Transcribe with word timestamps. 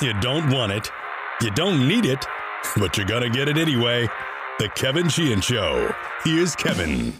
You 0.00 0.14
don't 0.20 0.50
want 0.50 0.72
it. 0.72 0.90
You 1.42 1.50
don't 1.50 1.86
need 1.86 2.06
it, 2.06 2.24
but 2.76 2.96
you're 2.96 3.06
going 3.06 3.22
to 3.22 3.30
get 3.30 3.48
it 3.48 3.58
anyway. 3.58 4.08
The 4.58 4.68
Kevin 4.70 5.08
Sheehan 5.08 5.40
Show. 5.42 5.94
Here's 6.24 6.54
Kevin. 6.54 7.12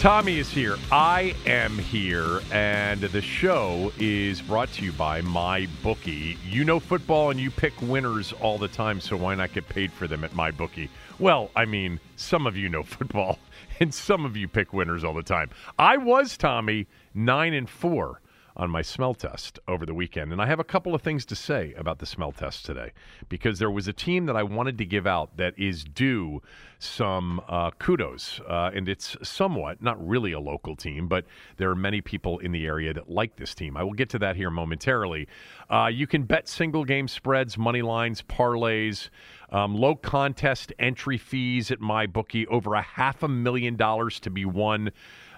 Tommy 0.00 0.38
is 0.38 0.50
here. 0.50 0.76
I 0.90 1.34
am 1.46 1.78
here. 1.78 2.40
And 2.52 3.00
the 3.00 3.22
show 3.22 3.92
is 3.98 4.40
brought 4.42 4.72
to 4.72 4.84
you 4.84 4.92
by 4.92 5.20
My 5.20 5.68
Bookie. 5.82 6.36
You 6.44 6.64
know 6.64 6.80
football 6.80 7.30
and 7.30 7.38
you 7.38 7.50
pick 7.50 7.80
winners 7.80 8.32
all 8.40 8.58
the 8.58 8.68
time, 8.68 9.00
so 9.00 9.16
why 9.16 9.34
not 9.34 9.52
get 9.52 9.68
paid 9.68 9.92
for 9.92 10.06
them 10.08 10.24
at 10.24 10.34
My 10.34 10.50
Bookie? 10.50 10.90
Well, 11.18 11.50
I 11.54 11.64
mean, 11.64 12.00
some 12.16 12.46
of 12.46 12.56
you 12.56 12.68
know 12.68 12.82
football 12.84 13.38
and 13.80 13.94
some 13.94 14.24
of 14.24 14.36
you 14.36 14.48
pick 14.48 14.72
winners 14.72 15.04
all 15.04 15.14
the 15.14 15.22
time. 15.22 15.50
I 15.78 15.96
was, 15.96 16.36
Tommy, 16.36 16.86
9 17.14 17.54
and 17.54 17.68
4 17.68 18.20
on 18.56 18.70
my 18.70 18.82
smell 18.82 19.14
test 19.14 19.58
over 19.68 19.84
the 19.84 19.94
weekend. 19.94 20.32
And 20.32 20.40
I 20.40 20.46
have 20.46 20.58
a 20.58 20.64
couple 20.64 20.94
of 20.94 21.02
things 21.02 21.24
to 21.26 21.36
say 21.36 21.74
about 21.76 21.98
the 21.98 22.06
smell 22.06 22.32
test 22.32 22.64
today 22.64 22.92
because 23.28 23.58
there 23.58 23.70
was 23.70 23.86
a 23.86 23.92
team 23.92 24.26
that 24.26 24.36
I 24.36 24.42
wanted 24.42 24.78
to 24.78 24.86
give 24.86 25.06
out 25.06 25.36
that 25.36 25.54
is 25.58 25.84
due 25.84 26.40
some 26.78 27.40
uh, 27.48 27.70
kudos. 27.78 28.40
Uh, 28.48 28.70
and 28.74 28.88
it's 28.88 29.16
somewhat, 29.22 29.82
not 29.82 30.04
really 30.06 30.32
a 30.32 30.40
local 30.40 30.74
team, 30.74 31.08
but 31.08 31.26
there 31.56 31.70
are 31.70 31.76
many 31.76 32.00
people 32.00 32.38
in 32.38 32.52
the 32.52 32.66
area 32.66 32.92
that 32.94 33.10
like 33.10 33.36
this 33.36 33.54
team. 33.54 33.76
I 33.76 33.82
will 33.82 33.92
get 33.92 34.08
to 34.10 34.18
that 34.20 34.36
here 34.36 34.50
momentarily. 34.50 35.28
Uh, 35.70 35.90
you 35.92 36.06
can 36.06 36.22
bet 36.22 36.48
single 36.48 36.84
game 36.84 37.08
spreads, 37.08 37.58
money 37.58 37.82
lines, 37.82 38.22
parlays. 38.22 39.10
Um, 39.50 39.76
low 39.76 39.94
contest 39.94 40.72
entry 40.78 41.18
fees 41.18 41.70
at 41.70 41.80
my 41.80 42.06
bookie, 42.06 42.46
over 42.48 42.74
a 42.74 42.82
half 42.82 43.22
a 43.22 43.28
million 43.28 43.76
dollars 43.76 44.18
to 44.20 44.30
be 44.30 44.44
won. 44.44 44.90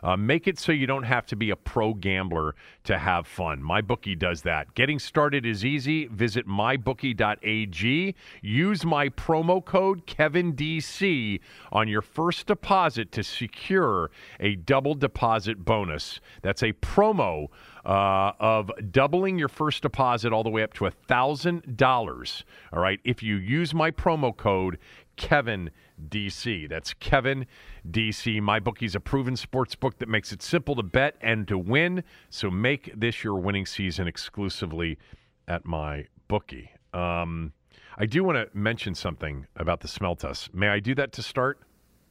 Uh, 0.02 0.16
make 0.16 0.46
it 0.46 0.58
so 0.58 0.72
you 0.72 0.86
don't 0.86 1.04
have 1.04 1.26
to 1.26 1.36
be 1.36 1.50
a 1.50 1.56
pro 1.56 1.94
gambler 1.94 2.54
to 2.84 2.98
have 2.98 3.26
fun. 3.26 3.62
MyBookie 3.62 4.18
does 4.18 4.42
that. 4.42 4.74
Getting 4.74 4.98
started 4.98 5.44
is 5.44 5.64
easy. 5.64 6.06
Visit 6.06 6.46
mybookie.ag. 6.46 8.14
Use 8.42 8.84
my 8.84 9.08
promo 9.10 9.64
code 9.64 10.06
KevinDC 10.06 11.40
on 11.72 11.88
your 11.88 12.02
first 12.02 12.46
deposit 12.46 13.12
to 13.12 13.22
secure 13.22 14.10
a 14.40 14.56
double 14.56 14.94
deposit 14.94 15.64
bonus. 15.64 16.20
That's 16.42 16.62
a 16.62 16.72
promo 16.74 17.48
uh, 17.84 18.32
of 18.38 18.70
doubling 18.90 19.38
your 19.38 19.48
first 19.48 19.82
deposit 19.82 20.32
all 20.32 20.42
the 20.42 20.50
way 20.50 20.62
up 20.62 20.74
to 20.74 20.84
$1,000. 20.84 22.42
All 22.72 22.80
right. 22.80 23.00
If 23.04 23.22
you 23.22 23.36
use 23.36 23.74
my 23.74 23.90
promo 23.90 24.36
code 24.36 24.78
Kevin 25.16 25.70
DC. 26.08 26.68
That's 26.68 26.94
Kevin 26.94 27.46
DC. 27.90 28.40
My 28.40 28.60
bookie's 28.60 28.94
a 28.94 29.00
proven 29.00 29.36
sports 29.36 29.74
book 29.74 29.98
that 29.98 30.08
makes 30.08 30.32
it 30.32 30.42
simple 30.42 30.74
to 30.76 30.82
bet 30.82 31.16
and 31.20 31.46
to 31.48 31.58
win. 31.58 32.04
So 32.30 32.50
make 32.50 32.92
this 32.94 33.24
your 33.24 33.36
winning 33.36 33.66
season 33.66 34.06
exclusively 34.06 34.98
at 35.46 35.64
my 35.64 36.06
bookie. 36.28 36.70
Um, 36.92 37.52
I 37.96 38.06
do 38.06 38.22
want 38.22 38.36
to 38.36 38.56
mention 38.56 38.94
something 38.94 39.46
about 39.56 39.80
the 39.80 39.88
smell 39.88 40.14
test. 40.14 40.54
May 40.54 40.68
I 40.68 40.80
do 40.80 40.94
that 40.94 41.12
to 41.12 41.22
start 41.22 41.58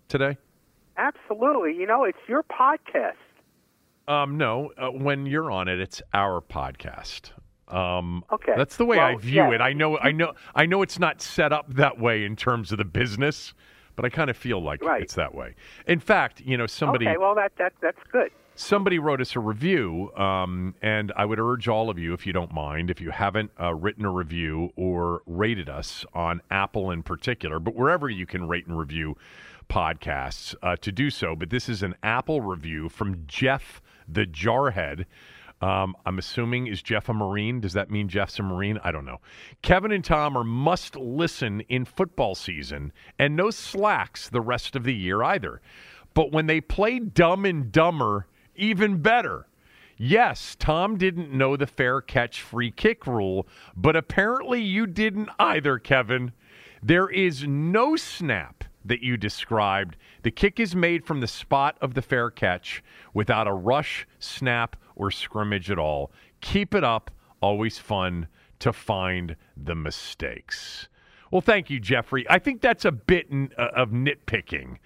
today? 0.10 0.38
Absolutely. 0.98 1.76
You 1.76 1.86
know, 1.86 2.04
it's 2.04 2.18
your 2.28 2.44
podcast. 2.44 3.14
Um, 4.08 4.38
no, 4.38 4.72
uh, 4.78 4.90
when 4.90 5.26
you're 5.26 5.52
on 5.52 5.68
it, 5.68 5.80
it's 5.80 6.02
our 6.14 6.42
podcast. 6.42 7.32
Um, 7.68 8.24
okay, 8.32 8.54
that's 8.56 8.78
the 8.78 8.86
way 8.86 8.98
well, 8.98 9.08
I 9.08 9.16
view 9.16 9.36
yeah. 9.36 9.56
it. 9.56 9.62
I 9.62 9.74
know, 9.74 9.98
I 9.98 10.14
know, 10.14 10.34
I 10.56 10.66
know 10.66 10.82
it's 10.82 11.00
not 11.00 11.22
set 11.22 11.52
up 11.52 11.74
that 11.74 12.00
way 12.00 12.24
in 12.24 12.38
terms 12.38 12.72
of 12.72 12.78
the 12.78 12.86
business, 12.86 13.54
but 13.98 14.06
I 14.06 14.10
kind 14.10 14.30
of 14.30 14.38
feel 14.38 14.64
like 14.64 14.82
right. 14.82 15.02
it's 15.02 15.16
that 15.16 15.36
way. 15.36 15.56
In 15.88 16.00
fact, 16.00 16.40
you 16.40 16.56
know, 16.56 16.68
somebody. 16.68 17.06
Okay, 17.06 17.18
well 17.18 17.36
that 17.36 17.52
that 17.58 17.74
that's 17.82 18.00
good. 18.10 18.32
Somebody 18.56 18.98
wrote 18.98 19.22
us 19.22 19.36
a 19.36 19.40
review, 19.40 20.12
um, 20.16 20.74
and 20.82 21.12
I 21.16 21.26
would 21.26 21.40
urge 21.40 21.68
all 21.68 21.92
of 21.92 22.00
you, 22.00 22.14
if 22.14 22.26
you 22.26 22.34
don't 22.34 22.52
mind, 22.52 22.90
if 22.90 23.00
you 23.00 23.12
haven't 23.12 23.52
uh, 23.62 23.76
written 23.76 24.04
a 24.04 24.10
review 24.10 24.72
or 24.76 25.22
rated 25.28 25.70
us 25.70 26.04
on 26.12 26.42
Apple 26.50 26.90
in 26.90 27.04
particular, 27.04 27.60
but 27.60 27.76
wherever 27.76 28.10
you 28.10 28.26
can 28.26 28.48
rate 28.48 28.66
and 28.66 28.80
review 28.80 29.16
podcasts, 29.70 30.56
uh, 30.64 30.76
to 30.78 30.92
do 30.92 31.12
so. 31.12 31.36
But 31.36 31.52
this 31.52 31.70
is 31.70 31.84
an 31.84 31.96
Apple 32.02 32.42
review 32.42 32.90
from 32.90 33.26
Jeff 33.28 33.80
the 34.08 34.26
Jarhead. 34.26 35.06
Um, 35.62 35.96
I'm 36.06 36.20
assuming 36.20 36.68
is 36.68 36.84
Jeff 36.84 37.10
a 37.10 37.14
Marine? 37.14 37.60
Does 37.60 37.74
that 37.74 37.90
mean 37.90 38.08
Jeff's 38.08 38.38
a 38.40 38.44
Marine? 38.44 38.80
I 38.84 38.92
don't 38.92 39.06
know. 39.06 39.20
Kevin 39.62 39.92
and 39.92 40.06
Thom 40.06 40.38
are 40.38 40.44
must 40.44 40.96
listen 40.96 41.62
in 41.62 41.86
football 41.86 42.36
season 42.36 42.94
and 43.18 43.36
no 43.36 43.50
slacks 43.50 44.30
the 44.30 44.42
rest 44.42 44.76
of 44.76 44.84
the 44.84 44.94
year 44.94 45.24
either. 45.24 45.62
But 46.14 46.32
when 46.32 46.46
they 46.46 46.62
play 46.62 47.00
dumb 47.00 47.46
and 47.46 47.72
dumber, 47.72 48.28
even 48.56 49.02
better. 49.02 49.48
Yes, 49.98 50.56
Thom 50.60 50.98
didn't 50.98 51.34
know 51.34 51.58
the 51.58 51.66
fair 51.66 52.02
catch 52.02 52.42
free 52.42 52.70
kick 52.70 53.08
rule, 53.08 53.48
but 53.76 53.96
apparently 53.96 54.62
you 54.62 54.86
didn't 54.86 55.30
either, 55.40 55.80
Kevin. 55.80 56.34
There 56.84 57.10
is 57.10 57.48
no 57.48 57.96
snap 57.96 58.64
that 58.86 59.02
you 59.02 59.18
described. 59.18 59.98
The 60.22 60.32
kick 60.32 60.60
is 60.60 60.76
made 60.76 61.06
from 61.06 61.20
the 61.20 61.28
spot 61.28 61.78
of 61.82 61.96
the 61.96 62.04
fair 62.04 62.30
catch 62.30 62.84
without 63.14 63.48
a 63.48 63.54
rush, 63.54 64.08
snap, 64.20 64.76
or 64.98 65.12
scrimmage 65.12 65.72
at 65.72 65.80
all. 65.80 66.12
Keep 66.42 66.76
it 66.76 66.84
up. 66.84 67.12
Always 67.42 67.78
fun 67.78 68.28
to 68.60 68.74
find 68.74 69.36
the 69.56 69.76
mistakes. 69.76 70.90
Well, 71.32 71.42
thank 71.42 71.70
you, 71.70 71.80
Jeffrey. 71.80 72.26
I 72.30 72.40
think 72.40 72.62
that's 72.62 72.86
a 72.86 72.92
bit 72.92 73.28
uh, 73.58 73.68
of 73.76 73.90
nitpicking. 73.90 74.78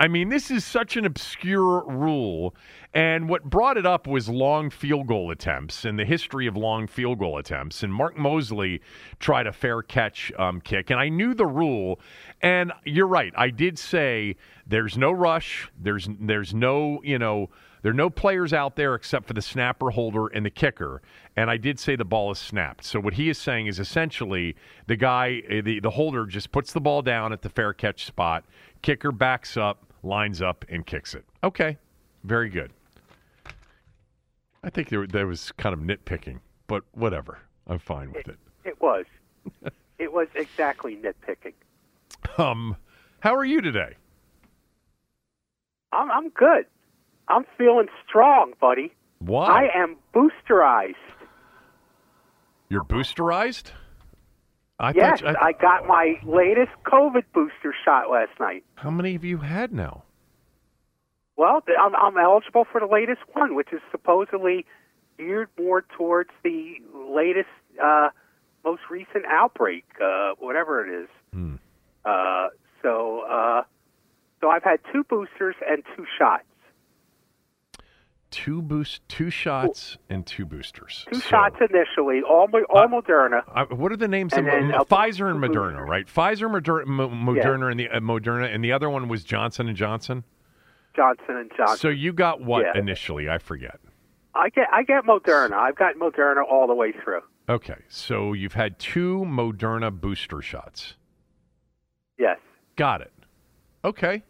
I 0.00 0.06
mean, 0.06 0.28
this 0.28 0.50
is 0.50 0.64
such 0.64 0.96
an 0.96 1.04
obscure 1.04 1.84
rule. 1.88 2.54
And 2.94 3.28
what 3.28 3.42
brought 3.42 3.76
it 3.76 3.84
up 3.84 4.06
was 4.06 4.28
long 4.28 4.70
field 4.70 5.08
goal 5.08 5.32
attempts 5.32 5.84
and 5.84 5.98
the 5.98 6.04
history 6.04 6.46
of 6.46 6.56
long 6.56 6.86
field 6.86 7.18
goal 7.18 7.36
attempts. 7.36 7.82
And 7.82 7.92
Mark 7.92 8.16
Moseley 8.16 8.80
tried 9.18 9.48
a 9.48 9.52
fair 9.52 9.82
catch 9.82 10.30
um, 10.38 10.60
kick. 10.60 10.90
And 10.90 11.00
I 11.00 11.08
knew 11.08 11.34
the 11.34 11.46
rule. 11.46 11.98
And 12.42 12.72
you're 12.84 13.08
right. 13.08 13.32
I 13.36 13.50
did 13.50 13.76
say 13.76 14.36
there's 14.68 14.96
no 14.96 15.10
rush. 15.10 15.68
There's 15.76 16.08
there's 16.20 16.54
no 16.54 17.00
you 17.02 17.18
know 17.18 17.50
there 17.82 17.90
are 17.90 17.94
no 17.94 18.10
players 18.10 18.52
out 18.52 18.76
there 18.76 18.94
except 18.94 19.26
for 19.26 19.32
the 19.32 19.42
snapper, 19.42 19.90
holder, 19.90 20.26
and 20.28 20.44
the 20.44 20.50
kicker. 20.50 21.02
And 21.36 21.50
I 21.50 21.56
did 21.56 21.78
say 21.78 21.96
the 21.96 22.04
ball 22.04 22.30
is 22.30 22.38
snapped. 22.38 22.84
So 22.84 23.00
what 23.00 23.14
he 23.14 23.28
is 23.28 23.38
saying 23.38 23.66
is 23.66 23.78
essentially 23.78 24.56
the 24.86 24.96
guy, 24.96 25.42
eh, 25.48 25.60
the 25.60 25.80
the 25.80 25.90
holder, 25.90 26.26
just 26.26 26.50
puts 26.52 26.72
the 26.72 26.80
ball 26.80 27.02
down 27.02 27.32
at 27.32 27.42
the 27.42 27.48
fair 27.48 27.72
catch 27.72 28.04
spot. 28.04 28.44
Kicker 28.82 29.12
backs 29.12 29.56
up, 29.56 29.92
lines 30.02 30.42
up, 30.42 30.64
and 30.68 30.86
kicks 30.86 31.14
it. 31.14 31.24
Okay, 31.44 31.78
very 32.24 32.48
good. 32.48 32.72
I 34.62 34.70
think 34.70 34.88
there, 34.88 35.06
there 35.06 35.26
was 35.26 35.52
kind 35.52 35.72
of 35.72 35.80
nitpicking, 35.80 36.40
but 36.66 36.82
whatever. 36.92 37.38
I'm 37.66 37.78
fine 37.78 38.12
with 38.12 38.28
it. 38.28 38.38
It, 38.64 38.70
it 38.70 38.80
was. 38.80 39.04
it 39.98 40.12
was 40.12 40.28
exactly 40.34 40.96
nitpicking. 40.96 41.54
Um, 42.38 42.76
how 43.20 43.34
are 43.34 43.44
you 43.44 43.60
today? 43.60 43.94
I'm, 45.92 46.10
I'm 46.10 46.28
good. 46.30 46.66
I'm 47.28 47.44
feeling 47.56 47.86
strong, 48.08 48.54
buddy. 48.60 48.92
Why? 49.18 49.66
I 49.66 49.82
am 49.82 49.96
boosterized. 50.14 50.94
You're 52.68 52.84
boosterized? 52.84 53.72
I 54.78 54.92
yes, 54.94 55.20
thought, 55.20 55.36
I, 55.42 55.48
I 55.48 55.52
got 55.52 55.86
my 55.86 56.14
latest 56.24 56.70
COVID 56.84 57.24
booster 57.34 57.74
shot 57.84 58.10
last 58.10 58.38
night. 58.38 58.64
How 58.76 58.90
many 58.90 59.12
have 59.14 59.24
you 59.24 59.38
had 59.38 59.72
now? 59.72 60.04
Well, 61.36 61.62
I'm, 61.80 61.94
I'm 61.96 62.16
eligible 62.16 62.64
for 62.70 62.80
the 62.80 62.86
latest 62.86 63.20
one, 63.32 63.54
which 63.54 63.72
is 63.72 63.80
supposedly 63.90 64.66
geared 65.16 65.48
more 65.58 65.84
towards 65.96 66.30
the 66.44 66.74
latest, 66.94 67.48
uh, 67.82 68.10
most 68.64 68.82
recent 68.90 69.24
outbreak, 69.26 69.84
uh, 70.02 70.32
whatever 70.38 70.86
it 70.86 71.02
is. 71.02 71.08
Hmm. 71.32 71.54
Uh, 72.04 72.48
so, 72.82 73.22
uh, 73.28 73.62
so 74.40 74.48
I've 74.48 74.62
had 74.62 74.78
two 74.92 75.04
boosters 75.04 75.56
and 75.68 75.82
two 75.96 76.06
shots. 76.18 76.44
Two 78.30 78.60
boost, 78.60 79.00
two 79.08 79.30
shots, 79.30 79.96
and 80.10 80.26
two 80.26 80.44
boosters. 80.44 81.06
Two 81.10 81.18
So, 81.20 81.28
shots 81.28 81.56
initially, 81.60 82.20
all 82.22 82.46
all 82.68 82.78
Uh, 82.82 82.86
Moderna. 82.86 83.42
uh, 83.48 83.64
what 83.74 83.90
are 83.90 83.96
the 83.96 84.06
names? 84.08 84.34
And 84.34 84.46
of 84.46 84.52
then 84.52 84.74
uh, 84.74 84.84
Pfizer 84.84 85.30
and. 85.30 85.40
Moderna, 85.42 85.80
right? 85.86 86.06
Pfizer, 86.06 86.50
Moder- 86.50 86.84
Mo- 86.84 87.08
Moderna, 87.08 87.70
and 87.70 87.80
the 87.80 87.88
uh, 87.88 88.00
Moderna, 88.00 88.54
and 88.54 88.62
the 88.62 88.72
other 88.72 88.90
one 88.90 89.08
was 89.08 89.24
Johnson 89.24 89.66
and 89.68 89.76
Johnson. 89.76 90.24
Johnson 90.94 91.36
and 91.36 91.50
Johnson. 91.56 91.78
So 91.78 91.88
you 91.88 92.12
got 92.12 92.42
what 92.42 92.64
Yeah. 92.66 92.78
initially? 92.78 93.30
I 93.30 93.38
forget. 93.38 93.80
I 94.34 94.50
get 94.50 94.68
I 94.70 94.82
get 94.82 95.04
Moderna. 95.04 95.54
I've 95.54 95.76
got 95.76 95.94
Moderna 95.94 96.42
all 96.48 96.66
the 96.66 96.74
way 96.74 96.92
through. 96.92 97.22
Okay, 97.48 97.78
so 97.88 98.34
you've 98.34 98.52
had 98.52 98.78
two 98.78 99.24
Moderna 99.26 99.90
booster 99.90 100.42
shots. 100.42 100.96
Yes. 102.18 102.38
Got 102.76 103.00
it. 103.00 103.12
Okay. 103.84 104.22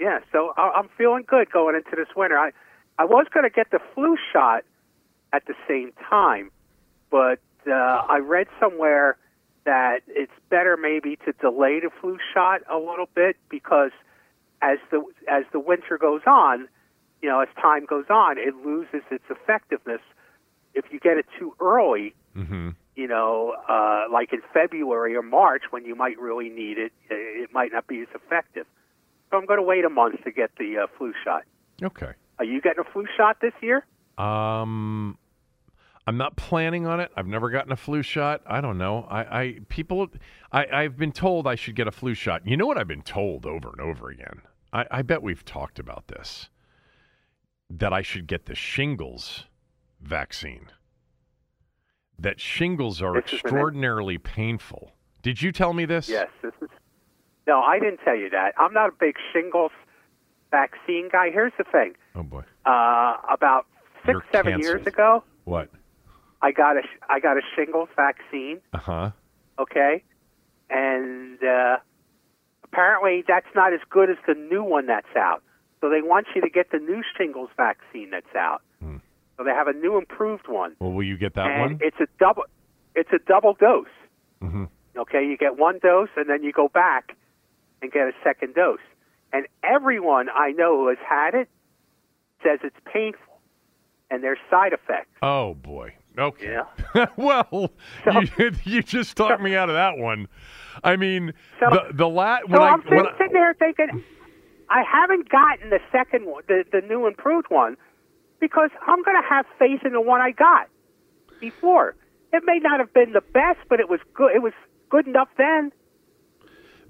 Yeah. 0.00 0.20
So 0.32 0.54
I'm 0.56 0.88
feeling 0.96 1.24
good 1.26 1.50
going 1.52 1.76
into 1.76 1.94
this 1.96 2.08
winter. 2.16 2.38
I 2.38 2.50
I 2.98 3.04
was 3.04 3.26
going 3.32 3.44
to 3.44 3.50
get 3.50 3.70
the 3.70 3.80
flu 3.94 4.16
shot 4.32 4.64
at 5.32 5.46
the 5.46 5.54
same 5.68 5.92
time, 6.08 6.50
but 7.10 7.40
uh, 7.66 7.72
I 7.72 8.18
read 8.18 8.48
somewhere 8.60 9.16
that 9.64 10.00
it's 10.08 10.32
better 10.50 10.76
maybe 10.76 11.16
to 11.24 11.32
delay 11.40 11.80
the 11.80 11.90
flu 12.00 12.18
shot 12.34 12.62
a 12.70 12.76
little 12.76 13.08
bit 13.14 13.36
because 13.48 13.92
as 14.60 14.78
the 14.90 15.02
as 15.28 15.44
the 15.52 15.60
winter 15.60 15.98
goes 15.98 16.22
on, 16.26 16.68
you 17.22 17.28
know, 17.28 17.40
as 17.40 17.48
time 17.60 17.84
goes 17.86 18.06
on, 18.10 18.38
it 18.38 18.54
loses 18.64 19.02
its 19.10 19.24
effectiveness. 19.30 20.00
If 20.74 20.86
you 20.90 20.98
get 21.00 21.16
it 21.16 21.26
too 21.38 21.54
early, 21.60 22.14
Mm-hmm. 22.36 22.70
you 22.96 23.08
know, 23.08 23.54
uh, 23.68 24.04
like 24.10 24.32
in 24.32 24.40
February 24.54 25.14
or 25.14 25.20
March 25.20 25.64
when 25.68 25.84
you 25.84 25.94
might 25.94 26.18
really 26.18 26.48
need 26.48 26.78
it, 26.78 26.92
it 27.10 27.52
might 27.52 27.70
not 27.72 27.86
be 27.86 28.00
as 28.00 28.08
effective. 28.14 28.64
So 29.30 29.36
I'm 29.36 29.44
going 29.44 29.58
to 29.58 29.62
wait 29.62 29.84
a 29.84 29.90
month 29.90 30.24
to 30.24 30.30
get 30.30 30.50
the 30.58 30.78
uh, 30.78 30.86
flu 30.96 31.12
shot. 31.22 31.42
Okay. 31.82 32.12
Are 32.38 32.44
you 32.44 32.60
getting 32.60 32.84
a 32.86 32.92
flu 32.92 33.06
shot 33.16 33.38
this 33.40 33.52
year? 33.60 33.84
Um, 34.18 35.18
I'm 36.06 36.16
not 36.16 36.36
planning 36.36 36.86
on 36.86 37.00
it. 37.00 37.10
I've 37.16 37.26
never 37.26 37.50
gotten 37.50 37.72
a 37.72 37.76
flu 37.76 38.02
shot. 38.02 38.42
I 38.46 38.60
don't 38.60 38.78
know. 38.78 39.06
I, 39.08 39.40
I 39.40 39.58
people, 39.68 40.08
I, 40.50 40.66
I've 40.66 40.96
been 40.96 41.12
told 41.12 41.46
I 41.46 41.54
should 41.54 41.76
get 41.76 41.86
a 41.86 41.92
flu 41.92 42.14
shot. 42.14 42.46
You 42.46 42.56
know 42.56 42.66
what 42.66 42.78
I've 42.78 42.88
been 42.88 43.02
told 43.02 43.46
over 43.46 43.70
and 43.70 43.80
over 43.80 44.10
again. 44.10 44.42
I, 44.72 44.86
I 44.90 45.02
bet 45.02 45.22
we've 45.22 45.44
talked 45.44 45.78
about 45.78 46.08
this. 46.08 46.48
That 47.70 47.92
I 47.92 48.02
should 48.02 48.26
get 48.26 48.46
the 48.46 48.54
shingles 48.54 49.44
vaccine. 50.00 50.66
That 52.18 52.40
shingles 52.40 53.00
are 53.00 53.14
This 53.14 53.32
extraordinarily 53.32 54.18
painful. 54.18 54.92
Did 55.22 55.40
you 55.40 55.52
tell 55.52 55.72
me 55.72 55.84
this? 55.84 56.08
Yes. 56.08 56.28
This 56.42 56.52
is. 56.60 56.68
No, 57.46 57.60
I 57.60 57.78
didn't 57.78 58.00
tell 58.04 58.16
you 58.16 58.28
that. 58.30 58.54
I'm 58.58 58.72
not 58.72 58.90
a 58.90 58.92
big 58.98 59.14
shingles 59.32 59.72
vaccine 60.52 61.08
guy. 61.10 61.30
Here's 61.32 61.52
the 61.58 61.64
thing. 61.64 61.94
Oh 62.14 62.22
boy. 62.22 62.42
Uh, 62.64 63.16
about 63.32 63.66
6 64.06 64.08
You're 64.14 64.22
seven 64.30 64.60
years 64.60 64.86
ago, 64.86 65.24
What? 65.44 65.68
I 66.40 66.52
got 66.52 66.76
a 66.76 66.82
I 67.08 67.18
got 67.18 67.36
a 67.36 67.40
shingles 67.56 67.88
vaccine. 67.96 68.60
Uh 68.72 68.78
huh. 68.78 69.10
okay? 69.58 70.04
And 70.70 71.38
uh, 71.42 71.76
apparently 72.64 73.24
that's 73.26 73.46
not 73.54 73.72
as 73.72 73.80
good 73.90 74.10
as 74.10 74.16
the 74.26 74.34
new 74.34 74.62
one 74.62 74.86
that's 74.86 75.14
out. 75.16 75.42
So 75.80 75.88
they 75.90 76.02
want 76.02 76.26
you 76.34 76.40
to 76.42 76.48
get 76.48 76.70
the 76.70 76.78
new 76.78 77.02
shingles 77.16 77.50
vaccine 77.56 78.10
that's 78.10 78.34
out. 78.36 78.62
Hmm. 78.80 78.98
So 79.36 79.44
they 79.44 79.50
have 79.50 79.66
a 79.68 79.72
new 79.72 79.98
improved 79.98 80.46
one, 80.48 80.76
Well, 80.78 80.92
will 80.92 81.02
you 81.04 81.16
get 81.16 81.34
that 81.34 81.50
and 81.50 81.60
one? 81.60 81.78
it's 81.80 81.96
a 82.00 82.06
double. 82.20 82.44
It's 82.94 83.10
a 83.12 83.18
double 83.26 83.54
dose. 83.54 83.86
Mhm. 84.42 84.68
Okay, 84.96 85.24
you 85.26 85.36
get 85.38 85.56
one 85.56 85.78
dose, 85.82 86.10
and 86.16 86.28
then 86.28 86.42
you 86.42 86.52
go 86.52 86.68
back 86.68 87.16
and 87.80 87.90
get 87.90 88.02
a 88.06 88.12
second 88.22 88.54
dose. 88.54 88.78
And 89.32 89.46
everyone 89.62 90.28
I 90.34 90.52
know 90.52 90.76
who 90.78 90.88
has 90.88 90.98
had 91.08 91.34
it 91.34 91.48
says 92.42 92.58
it's 92.62 92.76
painful, 92.92 93.40
and 94.10 94.22
there's 94.22 94.38
side 94.50 94.72
effects. 94.72 95.10
Oh 95.22 95.54
boy. 95.54 95.94
Okay. 96.18 96.58
Yeah. 96.94 97.06
well, 97.16 97.70
you, 98.38 98.52
you 98.64 98.82
just 98.82 99.16
talked 99.16 99.40
me 99.40 99.56
out 99.56 99.70
of 99.70 99.74
that 99.74 99.96
one. 99.96 100.28
I 100.84 100.96
mean, 100.96 101.32
So- 101.58 101.70
the 101.70 101.94
the 101.94 102.08
la- 102.08 102.40
when 102.46 102.58
So 102.60 102.62
I 102.62 102.70
I'm 102.72 102.82
sitting, 102.82 102.96
when 102.98 103.06
I, 103.06 103.12
sitting 103.18 103.32
there 103.32 103.54
thinking, 103.54 104.04
I 104.68 104.82
haven't 104.82 105.28
gotten 105.30 105.70
the 105.70 105.80
second 105.90 106.26
one, 106.26 106.42
the, 106.48 106.64
the 106.70 106.82
new 106.82 107.06
improved 107.06 107.46
one, 107.48 107.76
because 108.40 108.70
I'm 108.86 109.02
going 109.02 109.20
to 109.22 109.26
have 109.28 109.46
faith 109.58 109.80
in 109.86 109.92
the 109.92 110.00
one 110.02 110.20
I 110.20 110.32
got 110.32 110.68
before. 111.40 111.94
It 112.32 112.42
may 112.44 112.58
not 112.58 112.78
have 112.80 112.92
been 112.92 113.12
the 113.12 113.20
best, 113.20 113.60
but 113.70 113.80
it 113.80 113.88
was 113.88 114.00
good. 114.14 114.34
It 114.34 114.42
was 114.42 114.52
good 114.90 115.06
enough 115.06 115.28
then. 115.38 115.72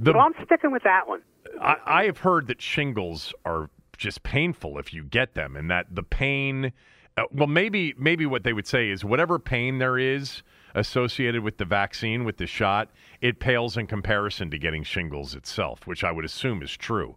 the 0.00 0.12
So 0.12 0.18
I'm 0.18 0.34
sticking 0.44 0.72
with 0.72 0.82
that 0.84 1.06
one. 1.08 1.22
I, 1.60 1.76
I 1.86 2.04
have 2.04 2.18
heard 2.18 2.46
that 2.48 2.60
shingles 2.60 3.32
are 3.44 3.70
just 3.96 4.22
painful 4.22 4.78
if 4.78 4.92
you 4.92 5.04
get 5.04 5.34
them, 5.34 5.56
and 5.56 5.70
that 5.70 5.86
the 5.94 6.02
pain. 6.02 6.72
Uh, 7.16 7.24
well, 7.30 7.46
maybe 7.46 7.94
maybe 7.98 8.24
what 8.24 8.42
they 8.42 8.52
would 8.52 8.66
say 8.66 8.88
is 8.88 9.04
whatever 9.04 9.38
pain 9.38 9.78
there 9.78 9.98
is 9.98 10.42
associated 10.74 11.42
with 11.42 11.58
the 11.58 11.64
vaccine 11.64 12.24
with 12.24 12.38
the 12.38 12.46
shot, 12.46 12.88
it 13.20 13.38
pales 13.38 13.76
in 13.76 13.86
comparison 13.86 14.50
to 14.50 14.58
getting 14.58 14.82
shingles 14.82 15.34
itself, 15.34 15.86
which 15.86 16.02
I 16.02 16.10
would 16.10 16.24
assume 16.24 16.62
is 16.62 16.74
true. 16.76 17.16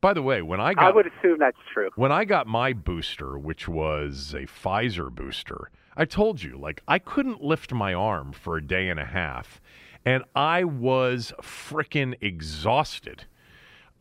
By 0.00 0.14
the 0.14 0.22
way, 0.22 0.42
when 0.42 0.60
I 0.60 0.74
got 0.74 0.84
I 0.84 0.90
would 0.90 1.06
assume 1.06 1.38
that's 1.38 1.56
true. 1.72 1.90
when 1.96 2.12
I 2.12 2.24
got 2.24 2.46
my 2.46 2.72
booster, 2.72 3.38
which 3.38 3.68
was 3.68 4.34
a 4.34 4.46
Pfizer 4.46 5.10
booster, 5.10 5.70
I 5.96 6.04
told 6.04 6.42
you, 6.42 6.56
like, 6.56 6.82
I 6.88 6.98
couldn't 6.98 7.42
lift 7.42 7.72
my 7.72 7.94
arm 7.94 8.32
for 8.32 8.56
a 8.56 8.62
day 8.66 8.88
and 8.88 8.98
a 8.98 9.04
half, 9.04 9.60
and 10.04 10.24
I 10.34 10.64
was 10.64 11.32
frickin' 11.42 12.16
exhausted. 12.20 13.26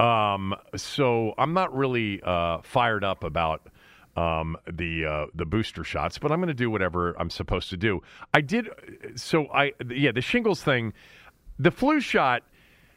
Um, 0.01 0.55
so 0.75 1.35
I'm 1.37 1.53
not 1.53 1.75
really 1.75 2.21
uh, 2.23 2.61
fired 2.63 3.03
up 3.03 3.23
about 3.23 3.67
um, 4.15 4.57
the 4.69 5.05
uh, 5.05 5.25
the 5.35 5.45
booster 5.45 5.83
shots, 5.83 6.17
but 6.17 6.31
I'm 6.31 6.39
going 6.39 6.47
to 6.47 6.55
do 6.55 6.71
whatever 6.71 7.13
I'm 7.19 7.29
supposed 7.29 7.69
to 7.69 7.77
do. 7.77 8.01
I 8.33 8.41
did. 8.41 8.67
So 9.15 9.47
I 9.53 9.73
yeah, 9.89 10.11
the 10.11 10.21
shingles 10.21 10.63
thing, 10.63 10.93
the 11.59 11.71
flu 11.71 11.99
shot. 11.99 12.43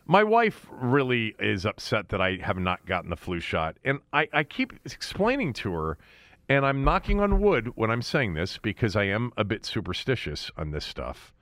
My 0.06 0.22
wife 0.22 0.66
really 0.70 1.34
is 1.38 1.64
upset 1.64 2.10
that 2.10 2.20
I 2.20 2.36
have 2.42 2.58
not 2.58 2.84
gotten 2.84 3.08
the 3.08 3.16
flu 3.16 3.40
shot, 3.40 3.76
and 3.84 4.00
I, 4.12 4.28
I 4.34 4.44
keep 4.44 4.74
explaining 4.84 5.54
to 5.54 5.72
her, 5.72 5.98
and 6.46 6.66
I'm 6.66 6.84
knocking 6.84 7.20
on 7.20 7.40
wood 7.40 7.72
when 7.74 7.90
I'm 7.90 8.02
saying 8.02 8.34
this 8.34 8.58
because 8.58 8.96
I 8.96 9.04
am 9.04 9.32
a 9.38 9.44
bit 9.44 9.64
superstitious 9.64 10.50
on 10.58 10.72
this 10.72 10.84
stuff. 10.84 11.32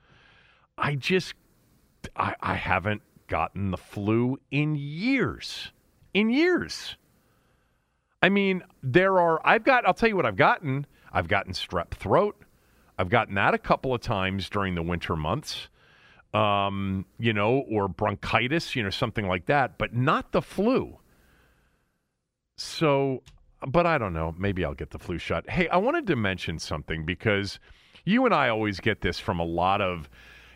I 0.77 0.95
just 0.95 1.35
I, 2.15 2.35
I 2.41 2.55
haven't 2.55 3.01
gotten 3.27 3.71
the 3.71 3.77
flu 3.77 4.39
in 4.51 4.75
years. 4.75 5.71
In 6.13 6.29
years. 6.29 6.95
I 8.21 8.29
mean, 8.29 8.63
there 8.81 9.19
are, 9.19 9.41
I've 9.45 9.63
got, 9.63 9.85
I'll 9.85 9.93
tell 9.93 10.09
you 10.09 10.15
what 10.15 10.25
I've 10.25 10.37
gotten. 10.37 10.85
I've 11.11 11.27
gotten 11.27 11.53
strep 11.53 11.91
throat. 11.91 12.37
I've 12.97 13.09
gotten 13.09 13.35
that 13.35 13.53
a 13.53 13.57
couple 13.57 13.93
of 13.93 14.01
times 14.01 14.49
during 14.49 14.75
the 14.75 14.83
winter 14.83 15.15
months, 15.15 15.67
um, 16.33 17.05
you 17.19 17.33
know, 17.33 17.65
or 17.69 17.87
bronchitis, 17.87 18.75
you 18.75 18.83
know, 18.83 18.89
something 18.89 19.27
like 19.27 19.47
that, 19.47 19.77
but 19.77 19.93
not 19.93 20.31
the 20.31 20.41
flu. 20.41 20.99
So, 22.57 23.23
but 23.67 23.85
I 23.85 23.97
don't 23.97 24.13
know. 24.13 24.35
Maybe 24.37 24.63
I'll 24.63 24.73
get 24.73 24.91
the 24.91 24.99
flu 24.99 25.17
shot. 25.17 25.49
Hey, 25.49 25.67
I 25.67 25.77
wanted 25.77 26.07
to 26.07 26.15
mention 26.15 26.59
something 26.59 27.03
because 27.05 27.59
you 28.05 28.25
and 28.25 28.33
I 28.33 28.49
always 28.49 28.79
get 28.79 29.01
this 29.01 29.19
from 29.19 29.39
a 29.39 29.45
lot 29.45 29.81
of, 29.81 30.09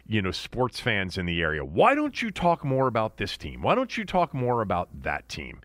you 0.08 0.22
know, 0.22 0.32
sports 0.32 0.80
fans 0.80 1.18
in 1.18 1.26
the 1.26 1.42
area. 1.42 1.64
Why 1.64 1.94
don't 1.96 2.22
you 2.22 2.32
talk 2.32 2.64
more 2.64 2.88
about 2.88 3.18
this 3.18 3.38
team? 3.38 3.62
Why 3.62 3.76
don't 3.76 3.98
you 3.98 4.06
talk 4.06 4.34
more 4.34 4.62
about 4.62 4.90
that 5.04 5.28
team? 5.28 5.62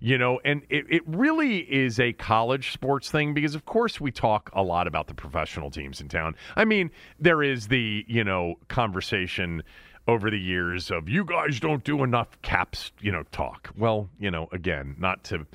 You 0.00 0.18
know, 0.18 0.40
and 0.44 0.62
it, 0.68 0.84
it 0.90 1.02
really 1.06 1.60
is 1.60 1.98
a 1.98 2.12
college 2.12 2.72
sports 2.72 3.10
thing 3.10 3.32
because, 3.32 3.54
of 3.54 3.64
course, 3.64 4.00
we 4.00 4.10
talk 4.10 4.50
a 4.52 4.62
lot 4.62 4.86
about 4.86 5.06
the 5.06 5.14
professional 5.14 5.70
teams 5.70 6.00
in 6.00 6.08
town. 6.08 6.34
I 6.56 6.64
mean, 6.64 6.90
there 7.18 7.42
is 7.42 7.68
the, 7.68 8.04
you 8.06 8.24
know, 8.24 8.56
conversation 8.68 9.62
over 10.06 10.30
the 10.30 10.38
years 10.38 10.90
of 10.90 11.08
you 11.08 11.24
guys 11.24 11.58
don't 11.58 11.84
do 11.84 12.02
enough 12.02 12.40
caps, 12.42 12.92
you 13.00 13.10
know, 13.10 13.22
talk. 13.32 13.70
Well, 13.76 14.10
you 14.18 14.30
know, 14.30 14.48
again, 14.52 14.96
not 14.98 15.24
to 15.24 15.46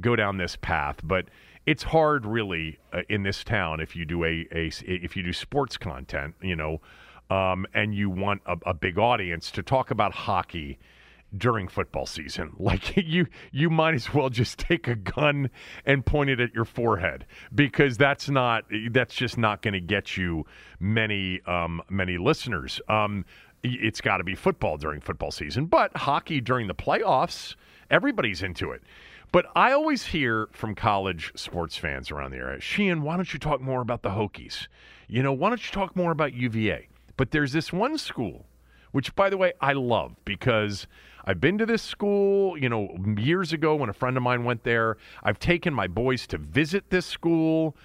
go 0.00 0.16
down 0.16 0.38
this 0.38 0.56
path, 0.56 0.96
but 1.04 1.26
it's 1.66 1.84
hard 1.84 2.26
really 2.26 2.78
uh, 2.92 3.02
in 3.08 3.22
this 3.22 3.44
town 3.44 3.78
if 3.78 3.94
you 3.94 4.04
do 4.04 4.24
a, 4.24 4.48
a 4.52 4.72
if 4.82 5.16
you 5.16 5.22
do 5.22 5.32
sports 5.32 5.76
content, 5.76 6.34
you 6.42 6.56
know, 6.56 6.80
um, 7.32 7.66
and 7.72 7.94
you 7.94 8.10
want 8.10 8.42
a, 8.44 8.56
a 8.66 8.74
big 8.74 8.98
audience 8.98 9.50
to 9.52 9.62
talk 9.62 9.90
about 9.90 10.12
hockey 10.12 10.78
during 11.34 11.66
football 11.66 12.04
season. 12.04 12.52
Like 12.58 12.96
you 12.96 13.26
you 13.50 13.70
might 13.70 13.94
as 13.94 14.12
well 14.12 14.28
just 14.28 14.58
take 14.58 14.86
a 14.86 14.94
gun 14.94 15.50
and 15.86 16.04
point 16.04 16.30
it 16.30 16.40
at 16.40 16.54
your 16.54 16.64
forehead 16.64 17.26
because 17.54 17.96
that's 17.96 18.28
not 18.28 18.64
that's 18.90 19.14
just 19.14 19.38
not 19.38 19.62
going 19.62 19.74
to 19.74 19.80
get 19.80 20.16
you 20.16 20.44
many 20.78 21.40
um, 21.46 21.82
many 21.88 22.18
listeners. 22.18 22.80
Um, 22.88 23.24
it's 23.62 24.00
got 24.00 24.18
to 24.18 24.24
be 24.24 24.34
football 24.34 24.76
during 24.76 25.00
football 25.00 25.30
season, 25.30 25.66
but 25.66 25.96
hockey 25.96 26.40
during 26.40 26.66
the 26.66 26.74
playoffs, 26.74 27.54
everybody's 27.90 28.42
into 28.42 28.72
it. 28.72 28.82
But 29.30 29.46
I 29.54 29.72
always 29.72 30.04
hear 30.04 30.48
from 30.52 30.74
college 30.74 31.32
sports 31.36 31.76
fans 31.76 32.10
around 32.10 32.32
the 32.32 32.38
area, 32.38 32.60
Sheehan, 32.60 33.02
why 33.02 33.16
don't 33.16 33.32
you 33.32 33.38
talk 33.38 33.60
more 33.60 33.80
about 33.80 34.02
the 34.02 34.10
Hokies? 34.10 34.66
You 35.08 35.22
know, 35.22 35.32
why 35.32 35.48
don't 35.48 35.64
you 35.64 35.72
talk 35.72 35.96
more 35.96 36.10
about 36.10 36.34
UVA? 36.34 36.88
But 37.16 37.30
there's 37.30 37.52
this 37.52 37.72
one 37.72 37.98
school, 37.98 38.46
which, 38.92 39.14
by 39.14 39.30
the 39.30 39.36
way, 39.36 39.52
I 39.60 39.72
love 39.72 40.16
because 40.24 40.86
I've 41.24 41.40
been 41.40 41.58
to 41.58 41.66
this 41.66 41.82
school, 41.82 42.58
you 42.58 42.68
know, 42.68 42.96
years 43.16 43.52
ago 43.52 43.76
when 43.76 43.88
a 43.88 43.92
friend 43.92 44.16
of 44.16 44.22
mine 44.22 44.44
went 44.44 44.64
there. 44.64 44.96
I've 45.22 45.38
taken 45.38 45.72
my 45.72 45.86
boys 45.86 46.26
to 46.28 46.38
visit 46.38 46.90
this 46.90 47.06
school. 47.06 47.76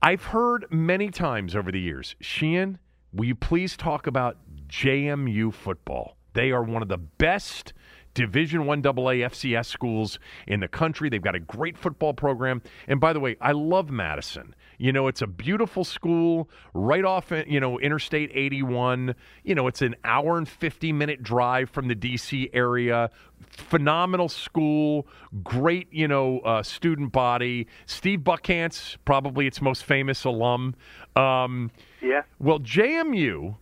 I've 0.00 0.24
heard 0.24 0.66
many 0.70 1.10
times 1.10 1.54
over 1.54 1.70
the 1.70 1.80
years, 1.80 2.16
Sheehan, 2.20 2.78
will 3.12 3.26
you 3.26 3.34
please 3.34 3.76
talk 3.76 4.06
about 4.06 4.38
JMU 4.68 5.52
football? 5.52 6.16
They 6.32 6.50
are 6.50 6.62
one 6.62 6.82
of 6.82 6.88
the 6.88 6.98
best 6.98 7.72
Division 8.14 8.66
One 8.66 8.84
AA 8.84 9.22
FCS 9.28 9.66
schools 9.66 10.18
in 10.46 10.60
the 10.60 10.68
country. 10.68 11.08
They've 11.08 11.22
got 11.22 11.34
a 11.34 11.40
great 11.40 11.78
football 11.78 12.12
program. 12.12 12.62
And 12.86 13.00
by 13.00 13.12
the 13.12 13.20
way, 13.20 13.36
I 13.40 13.52
love 13.52 13.90
Madison. 13.90 14.54
You 14.82 14.92
know, 14.92 15.06
it's 15.06 15.22
a 15.22 15.28
beautiful 15.28 15.84
school 15.84 16.50
right 16.74 17.04
off, 17.04 17.30
you 17.46 17.60
know, 17.60 17.78
Interstate 17.78 18.32
81. 18.34 19.14
You 19.44 19.54
know, 19.54 19.68
it's 19.68 19.80
an 19.80 19.94
hour 20.02 20.38
and 20.38 20.48
50 20.48 20.92
minute 20.92 21.22
drive 21.22 21.70
from 21.70 21.86
the 21.86 21.94
DC 21.94 22.50
area. 22.52 23.08
Phenomenal 23.48 24.28
school, 24.28 25.06
great, 25.44 25.86
you 25.92 26.08
know, 26.08 26.40
uh, 26.40 26.64
student 26.64 27.12
body. 27.12 27.68
Steve 27.86 28.22
Buckhantz, 28.24 28.96
probably 29.04 29.46
its 29.46 29.62
most 29.62 29.84
famous 29.84 30.24
alum. 30.24 30.74
Um, 31.14 31.70
yeah. 32.00 32.22
Well, 32.40 32.58
JMU, 32.58 33.54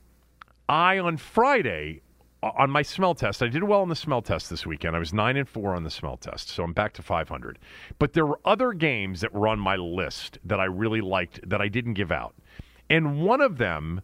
I 0.71 0.99
on 0.99 1.19
Friday 1.19 2.01
on 2.43 2.71
my 2.71 2.83
smell 2.83 3.15
test, 3.15 3.43
I 3.43 3.49
did 3.49 3.65
well 3.65 3.83
on 3.83 3.89
the 3.89 3.97
smell 3.97 4.23
test 4.23 4.49
this 4.49 4.67
weekend. 4.67 4.97
I 4.97 4.99
was 4.99 5.13
nine 5.13 5.37
and 5.37 5.49
four 5.49 5.75
on 5.75 5.85
the 5.85 5.91
smell 5.91 6.17
test, 6.17 6.49
so 6.49 6.65
I'm 6.65 6.73
back 6.73 6.93
to 6.95 7.03
500. 7.03 7.59
But 7.99 8.15
there 8.15 8.27
were 8.27 8.41
other 8.45 8.73
games 8.73 9.21
that 9.21 9.35
were 9.35 9.49
on 9.49 9.59
my 9.59 9.77
list 9.77 10.39
that 10.45 10.61
I 10.61 10.65
really 10.65 11.01
liked 11.01 11.49
that 11.49 11.61
I 11.61 11.69
didn't 11.69 11.95
give 11.95 12.11
out, 12.11 12.35
and 12.89 13.23
one 13.23 13.41
of 13.41 13.59
them 13.59 14.01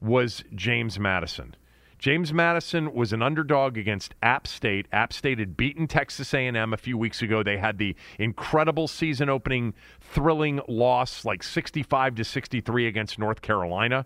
was 0.00 0.44
James 0.54 0.98
Madison. 0.98 1.56
James 1.98 2.34
Madison 2.34 2.92
was 2.92 3.14
an 3.14 3.22
underdog 3.22 3.78
against 3.78 4.14
App 4.22 4.46
State. 4.46 4.86
App 4.92 5.10
State 5.10 5.38
had 5.38 5.56
beaten 5.56 5.86
Texas 5.86 6.34
A&M 6.34 6.74
a 6.74 6.76
few 6.76 6.98
weeks 6.98 7.22
ago. 7.22 7.42
They 7.42 7.56
had 7.56 7.78
the 7.78 7.96
incredible 8.18 8.88
season-opening, 8.88 9.72
thrilling 10.02 10.60
loss, 10.68 11.24
like 11.24 11.42
65 11.42 12.16
to 12.16 12.24
63 12.24 12.86
against 12.86 13.18
North 13.18 13.40
Carolina. 13.40 14.04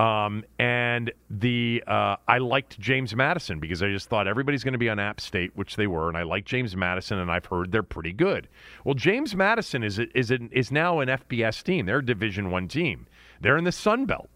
Um, 0.00 0.44
and 0.58 1.12
the 1.28 1.84
uh, 1.86 2.16
I 2.26 2.38
liked 2.38 2.80
James 2.80 3.14
Madison 3.14 3.60
because 3.60 3.82
I 3.82 3.90
just 3.90 4.08
thought 4.08 4.26
everybody's 4.26 4.64
going 4.64 4.72
to 4.72 4.78
be 4.78 4.88
on 4.88 4.98
App 4.98 5.20
State, 5.20 5.54
which 5.56 5.76
they 5.76 5.86
were, 5.86 6.08
and 6.08 6.16
I 6.16 6.22
like 6.22 6.46
James 6.46 6.74
Madison, 6.74 7.18
and 7.18 7.30
I've 7.30 7.44
heard 7.44 7.70
they're 7.70 7.82
pretty 7.82 8.14
good. 8.14 8.48
Well, 8.82 8.94
James 8.94 9.36
Madison 9.36 9.82
is 9.82 9.98
is 9.98 10.30
an, 10.30 10.48
is 10.52 10.72
now 10.72 11.00
an 11.00 11.08
FBS 11.10 11.62
team. 11.62 11.84
They're 11.84 11.98
a 11.98 12.04
Division 12.04 12.50
One 12.50 12.66
team. 12.66 13.08
They're 13.42 13.58
in 13.58 13.64
the 13.64 13.72
Sun 13.72 14.06
Belt. 14.06 14.30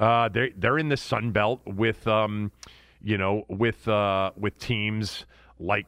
Uh, 0.00 0.30
they're 0.30 0.50
they're 0.56 0.78
in 0.78 0.88
the 0.88 0.96
Sun 0.96 1.30
Belt 1.30 1.60
with 1.64 2.04
um, 2.08 2.50
you 3.00 3.16
know 3.16 3.44
with 3.46 3.86
uh, 3.86 4.32
with 4.36 4.58
teams 4.58 5.26
like 5.60 5.86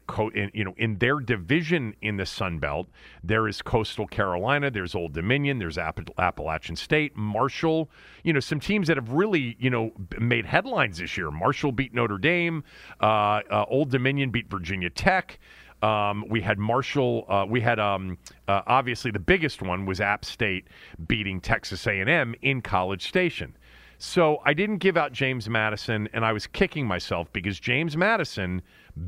you 0.55 0.65
know 0.65 0.75
in 0.77 0.99
their 0.99 1.21
division 1.21 1.95
in 2.03 2.17
the 2.17 2.27
Sun 2.27 2.59
Belt, 2.59 2.89
there 3.23 3.49
is 3.49 3.63
Coastal 3.63 4.07
Carolina, 4.07 4.71
there's 4.71 4.95
Old 4.95 5.13
Dominion, 5.13 5.59
there's 5.59 5.79
App- 5.79 6.11
Appalachian 6.19 6.77
State, 6.77 7.17
Marshall. 7.17 7.91
You 8.25 8.33
know 8.33 8.41
some 8.41 8.61
teams 8.61 8.89
that 8.89 8.97
have 8.97 9.11
really 9.11 9.57
you 9.59 9.71
know 9.71 9.93
made 10.19 10.47
headlines 10.47 10.99
this 10.99 11.17
year. 11.17 11.31
Marshall 11.31 11.73
beat 11.73 11.95
Notre 11.95 12.19
Dame, 12.19 12.65
uh, 13.01 13.41
uh, 13.51 13.65
Old 13.69 13.91
Dominion 13.91 14.31
beat 14.31 14.51
Virginia 14.51 14.91
Tech. 14.91 15.39
Um, 15.83 16.25
we 16.29 16.41
had 16.41 16.59
Marshall. 16.59 17.25
Uh, 17.29 17.47
we 17.49 17.61
had 17.61 17.79
um, 17.79 18.19
uh, 18.49 18.63
obviously 18.67 19.11
the 19.11 19.19
biggest 19.19 19.63
one 19.63 19.87
was 19.87 20.01
App 20.01 20.25
State 20.25 20.69
beating 21.07 21.41
Texas 21.41 21.87
A&M 21.87 22.35
in 22.43 22.61
College 22.61 23.07
Station. 23.09 23.57
So 24.03 24.39
I 24.47 24.55
didn't 24.55 24.79
give 24.79 24.97
out 24.97 25.13
James 25.13 25.47
Madison, 25.47 26.09
and 26.15 26.25
I 26.25 26.33
was 26.33 26.47
kicking 26.47 26.87
myself 26.87 27.31
because 27.35 27.61
James 27.61 27.99
Madison 27.99 28.63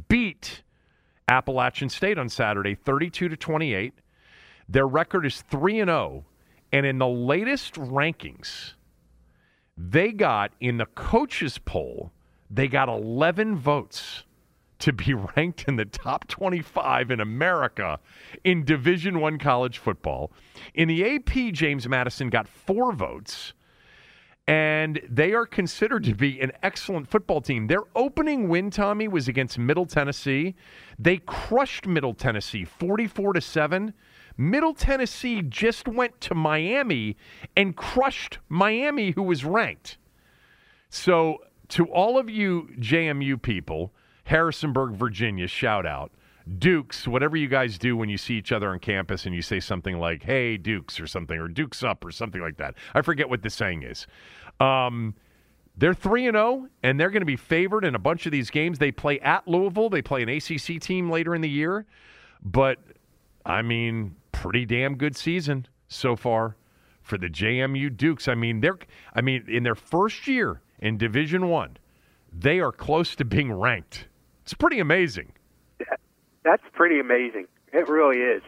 beat 0.07 0.63
Appalachian 1.29 1.89
State 1.89 2.19
on 2.19 2.29
Saturday 2.29 2.75
32 2.75 3.31
to 3.31 3.37
28. 3.37 3.95
Their 4.69 4.87
record 4.87 5.25
is 5.25 5.41
3 5.41 5.81
and 5.81 5.89
0 5.89 6.27
and 6.73 6.85
in 6.85 6.99
the 6.99 7.09
latest 7.09 7.75
rankings 7.75 8.75
they 9.79 10.13
got 10.13 10.53
in 10.61 10.77
the 10.77 10.87
coaches 10.87 11.59
poll 11.59 12.13
they 12.51 12.69
got 12.69 12.89
11 12.89 13.57
votes 13.57 14.25
to 14.79 14.93
be 14.93 15.15
ranked 15.37 15.65
in 15.69 15.77
the 15.77 15.87
top 15.87 16.29
25 16.29 17.11
in 17.11 17.21
America 17.21 17.99
in 18.45 18.63
Division 18.63 19.21
1 19.21 19.39
college 19.39 19.79
football. 19.79 20.31
In 20.75 20.89
the 20.89 21.15
AP 21.15 21.55
James 21.55 21.89
Madison 21.89 22.29
got 22.29 22.47
4 22.47 22.93
votes 22.93 23.55
and 24.49 25.01
they 25.09 25.33
are 25.33 25.47
considered 25.47 26.05
to 26.05 26.15
be 26.15 26.41
an 26.41 26.53
excellent 26.63 27.09
football 27.09 27.41
team. 27.41 27.69
Their 27.69 27.85
opening 27.95 28.49
win, 28.49 28.71
Tommy, 28.71 29.07
was 29.07 29.29
against 29.29 29.59
Middle 29.59 29.87
Tennessee. 29.87 30.57
They 30.99 31.19
crushed 31.19 31.87
Middle 31.87 32.15
Tennessee 32.15 32.65
44 32.65 33.35
to 33.35 33.41
7. 33.41 33.95
Middle 34.37 34.75
Tennessee 34.75 35.43
just 35.43 35.87
went 35.87 36.21
to 36.23 36.35
Miami 36.35 37.17
and 37.57 37.77
crushed 37.77 38.39
Miami, 38.49 39.13
who 39.13 39.23
was 39.23 39.45
ranked. 39.45 39.99
So, 40.89 41.39
to 41.69 41.87
all 41.87 42.19
of 42.19 42.29
you 42.29 42.69
JMU 42.79 43.41
people, 43.41 43.93
Harrisonburg, 44.25 44.95
Virginia, 44.95 45.47
shout 45.47 45.87
out. 45.87 46.13
Dukes, 46.59 47.07
whatever 47.07 47.37
you 47.37 47.49
guys 47.49 47.79
do 47.79 47.97
when 47.97 48.09
you 48.09 48.19
see 48.19 48.35
each 48.35 48.53
other 48.53 48.71
on 48.71 48.79
campus 48.79 49.27
and 49.27 49.35
you 49.35 49.43
say 49.43 49.61
something 49.61 49.99
like, 49.99 50.23
hey, 50.23 50.57
Dukes, 50.57 50.99
or 50.99 51.07
something, 51.07 51.39
or 51.39 51.49
Dukes 51.49 51.83
up, 51.83 52.05
or 52.05 52.11
something 52.11 52.41
like 52.41 52.57
that. 52.57 52.75
I 52.95 53.03
forget 53.03 53.29
what 53.29 53.43
the 53.43 53.51
saying 53.51 53.83
is. 53.83 54.07
Um, 54.61 55.15
they're 55.77 55.95
3 55.95 56.27
and 56.27 56.37
0 56.37 56.69
and 56.83 57.01
they're 57.01 57.11
going 57.11 57.23
to 57.23 57.27
be 57.27 57.37
favored 57.37 57.85
in 57.85 57.95
a 57.95 57.99
bunch 57.99 58.27
of 58.27 58.33
these 58.33 58.51
games. 58.51 58.79
They 58.79 58.93
play 58.93 59.21
at 59.21 59.47
Louisville, 59.49 59.89
they 59.89 60.03
play 60.03 60.23
an 60.23 60.29
ACC 60.29 60.81
team 60.81 61.11
later 61.11 61.35
in 61.35 61.41
the 61.41 61.49
year, 61.49 61.87
but 62.43 62.79
I 63.47 63.63
mean, 63.63 64.17
pretty 64.33 64.67
damn 64.67 64.97
good 64.97 65.17
season 65.17 65.67
so 65.89 66.17
far 66.17 66.57
for 67.03 67.19
the 67.19 67.29
JMU 67.29 67.97
Dukes. 67.97 68.29
I 68.29 68.35
mean, 68.35 68.61
they're 68.61 68.79
I 69.15 69.21
mean, 69.21 69.45
in 69.49 69.63
their 69.63 69.75
first 69.75 70.27
year 70.27 70.61
in 70.79 70.99
Division 70.99 71.49
1, 71.49 71.77
they 72.33 72.61
are 72.61 72.73
close 72.73 73.15
to 73.17 73.25
being 73.25 73.53
ranked. 73.53 74.07
It's 74.43 74.55
pretty 74.55 74.81
amazing. 74.81 75.33
That's 76.45 76.63
pretty 76.73 77.01
amazing. 77.01 77.47
It 77.73 77.89
really 77.89 78.19
is. 78.19 78.43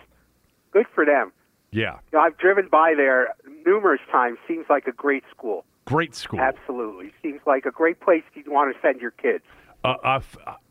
Good 0.73 0.87
for 0.95 1.05
them. 1.05 1.33
Yeah. 1.71 1.99
You 2.13 2.19
know, 2.19 2.21
I've 2.21 2.39
driven 2.39 2.69
by 2.69 2.95
there 2.97 3.35
numerous 3.65 4.01
times. 4.11 4.39
Seems 4.47 4.67
like 4.69 4.87
a 4.87 4.93
great 4.93 5.25
school. 5.31 5.65
Great 5.87 6.15
school. 6.15 6.41
Absolutely. 6.41 7.13
Seems 7.23 7.41
like 7.47 7.67
a 7.67 7.71
great 7.71 8.01
place 8.01 8.23
you'd 8.35 8.49
want 8.49 8.75
to 8.75 8.81
send 8.81 9.01
your 9.01 9.11
kids. 9.11 9.45
Uh, 9.85 9.97
uh, 10.03 10.21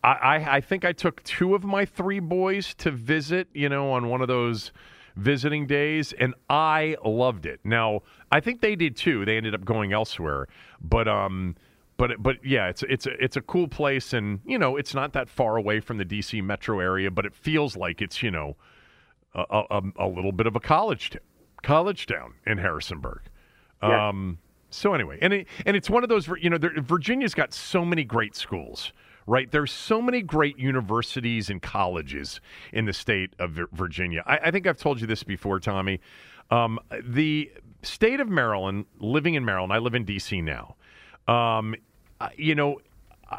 I, 0.04 0.56
I 0.56 0.62
think 0.62 0.86
I 0.86 0.92
took 0.92 1.24
two 1.24 1.54
of 1.54 1.64
my 1.64 1.86
three 1.86 2.20
boys 2.20 2.74
to 2.76 2.90
visit, 2.90 3.48
you 3.54 3.70
know, 3.70 3.92
on 3.92 4.10
one 4.10 4.22
of 4.22 4.28
those 4.28 4.72
visiting 5.16 5.68
days, 5.68 6.14
and 6.14 6.34
I 6.50 6.96
loved 7.06 7.46
it. 7.46 7.60
Now, 7.64 8.02
I 8.32 8.40
think 8.40 8.62
they 8.62 8.76
did 8.76 8.96
too. 8.96 9.26
They 9.26 9.38
ended 9.38 9.54
up 9.54 9.64
going 9.64 9.94
elsewhere, 9.94 10.48
but 10.82 11.08
um, 11.08 11.56
but 11.98 12.12
but 12.22 12.44
yeah, 12.44 12.70
it's 12.70 12.84
it's 12.84 13.06
a, 13.06 13.12
it's 13.24 13.38
a 13.38 13.42
cool 13.42 13.68
place, 13.68 14.14
and 14.14 14.40
you 14.46 14.58
know, 14.58 14.78
it's 14.78 14.94
not 14.94 15.14
that 15.14 15.30
far 15.30 15.58
away 15.58 15.80
from 15.80 15.98
the 15.98 16.06
DC 16.06 16.44
metro 16.44 16.80
area, 16.80 17.12
but 17.12 17.26
it 17.26 17.36
feels 17.36 17.76
like 17.78 18.02
it's 18.02 18.24
you 18.24 18.32
know, 18.32 18.56
a, 19.36 19.64
a, 19.70 19.82
a 19.98 20.08
little 20.08 20.32
bit 20.32 20.48
of 20.48 20.56
a 20.56 20.60
college 20.60 21.12
t- 21.12 21.20
college 21.62 22.06
town 22.08 22.34
in 22.46 22.58
Harrisonburg. 22.58 23.22
Yeah. 23.82 24.10
Um, 24.10 24.40
so 24.70 24.94
anyway, 24.94 25.20
and 25.22 25.34
it, 25.34 25.48
and 25.66 25.78
it's 25.78 25.90
one 25.90 26.04
of 26.04 26.10
those 26.10 26.28
you 26.42 26.50
know 26.50 26.58
there, 26.58 26.74
Virginia's 26.82 27.36
got 27.36 27.54
so 27.54 27.86
many 27.86 28.04
great 28.04 28.36
schools, 28.36 28.92
right? 29.28 29.52
There's 29.52 29.72
so 29.72 30.02
many 30.02 30.22
great 30.22 30.58
universities 30.58 31.50
and 31.50 31.62
colleges 31.62 32.42
in 32.72 32.86
the 32.86 32.94
state 32.94 33.36
of 33.38 33.60
Virginia. 33.72 34.24
I, 34.26 34.38
I 34.46 34.52
think 34.52 34.66
I've 34.66 34.78
told 34.78 35.00
you 35.00 35.06
this 35.06 35.24
before, 35.24 35.60
Tommy. 35.60 36.00
Um, 36.50 36.80
the 37.04 37.52
state 37.84 38.20
of 38.20 38.30
Maryland, 38.30 38.86
living 39.00 39.36
in 39.36 39.46
Maryland, 39.46 39.72
I 39.72 39.78
live 39.78 39.96
in 39.96 40.06
D.C. 40.06 40.42
now. 40.42 40.76
Um, 41.28 41.76
you 42.38 42.56
know, 42.56 42.80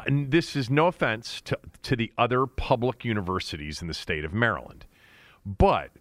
this 0.07 0.55
is 0.55 0.69
no 0.69 0.87
offense 0.87 1.41
to 1.41 1.57
to 1.83 1.95
the 1.95 2.11
other 2.17 2.45
public 2.45 3.05
universities 3.05 3.81
in 3.81 3.87
the 3.87 3.93
state 3.93 4.25
of 4.25 4.33
Maryland, 4.33 4.85
but 5.45 5.91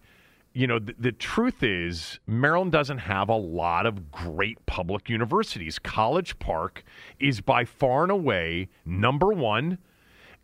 you 0.54 0.68
know, 0.68 0.78
the, 0.78 0.94
the, 0.96 1.10
truth 1.10 1.64
is, 1.64 2.20
Maryland 2.28 2.70
doesn't 2.70 2.98
have 2.98 3.28
a 3.28 3.36
lot 3.36 3.86
of 3.86 4.12
great 4.12 4.64
public 4.66 5.10
universities. 5.10 5.80
College 5.80 6.38
Park 6.38 6.84
is 7.18 7.40
by 7.40 7.64
far 7.64 8.04
and 8.04 8.12
away 8.12 8.68
number 8.86 9.32
one, 9.32 9.78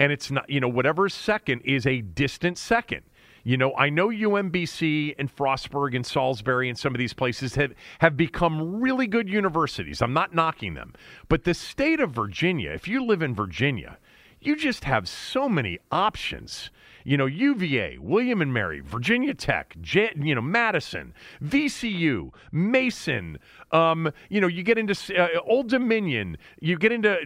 and 0.00 0.10
it's 0.10 0.28
not, 0.28 0.50
you 0.50 0.58
know, 0.58 0.68
whatever 0.68 1.08
second 1.08 1.60
is 1.60 1.86
a 1.86 2.00
distant 2.00 2.58
second. 2.58 3.02
You 3.42 3.56
know, 3.56 3.74
I 3.74 3.88
know 3.88 4.08
UMBC 4.08 5.14
and 5.18 5.34
Frostburg 5.34 5.96
and 5.96 6.04
Salisbury 6.04 6.68
and 6.68 6.78
some 6.78 6.94
of 6.94 6.98
these 6.98 7.14
places 7.14 7.54
have, 7.54 7.72
have 8.00 8.16
become 8.16 8.80
really 8.80 9.06
good 9.06 9.28
universities. 9.28 10.02
I'm 10.02 10.12
not 10.12 10.34
knocking 10.34 10.74
them. 10.74 10.92
But 11.28 11.44
the 11.44 11.54
state 11.54 12.00
of 12.00 12.10
Virginia, 12.10 12.70
if 12.70 12.86
you 12.86 13.04
live 13.04 13.22
in 13.22 13.34
Virginia, 13.34 13.98
you 14.40 14.56
just 14.56 14.84
have 14.84 15.08
so 15.08 15.48
many 15.48 15.78
options 15.90 16.70
you 17.04 17.16
know, 17.16 17.26
UVA, 17.26 17.98
William 17.98 18.42
and 18.42 18.52
Mary, 18.52 18.80
Virginia 18.80 19.34
Tech, 19.34 19.74
J- 19.80 20.12
you 20.16 20.34
know, 20.34 20.40
Madison, 20.40 21.14
VCU, 21.42 22.30
Mason. 22.52 23.38
Um, 23.72 24.10
you 24.28 24.40
know, 24.40 24.46
you 24.48 24.62
get 24.62 24.78
into 24.78 24.94
uh, 25.16 25.38
Old 25.46 25.68
Dominion. 25.68 26.36
You 26.60 26.76
get 26.76 26.90
into 26.92 27.16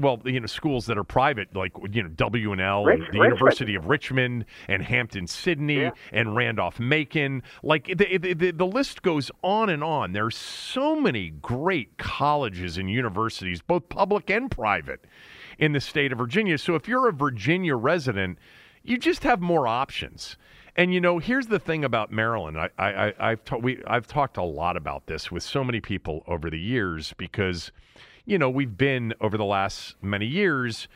well, 0.00 0.20
you 0.24 0.40
know, 0.40 0.46
schools 0.46 0.86
that 0.86 0.98
are 0.98 1.04
private, 1.04 1.54
like 1.54 1.72
you 1.92 2.02
know, 2.02 2.08
W 2.08 2.52
and 2.52 2.60
L, 2.60 2.84
the 2.84 2.90
Richmond. 2.90 3.14
University 3.14 3.74
of 3.74 3.86
Richmond, 3.86 4.44
and 4.68 4.82
Hampden 4.82 5.26
Sydney, 5.26 5.82
Yeah. 5.82 5.90
and 6.12 6.34
Randolph 6.34 6.80
Macon. 6.80 7.42
Like 7.62 7.86
the, 7.86 8.18
the 8.18 8.34
the 8.34 8.50
the 8.50 8.66
list 8.66 9.02
goes 9.02 9.30
on 9.42 9.68
and 9.70 9.84
on. 9.84 10.12
There's 10.12 10.36
so 10.36 10.96
many 10.96 11.30
great 11.30 11.96
colleges 11.98 12.78
and 12.78 12.90
universities, 12.90 13.62
both 13.62 13.88
public 13.88 14.28
and 14.30 14.50
private, 14.50 15.04
in 15.58 15.72
the 15.72 15.80
state 15.80 16.10
of 16.12 16.18
Virginia. 16.18 16.58
So 16.58 16.74
if 16.74 16.88
you're 16.88 17.08
a 17.08 17.12
Virginia 17.12 17.76
resident, 17.76 18.38
you 18.86 18.98
just 18.98 19.22
have 19.24 19.40
more 19.40 19.66
options. 19.66 20.36
And 20.76 20.92
you 20.92 21.00
know, 21.00 21.18
here's 21.18 21.46
the 21.46 21.58
thing 21.58 21.84
about 21.84 22.12
Maryland. 22.12 22.58
I, 22.58 22.70
I, 22.78 23.14
I've 23.18 23.44
ta- 23.44 23.56
we, 23.56 23.82
I've 23.86 24.06
talked 24.06 24.36
a 24.36 24.42
lot 24.42 24.76
about 24.76 25.06
this 25.06 25.30
with 25.30 25.42
so 25.42 25.64
many 25.64 25.80
people 25.80 26.22
over 26.26 26.50
the 26.50 26.58
years 26.58 27.14
because, 27.16 27.72
you 28.26 28.38
know, 28.38 28.50
we've 28.50 28.76
been 28.76 29.14
over 29.20 29.36
the 29.36 29.44
last 29.44 29.96
many 30.02 30.26
years 30.26 30.88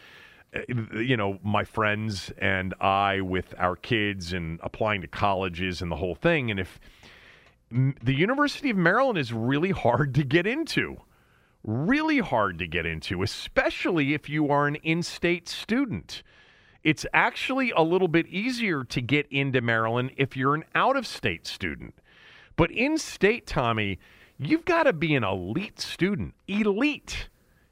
uh, 0.54 0.60
you 0.98 1.16
know, 1.16 1.38
my 1.42 1.64
friends 1.64 2.32
and 2.38 2.74
I 2.80 3.20
with 3.20 3.54
our 3.58 3.76
kids 3.76 4.32
and 4.32 4.58
applying 4.62 5.00
to 5.02 5.06
colleges 5.06 5.80
and 5.80 5.90
the 5.90 5.96
whole 5.96 6.14
thing. 6.14 6.50
And 6.50 6.58
if 6.58 6.80
the 7.70 8.14
University 8.14 8.70
of 8.70 8.76
Maryland 8.76 9.18
is 9.18 9.32
really 9.32 9.70
hard 9.70 10.14
to 10.16 10.24
get 10.24 10.46
into, 10.46 10.96
really 11.62 12.18
hard 12.18 12.58
to 12.58 12.66
get 12.66 12.84
into, 12.84 13.22
especially 13.22 14.12
if 14.12 14.28
you 14.28 14.50
are 14.50 14.66
an 14.66 14.76
in 14.76 15.02
state 15.02 15.48
student. 15.48 16.22
It's 16.82 17.04
actually 17.12 17.72
a 17.72 17.82
little 17.82 18.08
bit 18.08 18.26
easier 18.26 18.84
to 18.84 19.00
get 19.00 19.26
into 19.30 19.60
Maryland 19.60 20.12
if 20.16 20.36
you're 20.36 20.54
an 20.54 20.64
out 20.74 20.96
of 20.96 21.06
state 21.06 21.46
student. 21.46 21.94
But 22.56 22.70
in 22.70 22.98
state, 22.98 23.46
Tommy, 23.46 23.98
you've 24.38 24.64
got 24.64 24.84
to 24.84 24.92
be 24.92 25.14
an 25.14 25.24
elite 25.24 25.80
student, 25.80 26.34
elite, 26.48 27.28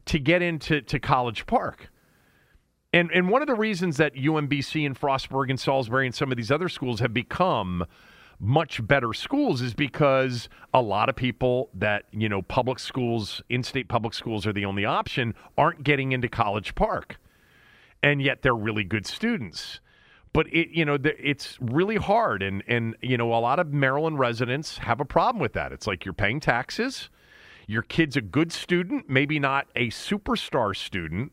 to 0.07 0.19
get 0.19 0.43
into 0.43 0.81
to 0.83 0.99
College 0.99 1.47
Park. 1.47 1.91
And 2.93 3.11
and 3.13 3.29
one 3.29 3.43
of 3.43 3.49
the 3.49 3.55
reasons 3.55 3.99
that 3.99 4.15
UMBC 4.15 4.87
and 4.87 4.99
Frostburg 4.99 5.51
and 5.51 5.61
Salisbury 5.61 6.07
and 6.07 6.15
some 6.15 6.31
of 6.31 6.37
these 6.37 6.51
other 6.51 6.69
schools 6.69 7.01
have 7.01 7.13
become 7.13 7.85
much 8.41 8.87
better 8.87 9.13
schools 9.13 9.61
is 9.61 9.75
because 9.75 10.49
a 10.73 10.81
lot 10.81 11.09
of 11.09 11.17
people 11.17 11.71
that, 11.75 12.05
you 12.13 12.29
know, 12.29 12.41
public 12.43 12.79
schools, 12.79 13.43
in-state 13.49 13.89
public 13.89 14.15
schools 14.15 14.47
are 14.47 14.53
the 14.53 14.65
only 14.65 14.85
option, 14.85 15.35
aren't 15.57 15.83
getting 15.83 16.13
into 16.13 16.29
College 16.29 16.75
Park. 16.75 17.19
And 18.03 18.23
yet 18.23 18.43
they're 18.43 18.55
really 18.55 18.85
good 18.85 19.07
students. 19.07 19.81
But 20.33 20.47
it, 20.53 20.69
you 20.71 20.85
know, 20.85 20.99
it's 21.03 21.59
really 21.61 21.97
hard, 21.97 22.43
and 22.43 22.63
and 22.69 22.95
you 23.01 23.17
know, 23.17 23.33
a 23.33 23.41
lot 23.41 23.59
of 23.59 23.73
Maryland 23.73 24.19
residents 24.19 24.79
have 24.79 25.01
a 25.01 25.05
problem 25.05 25.41
with 25.41 25.55
that. 25.55 25.73
It's 25.73 25.87
like 25.87 26.05
you're 26.05 26.13
paying 26.13 26.39
taxes, 26.39 27.09
your 27.67 27.83
kid's 27.83 28.17
a 28.17 28.21
good 28.21 28.53
student, 28.53 29.09
maybe 29.09 29.39
not 29.39 29.69
a 29.75 29.89
superstar 29.89 30.77
student, 30.77 31.33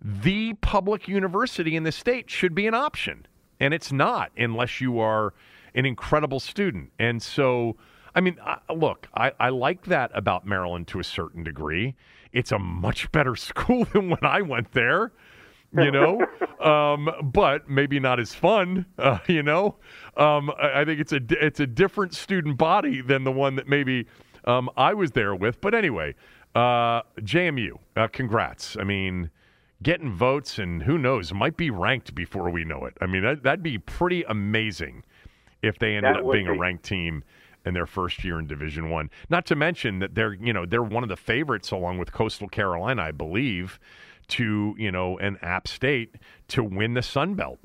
the 0.00 0.54
public 0.54 1.08
university 1.08 1.76
in 1.76 1.82
the 1.82 1.92
state 1.92 2.30
should 2.30 2.54
be 2.54 2.66
an 2.66 2.74
option. 2.74 3.26
And 3.58 3.74
it's 3.74 3.92
not 3.92 4.30
unless 4.36 4.80
you 4.80 4.98
are 4.98 5.34
an 5.74 5.84
incredible 5.84 6.40
student. 6.40 6.90
And 6.98 7.22
so, 7.22 7.76
I 8.14 8.20
mean, 8.20 8.38
I, 8.42 8.58
look, 8.72 9.08
I, 9.14 9.32
I 9.38 9.50
like 9.50 9.84
that 9.86 10.10
about 10.14 10.46
Maryland 10.46 10.88
to 10.88 11.00
a 11.00 11.04
certain 11.04 11.44
degree. 11.44 11.94
It's 12.32 12.52
a 12.52 12.58
much 12.58 13.12
better 13.12 13.36
school 13.36 13.84
than 13.84 14.08
when 14.08 14.24
I 14.24 14.40
went 14.42 14.72
there, 14.72 15.12
you 15.72 15.90
know, 15.90 16.26
um, 16.60 17.10
but 17.22 17.68
maybe 17.68 18.00
not 18.00 18.18
as 18.18 18.34
fun, 18.34 18.86
uh, 18.98 19.18
you 19.26 19.42
know. 19.42 19.76
Um, 20.16 20.50
I, 20.60 20.80
I 20.80 20.84
think 20.84 21.00
it's 21.00 21.12
a 21.12 21.20
it's 21.30 21.60
a 21.60 21.66
different 21.66 22.14
student 22.14 22.58
body 22.58 23.00
than 23.00 23.24
the 23.24 23.32
one 23.32 23.56
that 23.56 23.68
maybe 23.68 24.06
um, 24.44 24.70
I 24.76 24.94
was 24.94 25.12
there 25.12 25.34
with. 25.34 25.60
But 25.60 25.74
anyway, 25.74 26.14
uh, 26.54 27.02
JMU, 27.20 27.78
uh, 27.96 28.08
congrats. 28.08 28.76
I 28.78 28.84
mean, 28.84 29.30
getting 29.82 30.12
votes 30.12 30.58
and 30.58 30.82
who 30.82 30.98
knows, 30.98 31.32
might 31.32 31.56
be 31.56 31.70
ranked 31.70 32.14
before 32.14 32.50
we 32.50 32.64
know 32.64 32.84
it. 32.84 32.96
I 33.00 33.06
mean, 33.06 33.22
that, 33.22 33.42
that'd 33.42 33.62
be 33.62 33.78
pretty 33.78 34.24
amazing 34.24 35.04
if 35.62 35.78
they 35.78 35.96
ended 35.96 36.14
That 36.14 36.20
up 36.20 36.24
would 36.24 36.32
being 36.34 36.48
a 36.48 36.58
ranked 36.58 36.84
team 36.84 37.22
in 37.66 37.74
their 37.74 37.86
first 37.86 38.24
year 38.24 38.38
in 38.38 38.46
Division 38.46 38.90
One. 38.90 39.10
Not 39.28 39.46
to 39.46 39.56
mention 39.56 39.98
that 40.00 40.14
they're 40.14 40.34
you 40.34 40.52
know 40.52 40.66
they're 40.66 40.82
one 40.82 41.02
of 41.02 41.08
the 41.08 41.16
favorites 41.16 41.70
along 41.70 41.98
with 41.98 42.12
Coastal 42.12 42.48
Carolina, 42.48 43.02
I 43.02 43.12
believe, 43.12 43.78
to 44.30 44.74
you 44.78 44.90
know 44.92 45.18
and 45.18 45.38
App 45.42 45.68
State 45.68 46.16
to 46.48 46.62
win 46.64 46.94
the 46.94 47.02
Sun 47.02 47.34
Belt. 47.34 47.58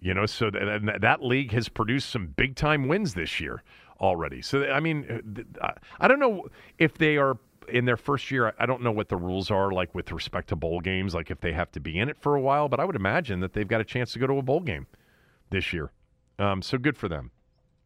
You 0.00 0.12
know, 0.12 0.26
so 0.26 0.50
that, 0.50 0.98
that 1.00 1.22
league 1.24 1.52
has 1.52 1.70
produced 1.70 2.10
some 2.10 2.26
big 2.26 2.56
time 2.56 2.88
wins 2.88 3.14
this 3.14 3.40
year 3.40 3.62
already. 4.00 4.42
So 4.42 4.64
I 4.70 4.78
mean, 4.80 5.46
I- 5.62 5.74
I 5.98 6.08
don't 6.08 6.18
know 6.20 6.46
if 6.78 6.98
they 6.98 7.16
are 7.16 7.38
in 7.68 7.86
their 7.86 7.96
first 7.96 8.30
year. 8.30 8.52
I 8.58 8.66
don't 8.66 8.82
know 8.82 8.92
what 8.92 9.08
the 9.08 9.16
rules 9.16 9.50
are 9.50 9.70
like 9.70 9.94
with 9.94 10.12
respect 10.12 10.48
to 10.50 10.56
bowl 10.56 10.80
games, 10.80 11.14
like 11.14 11.30
if 11.30 11.40
they 11.40 11.52
have 11.52 11.72
to 11.72 11.80
be 11.80 11.98
in 11.98 12.10
it 12.10 12.18
for 12.20 12.34
a 12.34 12.40
while. 12.40 12.68
But 12.68 12.80
I 12.80 12.84
would 12.84 12.96
imagine 12.96 13.40
that 13.40 13.54
they've 13.54 13.66
got 13.66 13.80
a 13.80 13.84
chance 13.84 14.12
to 14.12 14.18
go 14.18 14.26
to 14.26 14.34
a 14.36 14.42
bowl 14.42 14.60
game 14.60 14.86
this 15.48 15.72
year. 15.72 15.90
Um, 16.38 16.60
so 16.60 16.76
good 16.76 16.98
for 16.98 17.08
them. 17.08 17.30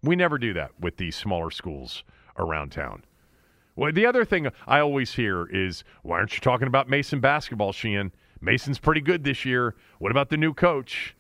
We 0.03 0.17
never 0.17 0.39
do 0.39 0.53
that 0.55 0.73
with 0.81 0.97
these 0.97 1.15
smaller 1.15 1.53
schools 1.53 2.03
around 2.37 2.73
town. 2.73 3.05
Well, 3.79 3.93
the 3.93 4.07
other 4.07 4.25
thing 4.25 4.49
I 4.67 4.81
always 4.81 5.15
hear 5.15 5.47
is, 5.47 5.85
why 6.03 6.19
aren't 6.19 6.35
you 6.35 6.41
talking 6.41 6.67
about 6.67 6.89
Mason 6.89 7.21
basketball, 7.21 7.73
Sheehan? 7.73 8.11
Mason's 8.41 8.81
pretty 8.81 9.01
good 9.01 9.23
this 9.23 9.45
year. 9.45 9.77
What 10.01 10.11
about 10.11 10.31
the 10.31 10.37
new 10.37 10.53
coach? 10.53 11.15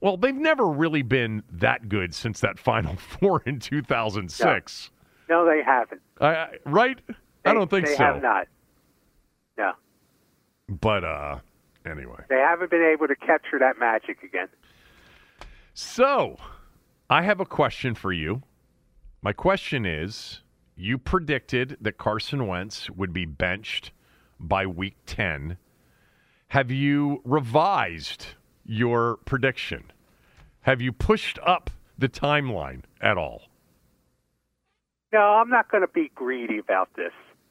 Well, 0.00 0.16
they've 0.16 0.34
never 0.34 0.66
really 0.66 1.02
been 1.02 1.44
that 1.48 1.88
good 1.88 2.12
since 2.12 2.40
that 2.40 2.58
Final 2.58 2.96
Four 3.20 3.42
in 3.46 3.60
2006. 3.60 4.90
No, 5.30 5.46
they 5.46 5.62
haven't. 5.62 6.00
Right? 6.66 6.98
I 7.44 7.54
don't 7.54 7.70
think 7.70 7.86
they 7.86 7.94
so. 7.94 8.02
have 8.02 8.20
not. 8.20 8.48
No, 9.56 9.70
But 10.68 11.04
uh, 11.04 11.38
anyway. 11.86 12.24
they 12.28 12.38
haven't 12.40 12.70
been 12.70 12.82
able 12.82 13.06
to 13.06 13.14
capture 13.14 13.60
that 13.60 13.78
magic 13.78 14.24
again. 14.24 14.48
So, 15.74 16.36
I 17.08 17.22
have 17.22 17.38
a 17.38 17.46
question 17.46 17.94
for 17.94 18.12
you. 18.12 18.42
My 19.22 19.32
question 19.32 19.86
is 19.86 20.42
you 20.76 20.98
predicted 20.98 21.76
that 21.80 21.98
Carson 21.98 22.46
Wentz 22.46 22.90
would 22.90 23.12
be 23.12 23.24
benched 23.24 23.92
by 24.38 24.66
week 24.66 24.96
10. 25.06 25.56
Have 26.48 26.70
you 26.70 27.20
revised 27.24 28.26
your 28.64 29.18
prediction? 29.24 29.90
Have 30.62 30.80
you 30.80 30.92
pushed 30.92 31.38
up 31.44 31.70
the 31.98 32.08
timeline 32.08 32.82
at 33.00 33.16
all? 33.16 33.42
No, 35.12 35.20
I'm 35.20 35.50
not 35.50 35.70
going 35.70 35.82
to 35.82 35.92
be 35.92 36.10
greedy 36.14 36.58
about 36.58 36.88
this. 36.96 37.12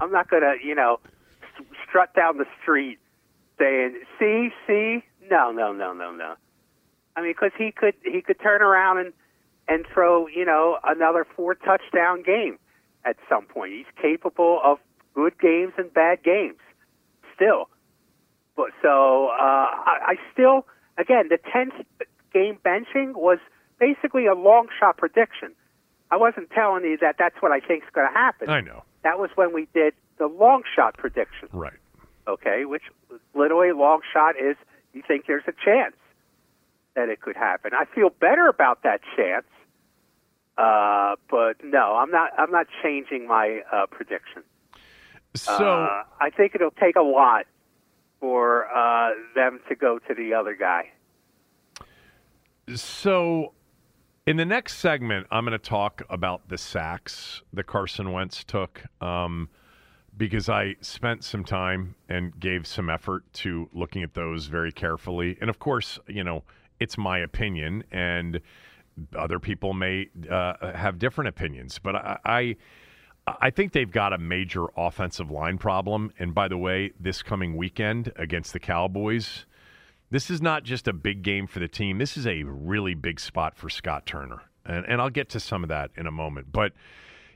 I'm 0.00 0.12
not 0.12 0.30
going 0.30 0.42
to, 0.42 0.54
you 0.64 0.74
know, 0.74 1.00
strut 1.86 2.14
down 2.14 2.38
the 2.38 2.46
street 2.62 2.98
saying, 3.58 4.00
"See, 4.18 4.48
see." 4.66 5.04
No, 5.30 5.52
no, 5.52 5.72
no, 5.72 5.92
no, 5.92 6.10
no. 6.10 6.34
I 7.14 7.20
mean, 7.20 7.32
because 7.32 7.52
he 7.58 7.70
could 7.70 7.94
he 8.02 8.22
could 8.22 8.40
turn 8.40 8.62
around 8.62 8.98
and 8.98 9.12
and 9.68 9.84
throw, 9.92 10.26
you 10.26 10.44
know, 10.46 10.78
another 10.84 11.26
four 11.36 11.54
touchdown 11.54 12.22
game 12.22 12.58
at 13.04 13.16
some 13.28 13.44
point. 13.46 13.72
He's 13.72 13.86
capable 14.00 14.60
of 14.64 14.78
good 15.14 15.38
games 15.38 15.72
and 15.76 15.92
bad 15.92 16.22
games 16.22 16.58
still. 17.34 17.68
But 18.56 18.70
so 18.82 19.28
uh, 19.28 19.40
I, 19.40 19.98
I 20.08 20.14
still, 20.32 20.66
again, 20.98 21.28
the 21.28 21.38
tenth 21.52 21.74
game 22.32 22.58
benching 22.64 23.14
was 23.14 23.38
basically 23.78 24.26
a 24.26 24.34
long 24.34 24.68
shot 24.78 24.96
prediction. 24.96 25.52
I 26.10 26.16
wasn't 26.16 26.50
telling 26.50 26.84
you 26.84 26.98
that 27.00 27.16
that's 27.18 27.36
what 27.40 27.52
I 27.52 27.60
think 27.60 27.84
is 27.84 27.90
going 27.94 28.06
to 28.06 28.12
happen. 28.12 28.50
I 28.50 28.60
know. 28.60 28.82
That 29.02 29.18
was 29.18 29.30
when 29.34 29.52
we 29.52 29.66
did 29.74 29.94
the 30.18 30.26
long 30.26 30.62
shot 30.76 30.96
prediction, 30.96 31.48
Right. 31.52 31.72
okay? 32.28 32.64
Which 32.66 32.82
literally 33.34 33.72
long 33.72 34.00
shot 34.12 34.36
is 34.36 34.56
you 34.92 35.02
think 35.06 35.26
there's 35.26 35.42
a 35.48 35.52
chance 35.64 35.96
that 36.94 37.08
it 37.08 37.22
could 37.22 37.36
happen. 37.36 37.72
I 37.74 37.86
feel 37.94 38.10
better 38.10 38.46
about 38.48 38.82
that 38.82 39.00
chance, 39.16 39.46
uh, 40.58 41.16
but 41.30 41.54
no, 41.64 41.96
I'm 41.96 42.10
not. 42.10 42.30
I'm 42.38 42.50
not 42.50 42.66
changing 42.82 43.26
my 43.26 43.60
uh, 43.72 43.86
prediction. 43.86 44.42
So, 45.34 45.52
uh, 45.52 46.04
I 46.20 46.30
think 46.30 46.54
it'll 46.54 46.70
take 46.72 46.96
a 46.96 47.02
lot 47.02 47.46
for 48.20 48.66
uh, 48.66 49.10
them 49.34 49.60
to 49.68 49.74
go 49.74 49.98
to 49.98 50.14
the 50.14 50.34
other 50.34 50.54
guy. 50.54 50.90
So, 52.76 53.54
in 54.26 54.36
the 54.36 54.44
next 54.44 54.76
segment, 54.76 55.26
I'm 55.30 55.44
going 55.44 55.58
to 55.58 55.58
talk 55.58 56.02
about 56.10 56.48
the 56.48 56.58
sacks 56.58 57.42
that 57.52 57.66
Carson 57.66 58.12
Wentz 58.12 58.44
took 58.44 58.84
um, 59.00 59.48
because 60.16 60.48
I 60.48 60.76
spent 60.82 61.24
some 61.24 61.44
time 61.44 61.94
and 62.08 62.38
gave 62.38 62.66
some 62.66 62.90
effort 62.90 63.24
to 63.34 63.68
looking 63.72 64.02
at 64.02 64.14
those 64.14 64.46
very 64.46 64.70
carefully. 64.70 65.38
And 65.40 65.48
of 65.48 65.58
course, 65.58 65.98
you 66.06 66.22
know, 66.22 66.44
it's 66.78 66.98
my 66.98 67.18
opinion, 67.18 67.84
and 67.90 68.40
other 69.16 69.38
people 69.38 69.72
may 69.72 70.08
uh, 70.30 70.72
have 70.74 70.98
different 70.98 71.28
opinions. 71.28 71.78
But 71.78 71.96
I, 71.96 72.18
I, 72.24 72.56
I 73.40 73.50
think 73.50 73.72
they've 73.72 73.90
got 73.90 74.12
a 74.12 74.18
major 74.18 74.66
offensive 74.76 75.30
line 75.30 75.58
problem. 75.58 76.12
And 76.18 76.34
by 76.34 76.48
the 76.48 76.58
way, 76.58 76.92
this 76.98 77.22
coming 77.22 77.56
weekend 77.56 78.12
against 78.16 78.52
the 78.52 78.60
Cowboys, 78.60 79.46
This 80.12 80.28
is 80.28 80.42
not 80.42 80.62
just 80.62 80.86
a 80.88 80.92
big 80.92 81.22
game 81.22 81.46
for 81.46 81.58
the 81.58 81.68
team. 81.68 81.96
This 81.96 82.18
is 82.18 82.26
a 82.26 82.42
really 82.42 82.92
big 82.92 83.18
spot 83.18 83.56
for 83.56 83.70
Scott 83.70 84.04
Turner. 84.04 84.42
And, 84.66 84.84
and 84.84 85.00
I'll 85.00 85.08
get 85.08 85.30
to 85.30 85.40
some 85.40 85.62
of 85.62 85.70
that 85.70 85.90
in 85.96 86.06
a 86.06 86.10
moment. 86.10 86.52
But, 86.52 86.74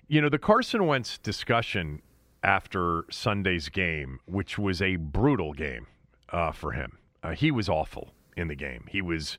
you 0.08 0.20
know, 0.20 0.28
the 0.28 0.38
Carson 0.38 0.86
Wentz 0.86 1.16
discussion 1.16 2.02
after 2.42 3.06
Sunday's 3.10 3.70
game, 3.70 4.20
which 4.26 4.58
was 4.58 4.82
a 4.82 4.96
brutal 4.96 5.54
game 5.54 5.86
uh, 6.28 6.52
for 6.52 6.72
him, 6.72 6.98
uh, 7.22 7.30
he 7.30 7.50
was 7.50 7.70
awful 7.70 8.12
in 8.36 8.48
the 8.48 8.54
game. 8.54 8.84
He 8.90 9.00
was 9.00 9.38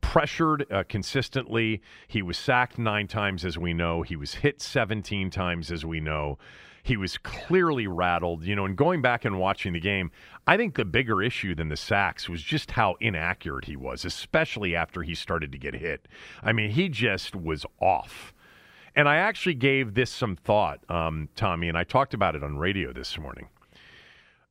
pressured 0.00 0.70
uh, 0.70 0.84
consistently. 0.88 1.82
He 2.06 2.22
was 2.22 2.38
sacked 2.38 2.78
nine 2.78 3.06
times, 3.06 3.44
as 3.44 3.58
we 3.58 3.74
know. 3.74 4.02
He 4.02 4.16
was 4.16 4.34
hit 4.34 4.60
17 4.60 5.30
times, 5.30 5.70
as 5.70 5.84
we 5.84 6.00
know. 6.00 6.38
He 6.82 6.96
was 6.96 7.18
clearly 7.18 7.86
rattled, 7.86 8.44
you 8.44 8.56
know, 8.56 8.64
and 8.64 8.76
going 8.76 9.02
back 9.02 9.24
and 9.24 9.38
watching 9.38 9.74
the 9.74 9.80
game, 9.80 10.10
I 10.46 10.56
think 10.56 10.74
the 10.74 10.86
bigger 10.86 11.22
issue 11.22 11.54
than 11.54 11.68
the 11.68 11.76
sacks 11.76 12.28
was 12.28 12.42
just 12.42 12.70
how 12.70 12.96
inaccurate 13.00 13.66
he 13.66 13.76
was, 13.76 14.04
especially 14.04 14.74
after 14.74 15.02
he 15.02 15.14
started 15.14 15.52
to 15.52 15.58
get 15.58 15.74
hit. 15.74 16.08
I 16.42 16.52
mean, 16.52 16.70
he 16.70 16.88
just 16.88 17.36
was 17.36 17.66
off. 17.80 18.32
And 18.96 19.08
I 19.08 19.16
actually 19.16 19.54
gave 19.54 19.94
this 19.94 20.10
some 20.10 20.34
thought, 20.34 20.80
um, 20.88 21.28
Tommy, 21.36 21.68
and 21.68 21.76
I 21.76 21.84
talked 21.84 22.14
about 22.14 22.34
it 22.34 22.42
on 22.42 22.56
radio 22.56 22.92
this 22.92 23.18
morning. 23.18 23.48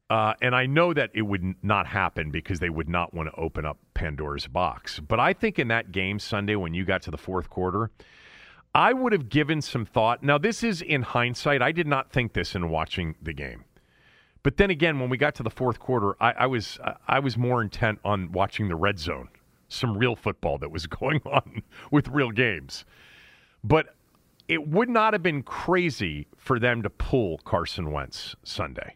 Uh, 0.09 0.33
and 0.41 0.55
I 0.55 0.65
know 0.65 0.93
that 0.93 1.11
it 1.13 1.23
would 1.23 1.55
not 1.61 1.85
happen 1.87 2.31
because 2.31 2.59
they 2.59 2.69
would 2.69 2.87
not 2.87 3.13
want 3.13 3.29
to 3.29 3.35
open 3.35 3.65
up 3.65 3.77
Pandora's 3.93 4.47
box. 4.47 4.99
But 4.99 5.19
I 5.19 5.33
think 5.33 5.59
in 5.59 5.67
that 5.67 5.91
game 5.91 6.19
Sunday, 6.19 6.55
when 6.55 6.73
you 6.73 6.85
got 6.85 7.01
to 7.03 7.11
the 7.11 7.17
fourth 7.17 7.49
quarter, 7.49 7.91
I 8.73 8.93
would 8.93 9.11
have 9.11 9.27
given 9.27 9.61
some 9.61 9.85
thought. 9.85 10.23
Now, 10.23 10.37
this 10.37 10.63
is 10.63 10.81
in 10.81 11.01
hindsight. 11.01 11.61
I 11.61 11.71
did 11.71 11.87
not 11.87 12.11
think 12.11 12.33
this 12.33 12.55
in 12.55 12.69
watching 12.69 13.15
the 13.21 13.33
game. 13.33 13.65
But 14.43 14.55
then 14.55 14.69
again, 14.69 14.99
when 14.99 15.09
we 15.09 15.17
got 15.17 15.35
to 15.35 15.43
the 15.43 15.49
fourth 15.49 15.79
quarter, 15.79 16.15
I, 16.21 16.31
I 16.31 16.45
was 16.45 16.79
I 17.07 17.19
was 17.19 17.37
more 17.37 17.61
intent 17.61 17.99
on 18.05 18.31
watching 18.31 18.69
the 18.69 18.75
red 18.75 18.97
zone, 18.97 19.27
some 19.67 19.97
real 19.97 20.15
football 20.15 20.57
that 20.59 20.71
was 20.71 20.87
going 20.87 21.21
on 21.25 21.63
with 21.91 22.07
real 22.07 22.31
games. 22.31 22.85
But 23.61 23.95
it 24.47 24.67
would 24.69 24.87
not 24.87 25.13
have 25.13 25.23
been 25.23 25.43
crazy 25.43 26.27
for 26.37 26.59
them 26.59 26.81
to 26.83 26.89
pull 26.89 27.39
Carson 27.39 27.91
Wentz 27.91 28.35
Sunday, 28.43 28.95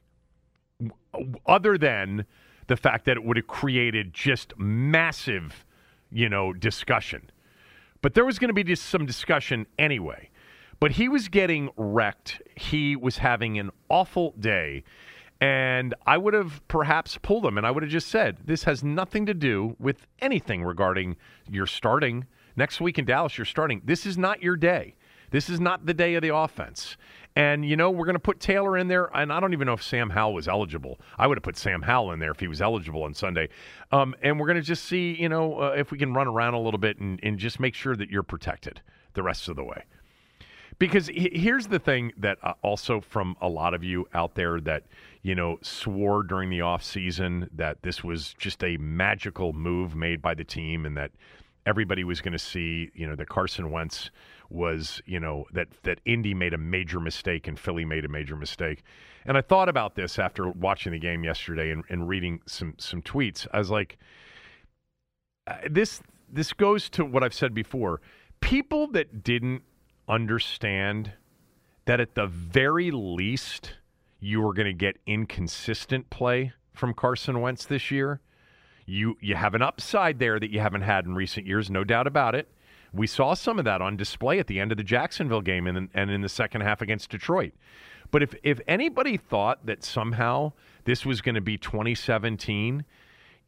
other 1.46 1.78
than 1.78 2.26
the 2.68 2.78
fact 2.78 3.06
that 3.06 3.18
it 3.18 3.24
would 3.24 3.38
have 3.38 3.48
created 3.48 4.14
just 4.14 4.54
massive, 4.58 5.66
you 6.12 6.30
know, 6.30 6.54
discussion. 6.54 7.30
But 8.02 8.14
there 8.14 8.26
was 8.26 8.40
going 8.40 8.50
to 8.50 8.54
be 8.54 8.64
just 8.64 8.86
some 8.86 9.06
discussion 9.06 9.68
anyway. 9.78 10.30
But 10.80 10.92
he 10.92 11.08
was 11.08 11.28
getting 11.28 11.70
wrecked. 11.78 12.42
He 12.56 12.96
was 12.96 13.20
having 13.20 13.60
an 13.60 13.70
awful 13.90 14.34
day. 14.40 14.84
And 15.40 15.94
I 16.06 16.18
would 16.18 16.34
have 16.34 16.66
perhaps 16.68 17.18
pulled 17.22 17.46
him 17.46 17.58
and 17.58 17.66
I 17.66 17.72
would 17.72 17.84
have 17.84 17.92
just 17.92 18.08
said, 18.08 18.38
this 18.46 18.64
has 18.64 18.84
nothing 18.84 19.26
to 19.26 19.34
do 19.34 19.76
with 19.80 20.08
anything 20.20 20.64
regarding 20.64 21.18
your 21.50 21.68
starting. 21.68 22.26
Next 22.56 22.80
week 22.80 23.00
in 23.00 23.06
Dallas, 23.06 23.38
you're 23.38 23.46
starting. 23.46 23.82
This 23.84 24.06
is 24.06 24.18
not 24.18 24.42
your 24.42 24.56
day. 24.56 24.96
This 25.32 25.50
is 25.50 25.60
not 25.60 25.86
the 25.86 25.94
day 25.94 26.16
of 26.16 26.22
the 26.22 26.36
offense. 26.36 26.98
And, 27.36 27.64
you 27.66 27.78
know, 27.78 27.90
we're 27.90 28.06
going 28.06 28.16
to 28.16 28.20
put 28.20 28.40
Taylor 28.40 28.78
in 28.78 28.88
there. 28.88 29.10
And 29.16 29.32
I 29.32 29.40
don't 29.40 29.54
even 29.54 29.66
know 29.66 29.74
if 29.74 29.84
Sam 29.84 30.10
Howell 30.10 30.34
was 30.34 30.48
eligible. 30.48 31.00
I 31.18 31.28
would 31.28 31.38
have 31.38 31.44
put 31.44 31.58
Sam 31.58 31.82
Howell 31.82 32.12
in 32.12 32.20
there 32.20 32.32
if 32.32 32.40
he 32.40 32.48
was 32.48 32.62
eligible 32.62 33.04
on 33.04 33.14
Sunday. 33.14 33.50
Um, 33.92 34.16
and 34.22 34.40
we're 34.40 34.48
going 34.48 34.58
to 34.58 34.62
just 34.62 34.86
see, 34.86 35.14
you 35.14 35.30
know, 35.30 35.62
uh, 35.62 35.74
if 35.78 35.92
we 35.92 35.98
can 35.98 36.14
run 36.14 36.28
around 36.28 36.56
a 36.56 36.60
little 36.60 36.80
bit 36.80 37.00
and, 37.00 37.20
and 37.24 37.38
just 37.40 37.60
make 37.60 37.74
sure 37.74 37.96
that 37.96 38.10
you're 38.10 38.24
protected 38.24 38.82
the 39.14 39.24
rest 39.24 39.48
of 39.48 39.56
the 39.56 39.64
way. 39.64 39.84
Because 40.78 41.10
here's 41.14 41.68
the 41.68 41.80
thing 41.80 42.12
that 42.18 42.40
uh, 42.42 42.54
also 42.64 43.02
from 43.02 43.38
a 43.40 43.48
lot 43.48 43.74
of 43.74 43.84
you 43.84 44.08
out 44.14 44.36
there 44.36 44.60
that, 44.62 44.84
you 45.22 45.36
know, 45.36 45.60
swore 45.62 46.24
during 46.24 46.50
the 46.50 46.60
offseason 46.60 47.48
that 47.54 47.84
this 47.84 48.04
was 48.04 48.34
just 48.40 48.64
a 48.64 48.78
magical 48.78 49.54
move 49.54 49.96
made 49.96 50.22
by 50.22 50.34
the 50.34 50.44
team 50.44 50.86
and 50.86 50.98
that 50.98 51.12
everybody 51.66 52.04
was 52.04 52.20
going 52.20 52.32
to 52.32 52.40
see, 52.40 52.90
you 52.96 53.08
know, 53.08 53.16
that 53.16 53.30
Carson 53.30 53.70
Wentz 53.70 54.10
was, 54.52 55.02
you 55.06 55.20
know, 55.20 55.46
that 55.54 55.68
that 55.84 56.00
Indy 56.06 56.34
made 56.34 56.54
a 56.54 56.58
major 56.58 57.00
mistake 57.00 57.48
and 57.48 57.60
Philly 57.60 57.86
made 57.86 58.06
a 58.06 58.10
major 58.10 58.36
mistake. 58.36 58.84
And 59.26 59.38
I 59.38 59.42
thought 59.42 59.70
about 59.70 59.96
this 59.96 60.20
after 60.20 60.50
watching 60.50 60.92
the 60.92 61.00
game 61.00 61.24
yesterday 61.24 61.72
and, 61.72 61.84
and 61.90 62.08
reading 62.08 62.42
some 62.46 62.76
some 62.78 63.02
tweets. 63.02 63.48
I 63.54 63.60
was 63.60 63.70
like, 63.70 63.98
uh, 65.48 65.58
this 65.70 66.02
this 66.32 66.54
goes 66.54 66.90
to 66.92 67.06
what 67.06 67.24
I've 67.24 67.34
said 67.34 67.54
before. 67.54 68.02
People 68.40 68.88
that 68.88 69.24
didn't 69.24 69.64
understand 70.08 71.14
that 71.86 72.00
at 72.00 72.16
the 72.16 72.28
very 72.28 72.92
least 72.92 73.74
you 74.20 74.42
were 74.42 74.54
going 74.54 74.68
to 74.68 74.74
get 74.74 74.98
inconsistent 75.06 76.10
play 76.10 76.54
from 76.74 76.94
Carson 76.94 77.42
Wentz 77.42 77.66
this 77.66 77.92
year. 77.92 78.22
You 78.86 79.18
you 79.22 79.36
have 79.36 79.56
an 79.56 79.62
upside 79.62 80.20
there 80.20 80.40
that 80.40 80.50
you 80.52 80.60
haven't 80.60 80.82
had 80.82 81.06
in 81.06 81.16
recent 81.16 81.46
years, 81.46 81.70
no 81.70 81.84
doubt 81.84 82.08
about 82.08 82.36
it. 82.36 82.52
We 82.94 83.08
saw 83.08 83.34
some 83.34 83.58
of 83.58 83.66
that 83.66 83.82
on 83.82 83.96
display 83.96 84.40
at 84.40 84.48
the 84.48 84.60
end 84.60 84.72
of 84.72 84.78
the 84.78 84.84
Jacksonville 84.84 85.42
game 85.42 85.68
and, 85.68 85.90
and 85.94 86.12
in 86.12 86.22
the 86.22 86.30
second 86.30 86.62
half 86.62 86.82
against 86.82 87.10
Detroit. 87.10 87.54
But 88.12 88.22
if, 88.22 88.36
if 88.44 88.60
anybody 88.68 89.16
thought 89.16 89.66
that 89.66 89.84
somehow 89.84 90.52
this 90.84 91.06
was 91.06 91.22
going 91.22 91.36
to 91.36 91.42
be 91.42 91.58
2017, 91.58 92.84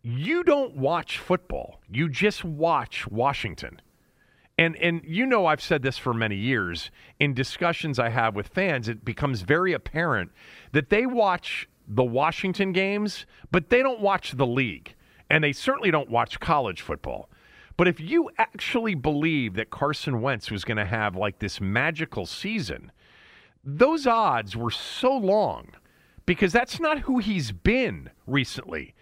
you 0.02 0.44
don't 0.44 0.76
watch 0.76 1.18
football. 1.18 1.82
You 1.90 2.10
just 2.10 2.44
watch 2.44 3.08
Washington. 3.08 3.82
And 4.58 4.76
and 4.76 5.02
you 5.04 5.26
know 5.26 5.48
I've 5.48 5.62
said 5.62 5.82
this 5.82 5.98
for 5.98 6.14
many 6.14 6.36
years 6.36 6.92
in 7.20 7.34
discussions 7.34 7.98
I 7.98 8.10
have 8.10 8.36
with 8.36 8.50
fans 8.50 8.88
it 8.88 9.04
becomes 9.04 9.42
very 9.42 9.74
apparent 9.74 10.32
that 10.74 10.92
they 10.92 11.08
watch 11.08 11.68
the 11.88 12.04
Washington 12.04 12.72
games 12.72 13.26
but 13.50 13.72
they 13.72 13.82
don't 13.82 14.00
watch 14.00 14.34
the 14.34 14.46
league 14.46 14.94
and 15.28 15.44
they 15.44 15.54
certainly 15.54 15.90
don't 15.90 16.10
watch 16.10 16.40
college 16.40 16.82
football. 16.82 17.30
But 17.76 17.88
if 17.88 18.00
you 18.00 18.30
actually 18.38 18.96
believe 18.96 19.56
that 19.56 19.70
Carson 19.70 20.22
Wentz 20.22 20.52
was 20.52 20.64
going 20.64 20.78
to 20.78 20.86
have 20.86 21.16
like 21.16 21.40
this 21.40 21.60
magical 21.60 22.26
season, 22.26 22.92
those 23.64 24.06
odds 24.06 24.56
were 24.56 24.72
so 24.72 25.16
long 25.16 25.70
because 26.26 26.54
that's 26.54 26.80
not 26.80 27.00
who 27.00 27.20
he's 27.20 27.52
been 27.52 28.10
recently. 28.28 28.94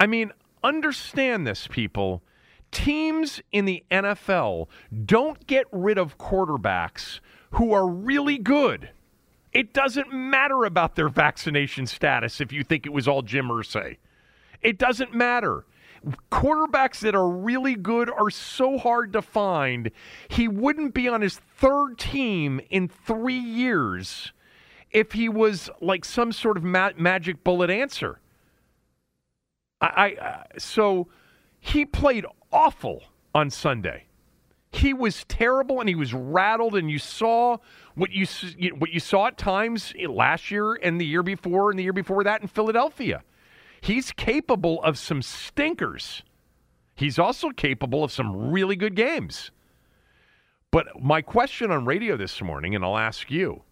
I 0.00 0.06
mean, 0.06 0.32
understand 0.62 1.46
this, 1.46 1.66
people. 1.66 2.22
Teams 2.70 3.40
in 3.52 3.64
the 3.64 3.84
NFL 3.90 4.68
don't 5.04 5.46
get 5.46 5.66
rid 5.72 5.98
of 5.98 6.18
quarterbacks 6.18 7.20
who 7.52 7.72
are 7.72 7.86
really 7.86 8.38
good. 8.38 8.90
It 9.52 9.72
doesn't 9.72 10.12
matter 10.12 10.64
about 10.64 10.94
their 10.94 11.08
vaccination 11.08 11.86
status 11.86 12.40
if 12.40 12.52
you 12.52 12.62
think 12.62 12.84
it 12.84 12.92
was 12.92 13.08
all 13.08 13.22
Jim 13.22 13.48
Irsay. 13.48 13.96
It 14.60 14.78
doesn't 14.78 15.14
matter 15.14 15.64
quarterbacks 16.30 17.00
that 17.00 17.14
are 17.14 17.28
really 17.28 17.74
good 17.74 18.10
are 18.10 18.30
so 18.30 18.78
hard 18.78 19.12
to 19.12 19.22
find. 19.22 19.90
He 20.28 20.48
wouldn't 20.48 20.94
be 20.94 21.08
on 21.08 21.20
his 21.20 21.38
third 21.56 21.98
team 21.98 22.60
in 22.70 22.88
three 22.88 23.38
years 23.38 24.32
if 24.90 25.12
he 25.12 25.28
was 25.28 25.70
like 25.80 26.04
some 26.04 26.32
sort 26.32 26.56
of 26.56 26.64
ma- 26.64 26.90
magic 26.96 27.44
bullet 27.44 27.70
answer. 27.70 28.20
I, 29.80 29.86
I 29.86 30.24
uh, 30.24 30.42
so 30.58 31.08
he 31.60 31.84
played 31.84 32.24
awful 32.52 33.04
on 33.34 33.50
Sunday. 33.50 34.04
He 34.70 34.92
was 34.92 35.24
terrible 35.28 35.80
and 35.80 35.88
he 35.88 35.94
was 35.94 36.12
rattled, 36.12 36.74
and 36.74 36.90
you 36.90 36.98
saw 36.98 37.58
what 37.94 38.10
you 38.10 38.26
what 38.78 38.90
you 38.90 39.00
saw 39.00 39.28
at 39.28 39.38
times 39.38 39.94
last 40.08 40.50
year 40.50 40.74
and 40.74 41.00
the 41.00 41.06
year 41.06 41.22
before 41.22 41.70
and 41.70 41.78
the 41.78 41.82
year 41.82 41.92
before 41.92 42.24
that 42.24 42.42
in 42.42 42.48
Philadelphia. 42.48 43.22
He's 43.80 44.12
capable 44.12 44.82
of 44.82 44.98
some 44.98 45.22
stinkers. 45.22 46.22
He's 46.94 47.18
also 47.18 47.50
capable 47.50 48.02
of 48.02 48.12
some 48.12 48.50
really 48.50 48.76
good 48.76 48.96
games. 48.96 49.50
But 50.70 51.00
my 51.00 51.22
question 51.22 51.70
on 51.70 51.84
radio 51.84 52.16
this 52.16 52.42
morning, 52.42 52.74
and 52.74 52.84
I'll 52.84 52.98
ask 52.98 53.30
you 53.30 53.62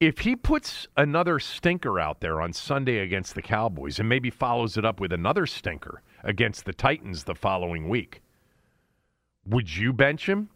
if 0.00 0.20
he 0.20 0.34
puts 0.34 0.88
another 0.96 1.38
stinker 1.38 2.00
out 2.00 2.20
there 2.20 2.40
on 2.40 2.52
Sunday 2.52 2.98
against 2.98 3.36
the 3.36 3.42
Cowboys 3.42 4.00
and 4.00 4.08
maybe 4.08 4.30
follows 4.30 4.76
it 4.76 4.84
up 4.84 4.98
with 4.98 5.12
another 5.12 5.46
stinker 5.46 6.02
against 6.24 6.64
the 6.64 6.72
Titans 6.72 7.24
the 7.24 7.36
following 7.36 7.88
week, 7.88 8.20
would 9.46 9.76
you 9.76 9.92
bench 9.92 10.28
him? 10.28 10.48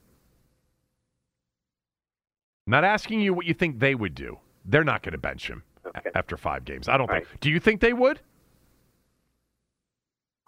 Not 2.67 2.83
asking 2.83 3.21
you 3.21 3.35
what 3.35 3.47
you 3.47 3.55
think 3.55 3.79
they 3.79 3.95
would 3.95 4.17
do. 4.17 4.39
They're 4.65 4.83
not 4.83 5.05
going 5.05 5.13
to 5.13 5.19
bench 5.19 5.47
him 5.47 5.63
okay. 5.97 6.11
after 6.15 6.37
five 6.37 6.65
games. 6.65 6.89
I 6.89 6.97
don't 6.97 7.09
think. 7.09 7.27
Do 7.41 7.51
you 7.51 7.61
think 7.61 7.81
they 7.81 7.93
would? 7.93 8.21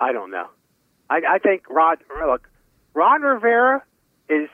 I 0.01 0.13
don't 0.13 0.31
know. 0.31 0.47
I, 1.11 1.21
I 1.29 1.39
think 1.39 1.69
Rod. 1.69 1.99
Look, 2.27 2.49
Ron 2.95 3.23
Rivera 3.23 3.83
is. 4.29 4.49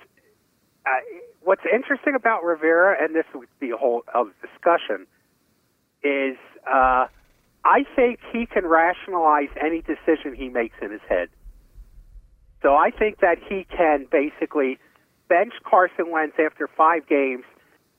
Uh, 0.87 0.91
what's 1.43 1.65
interesting 1.73 2.15
about 2.15 2.45
Rivera, 2.45 2.97
and 3.03 3.15
this 3.15 3.25
would 3.35 3.49
be 3.59 3.71
a 3.71 3.77
whole 3.77 4.03
other 4.15 4.35
discussion, 4.43 5.07
is 6.03 6.37
uh, 6.67 7.07
I 7.65 7.85
think 7.97 8.21
he 8.33 8.47
can 8.47 8.67
rationalize 8.67 9.49
any 9.61 9.81
decision 9.81 10.35
he 10.35 10.49
makes 10.49 10.77
in 10.83 10.91
his 10.91 11.01
head. 11.09 11.29
So 12.63 12.75
I 12.75 12.91
think 12.91 13.21
that 13.21 13.39
he 13.39 13.67
can 13.75 14.07
basically 14.11 14.79
bench 15.29 15.53
Carson 15.65 16.11
Wentz 16.11 16.37
after 16.39 16.69
five 16.69 17.07
games 17.07 17.45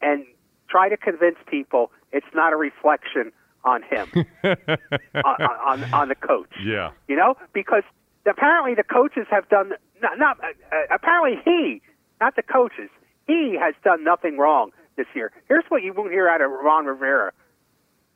and 0.01 0.25
try 0.69 0.89
to 0.89 0.97
convince 0.97 1.37
people 1.47 1.91
it's 2.15 2.33
not 2.33 2.53
a 2.53 2.55
reflection 2.55 3.31
on 3.65 3.83
him, 3.83 4.07
on, 4.43 4.55
uh, 4.73 4.77
uh, 5.15 5.47
on 5.65 5.83
on 5.93 6.07
the 6.07 6.15
coach. 6.15 6.49
Yeah. 6.63 6.91
You 7.07 7.15
know, 7.15 7.35
because 7.53 7.83
apparently 8.25 8.73
the 8.73 8.83
coaches 8.83 9.27
have 9.29 9.49
done 9.49 9.73
not, 10.01 10.17
not 10.17 10.39
uh, 10.43 10.47
uh, 10.47 10.95
apparently 10.95 11.41
he, 11.43 11.81
not 12.21 12.35
the 12.35 12.43
coaches, 12.43 12.89
he 13.27 13.57
has 13.59 13.73
done 13.83 14.03
nothing 14.03 14.37
wrong 14.37 14.71
this 14.95 15.07
year. 15.13 15.31
Here's 15.47 15.65
what 15.69 15.83
you 15.83 15.93
won't 15.93 16.11
hear 16.11 16.29
out 16.29 16.41
of 16.41 16.49
Ron 16.51 16.85
Rivera. 16.85 17.33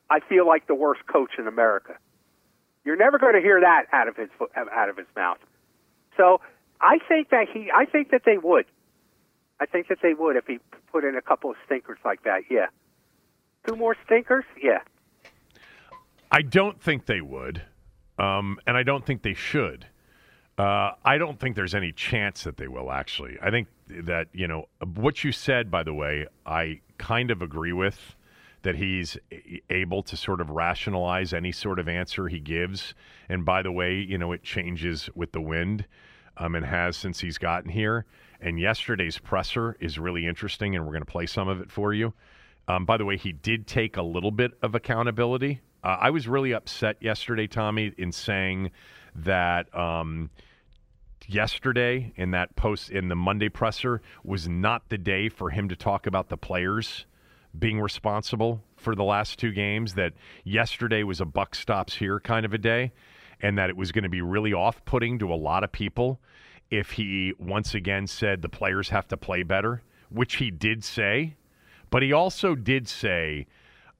I 0.10 0.22
feel 0.22 0.48
like 0.48 0.68
the 0.68 0.76
worst 0.76 1.02
coach 1.08 1.32
in 1.38 1.48
America. 1.48 1.98
You're 2.86 2.96
never 2.96 3.20
going 3.20 3.36
to 3.36 3.42
hear 3.42 3.60
that 3.60 3.86
out 3.92 4.08
of 4.08 4.16
his 4.16 4.30
out 4.56 4.90
of 4.90 4.98
his 4.98 5.08
mouth. 5.16 5.40
So 6.16 6.42
I 6.80 7.00
think 7.08 7.30
that 7.30 7.48
he, 7.54 7.70
I 7.76 7.86
think 7.86 8.12
that 8.12 8.22
they 8.26 8.38
would. 8.38 8.66
I 9.60 9.66
think 9.66 9.90
that 9.90 9.98
they 10.02 10.14
would 10.14 10.38
if 10.38 10.48
he 10.48 10.60
put 10.92 11.04
in 11.04 11.16
a 11.16 11.22
couple 11.22 11.50
of 11.50 11.58
stinkers 11.66 12.00
like 12.06 12.24
that. 12.24 12.44
Yeah, 12.50 12.68
two 13.68 13.76
more 13.76 13.96
stinkers. 14.06 14.46
Yeah. 14.62 14.80
I 16.32 16.42
don't 16.42 16.82
think 16.82 17.06
they 17.06 17.22
would, 17.22 17.64
um, 18.18 18.60
and 18.68 18.78
I 18.78 18.84
don't 18.84 19.06
think 19.06 19.24
they 19.24 19.34
should. 19.34 19.88
Uh, 20.58 20.92
I 21.06 21.18
don't 21.18 21.40
think 21.40 21.56
there's 21.56 21.74
any 21.74 21.92
chance 21.92 22.44
that 22.44 22.58
they 22.58 22.68
will 22.68 22.92
actually. 22.92 23.38
I 23.42 23.50
think 23.50 23.68
that, 23.88 24.28
you 24.34 24.48
know, 24.48 24.66
what 24.96 25.24
you 25.24 25.32
said, 25.32 25.72
by 25.72 25.84
the 25.84 25.94
way, 25.94 26.28
I 26.46 26.82
kind 26.98 27.32
of 27.32 27.42
agree 27.42 27.74
with 27.74 28.16
that 28.62 28.76
he's 28.76 29.18
able 29.70 30.04
to 30.04 30.18
sort 30.18 30.42
of 30.42 30.50
rationalize 30.50 31.34
any 31.34 31.52
sort 31.52 31.80
of 31.80 31.88
answer 31.88 32.28
he 32.28 32.40
gives. 32.40 32.94
And 33.30 33.46
by 33.46 33.62
the 33.62 33.72
way, 33.72 33.96
you 33.96 34.18
know, 34.18 34.34
it 34.34 34.44
changes 34.44 35.10
with 35.16 35.32
the 35.32 35.42
wind 35.42 35.86
um, 36.38 36.56
and 36.56 36.66
has 36.66 36.98
since 36.98 37.22
he's 37.22 37.38
gotten 37.38 37.70
here. 37.70 38.06
And 38.42 38.60
yesterday's 38.60 39.18
presser 39.18 39.78
is 39.80 39.98
really 39.98 40.28
interesting, 40.28 40.76
and 40.76 40.86
we're 40.86 40.92
going 40.92 41.06
to 41.06 41.12
play 41.12 41.26
some 41.26 41.48
of 41.48 41.62
it 41.62 41.72
for 41.72 41.94
you. 41.94 42.14
Um, 42.70 42.86
by 42.86 42.98
the 42.98 43.04
way, 43.04 43.18
he 43.18 43.34
did 43.34 43.66
take 43.68 43.98
a 43.98 44.04
little 44.04 44.32
bit 44.32 44.52
of 44.62 44.76
accountability. 44.76 45.60
Uh, 45.84 45.98
I 46.00 46.12
was 46.12 46.28
really 46.28 46.54
upset 46.54 46.98
yesterday, 47.02 47.48
Tommy, 47.48 47.92
in 47.98 48.14
saying 48.14 48.72
that. 49.16 49.76
Um, 49.78 50.30
yesterday 51.28 52.12
in 52.16 52.32
that 52.32 52.56
post 52.56 52.90
in 52.90 53.08
the 53.08 53.16
Monday 53.16 53.50
presser 53.50 54.02
was 54.24 54.48
not 54.48 54.90
the 54.90 54.98
day 54.98 55.30
for 55.30 55.52
him 55.52 55.70
to 55.70 55.76
talk 55.76 56.08
about 56.08 56.30
the 56.30 56.38
players 56.38 57.06
being 57.58 57.80
responsible 57.80 58.64
for 58.76 58.96
the 58.96 59.04
last 59.04 59.38
two 59.38 59.52
games 59.52 59.94
that 59.94 60.14
yesterday 60.44 61.04
was 61.04 61.22
a 61.22 61.26
buck 61.26 61.54
stops 61.54 61.96
here 61.96 62.20
kind 62.20 62.46
of 62.46 62.54
a 62.54 62.58
day 62.58 62.92
and 63.42 63.58
that 63.58 63.70
it 63.70 63.78
was 63.78 63.92
going 63.92 64.04
to 64.04 64.10
be 64.10 64.22
really 64.22 64.54
off-putting 64.54 65.20
to 65.20 65.32
a 65.32 65.36
lot 65.36 65.64
of 65.64 65.72
people 65.72 66.20
if 66.72 66.92
he 66.92 67.34
once 67.38 67.76
again 67.76 68.08
said 68.08 68.42
the 68.42 68.50
players 68.50 68.90
have 68.90 69.08
to 69.08 69.18
play 69.18 69.44
better 69.44 69.84
which 70.10 70.38
he 70.38 70.50
did 70.50 70.84
say 70.84 71.36
but 71.90 72.04
he 72.04 72.14
also 72.14 72.56
did 72.56 72.88
say 72.88 73.46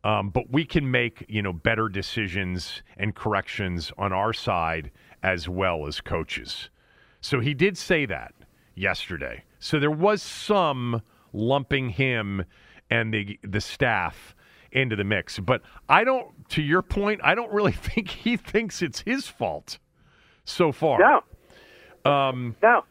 um, 0.04 0.30
but 0.30 0.50
we 0.50 0.64
can 0.64 0.90
make 0.90 1.26
you 1.28 1.42
know 1.42 1.54
better 1.54 1.90
decisions 1.90 2.84
and 2.98 3.16
corrections 3.16 3.92
on 3.98 4.14
our 4.14 4.34
side 4.34 4.92
as 5.24 5.50
well 5.50 5.86
as 5.88 6.00
coaches 6.00 6.70
so 7.22 7.40
he 7.40 7.54
did 7.54 7.78
say 7.78 8.06
that 8.06 8.34
yesterday. 8.76 9.44
So 9.60 9.80
there 9.80 9.92
was 9.92 10.24
some 10.24 11.02
lumping 11.34 11.90
him 11.90 12.44
and 12.90 13.14
the 13.14 13.38
the 13.44 13.62
staff 13.62 14.36
into 14.72 14.96
the 14.96 15.04
mix. 15.04 15.40
But 15.40 15.62
I 15.88 16.04
don't 16.04 16.50
to 16.50 16.62
your 16.62 16.82
point, 16.82 17.20
I 17.24 17.36
don't 17.36 17.52
really 17.52 17.72
think 17.74 18.10
he 18.10 18.38
thinks 18.38 18.82
it's 18.82 19.02
his 19.02 19.28
fault 19.28 19.78
so 20.46 20.72
far. 20.72 21.00
No. 22.06 22.12
Um, 22.12 22.56
no. 22.64 22.84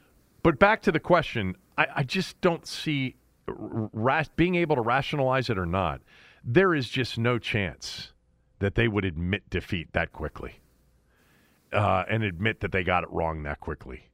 But 0.42 0.58
back 0.58 0.82
to 0.82 0.92
the 0.92 1.00
question, 1.00 1.56
I, 1.76 1.86
I 1.96 2.02
just 2.02 2.40
don't 2.40 2.66
see 2.66 3.16
ra- 3.56 4.24
being 4.36 4.54
able 4.54 4.76
to 4.76 4.82
rationalize 4.82 5.50
it 5.50 5.58
or 5.58 5.66
not. 5.66 6.00
There 6.44 6.74
is 6.74 6.88
just 6.88 7.18
no 7.18 7.38
chance 7.38 8.12
that 8.58 8.74
they 8.74 8.88
would 8.88 9.04
admit 9.04 9.48
defeat 9.50 9.92
that 9.92 10.12
quickly 10.12 10.60
uh, 11.72 12.04
and 12.08 12.22
admit 12.22 12.60
that 12.60 12.72
they 12.72 12.82
got 12.82 13.02
it 13.04 13.10
wrong 13.10 13.42
that 13.44 13.60
quickly. 13.60 14.04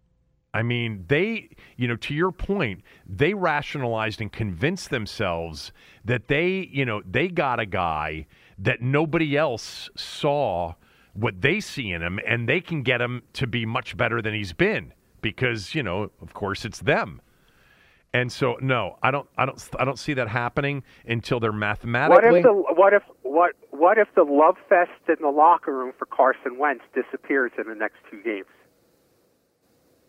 I 0.53 0.63
mean, 0.63 1.05
they, 1.09 1.51
you 1.77 1.89
know, 1.89 1.97
to 1.97 2.15
your 2.15 2.31
point, 2.31 2.83
they 3.07 3.35
rationalized 3.35 4.21
and 4.21 4.33
convinced 4.33 4.91
themselves 4.91 5.73
that 6.05 6.29
they, 6.29 6.69
you 6.73 6.85
know, 6.85 7.03
they 7.05 7.27
got 7.29 7.59
a 7.59 7.67
guy 7.67 8.27
that 8.59 8.81
nobody 8.81 9.37
else 9.37 9.91
saw 9.97 10.75
what 11.13 11.41
they 11.41 11.61
see 11.61 11.91
in 11.91 12.03
him, 12.03 12.21
and 12.27 12.49
they 12.49 12.61
can 12.61 12.83
get 12.83 13.01
him 13.01 13.23
to 13.33 13.47
be 13.47 13.67
much 13.67 13.97
better 13.97 14.23
than 14.23 14.35
he's 14.35 14.53
been 14.53 14.93
because, 15.21 15.75
you 15.75 15.83
know, 15.83 16.11
of 16.23 16.35
course, 16.35 16.65
it's 16.65 16.81
them. 16.81 17.21
And 18.15 18.31
so, 18.31 18.57
no, 18.61 18.97
I 19.03 19.11
don't, 19.11 19.29
I 19.37 19.45
don't, 19.45 19.69
I 19.77 19.85
don't 19.85 19.99
see 19.99 20.15
that 20.15 20.29
happening 20.29 20.85
until 21.05 21.41
they're 21.41 21.53
mathematically. 21.53 22.31
What 22.31 22.37
if 22.37 22.43
the 22.45 22.53
what 22.53 22.93
if 22.95 23.03
what 23.23 23.53
what 23.71 23.99
if 23.99 24.07
the 24.15 24.23
love 24.23 24.55
fest 24.69 24.93
in 25.09 25.17
the 25.21 25.31
locker 25.31 25.77
room 25.77 25.93
for 25.99 26.07
Carson 26.07 26.57
Wentz 26.57 26.85
disappears 26.95 27.51
in 27.59 27.69
the 27.69 27.75
next 27.75 27.97
two 28.09 28.23
games? 28.23 28.47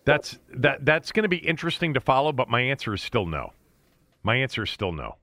That's 0.06 0.38
that 0.54 0.86
that's 0.86 1.12
going 1.12 1.24
to 1.24 1.30
be 1.30 1.38
interesting 1.38 1.96
to 1.96 2.00
follow, 2.00 2.32
but 2.32 2.48
my 2.48 2.62
answer 2.62 2.94
is 2.94 3.02
still 3.02 3.26
no. 3.26 3.54
My 4.22 4.36
answer 4.36 4.62
is 4.62 4.70
still 4.70 4.92
no. 4.92 5.16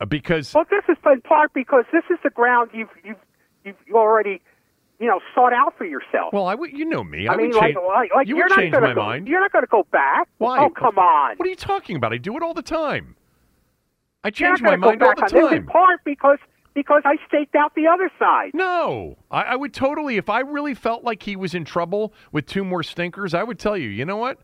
Uh, 0.00 0.04
because 0.04 0.52
well, 0.52 0.64
this 0.68 0.82
is 0.88 0.96
in 1.06 1.20
part 1.20 1.54
because 1.54 1.84
this 1.92 2.02
is 2.10 2.18
the 2.24 2.30
ground 2.30 2.70
you've 2.74 2.88
you've 3.04 3.22
you've 3.64 3.76
already 3.94 4.42
you 5.04 5.10
know 5.10 5.20
sought 5.34 5.52
out 5.52 5.76
for 5.76 5.84
yourself. 5.84 6.32
Well, 6.32 6.46
I 6.46 6.54
would 6.54 6.72
you 6.72 6.86
know 6.86 7.04
me. 7.04 7.28
I, 7.28 7.34
I 7.34 7.36
mean, 7.36 7.50
would 7.50 7.60
change, 7.60 7.76
like, 7.76 8.10
like 8.14 8.26
you 8.26 8.36
you're 8.36 8.46
would 8.46 8.50
not 8.50 8.58
change 8.58 8.72
gonna 8.72 8.88
my 8.88 8.94
go, 8.94 9.02
mind. 9.02 9.28
You're 9.28 9.40
not 9.40 9.52
going 9.52 9.64
to 9.64 9.70
go 9.70 9.86
back. 9.92 10.28
Why? 10.38 10.64
Oh, 10.64 10.70
come 10.70 10.98
on. 10.98 11.36
What 11.36 11.46
are 11.46 11.50
you 11.50 11.56
talking 11.56 11.96
about? 11.96 12.14
I 12.14 12.16
do 12.16 12.34
it 12.38 12.42
all 12.42 12.54
the 12.54 12.62
time. 12.62 13.16
I 14.24 14.30
change 14.30 14.62
my 14.62 14.76
mind 14.76 15.02
all 15.02 15.14
the 15.14 15.22
on 15.22 15.50
this 15.50 15.52
in 15.58 15.66
part 15.66 16.00
because 16.06 16.38
because 16.72 17.02
I 17.04 17.16
staked 17.28 17.54
out 17.54 17.74
the 17.74 17.86
other 17.86 18.10
side. 18.18 18.52
No, 18.54 19.18
I, 19.30 19.42
I 19.42 19.56
would 19.56 19.74
totally. 19.74 20.16
If 20.16 20.30
I 20.30 20.40
really 20.40 20.72
felt 20.74 21.04
like 21.04 21.22
he 21.22 21.36
was 21.36 21.54
in 21.54 21.66
trouble 21.66 22.14
with 22.32 22.46
two 22.46 22.64
more 22.64 22.82
stinkers, 22.82 23.34
I 23.34 23.42
would 23.42 23.58
tell 23.58 23.76
you. 23.76 23.90
You 23.90 24.06
know 24.06 24.16
what? 24.16 24.38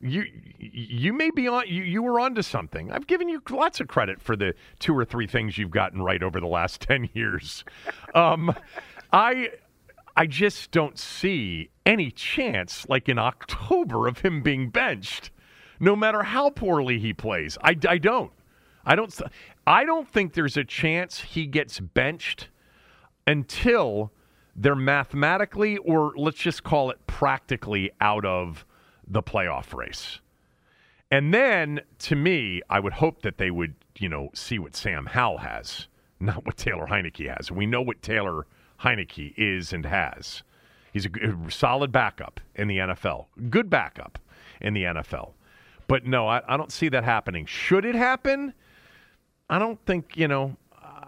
You 0.00 0.24
you 0.58 1.12
may 1.12 1.30
be 1.30 1.46
on. 1.46 1.68
You, 1.68 1.84
you 1.84 2.02
were 2.02 2.18
onto 2.18 2.42
something. 2.42 2.90
I've 2.90 3.06
given 3.06 3.28
you 3.28 3.40
lots 3.50 3.78
of 3.78 3.86
credit 3.86 4.20
for 4.20 4.34
the 4.34 4.54
two 4.80 4.98
or 4.98 5.04
three 5.04 5.28
things 5.28 5.58
you've 5.58 5.70
gotten 5.70 6.02
right 6.02 6.24
over 6.24 6.40
the 6.40 6.48
last 6.48 6.80
ten 6.88 7.08
years. 7.14 7.64
Um, 8.16 8.52
I 9.12 9.50
I 10.16 10.26
just 10.26 10.70
don't 10.70 10.98
see 10.98 11.70
any 11.86 12.10
chance, 12.10 12.86
like 12.88 13.08
in 13.08 13.18
October, 13.18 14.06
of 14.06 14.18
him 14.18 14.42
being 14.42 14.68
benched, 14.68 15.30
no 15.80 15.96
matter 15.96 16.22
how 16.22 16.50
poorly 16.50 16.98
he 16.98 17.12
plays. 17.12 17.56
I, 17.62 17.76
I 17.88 17.98
don't. 17.98 18.32
I 18.84 18.94
don't. 18.94 19.20
I 19.66 19.84
don't 19.84 20.08
think 20.08 20.34
there's 20.34 20.56
a 20.56 20.64
chance 20.64 21.20
he 21.20 21.46
gets 21.46 21.80
benched 21.80 22.48
until 23.26 24.12
they're 24.54 24.74
mathematically, 24.74 25.78
or 25.78 26.12
let's 26.16 26.38
just 26.38 26.62
call 26.62 26.90
it 26.90 27.06
practically, 27.06 27.90
out 28.00 28.24
of 28.24 28.66
the 29.06 29.22
playoff 29.22 29.72
race. 29.72 30.20
And 31.10 31.32
then, 31.32 31.80
to 32.00 32.16
me, 32.16 32.62
I 32.68 32.80
would 32.80 32.94
hope 32.94 33.22
that 33.22 33.38
they 33.38 33.50
would, 33.50 33.74
you 33.98 34.08
know, 34.08 34.30
see 34.34 34.58
what 34.58 34.74
Sam 34.74 35.06
Howell 35.06 35.38
has, 35.38 35.86
not 36.20 36.44
what 36.44 36.56
Taylor 36.56 36.86
Heinicke 36.86 37.34
has. 37.34 37.50
We 37.50 37.66
know 37.66 37.82
what 37.82 38.02
Taylor 38.02 38.46
Heinicke 38.82 39.34
is 39.36 39.72
and 39.72 39.86
has. 39.86 40.42
He's 40.92 41.06
a, 41.06 41.10
a 41.46 41.50
solid 41.50 41.92
backup 41.92 42.40
in 42.54 42.68
the 42.68 42.78
NFL, 42.78 43.26
good 43.48 43.70
backup 43.70 44.18
in 44.60 44.74
the 44.74 44.84
NFL. 44.84 45.32
But 45.86 46.06
no, 46.06 46.28
I, 46.28 46.42
I 46.46 46.56
don't 46.56 46.72
see 46.72 46.88
that 46.90 47.04
happening. 47.04 47.46
Should 47.46 47.84
it 47.84 47.94
happen? 47.94 48.54
I 49.48 49.58
don't 49.58 49.78
think 49.86 50.16
you 50.16 50.28
know. 50.28 50.56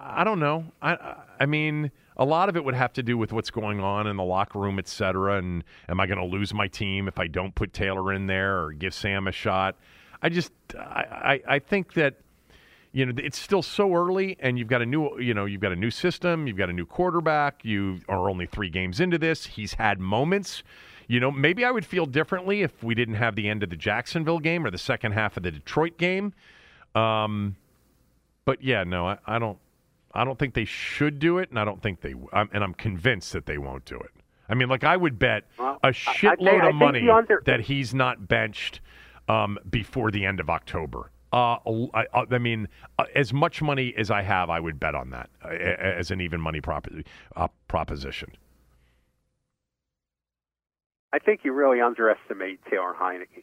I 0.07 0.25
don't 0.25 0.41
know. 0.41 0.67
I 0.83 1.17
I 1.41 1.47
mean, 1.47 1.91
a 2.17 2.25
lot 2.25 2.49
of 2.49 2.57
it 2.57 2.65
would 2.65 2.75
have 2.75 2.93
to 2.95 3.03
do 3.03 3.17
with 3.17 3.33
what's 3.33 3.51
going 3.51 3.81
on 3.81 4.07
in 4.07 4.17
the 4.17 4.25
locker 4.25 4.59
room, 4.59 4.79
et 4.79 4.89
cetera. 4.89 5.39
And 5.39 5.65
am 5.89 6.01
I 6.01 6.07
going 6.07 6.19
to 6.19 6.25
lose 6.25 6.53
my 6.53 6.69
team 6.69 7.09
if 7.09 7.19
I 7.19 7.27
don't 7.27 7.55
put 7.55 7.73
Taylor 7.73 8.13
in 8.13 8.27
there 8.27 8.63
or 8.63 8.73
give 8.73 8.95
Sam 8.95 9.27
a 9.27 9.33
shot? 9.33 9.77
I 10.23 10.29
just 10.29 10.53
I, 10.79 11.41
I, 11.49 11.55
I 11.55 11.59
think 11.59 11.95
that 11.95 12.17
you 12.94 13.04
know 13.04 13.12
it's 13.18 13.38
still 13.38 13.61
so 13.61 13.92
early, 13.94 14.37
and 14.40 14.59
you've 14.59 14.68
got 14.68 14.80
a 14.80 14.87
new 14.87 15.18
you 15.20 15.35
know 15.35 15.44
you've 15.44 15.61
got 15.61 15.72
a 15.72 15.76
new 15.76 15.90
system, 15.90 16.46
you've 16.46 16.57
got 16.57 16.70
a 16.70 16.72
new 16.72 16.87
quarterback. 16.87 17.62
You 17.64 18.00
are 18.09 18.30
only 18.30 18.46
three 18.46 18.70
games 18.70 19.00
into 19.00 19.18
this. 19.18 19.44
He's 19.46 19.74
had 19.74 20.00
moments. 20.00 20.62
You 21.09 21.20
know, 21.20 21.30
maybe 21.30 21.66
I 21.66 21.70
would 21.70 21.85
feel 21.85 22.07
differently 22.07 22.62
if 22.62 22.83
we 22.83 22.94
didn't 22.94 23.16
have 23.16 23.37
the 23.37 23.46
end 23.50 23.62
of 23.62 23.68
the 23.68 23.76
Jacksonville 23.76 24.38
game 24.38 24.64
or 24.64 24.70
the 24.70 24.78
second 24.78 25.12
half 25.12 25.37
of 25.37 25.42
the 25.42 25.50
Detroit 25.50 25.98
game. 25.98 26.33
Um, 26.94 27.57
but 28.46 28.62
yeah, 28.62 28.85
no, 28.85 29.09
I, 29.09 29.18
I 29.26 29.38
don't. 29.38 29.59
I 30.16 30.24
don't 30.24 30.38
think 30.38 30.54
they 30.54 30.64
should 30.64 31.18
do 31.18 31.38
it, 31.38 31.50
and 31.50 31.59
I 31.59 31.64
don't 31.64 31.83
think 31.83 32.00
they. 32.00 32.14
I'm, 32.33 32.48
and 32.52 32.62
I'm 32.62 32.74
convinced 32.74 33.33
that 33.33 33.46
they 33.46 33.59
won't 33.59 33.85
do 33.85 33.96
it. 33.96 34.12
I 34.48 34.54
mean, 34.54 34.68
like 34.68 34.85
I 34.85 34.96
would 34.96 35.18
bet 35.18 35.44
Well, 35.59 35.78
a 35.83 35.87
I- 35.87 35.88
I 35.88 35.92
shitload 35.92 36.38
think- 36.38 36.62
I 36.62 36.68
of 36.68 36.74
money 36.76 37.09
under- 37.11 37.42
that 37.46 37.61
he's 37.62 37.92
not 37.94 38.28
benched 38.28 38.80
um, 39.28 39.59
before 39.68 40.11
the 40.11 40.24
end 40.24 40.38
of 40.38 40.48
October. 40.48 41.11
Uh, 41.35 41.59
I, 41.94 42.07
I- 42.14 42.25
I 42.31 42.38
mean, 42.38 42.68
uh, 42.99 43.07
as 43.16 43.33
much 43.33 43.61
money 43.61 43.92
as 43.99 44.09
I 44.11 44.23
have, 44.23 44.51
I 44.51 44.61
would 44.61 44.79
bet 44.79 44.94
on 44.94 45.11
that 45.11 45.29
uh, 45.44 45.49
as 45.49 46.12
an 46.12 46.20
even 46.20 46.40
money 46.40 46.61
prop- 46.61 46.87
uh, 47.35 47.49
proposition. 47.66 48.31
I 51.12 51.18
think 51.18 51.40
you 51.42 51.53
really 51.53 51.81
underestimate 51.81 52.61
Taylor 52.70 52.94
Heinicke. 52.97 53.42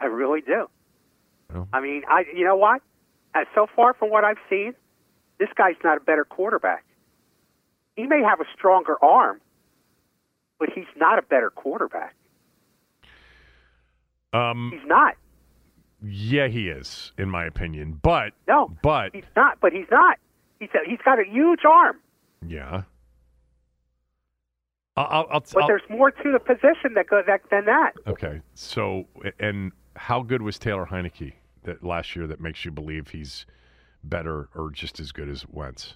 I 0.00 0.06
really 0.06 0.42
do. 0.42 0.68
Well. 1.52 1.68
I 1.72 1.80
mean, 1.80 2.02
I 2.08 2.24
you 2.34 2.44
know 2.44 2.56
what? 2.56 2.82
Uh, 3.34 3.44
so 3.54 3.66
far 3.74 3.94
from 3.94 4.10
what 4.10 4.24
I've 4.24 4.38
seen, 4.48 4.74
this 5.38 5.48
guy's 5.56 5.74
not 5.82 5.96
a 5.96 6.00
better 6.00 6.24
quarterback. 6.24 6.84
he 7.96 8.04
may 8.06 8.22
have 8.22 8.40
a 8.40 8.44
stronger 8.56 8.96
arm, 9.04 9.40
but 10.60 10.68
he's 10.72 10.86
not 10.96 11.18
a 11.18 11.22
better 11.22 11.50
quarterback. 11.50 12.14
Um, 14.32 14.70
He's 14.72 14.86
not. 14.88 15.14
Yeah, 16.06 16.48
he 16.48 16.68
is, 16.68 17.12
in 17.18 17.30
my 17.30 17.44
opinion. 17.46 17.98
But 18.02 18.32
No, 18.46 18.70
but 18.82 19.14
he's 19.14 19.24
not. 19.34 19.58
But 19.60 19.72
he's 19.72 19.86
not. 19.90 20.18
He's 20.60 20.68
a, 20.74 20.88
he's 20.88 20.98
got 21.04 21.18
a 21.18 21.24
huge 21.28 21.60
arm. 21.64 21.96
yeah. 22.46 22.82
I'll, 24.96 25.06
I'll, 25.10 25.26
I'll, 25.32 25.40
But 25.52 25.66
there's 25.66 25.82
more 25.90 26.12
to 26.12 26.32
the 26.32 26.38
position 26.38 26.94
that 26.94 27.08
goes 27.08 27.24
that, 27.26 27.40
than 27.50 27.64
that. 27.64 27.92
okay. 28.06 28.40
So, 28.54 29.06
and 29.40 29.72
how 29.96 30.22
good 30.22 30.40
was 30.40 30.56
Taylor 30.56 30.86
Heinicke 30.86 31.32
that 31.64 31.82
last 31.82 32.14
year 32.14 32.28
that 32.28 32.40
makes 32.40 32.64
you 32.64 32.70
believe 32.70 33.08
he's 33.08 33.44
better 34.04 34.48
or 34.54 34.70
just 34.70 35.00
as 35.00 35.10
good 35.10 35.28
as 35.28 35.44
Wentz? 35.48 35.94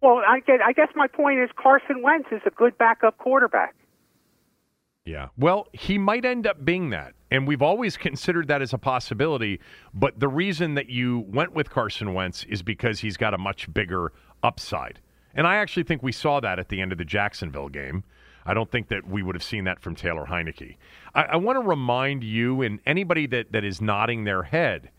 Well, 0.00 0.20
I 0.26 0.40
get. 0.40 0.60
I 0.60 0.72
guess 0.72 0.88
my 0.96 1.06
point 1.06 1.38
is 1.40 1.50
Carson 1.56 2.02
Wentz 2.02 2.28
is 2.32 2.40
a 2.46 2.50
good 2.50 2.76
backup 2.78 3.18
quarterback. 3.18 3.74
Yeah. 5.08 5.28
Well, 5.38 5.68
he 5.72 5.96
might 5.96 6.26
end 6.26 6.46
up 6.46 6.66
being 6.66 6.90
that. 6.90 7.14
And 7.30 7.48
we've 7.48 7.62
always 7.62 7.96
considered 7.96 8.48
that 8.48 8.60
as 8.60 8.74
a 8.74 8.78
possibility. 8.78 9.58
But 9.94 10.20
the 10.20 10.28
reason 10.28 10.74
that 10.74 10.90
you 10.90 11.20
went 11.28 11.54
with 11.54 11.70
Carson 11.70 12.12
Wentz 12.12 12.44
is 12.44 12.62
because 12.62 13.00
he's 13.00 13.16
got 13.16 13.32
a 13.32 13.38
much 13.38 13.72
bigger 13.72 14.12
upside. 14.42 15.00
And 15.34 15.46
I 15.46 15.56
actually 15.56 15.84
think 15.84 16.02
we 16.02 16.12
saw 16.12 16.40
that 16.40 16.58
at 16.58 16.68
the 16.68 16.82
end 16.82 16.92
of 16.92 16.98
the 16.98 17.06
Jacksonville 17.06 17.70
game. 17.70 18.04
I 18.44 18.52
don't 18.52 18.70
think 18.70 18.88
that 18.88 19.08
we 19.08 19.22
would 19.22 19.34
have 19.34 19.42
seen 19.42 19.64
that 19.64 19.80
from 19.80 19.94
Taylor 19.94 20.26
Heinicke. 20.26 20.76
I, 21.14 21.22
I 21.22 21.36
want 21.36 21.56
to 21.56 21.66
remind 21.66 22.22
you 22.22 22.60
and 22.60 22.78
anybody 22.84 23.26
that, 23.28 23.52
that 23.52 23.64
is 23.64 23.80
nodding 23.80 24.24
their 24.24 24.42
head 24.42 24.90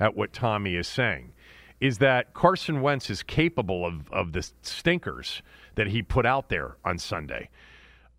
at 0.00 0.16
what 0.16 0.32
Tommy 0.32 0.76
is 0.76 0.88
saying 0.88 1.32
is 1.78 1.98
that 1.98 2.32
Carson 2.32 2.80
Wentz 2.80 3.10
is 3.10 3.22
capable 3.22 3.84
of, 3.84 4.10
of 4.10 4.32
the 4.32 4.48
stinkers 4.62 5.42
that 5.74 5.88
he 5.88 6.02
put 6.02 6.24
out 6.24 6.48
there 6.48 6.76
on 6.84 6.98
Sunday. 6.98 7.50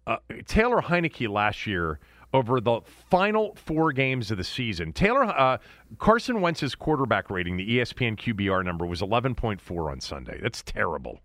Uh, 0.09 0.17
Taylor 0.47 0.81
Heinicke 0.81 1.29
last 1.29 1.67
year 1.67 1.99
over 2.33 2.59
the 2.59 2.81
final 3.11 3.53
four 3.53 3.91
games 3.91 4.31
of 4.31 4.37
the 4.37 4.43
season. 4.43 4.91
Taylor 4.91 5.23
uh, 5.23 5.59
Carson 5.99 6.41
Wentz's 6.41 6.73
quarterback 6.73 7.29
rating, 7.29 7.57
the 7.57 7.77
ESPN 7.77 8.17
QBR 8.17 8.65
number 8.65 8.87
was 8.87 9.01
11.4 9.01 9.91
on 9.91 10.01
Sunday. 10.01 10.39
That's 10.41 10.63
terrible. 10.63 11.19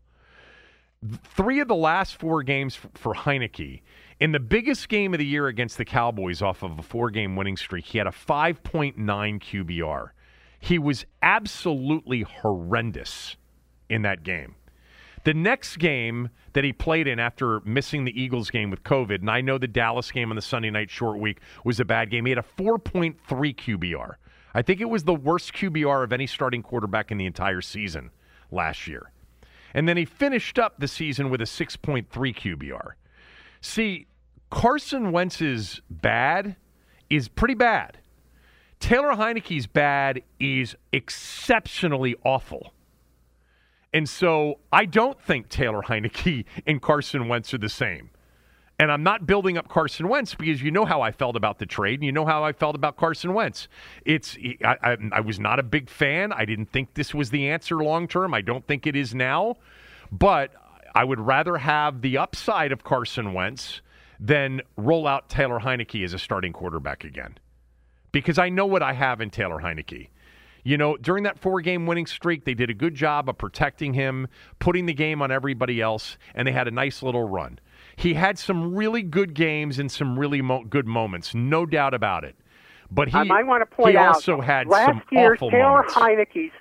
Three 1.24 1.60
of 1.60 1.68
the 1.68 1.74
last 1.74 2.16
four 2.16 2.42
games 2.42 2.74
for, 2.74 2.90
for 2.94 3.14
Heinicke. 3.14 3.80
In 4.20 4.32
the 4.32 4.40
biggest 4.40 4.90
game 4.90 5.14
of 5.14 5.18
the 5.18 5.24
year 5.24 5.46
against 5.46 5.78
the 5.78 5.86
Cowboys 5.86 6.42
off 6.42 6.62
of 6.62 6.78
a 6.78 6.82
four 6.82 7.08
game 7.08 7.36
winning 7.36 7.56
streak, 7.56 7.86
he 7.86 7.96
had 7.96 8.06
a 8.06 8.10
5.9 8.10 8.94
QBR. 8.96 10.10
He 10.60 10.78
was 10.78 11.06
absolutely 11.22 12.20
horrendous 12.20 13.36
in 13.88 14.02
that 14.02 14.24
game. 14.24 14.56
The 15.24 15.34
next 15.34 15.78
game 15.78 16.28
that 16.52 16.64
he 16.64 16.72
played 16.72 17.08
in 17.08 17.18
after 17.18 17.60
missing 17.60 18.04
the 18.04 18.20
Eagles 18.20 18.50
game 18.50 18.70
with 18.70 18.82
COVID, 18.82 19.20
and 19.20 19.30
I 19.30 19.40
know 19.40 19.56
the 19.56 19.66
Dallas 19.66 20.10
game 20.10 20.30
on 20.30 20.37
the 20.37 20.42
Sunday 20.42 20.70
night 20.70 20.90
short 20.90 21.18
week 21.18 21.40
was 21.64 21.80
a 21.80 21.84
bad 21.84 22.10
game, 22.10 22.26
he 22.26 22.30
had 22.30 22.38
a 22.38 22.42
4.3 22.42 23.16
QBR. 23.26 24.14
I 24.54 24.62
think 24.62 24.80
it 24.80 24.88
was 24.88 25.04
the 25.04 25.14
worst 25.14 25.52
QBR 25.54 26.04
of 26.04 26.12
any 26.12 26.26
starting 26.26 26.62
quarterback 26.62 27.10
in 27.10 27.18
the 27.18 27.26
entire 27.26 27.62
season 27.62 28.10
last 28.52 28.87
year. 28.87 29.10
And 29.72 29.88
then 29.88 29.96
he 29.96 30.04
finished 30.04 30.58
up 30.58 30.78
the 30.78 30.87
season 30.87 31.30
with 31.30 31.40
a 31.40 31.44
6.3 31.44 32.06
QBR. 32.06 32.92
See, 33.60 34.06
Carson 34.50 35.10
Wentz's 35.10 35.80
bad 35.90 36.56
is 37.10 37.28
pretty 37.28 37.54
bad. 37.54 37.98
Taylor 38.78 39.12
Heinicke's 39.12 39.66
bad 39.66 40.22
is 40.38 40.76
exceptionally 40.92 42.14
awful. 42.24 42.74
And 43.94 44.09
so 44.09 44.59
I 44.72 44.85
don't 44.85 45.18
think 45.22 45.48
Taylor 45.48 45.80
Heinicke 45.80 46.44
and 46.66 46.83
Carson 46.83 47.28
Wentz 47.28 47.54
are 47.54 47.59
the 47.59 47.68
same. 47.68 48.11
And 48.76 48.90
I'm 48.90 49.04
not 49.04 49.24
building 49.24 49.57
up 49.57 49.68
Carson 49.68 50.09
Wentz 50.09 50.35
because 50.35 50.61
you 50.61 50.72
know 50.72 50.85
how 50.85 51.00
I 51.00 51.12
felt 51.12 51.37
about 51.37 51.61
the 51.61 51.64
trade, 51.64 52.00
and 52.00 52.04
you 52.04 52.11
know 52.11 52.26
how 52.26 52.42
I 52.42 52.52
felt 52.52 52.74
about 52.74 52.96
Carson 52.96 53.33
Wentz. 53.33 53.68
It's 54.04 54.37
I, 54.64 54.76
I, 54.83 54.96
I 55.12 55.20
was 55.20 55.38
not 55.38 55.61
a 55.61 55.62
big 55.62 55.88
fan. 55.88 56.33
I 56.33 56.44
didn't 56.44 56.72
think 56.72 56.94
this 56.94 57.14
was 57.14 57.30
the 57.30 57.48
answer 57.48 57.85
long 57.85 58.09
term. 58.09 58.35
I 58.35 58.40
don't 58.40 58.66
think 58.66 58.88
it 58.88 58.96
is 58.96 59.14
now, 59.14 59.59
but 60.11 60.50
I 60.96 61.04
would 61.04 61.20
rather 61.20 61.57
have 61.57 62.00
the 62.00 62.18
upside 62.18 62.72
of 62.72 62.83
Carson 62.83 63.33
Wentz 63.33 63.80
than 64.18 64.61
roll 64.76 65.07
out 65.07 65.28
Taylor 65.28 65.61
Heinicke 65.61 66.04
as 66.04 66.12
a 66.12 66.18
starting 66.18 66.52
quarterback 66.52 67.04
again, 67.04 67.38
because 68.11 68.38
I 68.38 68.48
know 68.48 68.66
what 68.66 68.83
I 68.83 68.92
have 68.92 69.20
in 69.20 69.30
Taylor 69.30 69.61
Heinicke. 69.61 70.09
You 70.64 70.79
know, 70.79 70.96
during 70.96 71.24
that 71.24 71.38
four 71.38 71.61
game 71.61 71.87
winning 71.87 72.07
streak, 72.07 72.46
they 72.46 72.55
did 72.55 72.70
a 72.70 72.74
good 72.74 72.94
job 72.94 73.29
of 73.29 73.37
protecting 73.37 73.92
him, 73.92 74.29
putting 74.59 74.87
the 74.87 74.94
game 74.94 75.20
on 75.20 75.31
everybody 75.31 75.81
else, 75.81 76.16
and 76.35 76.48
they 76.48 76.53
had 76.53 76.66
a 76.66 76.70
nice 76.70 77.03
little 77.03 77.29
run. 77.29 77.59
He 77.96 78.14
had 78.14 78.38
some 78.38 78.74
really 78.74 79.03
good 79.03 79.35
games 79.35 79.79
and 79.79 79.92
some 79.92 80.18
really 80.18 80.40
mo- 80.40 80.64
good 80.64 80.87
moments, 80.87 81.35
no 81.35 81.66
doubt 81.66 81.92
about 81.92 82.24
it. 82.24 82.35
But 82.90 83.09
he, 83.09 83.16
I 83.18 83.42
want 83.42 83.68
to 83.68 83.77
point 83.77 83.92
he 83.92 83.96
out 83.98 84.14
also 84.14 84.40
had 84.40 84.66
last 84.66 84.87
some 84.87 85.03
year 85.12 85.35
awful 85.35 85.50
Taylor 85.50 85.85
moments. 85.85 85.94
Heinicke's 85.94 86.53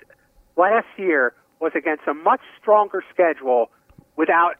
last 0.56 0.86
year 0.98 1.34
was 1.60 1.72
against 1.74 2.02
a 2.06 2.14
much 2.14 2.40
stronger 2.60 3.02
schedule 3.12 3.70
without 4.16 4.56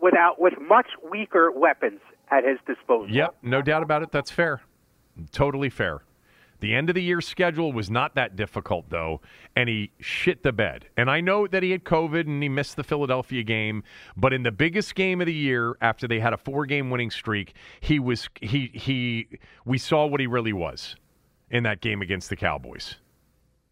without 0.00 0.40
with 0.40 0.54
much 0.60 0.88
weaker 1.10 1.50
weapons 1.50 2.00
at 2.30 2.44
his 2.44 2.58
disposal. 2.66 3.10
Yep, 3.10 3.36
no 3.42 3.62
doubt 3.62 3.82
about 3.82 4.02
it. 4.02 4.10
That's 4.10 4.30
fair. 4.30 4.60
Totally 5.32 5.70
fair. 5.70 6.02
The 6.60 6.74
end 6.74 6.88
of 6.88 6.94
the 6.94 7.02
year 7.02 7.20
schedule 7.20 7.72
was 7.72 7.88
not 7.88 8.16
that 8.16 8.34
difficult, 8.34 8.90
though, 8.90 9.20
and 9.54 9.68
he 9.68 9.92
shit 10.00 10.42
the 10.42 10.52
bed. 10.52 10.88
And 10.96 11.08
I 11.08 11.20
know 11.20 11.46
that 11.46 11.62
he 11.62 11.70
had 11.70 11.84
COVID 11.84 12.22
and 12.26 12.42
he 12.42 12.48
missed 12.48 12.74
the 12.76 12.82
Philadelphia 12.82 13.44
game, 13.44 13.84
but 14.16 14.32
in 14.32 14.42
the 14.42 14.50
biggest 14.50 14.94
game 14.94 15.20
of 15.20 15.26
the 15.26 15.34
year, 15.34 15.76
after 15.80 16.08
they 16.08 16.18
had 16.18 16.32
a 16.32 16.36
four-game 16.36 16.90
winning 16.90 17.10
streak, 17.10 17.54
he 17.80 17.98
was 17.98 18.28
he 18.40 18.70
he. 18.74 19.28
We 19.64 19.78
saw 19.78 20.06
what 20.06 20.20
he 20.20 20.26
really 20.26 20.52
was 20.52 20.96
in 21.50 21.62
that 21.62 21.80
game 21.80 22.02
against 22.02 22.28
the 22.28 22.36
Cowboys. 22.36 22.96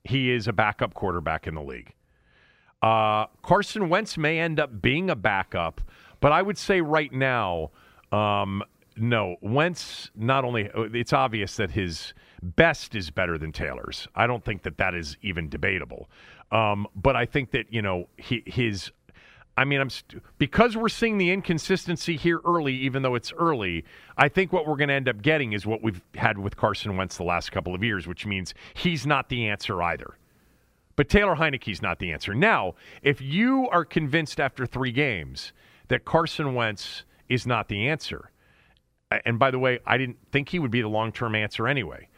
He 0.05 0.31
is 0.31 0.46
a 0.46 0.53
backup 0.53 0.94
quarterback 0.94 1.49
in 1.49 1.55
the 1.55 1.62
league. 1.62 1.92
Uh, 2.83 3.27
Carson 3.42 3.88
Wentz 3.88 4.16
may 4.16 4.38
end 4.38 4.61
up 4.61 4.81
being 4.81 5.11
a 5.11 5.16
backup, 5.16 5.81
but 6.20 6.31
I 6.31 6.42
would 6.42 6.59
say 6.59 6.81
right 6.81 7.12
now, 7.12 7.72
um, 8.12 8.62
no. 8.96 9.37
Wentz 9.40 10.11
not 10.14 10.44
only 10.44 10.70
it's 10.75 11.12
obvious 11.12 11.57
that 11.57 11.72
his 11.72 12.14
best 12.42 12.94
is 12.94 13.11
better 13.11 13.38
than 13.38 13.53
Taylor's. 13.53 14.09
I 14.14 14.27
don't 14.27 14.44
think 14.44 14.62
that 14.62 14.79
that 14.79 14.94
is 14.94 15.16
even 15.22 15.49
debatable. 15.49 16.09
Um, 16.53 16.87
but 16.94 17.16
I 17.16 17.27
think 17.27 17.51
that 17.53 17.72
you 17.72 17.83
know 17.83 18.09
his. 18.16 18.90
I 19.59 19.64
mean, 19.64 19.81
I'm 19.81 19.88
st- 19.88 20.22
because 20.37 20.77
we're 20.77 20.90
seeing 20.90 21.16
the 21.16 21.31
inconsistency 21.31 22.16
here 22.16 22.40
early, 22.44 22.75
even 22.75 23.03
though 23.03 23.14
it's 23.14 23.33
early. 23.33 23.85
I 24.18 24.29
think 24.29 24.53
what 24.53 24.66
we're 24.66 24.77
going 24.77 24.88
to 24.88 24.94
end 24.94 25.09
up 25.09 25.22
getting 25.22 25.55
is 25.55 25.64
what 25.64 25.83
we've 25.83 26.03
had 26.14 26.37
with 26.38 26.57
Carson 26.57 26.96
Wentz 26.96 27.16
the 27.16 27.25
last 27.25 27.53
couple 27.53 27.75
of 27.75 27.83
years, 27.83 28.07
which 28.07 28.27
means 28.27 28.53
he's 28.75 29.07
not 29.07 29.31
the 29.31 29.49
answer 29.49 29.83
either. 29.83 30.18
But 30.94 31.09
Taylor 31.09 31.37
Heinicke's 31.37 31.81
not 31.81 31.99
the 31.99 32.12
answer. 32.12 32.35
Now, 32.35 32.75
if 33.03 33.20
you 33.20 33.68
are 33.70 33.85
convinced 33.85 34.40
after 34.40 34.66
three 34.66 34.92
games 34.92 35.53
that 35.88 36.05
Carson 36.05 36.55
Wentz 36.55 37.05
is 37.29 37.46
not 37.46 37.68
the 37.68 37.88
answer, 37.88 38.31
and 39.25 39.38
by 39.38 39.51
the 39.51 39.59
way, 39.59 39.79
I 39.87 39.99
didn't 39.99 40.18
think 40.33 40.49
he 40.49 40.59
would 40.59 40.70
be 40.70 40.83
the 40.83 40.88
long 40.88 41.12
term 41.12 41.35
answer 41.35 41.68
anyway, 41.68 42.09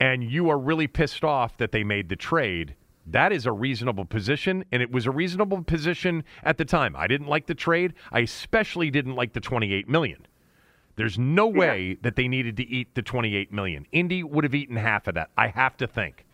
and 0.00 0.22
you 0.22 0.48
are 0.50 0.58
really 0.58 0.86
pissed 0.86 1.24
off 1.24 1.56
that 1.56 1.72
they 1.72 1.84
made 1.84 2.08
the 2.08 2.16
trade, 2.16 2.74
that 3.06 3.32
is 3.32 3.46
a 3.46 3.52
reasonable 3.52 4.04
position, 4.04 4.64
and 4.70 4.82
it 4.82 4.90
was 4.90 5.06
a 5.06 5.10
reasonable 5.10 5.62
position 5.62 6.24
at 6.42 6.58
the 6.58 6.64
time. 6.64 6.94
I 6.94 7.06
didn't 7.06 7.26
like 7.26 7.46
the 7.46 7.54
trade. 7.54 7.94
I 8.12 8.20
especially 8.20 8.90
didn't 8.90 9.14
like 9.14 9.32
the 9.32 9.40
28 9.40 9.88
million. 9.88 10.26
There's 10.96 11.18
no 11.18 11.46
way 11.46 11.96
that 12.02 12.16
they 12.16 12.26
needed 12.26 12.56
to 12.56 12.68
eat 12.68 12.94
the 12.94 13.02
28 13.02 13.52
million. 13.52 13.86
Indy 13.92 14.22
would 14.24 14.44
have 14.44 14.54
eaten 14.54 14.76
half 14.76 15.06
of 15.06 15.14
that. 15.14 15.30
I 15.36 15.48
have 15.48 15.76
to 15.76 15.86
think. 15.86 16.26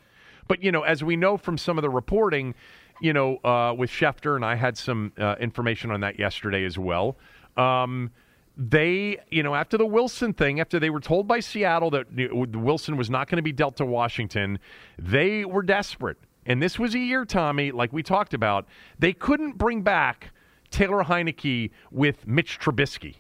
But 0.49 0.63
you 0.63 0.73
know, 0.73 0.83
as 0.83 1.05
we 1.05 1.17
know 1.17 1.37
from 1.37 1.59
some 1.59 1.79
of 1.79 1.83
the 1.83 1.91
reporting, 1.91 2.55
you 3.01 3.13
know, 3.13 3.37
uh, 3.45 3.75
with 3.77 3.91
Schefter, 3.91 4.37
and 4.37 4.45
I 4.45 4.55
had 4.55 4.79
some 4.79 5.13
uh, 5.19 5.37
information 5.39 5.91
on 5.91 6.01
that 6.01 6.19
yesterday 6.19 6.65
as 6.65 6.79
well. 6.79 7.17
Um, 7.57 8.11
they, 8.57 9.19
you 9.31 9.43
know, 9.43 9.55
after 9.55 9.77
the 9.77 9.87
Wilson 9.87 10.33
thing, 10.33 10.61
after 10.61 10.79
they 10.79 10.91
were 10.91 11.01
told 11.01 11.27
by 11.27 11.41
Seattle 11.41 11.91
that 11.91 12.07
Wilson 12.55 12.97
was 12.97 13.11
not 13.11 13.29
going 13.29 13.37
to 13.37 13.43
be 13.43 13.53
dealt 13.53 13.77
to 13.77 13.85
Washington, 13.85 14.59
they 14.99 15.45
were 15.45 15.63
desperate. 15.63 16.19
And 16.47 16.63
this 16.63 16.79
was 16.79 16.95
a 16.95 16.99
year, 16.99 17.25
Tommy, 17.25 17.73
like 17.73 17.93
we 17.93 18.03
talked 18.03 18.35
about. 18.35 18.67
They 18.99 19.13
couldn't 19.13 19.59
bring 19.59 19.83
back 19.83 20.31
Taylor 20.71 21.05
Heinicke 21.05 21.71
with 21.91 22.27
Mitch 22.27 22.61
Trubisky. 22.61 23.17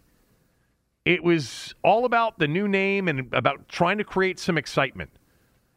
It 1.04 1.22
was 1.22 1.74
all 1.82 2.04
about 2.04 2.38
the 2.38 2.48
new 2.48 2.68
name 2.68 3.08
and 3.08 3.32
about 3.34 3.68
trying 3.68 3.98
to 3.98 4.04
create 4.04 4.38
some 4.38 4.56
excitement 4.56 5.10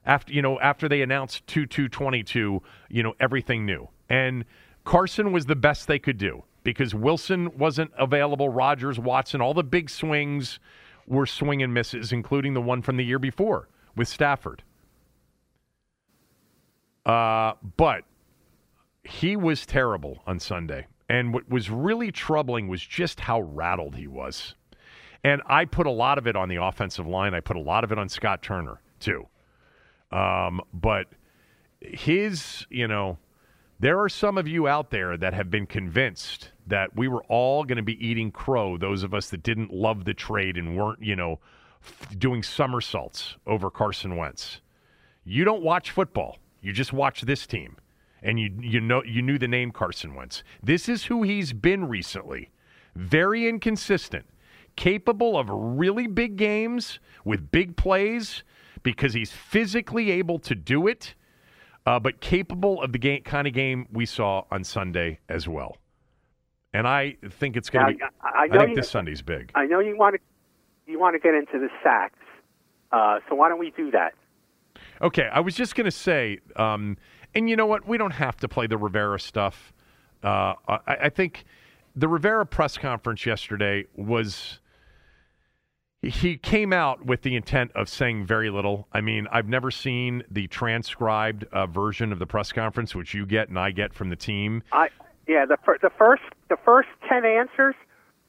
after 0.07 0.33
you 0.33 0.41
know 0.41 0.59
after 0.59 0.89
they 0.89 1.01
announced 1.01 1.45
2222 1.47 2.63
you 2.89 3.03
know 3.03 3.13
everything 3.19 3.65
new 3.65 3.87
and 4.09 4.45
carson 4.85 5.31
was 5.31 5.45
the 5.45 5.55
best 5.55 5.85
they 5.87 5.99
could 5.99 6.17
do 6.17 6.43
because 6.75 6.93
wilson 6.95 7.57
wasn't 7.57 7.91
available 7.97 8.49
rogers 8.49 8.99
watson 8.99 9.41
all 9.41 9.53
the 9.53 9.63
big 9.63 9.89
swings 9.89 10.59
were 11.07 11.25
swing 11.25 11.63
and 11.63 11.73
misses 11.73 12.11
including 12.11 12.53
the 12.53 12.61
one 12.61 12.81
from 12.81 12.97
the 12.97 13.03
year 13.05 13.19
before 13.19 13.69
with 13.95 14.07
stafford 14.07 14.63
uh, 17.05 17.53
but 17.77 18.03
he 19.03 19.35
was 19.35 19.65
terrible 19.65 20.21
on 20.27 20.39
sunday 20.39 20.85
And 21.09 21.33
what 21.33 21.49
was 21.49 21.69
really 21.69 22.11
troubling 22.11 22.67
was 22.67 22.81
just 22.83 23.21
how 23.21 23.41
rattled 23.41 23.95
he 23.95 24.07
was. 24.07 24.55
And 25.23 25.41
I 25.47 25.65
put 25.65 25.87
a 25.87 25.91
lot 25.91 26.17
of 26.17 26.27
it 26.27 26.35
on 26.35 26.49
the 26.49 26.61
offensive 26.61 27.07
line. 27.07 27.33
I 27.33 27.39
put 27.39 27.55
a 27.55 27.61
lot 27.61 27.83
of 27.83 27.91
it 27.91 27.97
on 27.97 28.09
Scott 28.09 28.41
Turner, 28.43 28.81
too. 28.99 29.27
Um, 30.11 30.61
but 30.73 31.07
his, 31.81 32.65
you 32.69 32.87
know, 32.87 33.17
there 33.79 33.99
are 33.99 34.09
some 34.09 34.37
of 34.37 34.47
you 34.47 34.67
out 34.67 34.89
there 34.89 35.17
that 35.17 35.33
have 35.33 35.51
been 35.51 35.67
convinced 35.67 36.51
that 36.65 36.95
we 36.95 37.07
were 37.07 37.23
all 37.25 37.63
going 37.63 37.77
to 37.77 37.83
be 37.83 38.05
eating 38.05 38.31
crow, 38.31 38.77
those 38.77 39.03
of 39.03 39.13
us 39.13 39.29
that 39.29 39.43
didn't 39.43 39.71
love 39.71 40.05
the 40.05 40.13
trade 40.13 40.57
and 40.57 40.77
weren't, 40.77 41.01
you 41.01 41.15
know, 41.15 41.39
f- 41.83 42.17
doing 42.17 42.41
somersaults 42.43 43.37
over 43.45 43.69
Carson 43.69 44.17
Wentz. 44.17 44.61
You 45.23 45.43
don't 45.43 45.61
watch 45.61 45.91
football. 45.91 46.37
You 46.61 46.73
just 46.73 46.91
watch 46.91 47.21
this 47.21 47.45
team. 47.45 47.77
And 48.23 48.39
you 48.39 48.51
you 48.59 48.81
know 48.81 49.03
you 49.03 49.21
knew 49.21 49.37
the 49.37 49.47
name 49.47 49.71
Carson 49.71 50.15
Wentz. 50.15 50.43
This 50.63 50.89
is 50.89 51.05
who 51.05 51.21
he's 51.21 51.53
been 51.53 51.87
recently. 51.87 52.49
Very 52.95 53.47
inconsistent. 53.47 54.25
Capable 54.75 55.37
of 55.37 55.49
really 55.49 56.07
big 56.07 56.35
games 56.35 56.99
with 57.23 57.51
big 57.51 57.77
plays 57.77 58.43
because 58.81 59.13
he's 59.13 59.31
physically 59.31 60.09
able 60.11 60.39
to 60.39 60.55
do 60.55 60.87
it, 60.87 61.13
uh, 61.87 61.97
but 61.97 62.19
capable 62.19 62.81
of 62.81 62.91
the 62.91 62.99
game, 62.99 63.23
kind 63.23 63.47
of 63.47 63.53
game 63.53 63.87
we 63.93 64.05
saw 64.05 64.43
on 64.51 64.61
Sunday 64.61 65.19
as 65.29 65.47
well. 65.47 65.77
And 66.73 66.85
I 66.85 67.15
think 67.29 67.55
it's 67.55 67.69
going 67.69 67.87
to 67.87 67.93
be. 67.93 68.03
I, 68.21 68.27
I, 68.27 68.43
I 68.43 68.57
think 68.57 68.69
you, 68.71 68.75
this 68.75 68.89
Sunday's 68.89 69.21
big. 69.21 69.51
I 69.55 69.65
know 69.65 69.79
you 69.79 69.97
want 69.97 70.15
to 70.15 70.91
you 70.91 70.99
want 70.99 71.15
to 71.15 71.19
get 71.19 71.33
into 71.33 71.57
the 71.57 71.69
sacks, 71.81 72.19
uh, 72.91 73.19
so 73.29 73.35
why 73.35 73.47
don't 73.47 73.57
we 73.57 73.71
do 73.71 73.89
that? 73.91 74.13
Okay, 75.01 75.29
I 75.31 75.39
was 75.39 75.55
just 75.55 75.75
going 75.75 75.85
to 75.85 75.91
say, 75.91 76.39
um, 76.57 76.97
and 77.33 77.49
you 77.49 77.55
know 77.55 77.65
what? 77.65 77.87
We 77.87 77.97
don't 77.97 78.11
have 78.11 78.35
to 78.37 78.49
play 78.49 78.67
the 78.67 78.77
Rivera 78.77 79.17
stuff. 79.17 79.71
Uh, 80.21 80.55
I, 80.67 80.79
I 80.87 81.09
think 81.09 81.45
the 81.95 82.09
Rivera 82.09 82.45
press 82.45 82.77
conference 82.77 83.25
yesterday 83.25 83.85
was. 83.95 84.59
He 86.07 86.37
came 86.37 86.71
out 86.71 87.05
with 87.05 87.21
the 87.21 87.35
intent 87.35 87.71
of 87.75 87.89
saying 87.89 88.25
very 88.25 88.49
little. 88.49 88.87
I 88.93 89.01
mean, 89.01 89.27
I've 89.31 89.47
never 89.47 89.71
seen 89.71 90.23
the 90.31 90.47
transcribed 90.47 91.45
uh, 91.51 91.67
version 91.67 92.11
of 92.11 92.19
the 92.19 92.25
press 92.25 92.51
conference, 92.51 92.95
which 92.95 93.13
you 93.13 93.25
get 93.25 93.49
and 93.49 93.59
I 93.59 93.71
get 93.71 93.93
from 93.93 94.09
the 94.09 94.15
team. 94.15 94.63
I 94.71 94.89
yeah 95.27 95.45
the 95.45 95.57
the 95.81 95.91
first 95.97 96.23
the 96.49 96.57
first 96.63 96.89
ten 97.09 97.25
answers 97.25 97.75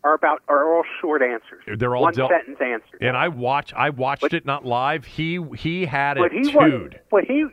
are 0.05 0.15
about 0.15 0.43
are 0.49 0.75
all 0.77 0.85
short 1.01 1.23
answers. 1.23 1.63
They're 1.79 1.95
all 1.95 2.03
one 2.03 2.15
del- 2.15 2.29
sentence 2.29 2.59
answers. 2.61 2.99
And 3.01 3.17
I 3.17 3.29
watch. 3.29 3.73
I 3.75 3.91
watched 3.91 4.23
But- 4.23 4.35
it 4.35 4.45
not 4.45 4.65
live. 4.65 5.05
He 5.05 5.41
he 5.57 5.87
had 5.87 6.15
but 6.19 6.33
it 6.33 6.47
he 6.47 6.55
was, 6.57 6.93
but 7.11 7.25
he 7.25 7.47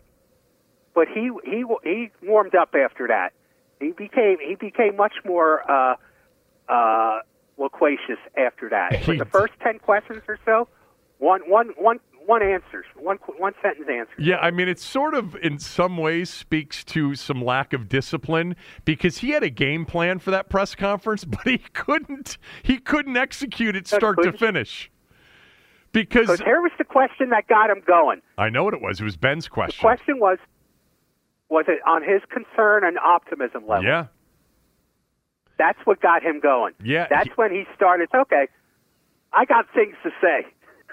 but 0.94 1.08
he 1.08 1.30
he 1.44 1.64
he 1.84 2.10
warmed 2.24 2.56
up 2.56 2.74
after 2.74 3.08
that. 3.08 3.34
He 3.80 3.92
became 3.92 4.38
he 4.40 4.56
became 4.56 4.96
much 4.96 5.14
more 5.26 5.70
uh, 5.70 5.96
uh, 6.70 7.20
loquacious 7.58 8.20
after 8.38 8.70
that. 8.70 9.04
But 9.06 9.18
the 9.20 9.26
first 9.26 9.54
ten 9.62 9.80
questions 9.80 10.22
or 10.28 10.38
so, 10.46 10.68
one 11.20 11.42
one 11.48 11.70
one 11.78 12.00
one 12.26 12.42
answers 12.42 12.86
one 12.96 13.18
one 13.38 13.54
sentence 13.62 13.88
answers. 13.90 14.16
Yeah, 14.18 14.38
I 14.38 14.52
mean, 14.52 14.68
it 14.68 14.80
sort 14.80 15.14
of, 15.14 15.36
in 15.38 15.60
some 15.60 15.98
ways, 15.98 16.30
speaks 16.30 16.84
to 16.86 17.16
some 17.16 17.44
lack 17.44 17.72
of 17.74 17.88
discipline 17.88 18.56
because 18.84 19.20
he 19.20 19.30
had 19.32 19.44
a 19.44 19.50
game 19.50 19.86
plan 19.86 20.20
for 20.20 20.32
that 20.32 20.50
press 20.50 20.76
conference, 20.76 21.24
but 21.26 21.46
he 21.46 21.60
couldn't. 21.60 22.38
He 22.64 22.78
couldn't 22.80 23.18
execute 23.18 23.76
it 23.76 23.88
start 23.88 24.22
to 24.24 24.32
finish. 24.32 24.92
Because 25.92 26.42
here 26.42 26.62
was 26.62 26.74
the 26.78 26.84
question 26.84 27.30
that 27.30 27.48
got 27.48 27.70
him 27.70 27.82
going. 27.88 28.22
I 28.38 28.50
know 28.50 28.66
what 28.66 28.74
it 28.74 28.82
was. 28.82 29.00
It 29.00 29.06
was 29.06 29.16
Ben's 29.16 29.46
The 29.46 29.52
question. 29.52 29.82
question 29.82 30.20
was, 30.20 30.40
was 31.48 31.66
it 31.70 31.80
on 31.88 32.04
his 32.04 32.22
concern 32.30 32.84
and 32.84 32.98
optimism 33.00 33.66
level? 33.66 33.86
Yeah, 33.86 34.08
That's 35.58 35.80
what 35.86 36.02
got 36.02 36.24
him 36.24 36.40
going. 36.40 36.74
Yeah, 36.84 37.08
That's 37.10 37.28
he- 37.28 37.34
when 37.36 37.52
he 37.52 37.66
started. 37.76 38.10
Okay, 38.14 38.48
I 39.34 39.46
got 39.46 39.66
things 39.74 39.96
to 40.04 40.10
say. 40.22 40.46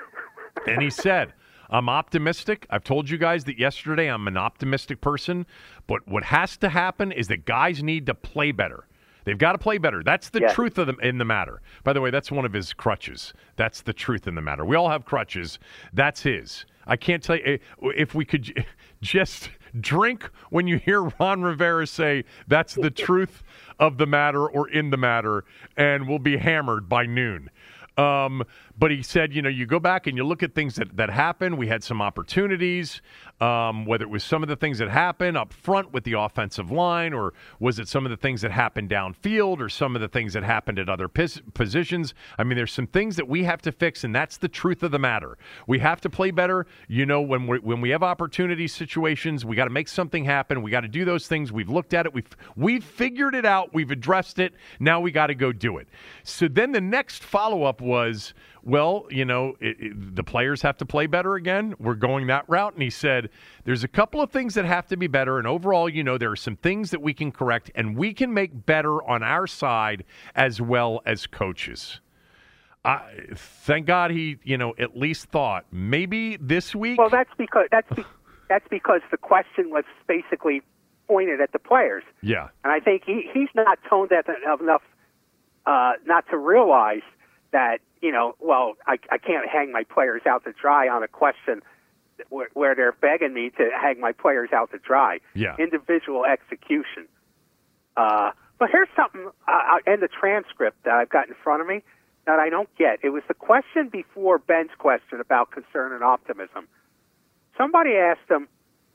and 0.67 0.83
he 0.83 0.91
said, 0.91 1.33
"I'm 1.71 1.89
optimistic. 1.89 2.67
I've 2.71 2.85
told 2.85 3.11
you 3.11 3.19
guys 3.19 3.45
that 3.45 3.59
yesterday. 3.59 4.09
I'm 4.09 4.27
an 4.29 4.37
optimistic 4.37 5.01
person, 5.01 5.47
but 5.87 6.07
what 6.07 6.25
has 6.25 6.57
to 6.59 6.69
happen 6.69 7.11
is 7.13 7.29
that 7.29 7.45
guys 7.45 7.83
need 7.83 8.07
to 8.07 8.15
play 8.15 8.53
better." 8.53 8.87
They've 9.25 9.39
got 9.39 9.53
to 9.53 9.59
play 9.59 9.79
better. 9.79 10.03
That's 10.03 10.31
the 10.31 10.41
Yeah. 10.41 10.53
truth 10.53 10.79
of 10.79 10.89
the, 10.89 10.97
in 10.97 11.19
the 11.19 11.25
matter. 11.25 11.63
By 11.85 11.93
the 11.93 12.01
way, 12.01 12.11
that's 12.11 12.33
one 12.33 12.45
of 12.45 12.53
his 12.53 12.73
crutches. 12.73 13.33
That's 13.55 13.83
the 13.83 13.93
truth 13.93 14.27
in 14.27 14.35
the 14.35 14.43
matter. 14.43 14.65
We 14.65 14.75
all 14.75 14.89
have 14.91 15.05
crutches. 15.05 15.61
That's 15.93 16.23
his. 16.25 16.67
I 16.89 16.97
can't 16.97 17.23
tell 17.23 17.37
you 17.37 17.45
eh, 17.45 17.57
if 17.95 18.17
we 18.17 18.25
could 18.25 18.67
just 19.01 19.51
drink 19.81 20.31
when 20.51 20.67
you 20.67 20.79
hear 20.79 21.03
Ron 21.03 21.43
Rivera 21.43 21.87
say 21.87 22.25
that's 22.49 22.75
the 22.75 22.91
truth 22.91 23.43
of 23.79 23.99
the 23.99 24.07
matter 24.07 24.47
or 24.47 24.69
in 24.69 24.91
the 24.91 24.97
matter, 24.97 25.45
and 25.77 26.09
we'll 26.09 26.19
be 26.19 26.37
hammered 26.37 26.89
by 26.89 27.07
noon. 27.07 27.51
Um, 27.97 28.43
but 28.83 28.91
he 28.91 29.01
said, 29.01 29.33
you 29.33 29.41
know, 29.43 29.49
you 29.49 29.65
go 29.65 29.79
back 29.79 30.09
and 30.09 30.17
you 30.17 30.25
look 30.25 30.43
at 30.43 30.57
things 30.57 30.75
that, 30.75 30.97
that 30.97 31.09
happened. 31.09 31.57
We 31.57 31.69
had 31.69 31.85
some 31.85 32.03
opportunities, 32.03 33.01
um, 33.41 33.87
whether 33.87 34.03
it 34.03 34.11
was 34.11 34.25
some 34.25 34.43
of 34.43 34.49
the 34.49 34.57
things 34.57 34.79
that 34.79 34.89
happened 34.89 35.37
up 35.37 35.53
front 35.53 35.93
with 35.93 36.03
the 36.03 36.15
offensive 36.15 36.73
line, 36.73 37.13
or 37.13 37.33
was 37.61 37.79
it 37.79 37.87
some 37.87 38.05
of 38.05 38.11
the 38.11 38.17
things 38.17 38.41
that 38.41 38.51
happened 38.51 38.91
downfield, 38.91 39.61
or 39.61 39.69
some 39.69 39.95
of 39.95 40.03
the 40.03 40.09
things 40.09 40.33
that 40.33 40.43
happened 40.43 40.81
at 40.81 40.89
other 40.89 41.07
pos- 41.07 41.41
positions. 41.55 42.13
I 42.39 42.43
mean, 42.43 42.57
there's 42.57 42.73
some 42.73 42.89
things 42.89 43.15
that 43.15 43.29
we 43.29 43.45
have 43.45 43.63
to 43.63 43.71
fix, 43.71 44.03
and 44.03 44.13
that's 44.13 44.37
the 44.37 44.49
truth 44.49 44.83
of 44.83 44.91
the 44.91 44.99
matter. 44.99 45.39
We 45.69 45.79
have 45.79 46.01
to 46.01 46.11
play 46.11 46.33
better. 46.33 46.67
You 46.89 47.07
know, 47.07 47.21
when 47.21 47.47
we 47.47 47.61
when 47.61 47.81
we 47.81 47.91
have 47.91 48.03
opportunity 48.03 48.67
situations, 48.67 49.45
we 49.45 49.55
got 49.55 49.67
to 49.67 49.71
make 49.71 49.87
something 49.87 50.25
happen. 50.25 50.61
We 50.61 50.73
got 50.73 50.81
to 50.81 50.89
do 50.89 51.05
those 51.05 51.29
things. 51.29 51.53
We've 51.53 51.71
looked 51.71 51.95
at 51.95 52.05
it. 52.05 52.13
We've 52.13 52.37
we've 52.57 52.83
figured 52.83 53.37
it 53.37 53.47
out. 53.47 53.73
We've 53.73 53.93
addressed 53.93 54.41
it. 54.41 54.55
Now 54.81 54.99
we 54.99 55.13
got 55.13 55.29
to 55.29 55.37
go 55.37 55.53
do 55.53 55.79
it. 55.79 55.87
So 56.25 56.49
then 56.49 56.73
the 56.73 56.81
next 56.81 57.23
follow 57.23 57.63
up 57.63 57.81
was, 57.81 58.35
well, 58.63 59.07
you 59.11 59.25
know, 59.25 59.57
it, 59.61 59.77
it- 59.81 60.17
the 60.17 60.25
players 60.25 60.63
have 60.63 60.77
to 60.79 60.87
play 60.87 61.07
better 61.07 61.35
again. 61.35 61.75
We're 61.79 61.95
going 61.95 62.27
that 62.29 62.45
route. 62.49 62.75
And 62.75 62.83
he 62.83 62.91
said, 62.91 63.31
there's 63.65 63.85
a 63.85 63.89
couple 63.89 64.21
of 64.21 64.31
things 64.31 64.55
that 64.55 64.65
have 64.65 64.87
to 64.89 64.97
be 64.97 65.07
better. 65.07 65.39
And 65.39 65.47
overall, 65.47 65.89
you 65.89 66.05
know, 66.05 66.19
there 66.19 66.31
are 66.31 66.37
some 66.37 66.57
things 66.57 66.91
that 66.91 67.03
we 67.03 67.15
can 67.15 67.33
correct 67.33 67.71
and 67.75 67.97
we 67.97 68.15
can 68.15 68.33
make 68.33 68.67
better 68.67 69.03
on 69.09 69.23
our 69.23 69.47
side 69.47 70.05
as 70.35 70.61
well 70.61 71.03
as 71.07 71.27
coaches. 71.27 72.01
I, 72.85 73.03
thank 73.35 73.87
God 73.87 74.11
he, 74.11 74.39
you 74.43 74.59
know, 74.59 74.75
at 74.79 74.97
least 74.97 75.27
thought 75.27 75.67
maybe 75.71 76.37
this 76.41 76.75
week. 76.75 76.99
Well, 76.99 77.11
that's 77.11 77.31
because 77.39 77.69
that's 77.71 77.89
be, 77.95 78.05
that's 78.49 78.67
because 78.69 79.01
the 79.11 79.17
question 79.17 79.71
was 79.71 79.85
basically 80.09 80.63
pointed 81.07 81.41
at 81.41 81.53
the 81.53 81.61
players, 81.61 82.03
yeah. 82.23 82.49
and 82.65 82.73
I 82.73 82.81
think 82.81 83.05
he 83.07 83.29
he's 83.33 83.49
not 83.55 83.79
toned 83.89 84.11
that 84.11 84.27
enough 84.61 84.83
uh, 85.65 85.93
not 86.07 86.29
to 86.31 86.39
realize 86.39 87.03
that 87.53 87.79
you 88.03 88.13
know. 88.13 88.35
Well, 88.41 88.75
I 88.87 88.99
I 89.11 89.19
can't 89.19 89.49
hang 89.49 89.73
my 89.73 89.85
players 89.85 90.23
out 90.27 90.45
to 90.45 90.53
dry 90.53 90.89
on 90.89 91.03
a 91.03 91.09
question 91.09 91.63
where, 92.29 92.49
where 92.53 92.75
they're 92.75 92.93
begging 92.93 93.33
me 93.33 93.51
to 93.57 93.71
hang 93.81 94.01
my 94.01 94.13
players 94.13 94.51
out 94.53 94.71
to 94.73 94.79
dry. 94.79 95.21
Yeah. 95.35 95.57
individual 95.59 96.25
execution. 96.27 97.09
Uh, 97.97 98.33
but 98.59 98.71
here's 98.71 98.89
something 98.95 99.29
uh, 99.49 99.79
in 99.93 100.01
the 100.01 100.09
transcript 100.09 100.85
that 100.85 100.95
I've 100.95 101.09
got 101.09 101.29
in 101.29 101.35
front 101.43 101.63
of 101.63 101.67
me 101.67 101.83
that 102.27 102.39
I 102.39 102.49
don't 102.49 102.69
get. 102.77 102.99
It 103.03 103.09
was 103.11 103.23
the 103.27 103.35
question 103.35 103.89
before 103.91 104.39
Ben's 104.39 104.71
question 104.79 105.21
about 105.21 105.51
concern 105.51 105.93
and 105.93 106.05
optimism. 106.05 106.69
Somebody 107.59 107.97
asked 107.97 108.31
him 108.31 108.47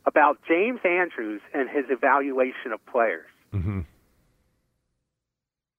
about 0.06 0.40
James 0.48 0.80
Andrews 0.86 1.42
and 1.54 1.70
his 1.70 1.86
evaluation 1.90 2.72
of 2.74 2.84
players. 2.86 3.28
hmm 3.52 3.82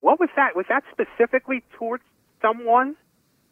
What 0.01 0.20
was 0.20 0.29
that? 0.37 0.55
Was 0.55 0.66
that 0.68 0.85
specifically 0.93 1.62
towards 1.79 2.05
someone, 2.43 2.95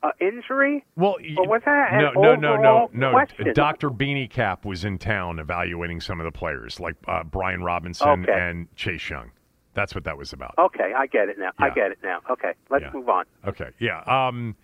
uh, 0.07 0.11
injury? 0.20 0.84
Well, 0.96 1.16
y- 1.20 1.34
Or 1.38 1.48
was 1.48 1.62
that 1.64 1.92
no, 1.94 2.12
no, 2.12 2.34
no, 2.34 2.57
no, 2.57 2.90
no. 2.92 3.11
question? 3.12 3.52
Dr. 3.54 3.90
Beanie 3.90 4.30
Cap 4.30 4.64
was 4.64 4.84
in 4.84 4.98
town 4.98 5.38
evaluating 5.38 6.00
some 6.00 6.20
of 6.20 6.24
the 6.24 6.32
players, 6.32 6.78
like 6.80 6.94
uh, 7.09 7.24
Brian 7.24 7.62
Robinson 7.62 8.09
Okay. 8.24 8.32
and 8.32 8.74
Chase 8.76 9.09
Young. 9.11 9.30
That's 9.74 9.94
what 9.94 10.04
that 10.04 10.16
was 10.16 10.32
about. 10.32 10.54
Okay, 10.59 10.92
I 10.96 11.07
get 11.07 11.28
it 11.28 11.38
now. 11.38 11.50
I 11.59 11.68
get 11.70 11.90
it 11.90 11.98
now. 12.02 12.20
Okay, 12.30 12.52
let's 12.70 12.84
Yeah. 12.84 12.92
move 12.94 13.09
on. 13.09 13.24
Okay, 13.46 13.68
yeah. 13.78 14.00
Um, 14.07 14.57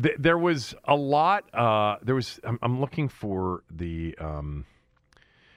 th- 0.00 0.14
there 0.18 0.38
was 0.38 0.74
a 0.84 0.94
lot. 0.94 1.52
Uh, 1.54 1.96
there 2.02 2.14
was. 2.14 2.38
I'm, 2.44 2.58
I'm 2.62 2.80
looking 2.80 3.08
for 3.08 3.64
the. 3.70 4.16
Um, 4.20 4.64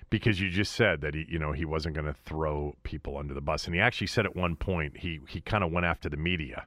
because 0.09 0.39
you 0.39 0.49
just 0.49 0.73
said 0.73 1.01
that 1.01 1.13
he, 1.13 1.25
you 1.27 1.37
know, 1.39 1.51
he 1.51 1.65
wasn't 1.65 1.93
going 1.95 2.05
to 2.07 2.13
throw 2.13 2.75
people 2.83 3.17
under 3.17 3.33
the 3.33 3.41
bus, 3.41 3.65
and 3.65 3.75
he 3.75 3.81
actually 3.81 4.07
said 4.07 4.25
at 4.25 4.35
one 4.35 4.55
point 4.55 4.97
he 4.97 5.19
he 5.27 5.41
kind 5.41 5.63
of 5.63 5.71
went 5.71 5.85
after 5.85 6.09
the 6.09 6.17
media. 6.17 6.65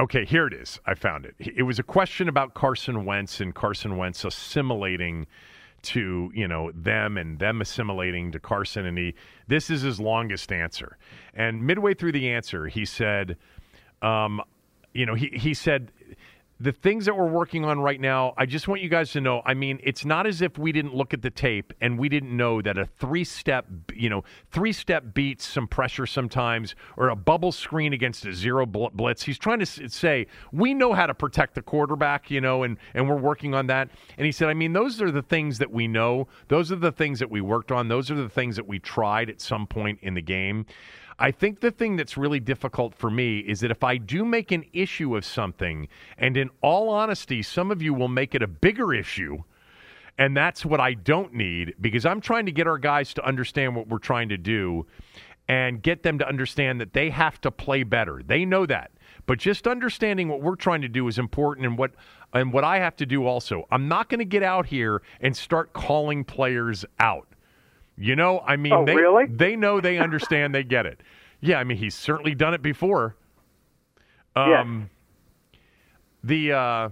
Okay, 0.00 0.24
here 0.24 0.46
it 0.46 0.52
is. 0.52 0.78
I 0.86 0.94
found 0.94 1.26
it. 1.26 1.34
It 1.38 1.64
was 1.64 1.80
a 1.80 1.82
question 1.82 2.28
about 2.28 2.54
Carson 2.54 3.04
Wentz 3.04 3.40
and 3.40 3.52
Carson 3.52 3.96
Wentz 3.96 4.24
assimilating 4.24 5.26
to, 5.82 6.30
you 6.34 6.46
know, 6.46 6.70
them 6.72 7.16
and 7.16 7.38
them 7.38 7.60
assimilating 7.60 8.30
to 8.32 8.38
Carson 8.38 8.86
and 8.86 8.96
he 8.96 9.14
this 9.48 9.70
is 9.70 9.82
his 9.82 9.98
longest 9.98 10.52
answer. 10.52 10.98
And 11.34 11.66
midway 11.66 11.94
through 11.94 12.12
the 12.12 12.30
answer, 12.30 12.66
he 12.66 12.84
said 12.84 13.36
um, 14.02 14.40
you 14.94 15.06
know, 15.06 15.14
he 15.14 15.30
he 15.32 15.54
said 15.54 15.92
the 16.60 16.72
things 16.72 17.04
that 17.04 17.16
we're 17.16 17.28
working 17.28 17.64
on 17.64 17.80
right 17.80 18.00
now, 18.00 18.34
I 18.36 18.44
just 18.44 18.66
want 18.66 18.82
you 18.82 18.88
guys 18.88 19.12
to 19.12 19.20
know. 19.20 19.42
I 19.46 19.54
mean, 19.54 19.78
it's 19.84 20.04
not 20.04 20.26
as 20.26 20.42
if 20.42 20.58
we 20.58 20.72
didn't 20.72 20.94
look 20.94 21.14
at 21.14 21.22
the 21.22 21.30
tape 21.30 21.72
and 21.80 21.98
we 21.98 22.08
didn't 22.08 22.36
know 22.36 22.60
that 22.62 22.76
a 22.76 22.84
three 22.84 23.22
step, 23.22 23.66
you 23.94 24.10
know, 24.10 24.24
three 24.50 24.72
step 24.72 25.14
beats 25.14 25.46
some 25.46 25.68
pressure 25.68 26.04
sometimes, 26.04 26.74
or 26.96 27.10
a 27.10 27.16
bubble 27.16 27.52
screen 27.52 27.92
against 27.92 28.26
a 28.26 28.32
zero 28.32 28.66
blitz. 28.66 29.22
He's 29.22 29.38
trying 29.38 29.60
to 29.60 29.66
say 29.66 30.26
we 30.50 30.74
know 30.74 30.94
how 30.94 31.06
to 31.06 31.14
protect 31.14 31.54
the 31.54 31.62
quarterback, 31.62 32.28
you 32.30 32.40
know, 32.40 32.64
and 32.64 32.76
and 32.92 33.08
we're 33.08 33.16
working 33.16 33.54
on 33.54 33.68
that. 33.68 33.90
And 34.16 34.26
he 34.26 34.32
said, 34.32 34.48
I 34.48 34.54
mean, 34.54 34.72
those 34.72 35.00
are 35.00 35.12
the 35.12 35.22
things 35.22 35.58
that 35.58 35.70
we 35.70 35.86
know. 35.86 36.26
Those 36.48 36.72
are 36.72 36.76
the 36.76 36.92
things 36.92 37.20
that 37.20 37.30
we 37.30 37.40
worked 37.40 37.70
on. 37.70 37.86
Those 37.86 38.10
are 38.10 38.16
the 38.16 38.28
things 38.28 38.56
that 38.56 38.66
we 38.66 38.80
tried 38.80 39.30
at 39.30 39.40
some 39.40 39.68
point 39.68 40.00
in 40.02 40.14
the 40.14 40.22
game. 40.22 40.66
I 41.18 41.32
think 41.32 41.60
the 41.60 41.70
thing 41.70 41.96
that's 41.96 42.16
really 42.16 42.38
difficult 42.38 42.94
for 42.94 43.10
me 43.10 43.40
is 43.40 43.60
that 43.60 43.70
if 43.70 43.82
I 43.82 43.96
do 43.96 44.24
make 44.24 44.52
an 44.52 44.64
issue 44.72 45.16
of 45.16 45.24
something, 45.24 45.88
and 46.16 46.36
in 46.36 46.50
all 46.60 46.90
honesty, 46.90 47.42
some 47.42 47.70
of 47.70 47.82
you 47.82 47.92
will 47.92 48.08
make 48.08 48.34
it 48.34 48.42
a 48.42 48.46
bigger 48.46 48.94
issue. 48.94 49.42
And 50.16 50.36
that's 50.36 50.64
what 50.64 50.80
I 50.80 50.94
don't 50.94 51.32
need 51.34 51.74
because 51.80 52.04
I'm 52.04 52.20
trying 52.20 52.46
to 52.46 52.52
get 52.52 52.66
our 52.66 52.78
guys 52.78 53.14
to 53.14 53.24
understand 53.24 53.76
what 53.76 53.88
we're 53.88 53.98
trying 53.98 54.28
to 54.30 54.36
do 54.36 54.86
and 55.48 55.82
get 55.82 56.02
them 56.02 56.18
to 56.18 56.28
understand 56.28 56.80
that 56.80 56.92
they 56.92 57.10
have 57.10 57.40
to 57.40 57.50
play 57.50 57.82
better. 57.82 58.22
They 58.24 58.44
know 58.44 58.66
that. 58.66 58.90
But 59.26 59.38
just 59.38 59.66
understanding 59.66 60.28
what 60.28 60.40
we're 60.40 60.56
trying 60.56 60.82
to 60.82 60.88
do 60.88 61.06
is 61.08 61.18
important 61.18 61.66
and 61.66 61.78
what 61.78 61.92
and 62.32 62.52
what 62.52 62.64
I 62.64 62.78
have 62.78 62.96
to 62.96 63.06
do 63.06 63.26
also. 63.26 63.66
I'm 63.70 63.88
not 63.88 64.08
going 64.08 64.18
to 64.18 64.24
get 64.24 64.42
out 64.42 64.66
here 64.66 65.02
and 65.20 65.36
start 65.36 65.72
calling 65.72 66.24
players 66.24 66.84
out. 67.00 67.28
You 67.98 68.14
know, 68.14 68.40
I 68.40 68.56
mean, 68.56 68.72
oh, 68.72 68.84
they 68.84 68.94
really? 68.94 69.26
they 69.26 69.56
know, 69.56 69.80
they 69.80 69.98
understand, 69.98 70.54
they 70.54 70.62
get 70.62 70.86
it. 70.86 71.00
Yeah, 71.40 71.58
I 71.58 71.64
mean, 71.64 71.78
he's 71.78 71.94
certainly 71.94 72.34
done 72.34 72.54
it 72.54 72.62
before. 72.62 73.16
Um, 74.36 74.90
yes. 75.52 75.60
The 76.22 76.52
uh, 76.52 76.88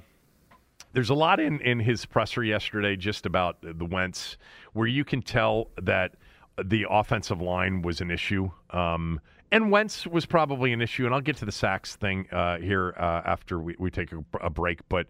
there's 0.93 1.11
a 1.11 1.15
lot 1.15 1.41
in 1.41 1.61
in 1.61 1.79
his 1.79 2.07
presser 2.07 2.43
yesterday 2.43 2.97
just 2.97 3.27
about 3.27 3.59
the 3.61 3.85
Wentz, 3.85 4.37
where 4.73 4.87
you 4.87 5.05
can 5.05 5.23
tell 5.23 5.69
that 5.81 6.15
the 6.63 6.87
offensive 6.89 7.41
line 7.41 7.83
was 7.83 8.01
an 8.01 8.11
issue. 8.11 8.51
Um, 8.71 9.21
and 9.53 9.71
Wentz 9.71 10.07
was 10.07 10.27
probably 10.27 10.73
an 10.73 10.81
issue, 10.81 11.07
and 11.07 11.15
I'll 11.15 11.21
get 11.21 11.37
to 11.37 11.45
the 11.45 11.53
sacks 11.53 11.97
thing 11.97 12.29
uh, 12.33 12.59
here 12.59 12.95
uh, 12.99 13.23
after 13.25 13.61
we, 13.61 13.77
we 13.79 13.91
take 13.91 14.13
a, 14.13 14.25
a 14.41 14.51
break. 14.51 14.81
But 14.89 15.07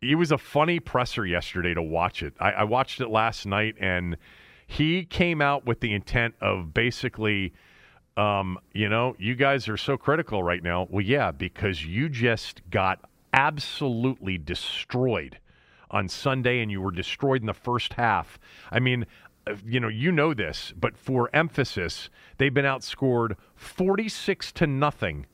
it 0.00 0.14
was 0.14 0.30
a 0.30 0.38
funny 0.38 0.78
presser 0.78 1.26
yesterday 1.26 1.74
to 1.74 1.82
watch 1.82 2.22
it. 2.22 2.34
I, 2.38 2.52
I 2.52 2.64
watched 2.64 3.00
it 3.00 3.08
last 3.08 3.46
night, 3.46 3.74
and 3.80 4.16
he 4.66 5.04
came 5.04 5.40
out 5.40 5.64
with 5.64 5.80
the 5.80 5.92
intent 5.92 6.34
of 6.40 6.74
basically, 6.74 7.52
um, 8.16 8.58
you 8.72 8.88
know, 8.88 9.14
you 9.18 9.34
guys 9.34 9.68
are 9.68 9.76
so 9.76 9.96
critical 9.96 10.42
right 10.42 10.62
now. 10.62 10.86
Well, 10.90 11.04
yeah, 11.04 11.30
because 11.30 11.84
you 11.84 12.08
just 12.08 12.62
got 12.70 13.00
absolutely 13.32 14.38
destroyed 14.38 15.38
on 15.90 16.08
Sunday 16.08 16.60
and 16.60 16.70
you 16.70 16.80
were 16.80 16.90
destroyed 16.90 17.42
in 17.42 17.46
the 17.46 17.54
first 17.54 17.92
half. 17.92 18.38
I 18.70 18.80
mean, 18.80 19.06
uh, 19.46 19.54
you 19.64 19.78
know, 19.78 19.88
you 19.88 20.10
know 20.10 20.34
this, 20.34 20.72
but 20.76 20.96
for 20.96 21.30
emphasis, 21.32 22.10
they've 22.38 22.52
been 22.52 22.64
outscored 22.64 23.36
46 23.54 24.52
to 24.52 24.66
nothing 24.66 25.26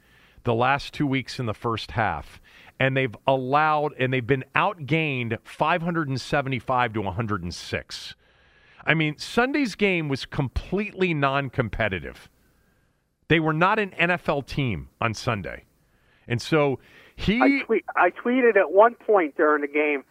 the 0.45 0.55
last 0.55 0.93
two 0.93 1.07
weeks 1.07 1.39
in 1.39 1.47
the 1.47 1.55
first 1.55 1.93
half. 1.93 2.41
And 2.79 2.97
they've 2.97 3.17
allowed, 3.27 3.95
and 3.99 4.13
they've 4.13 4.27
been 4.27 4.45
outgained 4.55 5.39
575 5.45 6.93
to 6.95 7.01
106. 7.01 8.15
I 8.85 8.95
mean, 8.95 9.19
Sunday's 9.19 9.75
game 9.75 10.09
was 10.09 10.25
completely 10.25 11.15
non 11.15 11.51
competitive. 11.51 12.29
They 13.29 13.41
were 13.41 13.53
not 13.53 13.79
an 13.79 13.91
NFL 13.91 14.47
team 14.47 14.89
on 15.01 15.15
Sunday. 15.15 15.65
And 16.29 16.41
so 16.41 16.79
he. 17.17 17.41
I, 17.41 17.65
tweet, 17.65 17.85
I 17.97 18.11
tweeted 18.11 18.57
at 18.57 18.73
one 18.73 18.95
point 18.95 19.37
during 19.37 19.63
the 19.63 19.69
game 19.69 20.05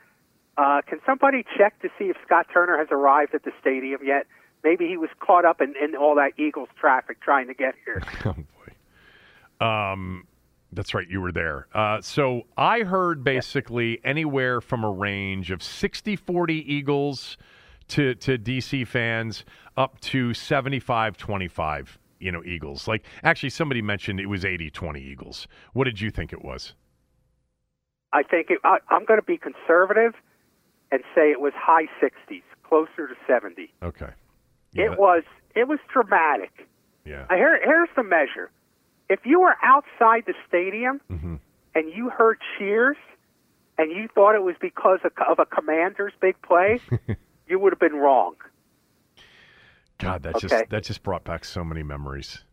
uh, 0.58 0.82
can 0.88 1.00
somebody 1.06 1.46
check 1.58 1.80
to 1.82 1.90
see 1.98 2.06
if 2.06 2.18
Scott 2.26 2.48
Turner 2.54 2.78
has 2.78 2.88
arrived 2.92 3.34
at 3.34 3.44
the 3.44 3.52
stadium 3.60 4.02
yet? 4.04 4.28
Maybe 4.64 4.88
he 4.88 4.98
was 4.98 5.10
caught 5.20 5.46
up 5.46 5.62
in, 5.62 5.74
in 5.82 5.96
all 5.96 6.16
that 6.16 6.34
Eagles 6.38 6.70
traffic 6.80 7.22
trying 7.22 7.48
to 7.48 7.54
get 7.54 7.74
here. 7.86 8.04
oh, 8.26 8.36
boy. 9.60 9.66
Um, 9.66 10.28
that's 10.72 10.94
right. 10.94 11.08
You 11.08 11.22
were 11.22 11.32
there. 11.32 11.68
Uh, 11.74 12.02
so 12.02 12.44
I 12.58 12.82
heard 12.82 13.24
basically 13.24 14.00
anywhere 14.04 14.62
from 14.62 14.84
a 14.84 14.92
range 14.92 15.52
of 15.52 15.64
60 15.64 16.16
40 16.16 16.74
Eagles 16.74 17.38
to 17.92 18.16
to 18.16 18.38
DC 18.38 18.88
fans 18.88 19.46
up 19.78 20.00
to 20.02 20.34
75 20.34 21.18
25 21.18 22.00
you 22.20 22.32
know 22.32 22.44
Eagles. 22.44 22.88
Like 22.88 23.04
actually 23.24 23.50
somebody 23.50 23.82
mentioned 23.82 24.20
it 24.20 24.28
was 24.28 24.46
80 24.46 24.70
20 24.70 25.02
Eagles. 25.02 25.48
What 25.74 25.86
did 25.86 26.00
you 26.00 26.12
think 26.12 26.32
it 26.32 26.44
was? 26.44 26.74
I 28.14 28.24
think 28.24 28.50
it, 28.50 28.60
I, 28.64 28.78
I'm 28.90 29.06
going 29.06 29.20
to 29.20 29.26
be 29.26 29.38
conservative 29.38 30.14
and 30.92 31.02
say 31.16 31.32
it 31.32 31.40
was 31.40 31.54
high 31.56 31.88
60s, 32.04 32.44
closer 32.64 33.08
to 33.08 33.16
70. 33.26 33.74
Okay. 33.82 34.10
Yeah, 34.74 34.84
it 34.84 34.90
that... 34.90 35.00
was 35.00 35.24
it 35.56 35.68
was 35.68 35.80
dramatic. 35.92 36.68
Yeah. 37.06 37.26
Here, 37.30 37.60
here's 37.64 37.90
the 37.96 38.04
measure. 38.04 38.52
If 39.10 39.22
you 39.26 39.42
were 39.42 39.56
outside 39.64 40.24
the 40.28 40.34
stadium 40.48 41.02
mm-hmm. 41.12 41.36
and 41.76 41.94
you 41.94 42.10
heard 42.10 42.38
cheers 42.58 42.98
and 43.78 43.92
you 43.92 44.08
thought 44.14 44.36
it 44.36 44.44
was 44.44 44.56
because 44.62 45.00
of, 45.04 45.12
of 45.28 45.40
a 45.40 45.46
commander's 45.46 46.14
big 46.22 46.42
play, 46.42 46.80
you 47.52 47.60
would 47.60 47.74
have 47.74 47.80
been 47.80 47.98
wrong. 47.98 48.36
God, 50.00 50.24
that 50.24 50.36
okay. 50.38 50.48
just 50.48 50.70
that 50.70 50.84
just 50.84 51.04
brought 51.04 51.24
back 51.24 51.46
so 51.46 51.64
many 51.64 51.84
memories. 51.84 52.44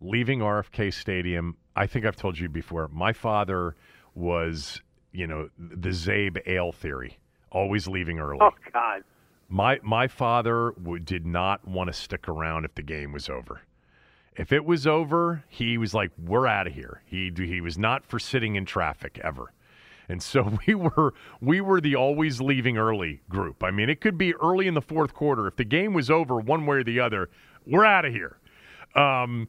Leaving 0.00 0.40
RFK 0.40 0.92
Stadium, 0.92 1.56
I 1.74 1.86
think 1.86 2.04
I've 2.04 2.16
told 2.16 2.38
you 2.38 2.48
before. 2.48 2.88
My 2.92 3.12
father 3.12 3.74
was, 4.14 4.80
you 5.10 5.26
know, 5.26 5.48
the 5.58 5.88
Zabe 5.88 6.38
ale 6.46 6.70
theory, 6.70 7.18
always 7.50 7.88
leaving 7.88 8.20
early. 8.20 8.38
Oh 8.40 8.52
God. 8.72 9.02
My 9.48 9.80
my 9.82 10.06
father 10.06 10.72
w- 10.76 11.02
did 11.02 11.26
not 11.26 11.66
want 11.66 11.88
to 11.88 11.92
stick 11.92 12.28
around 12.28 12.64
if 12.64 12.74
the 12.74 12.82
game 12.82 13.12
was 13.12 13.28
over. 13.28 13.62
If 14.36 14.52
it 14.52 14.64
was 14.64 14.86
over, 14.86 15.44
he 15.48 15.78
was 15.78 15.94
like, 15.94 16.10
"We're 16.18 16.46
out 16.46 16.66
of 16.66 16.74
here." 16.74 17.02
He 17.06 17.32
he 17.34 17.60
was 17.60 17.78
not 17.78 18.04
for 18.04 18.18
sitting 18.18 18.54
in 18.54 18.66
traffic 18.66 19.18
ever. 19.24 19.52
And 20.08 20.22
so 20.22 20.58
we 20.66 20.74
were 20.74 21.14
we 21.40 21.60
were 21.60 21.80
the 21.80 21.96
always 21.96 22.40
leaving 22.40 22.78
early 22.78 23.22
group. 23.28 23.62
I 23.62 23.70
mean, 23.70 23.90
it 23.90 24.00
could 24.00 24.18
be 24.18 24.34
early 24.34 24.66
in 24.66 24.74
the 24.74 24.82
fourth 24.82 25.14
quarter. 25.14 25.46
If 25.46 25.56
the 25.56 25.64
game 25.64 25.92
was 25.92 26.10
over 26.10 26.38
one 26.38 26.66
way 26.66 26.78
or 26.78 26.84
the 26.84 27.00
other, 27.00 27.30
we're 27.66 27.84
out 27.84 28.04
of 28.04 28.12
here. 28.12 28.38
Um, 28.94 29.48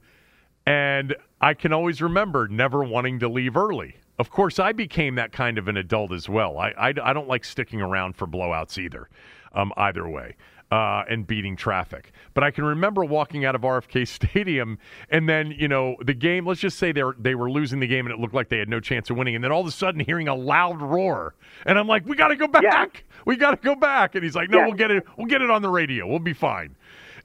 and 0.66 1.16
I 1.39 1.53
can 1.53 1.72
always 1.72 2.01
remember 2.01 2.47
never 2.47 2.84
wanting 2.84 3.20
to 3.20 3.30
leave 3.30 3.55
early. 3.55 3.95
Of 4.20 4.32
course, 4.32 4.60
I 4.60 4.74
became 4.74 5.16
that 5.16 5.32
kind 5.32 5.58
of 5.58 5.68
an 5.68 5.78
adult 5.78 6.12
as 6.12 6.28
well. 6.28 6.58
I, 6.58 6.70
I, 6.72 6.93
I 7.01 7.14
don't 7.14 7.28
like 7.28 7.45
sticking 7.45 7.82
around 7.82 8.16
for 8.16 8.26
blowouts 8.28 8.78
either, 8.78 9.10
um, 9.53 9.72
either 9.78 10.10
way 10.10 10.36
uh, 10.72 11.03
and 11.09 11.26
beating 11.26 11.55
traffic. 11.55 12.11
But 12.34 12.43
I 12.43 12.51
can 12.51 12.65
remember 12.65 13.05
walking 13.05 13.45
out 13.45 13.55
of 13.55 13.61
RFK 13.61 14.07
Stadium, 14.32 14.78
and 15.09 15.28
then 15.28 15.51
you 15.51 15.68
know 15.68 15.95
the 16.03 16.13
game. 16.13 16.45
Let's 16.45 16.59
just 16.59 16.78
say 16.78 16.91
they 16.91 17.03
were 17.03 17.15
they 17.20 17.36
were 17.36 17.49
losing 17.49 17.80
the 17.80 17.88
game, 17.88 18.05
and 18.05 18.13
it 18.13 18.20
looked 18.20 18.34
like 18.34 18.49
they 18.49 18.59
had 18.59 18.70
no 18.70 18.80
chance 18.80 19.09
of 19.09 19.18
winning. 19.18 19.36
And 19.36 19.43
then 19.43 19.51
all 19.51 19.61
of 19.61 19.68
a 19.68 19.72
sudden, 19.72 19.99
hearing 20.01 20.28
a 20.28 20.36
loud 20.36 20.82
roar, 20.82 21.36
and 21.65 21.80
I'm 21.80 21.88
like, 21.88 22.05
"We 22.05 22.15
got 22.15 22.30
to 22.30 22.36
go 22.36 22.47
back! 22.47 22.63
Yeah. 22.63 22.86
We 23.26 23.36
got 23.38 23.51
to 23.51 23.57
go 23.57 23.76
back!" 23.76 24.15
And 24.15 24.24
he's 24.24 24.36
like, 24.36 24.49
"No, 24.49 24.59
yeah. 24.59 24.65
we'll 24.65 24.76
get 24.76 24.91
it. 24.91 25.03
We'll 25.18 25.28
get 25.28 25.41
it 25.41 25.49
on 25.49 25.61
the 25.61 25.70
radio. 25.70 26.07
We'll 26.07 26.20
be 26.20 26.34
fine." 26.34 26.76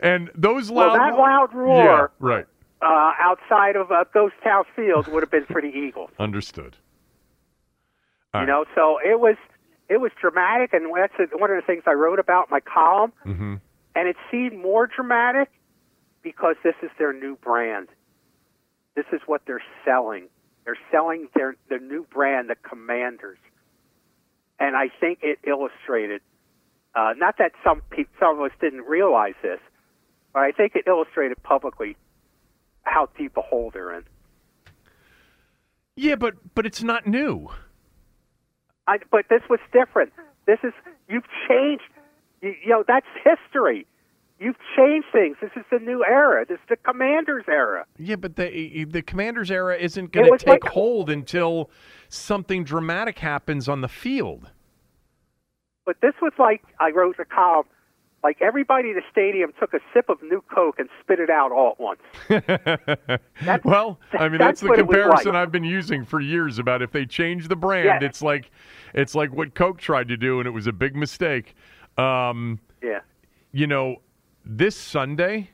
And 0.00 0.30
those 0.34 0.68
loud, 0.70 0.98
well, 0.98 1.10
that 1.10 1.16
loud 1.16 1.54
roar, 1.54 1.84
yeah, 1.84 2.06
right, 2.18 2.46
uh, 2.80 3.12
outside 3.20 3.76
of 3.76 3.92
uh, 3.92 4.04
Ghost 4.12 4.34
Town 4.42 4.64
Field 4.74 5.06
would 5.08 5.22
have 5.22 5.30
been 5.30 5.46
pretty 5.46 5.68
Eagles. 5.68 6.10
Understood. 6.18 6.76
All 8.34 8.40
you 8.40 8.46
right. 8.46 8.52
know, 8.52 8.64
so 8.74 8.98
it 9.04 9.20
was 9.20 9.36
it 9.92 10.00
was 10.00 10.10
dramatic, 10.18 10.72
and 10.72 10.90
that's 10.96 11.12
one 11.34 11.50
of 11.50 11.56
the 11.56 11.66
things 11.66 11.82
I 11.86 11.92
wrote 11.92 12.18
about 12.18 12.46
in 12.48 12.50
my 12.50 12.60
column. 12.60 13.12
Mm-hmm. 13.26 13.54
And 13.94 14.08
it 14.08 14.16
seemed 14.30 14.58
more 14.58 14.86
dramatic 14.86 15.50
because 16.22 16.56
this 16.64 16.74
is 16.82 16.88
their 16.98 17.12
new 17.12 17.36
brand. 17.36 17.88
This 18.94 19.04
is 19.12 19.20
what 19.26 19.42
they're 19.46 19.62
selling. 19.84 20.28
They're 20.64 20.78
selling 20.90 21.28
their 21.34 21.56
their 21.68 21.80
new 21.80 22.06
brand, 22.10 22.48
the 22.48 22.54
Commanders. 22.54 23.38
And 24.58 24.76
I 24.76 24.88
think 25.00 25.18
it 25.22 25.40
illustrated, 25.46 26.22
uh, 26.94 27.12
not 27.16 27.36
that 27.38 27.52
some 27.62 27.82
people, 27.90 28.14
some 28.18 28.38
of 28.38 28.44
us 28.44 28.52
didn't 28.60 28.82
realize 28.82 29.34
this, 29.42 29.58
but 30.32 30.40
I 30.40 30.52
think 30.52 30.74
it 30.74 30.84
illustrated 30.86 31.42
publicly 31.42 31.96
how 32.84 33.08
deep 33.18 33.36
a 33.36 33.42
hole 33.42 33.70
they're 33.74 33.94
in. 33.94 34.04
Yeah, 35.96 36.14
but 36.14 36.34
but 36.54 36.64
it's 36.64 36.82
not 36.82 37.06
new. 37.06 37.50
I, 38.86 38.98
but 39.10 39.26
this 39.28 39.42
was 39.48 39.60
different. 39.72 40.12
This 40.46 40.58
is 40.62 40.72
you've 41.08 41.24
changed. 41.48 41.84
You, 42.40 42.54
you 42.64 42.70
know 42.70 42.84
that's 42.86 43.06
history. 43.22 43.86
You've 44.38 44.56
changed 44.76 45.06
things. 45.12 45.36
This 45.40 45.52
is 45.54 45.62
the 45.70 45.78
new 45.78 46.04
era. 46.04 46.44
This 46.48 46.56
is 46.56 46.68
the 46.68 46.76
Commanders 46.76 47.44
era. 47.48 47.86
Yeah, 47.96 48.16
but 48.16 48.36
the 48.36 48.84
the 48.84 49.02
Commanders 49.02 49.50
era 49.50 49.76
isn't 49.76 50.10
going 50.10 50.36
to 50.36 50.38
take 50.38 50.64
like, 50.64 50.72
hold 50.72 51.10
until 51.10 51.70
something 52.08 52.64
dramatic 52.64 53.20
happens 53.20 53.68
on 53.68 53.82
the 53.82 53.88
field. 53.88 54.50
But 55.84 56.00
this 56.00 56.14
was 56.20 56.32
like 56.38 56.62
I 56.80 56.90
wrote 56.90 57.18
a 57.20 57.24
column. 57.24 57.66
Like 58.22 58.40
everybody 58.40 58.90
in 58.90 58.94
the 58.94 59.02
stadium 59.10 59.52
took 59.58 59.74
a 59.74 59.80
sip 59.92 60.08
of 60.08 60.22
new 60.22 60.42
Coke 60.54 60.78
and 60.78 60.88
spit 61.00 61.18
it 61.18 61.30
out 61.30 61.50
all 61.52 61.72
at 61.72 61.80
once. 61.80 62.00
That's, 63.44 63.64
well, 63.64 63.98
I 64.12 64.28
mean 64.28 64.38
that's, 64.38 64.60
that's 64.60 64.60
the 64.60 64.68
what 64.68 64.78
it 64.78 64.86
was 64.86 64.94
comparison 64.96 65.32
like. 65.32 65.42
I've 65.42 65.52
been 65.52 65.64
using 65.64 66.04
for 66.04 66.20
years 66.20 66.58
about 66.58 66.82
if 66.82 66.92
they 66.92 67.04
change 67.04 67.48
the 67.48 67.56
brand, 67.56 67.84
Yeah. 68.02 68.06
it's 68.06 68.22
like 68.22 68.50
it's 68.94 69.14
like 69.14 69.32
what 69.32 69.54
Coke 69.54 69.78
tried 69.80 70.08
to 70.08 70.16
do 70.16 70.38
and 70.38 70.46
it 70.46 70.50
was 70.52 70.66
a 70.66 70.72
big 70.72 70.94
mistake. 70.94 71.54
Um, 71.98 72.60
Yeah. 72.82 73.00
you 73.52 73.66
know, 73.66 73.96
this 74.44 74.76
Sunday, 74.76 75.50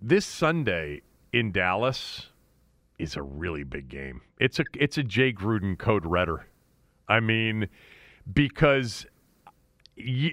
this 0.00 0.26
Sunday 0.26 1.02
in 1.32 1.52
Dallas 1.52 2.28
is 2.98 3.16
a 3.16 3.22
really 3.22 3.64
big 3.64 3.88
game. 3.88 4.20
It's 4.38 4.58
a 4.58 4.64
it's 4.74 4.98
a 4.98 5.02
Jay 5.02 5.32
Gruden 5.32 5.78
code 5.78 6.04
redder. 6.04 6.46
I 7.08 7.20
mean, 7.20 7.68
because 8.32 9.06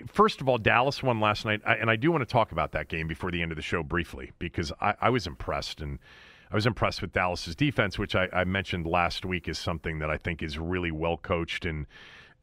first 0.07 0.41
of 0.41 0.49
all, 0.49 0.57
Dallas 0.57 1.01
won 1.01 1.19
last 1.19 1.45
night, 1.45 1.61
and 1.65 1.89
I 1.89 1.95
do 1.95 2.11
want 2.11 2.21
to 2.21 2.31
talk 2.31 2.51
about 2.51 2.71
that 2.73 2.87
game 2.87 3.07
before 3.07 3.31
the 3.31 3.41
end 3.41 3.51
of 3.51 3.55
the 3.55 3.61
show 3.61 3.83
briefly 3.83 4.31
because 4.39 4.71
I, 4.81 4.95
I 5.01 5.09
was 5.09 5.27
impressed 5.27 5.81
and. 5.81 5.99
I 6.49 6.55
was 6.55 6.65
impressed 6.65 7.01
with 7.01 7.11
Dallas's 7.11 7.57
defense, 7.57 7.99
which 7.99 8.15
I, 8.15 8.29
I 8.31 8.45
mentioned 8.45 8.87
last 8.87 9.25
week 9.25 9.49
is 9.49 9.59
something 9.59 9.99
that 9.99 10.09
I 10.09 10.15
think 10.15 10.41
is 10.41 10.57
really 10.57 10.91
well 10.91 11.17
coached 11.17 11.65
and 11.65 11.85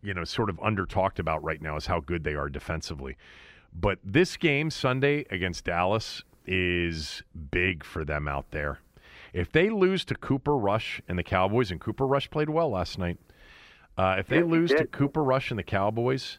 you 0.03 0.13
know 0.13 0.25
sort 0.25 0.51
of 0.51 0.61
under 0.63 0.85
talked 0.85 1.19
about 1.19 1.43
right 1.43 1.63
now 1.63 1.77
is 1.77 1.87
how 1.87 2.01
good 2.01 2.23
they 2.23 2.35
are 2.35 2.51
defensively. 2.51 3.17
But 3.75 3.99
this 4.05 4.37
game 4.37 4.71
Sunday 4.71 5.25
against 5.31 5.65
Dallas 5.65 6.23
is 6.47 7.23
big 7.51 7.83
for 7.83 8.05
them 8.05 8.29
out 8.29 8.51
there. 8.51 8.79
If 9.33 9.51
they 9.51 9.69
lose 9.69 10.05
to 10.07 10.15
Cooper 10.15 10.57
Rush 10.57 11.01
and 11.09 11.19
the 11.19 11.25
Cowboys, 11.25 11.71
and 11.71 11.81
Cooper 11.81 12.07
Rush 12.07 12.31
played 12.31 12.49
well 12.49 12.71
last 12.71 12.99
night, 12.99 13.19
uh, 13.99 14.17
if 14.19 14.29
they 14.29 14.37
Yes, 14.37 14.45
he 14.45 14.51
lose 14.51 14.71
to. 14.71 14.87
Cooper 14.87 15.25
Rush 15.25 15.51
and 15.51 15.59
the 15.59 15.65
Cowboys, 15.65 16.39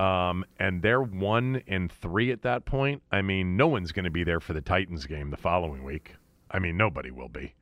um, 0.00 0.46
and 0.58 0.80
they're 0.80 1.02
one 1.02 1.62
and 1.66 1.92
three 1.92 2.32
at 2.32 2.40
that 2.42 2.64
point, 2.64 3.02
I 3.12 3.20
mean, 3.20 3.58
no 3.58 3.68
one's 3.68 3.92
going 3.92 4.06
to 4.06 4.10
be 4.10 4.24
there 4.24 4.40
for 4.40 4.54
the 4.54 4.62
Titans 4.62 5.04
game 5.04 5.30
the 5.30 5.36
following 5.36 5.84
week. 5.84 6.16
I 6.50 6.58
mean, 6.58 6.78
nobody 6.78 7.10
will 7.10 7.28
be. 7.28 7.54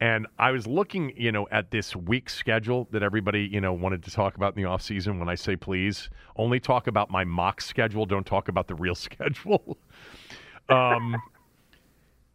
And 0.00 0.26
I 0.36 0.50
was 0.50 0.66
looking, 0.66 1.12
you 1.16 1.30
know, 1.30 1.46
at 1.52 1.70
this 1.70 1.94
week 1.94 2.28
schedule 2.28 2.88
that 2.90 3.04
everybody, 3.04 3.42
you 3.42 3.60
know, 3.60 3.72
wanted 3.72 4.02
to 4.02 4.10
talk 4.10 4.34
about 4.34 4.56
in 4.56 4.62
the 4.62 4.68
offseason. 4.68 5.20
When 5.20 5.28
I 5.28 5.36
say 5.36 5.54
please, 5.54 6.10
only 6.34 6.58
talk 6.58 6.88
about 6.88 7.08
my 7.08 7.22
mock 7.22 7.60
schedule, 7.60 8.04
don't 8.04 8.26
talk 8.26 8.48
about 8.48 8.66
the 8.66 8.74
real 8.74 8.94
schedule. 8.96 9.78
um, 10.68 11.16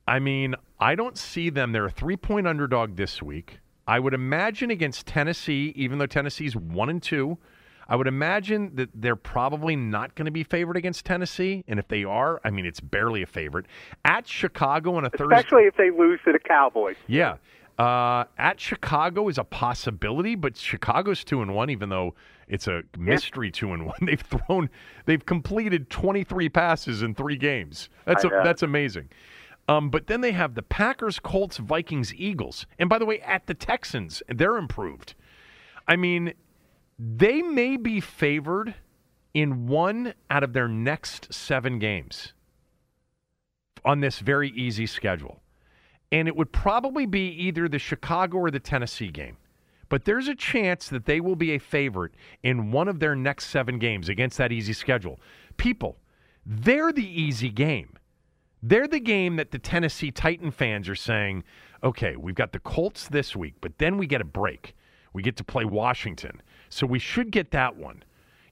I 0.07 0.19
mean, 0.19 0.55
I 0.79 0.95
don't 0.95 1.17
see 1.17 1.49
them. 1.49 1.73
They're 1.73 1.87
a 1.87 1.91
three 1.91 2.15
point 2.15 2.47
underdog 2.47 2.95
this 2.95 3.21
week. 3.21 3.59
I 3.85 3.99
would 3.99 4.13
imagine 4.13 4.71
against 4.71 5.07
Tennessee, 5.07 5.73
even 5.75 5.97
though 5.97 6.05
Tennessee's 6.05 6.55
one 6.55 6.89
and 6.89 7.03
two, 7.03 7.37
I 7.87 7.95
would 7.95 8.07
imagine 8.07 8.75
that 8.75 8.89
they're 8.93 9.15
probably 9.15 9.75
not 9.75 10.15
going 10.15 10.25
to 10.25 10.31
be 10.31 10.43
favored 10.43 10.77
against 10.77 11.05
Tennessee. 11.05 11.63
And 11.67 11.79
if 11.79 11.87
they 11.87 12.03
are, 12.03 12.41
I 12.43 12.49
mean, 12.49 12.65
it's 12.65 12.79
barely 12.79 13.21
a 13.21 13.27
favorite. 13.27 13.65
At 14.03 14.27
Chicago 14.27 14.95
on 14.95 15.05
a 15.05 15.09
Thursday. 15.09 15.35
Especially 15.35 15.63
if 15.63 15.75
they 15.77 15.91
lose 15.91 16.19
to 16.25 16.31
the 16.31 16.39
Cowboys. 16.39 16.95
Yeah. 17.07 17.37
Uh, 17.77 18.23
at 18.37 18.59
Chicago 18.59 19.27
is 19.27 19.37
a 19.37 19.43
possibility, 19.43 20.35
but 20.35 20.55
Chicago's 20.55 21.23
two 21.23 21.41
and 21.41 21.53
one, 21.53 21.69
even 21.69 21.89
though 21.89 22.15
it's 22.47 22.67
a 22.67 22.83
mystery 22.97 23.51
two 23.51 23.73
and 23.73 23.85
one. 23.85 23.97
They've 24.01 24.21
thrown, 24.21 24.69
they've 25.05 25.25
completed 25.25 25.89
twenty 25.89 26.23
three 26.23 26.47
passes 26.47 27.01
in 27.01 27.15
three 27.15 27.35
games. 27.35 27.89
That's 28.05 28.23
a, 28.23 28.29
that's 28.29 28.63
amazing. 28.63 29.09
Um, 29.67 29.89
but 29.89 30.07
then 30.07 30.21
they 30.21 30.31
have 30.31 30.53
the 30.53 30.61
Packers, 30.61 31.19
Colts, 31.19 31.57
Vikings, 31.57 32.13
Eagles, 32.13 32.65
and 32.77 32.87
by 32.87 32.99
the 32.99 33.05
way, 33.05 33.19
at 33.21 33.47
the 33.47 33.55
Texans, 33.55 34.21
they're 34.29 34.57
improved. 34.57 35.15
I 35.87 35.95
mean, 35.95 36.33
they 36.97 37.41
may 37.41 37.77
be 37.77 37.99
favored 37.99 38.75
in 39.33 39.67
one 39.67 40.13
out 40.29 40.43
of 40.43 40.53
their 40.53 40.67
next 40.67 41.33
seven 41.33 41.77
games 41.77 42.33
on 43.83 43.99
this 43.99 44.19
very 44.19 44.49
easy 44.51 44.85
schedule. 44.85 45.41
And 46.11 46.27
it 46.27 46.35
would 46.35 46.51
probably 46.51 47.05
be 47.05 47.27
either 47.29 47.67
the 47.67 47.79
Chicago 47.79 48.37
or 48.37 48.51
the 48.51 48.59
Tennessee 48.59 49.09
game. 49.09 49.37
But 49.89 50.05
there's 50.05 50.27
a 50.27 50.35
chance 50.35 50.87
that 50.89 51.05
they 51.05 51.19
will 51.19 51.35
be 51.35 51.51
a 51.51 51.59
favorite 51.59 52.13
in 52.41 52.71
one 52.71 52.87
of 52.87 52.99
their 52.99 53.15
next 53.15 53.47
seven 53.47 53.77
games 53.77 54.09
against 54.09 54.37
that 54.37 54.51
easy 54.51 54.73
schedule. 54.73 55.19
People, 55.57 55.97
they're 56.45 56.91
the 56.91 57.05
easy 57.05 57.49
game. 57.49 57.97
They're 58.63 58.87
the 58.87 58.99
game 58.99 59.35
that 59.35 59.51
the 59.51 59.59
Tennessee 59.59 60.09
Titan 60.09 60.49
fans 60.49 60.89
are 60.89 60.95
saying, 60.95 61.43
okay, 61.83 62.15
we've 62.15 62.35
got 62.35 62.51
the 62.51 62.59
Colts 62.59 63.07
this 63.07 63.35
week, 63.35 63.55
but 63.61 63.77
then 63.77 63.97
we 63.97 64.07
get 64.07 64.21
a 64.21 64.25
break. 64.25 64.75
We 65.13 65.21
get 65.21 65.37
to 65.37 65.43
play 65.43 65.65
Washington. 65.65 66.41
So 66.75 66.85
we 66.85 66.99
should 66.99 67.31
get 67.31 67.51
that 67.51 67.77
one. 67.77 68.03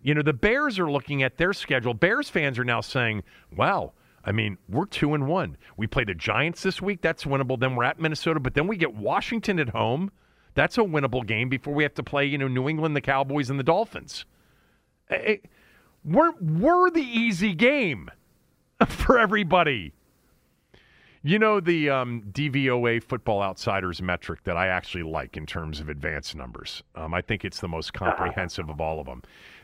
You 0.01 0.13
know, 0.13 0.21
the 0.21 0.31
Bears 0.31 0.79
are 0.79 0.89
looking 0.89 1.23
at 1.23 1.35
their 1.35 1.51
schedule. 1.51 1.93
Bears 1.93 2.29
fans 2.29 2.57
are 2.57 2.63
now 2.63 2.79
saying, 2.79 3.23
wow, 3.53 3.91
I 4.23 4.31
mean, 4.31 4.57
we're 4.69 4.85
two 4.85 5.13
and 5.13 5.27
one. 5.27 5.57
We 5.75 5.87
play 5.87 6.05
the 6.05 6.13
Giants 6.13 6.63
this 6.63 6.81
week. 6.81 7.01
That's 7.01 7.25
winnable. 7.25 7.59
Then 7.59 7.75
we're 7.75 7.83
at 7.83 7.99
Minnesota, 7.99 8.39
but 8.39 8.53
then 8.53 8.65
we 8.65 8.77
get 8.77 8.95
Washington 8.95 9.59
at 9.59 9.67
home. 9.69 10.09
That's 10.53 10.77
a 10.77 10.81
winnable 10.81 11.27
game 11.27 11.49
before 11.49 11.73
we 11.73 11.83
have 11.83 11.95
to 11.95 12.03
play, 12.03 12.25
you 12.25 12.37
know, 12.37 12.47
New 12.47 12.69
England, 12.69 12.95
the 12.95 13.01
Cowboys, 13.01 13.49
and 13.49 13.59
the 13.59 13.63
Dolphins. 13.63 14.23
Eh, 15.09 15.15
eh, 15.15 15.37
We're, 16.05 16.31
we're 16.39 16.91
the 16.91 17.01
easy 17.01 17.53
game 17.53 18.09
for 18.87 19.19
everybody. 19.19 19.91
You 21.25 21.39
know 21.39 21.61
the 21.61 21.89
um, 21.89 22.21
DVOA 22.33 23.01
Football 23.01 23.41
Outsiders 23.41 24.01
metric 24.01 24.43
that 24.43 24.57
I 24.57 24.67
actually 24.67 25.03
like 25.03 25.37
in 25.37 25.45
terms 25.45 25.79
of 25.79 25.87
advanced 25.87 26.35
numbers. 26.35 26.83
Um, 26.95 27.13
I 27.13 27.21
think 27.21 27.45
it's 27.45 27.61
the 27.61 27.69
most 27.69 27.93
comprehensive 27.93 28.69
of 28.69 28.81
all 28.81 28.99
of 28.99 29.05
them. 29.05 29.21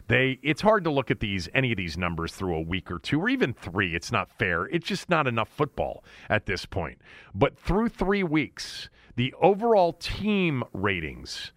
They, 0.08 0.40
it's 0.42 0.62
hard 0.62 0.86
to 0.86 0.90
look 0.90 1.12
at 1.12 1.20
these 1.20 1.50
any 1.54 1.72
of 1.72 1.78
these 1.78 1.98
numbers 1.98 2.32
through 2.32 2.56
a 2.56 2.62
week 2.62 2.90
or 2.90 2.98
two 2.98 3.20
or 3.20 3.28
even 3.28 3.54
three. 3.54 3.94
It's 3.94 4.10
not 4.10 4.32
fair. 4.40 4.68
It's 4.68 4.88
just 4.88 5.10
not 5.10 5.28
enough 5.28 5.50
football 5.50 6.06
at 6.30 6.46
this 6.46 6.66
point. 6.66 7.02
But 7.36 7.60
through 7.60 7.90
three 7.90 8.24
weeks, 8.24 8.90
the 9.18 9.34
overall 9.42 9.92
team 9.92 10.64
ratings 10.72 11.52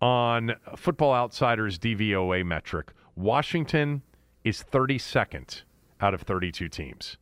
on 0.00 0.56
Football 0.76 1.14
Outsiders 1.14 1.78
DVOA 1.78 2.44
metric, 2.44 2.92
Washington 3.14 4.02
is 4.42 4.64
32nd 4.68 5.62
out 6.00 6.12
of 6.12 6.22
32 6.22 6.68
teams. 6.68 7.18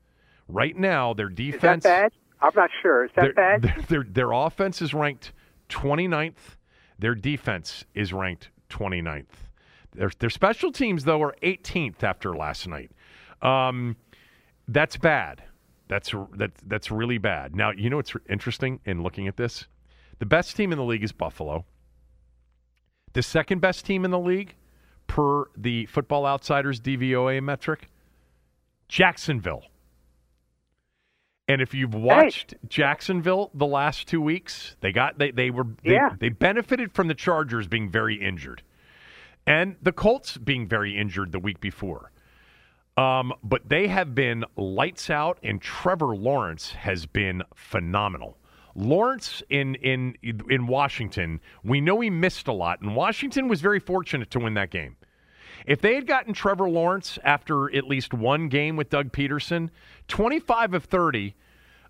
Right 0.49 0.76
now, 0.76 1.12
their 1.12 1.28
Is 1.28 1.37
defense 1.37 1.85
that 1.85 2.12
bad? 2.12 2.12
I'm 2.43 2.53
not 2.57 2.70
sure. 2.82 3.05
Is 3.05 3.11
that 3.16 3.22
their, 3.22 3.32
bad? 3.32 3.62
Their, 3.62 3.82
their, 3.88 4.05
their 4.05 4.32
offense 4.32 4.82
is 4.82 4.93
ranked 4.93 5.32
29th. 5.68 6.57
Their 6.99 7.14
defense 7.14 7.84
is 7.95 8.12
ranked 8.12 8.51
29th. 8.70 9.26
Their, 9.95 10.11
their 10.18 10.30
special 10.30 10.72
teams, 10.72 11.05
though, 11.05 11.22
are 11.22 11.34
18th 11.43 12.03
after 12.03 12.34
last 12.34 12.66
night. 12.66 12.90
Um, 13.43 13.97
that's 14.68 14.97
bad. 14.97 15.43
That's 15.88 16.14
that, 16.36 16.53
that's 16.66 16.90
really 16.90 17.18
bad. 17.18 17.55
Now, 17.55 17.70
you 17.70 17.90
know 17.90 17.97
what's 17.97 18.14
interesting 18.28 18.80
in 18.86 19.03
looking 19.03 19.28
at 19.28 19.36
this? 19.36 19.66
The 20.18 20.26
best 20.26 20.57
team 20.57 20.72
in 20.72 20.78
the 20.78 20.84
league 20.84 21.05
is 21.05 21.12
Buffalo. 21.12 21.64
The 23.12 23.22
second 23.22 23.61
best 23.61 23.84
team 23.84 24.05
in 24.05 24.11
the 24.11 24.18
league, 24.18 24.55
per 25.07 25.45
the 25.57 25.86
Football 25.86 26.24
Outsiders 26.24 26.80
DVOA 26.80 27.43
metric, 27.43 27.88
Jacksonville. 28.88 29.64
And 31.49 31.61
if 31.61 31.74
you've 31.74 31.95
watched 31.95 32.55
Jacksonville 32.68 33.51
the 33.53 33.66
last 33.66 34.07
two 34.07 34.20
weeks, 34.20 34.76
they 34.80 34.93
got 34.93 35.18
they 35.18 35.30
they 35.32 35.51
were 35.51 35.66
they, 35.82 35.95
Yeah. 35.95 36.14
they 36.18 36.28
benefited 36.28 36.93
from 36.93 37.09
the 37.09 37.14
Chargers 37.14 37.66
being 37.66 37.90
very 37.90 38.14
injured, 38.14 38.62
and 39.47 39.76
the 39.82 39.93
Colts 39.93 40.36
being 40.36 40.66
very 40.68 40.97
injured 40.97 41.32
the 41.32 41.40
week 41.40 41.61
before. 41.61 42.12
Um, 42.97 43.32
but 43.43 43.68
they 43.68 43.88
have 43.88 44.14
been 44.14 44.45
lights 44.57 45.11
out, 45.11 45.38
and 45.43 45.61
Trevor 45.61 46.14
Lawrence 46.14 46.72
has 46.72 47.07
been 47.07 47.43
phenomenal. 47.55 48.36
Lawrence 48.74 49.43
in 49.51 49.74
in 49.76 50.14
in 50.22 50.66
Washington, 50.68 51.40
we 51.64 51.80
know 51.80 52.01
he 52.01 52.09
missed 52.09 52.47
a 52.47 52.53
lot, 52.53 52.80
and 52.80 52.95
Washington 52.95 53.49
was 53.49 53.61
very 53.61 53.80
fortunate 53.80 54.30
to 54.30 54.38
win 54.38 54.55
that 54.55 54.70
game. 54.70 54.97
If 55.67 55.81
they 55.81 55.95
had 55.95 56.07
gotten 56.07 56.35
Trevor 56.35 56.69
Lawrence 56.69 57.19
after 57.25 57.75
at 57.75 57.85
least 57.85 58.13
one 58.13 58.49
game 58.49 58.77
with 58.77 58.91
Doug 58.91 59.13
Pederson, 59.13 59.71
25 60.09 60.75
of 60.75 60.85
30 60.85 61.35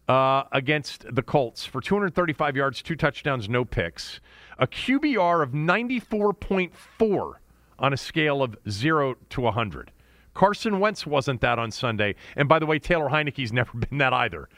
uh, 0.09 0.45
against 0.53 1.15
the 1.15 1.23
Colts 1.23 1.65
for 1.65 1.81
235 1.81 2.57
yards, 2.57 2.83
two 2.83 2.97
touchdowns, 2.97 3.49
no 3.49 3.65
picks, 3.65 4.21
a 4.59 4.67
QBR 4.67 5.43
of 5.43 5.51
94.4 5.53 7.33
on 7.79 7.93
a 7.93 7.97
scale 7.97 8.43
of 8.43 8.57
0 8.69 9.17
to 9.31 9.41
100. 9.41 9.91
Carson 10.35 10.81
Wentz 10.81 11.07
wasn't 11.07 11.41
that 11.43 11.59
on 11.59 11.71
Sunday. 11.71 12.15
And 12.37 12.49
by 12.49 12.59
the 12.59 12.67
way, 12.67 12.79
Taylor 12.79 13.11
Heinicke's 13.11 13.53
never 13.53 13.77
been 13.77 13.99
that 13.99 14.13
either. 14.13 14.49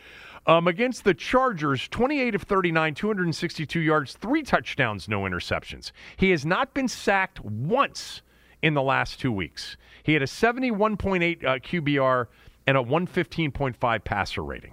Um, 0.46 0.68
against 0.68 1.04
the 1.04 1.14
Chargers, 1.14 1.88
28 1.88 2.34
of 2.34 2.42
39, 2.42 2.94
262 2.94 3.80
yards, 3.80 4.12
three 4.12 4.42
touchdowns, 4.42 5.08
no 5.08 5.22
interceptions. 5.22 5.90
He 6.16 6.30
has 6.30 6.44
not 6.44 6.74
been 6.74 6.86
sacked 6.86 7.40
once 7.40 8.20
in 8.64 8.72
the 8.72 8.82
last 8.82 9.20
two 9.20 9.30
weeks. 9.30 9.76
He 10.02 10.14
had 10.14 10.22
a 10.22 10.26
71.8 10.26 11.44
uh, 11.44 11.58
QBR 11.58 12.26
and 12.66 12.78
a 12.78 12.82
115.5 12.82 14.04
passer 14.04 14.42
rating. 14.42 14.72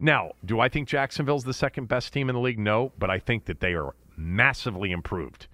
Now, 0.00 0.32
do 0.44 0.58
I 0.58 0.68
think 0.68 0.88
Jacksonville's 0.88 1.44
the 1.44 1.54
second 1.54 1.86
best 1.86 2.12
team 2.12 2.28
in 2.28 2.34
the 2.34 2.40
league? 2.40 2.58
No, 2.58 2.90
but 2.98 3.08
I 3.08 3.20
think 3.20 3.44
that 3.44 3.60
they 3.60 3.74
are 3.74 3.94
massively 4.16 4.90
improved. 4.90 5.46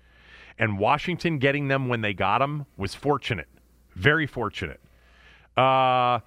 And 0.59 0.79
Washington 0.79 1.37
getting 1.39 1.69
them 1.69 1.89
when 1.89 2.01
they 2.01 2.15
got 2.15 2.39
them 2.39 2.65
was 2.79 2.95
fortunate, 2.95 3.49
very 3.95 4.27
fortunate. 4.27 4.81
Uh, 5.55 6.21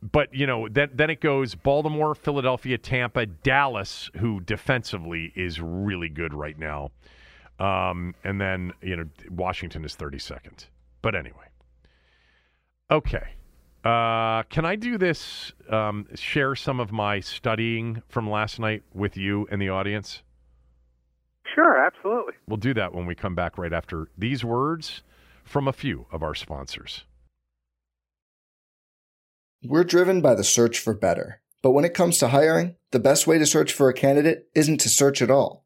but 0.00 0.32
you 0.32 0.46
know, 0.46 0.68
then 0.68 0.90
then 0.94 1.10
it 1.10 1.20
goes 1.20 1.56
Baltimore, 1.56 2.14
Philadelphia, 2.14 2.78
Tampa, 2.78 3.26
Dallas, 3.26 4.10
who 4.18 4.40
defensively 4.40 5.32
is 5.34 5.60
really 5.60 6.08
good 6.08 6.32
right 6.32 6.56
now, 6.56 6.92
um, 7.58 8.14
and 8.24 8.40
then 8.40 8.72
you 8.82 8.96
know 8.96 9.04
Washington 9.30 9.84
is 9.84 9.96
32nd. 9.96 10.66
But 11.02 11.14
anyway, 11.14 11.46
okay. 12.90 13.28
Uh, 13.84 14.42
can 14.44 14.64
I 14.64 14.74
do 14.74 14.98
this? 14.98 15.52
Um, 15.70 16.08
share 16.16 16.56
some 16.56 16.80
of 16.80 16.90
my 16.90 17.20
studying 17.20 18.02
from 18.08 18.28
last 18.28 18.58
night 18.58 18.82
with 18.92 19.16
you 19.16 19.46
and 19.50 19.62
the 19.62 19.68
audience. 19.68 20.22
Sure, 21.54 21.86
absolutely. 21.86 22.34
We'll 22.48 22.56
do 22.56 22.74
that 22.74 22.92
when 22.92 23.06
we 23.06 23.14
come 23.14 23.36
back 23.36 23.56
right 23.56 23.72
after 23.72 24.08
these 24.18 24.44
words 24.44 25.02
from 25.44 25.68
a 25.68 25.72
few 25.72 26.06
of 26.10 26.22
our 26.22 26.34
sponsors. 26.34 27.04
We're 29.64 29.84
driven 29.84 30.20
by 30.20 30.34
the 30.34 30.44
search 30.44 30.78
for 30.78 30.92
better. 30.92 31.40
But 31.62 31.72
when 31.72 31.84
it 31.84 31.94
comes 31.94 32.18
to 32.18 32.28
hiring, 32.28 32.76
the 32.92 33.00
best 33.00 33.26
way 33.26 33.38
to 33.38 33.46
search 33.46 33.72
for 33.72 33.88
a 33.88 33.94
candidate 33.94 34.48
isn't 34.54 34.78
to 34.78 34.88
search 34.88 35.20
at 35.22 35.30
all. 35.30 35.65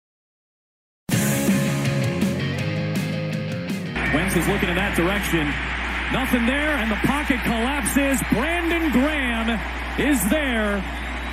Wentz 4.13 4.35
is 4.35 4.45
looking 4.49 4.67
in 4.67 4.75
that 4.75 4.95
direction. 4.97 5.47
Nothing 6.11 6.45
there, 6.45 6.75
and 6.75 6.91
the 6.91 6.99
pocket 7.07 7.39
collapses. 7.43 8.21
Brandon 8.33 8.91
Graham 8.91 9.57
is 9.97 10.21
there. 10.29 10.83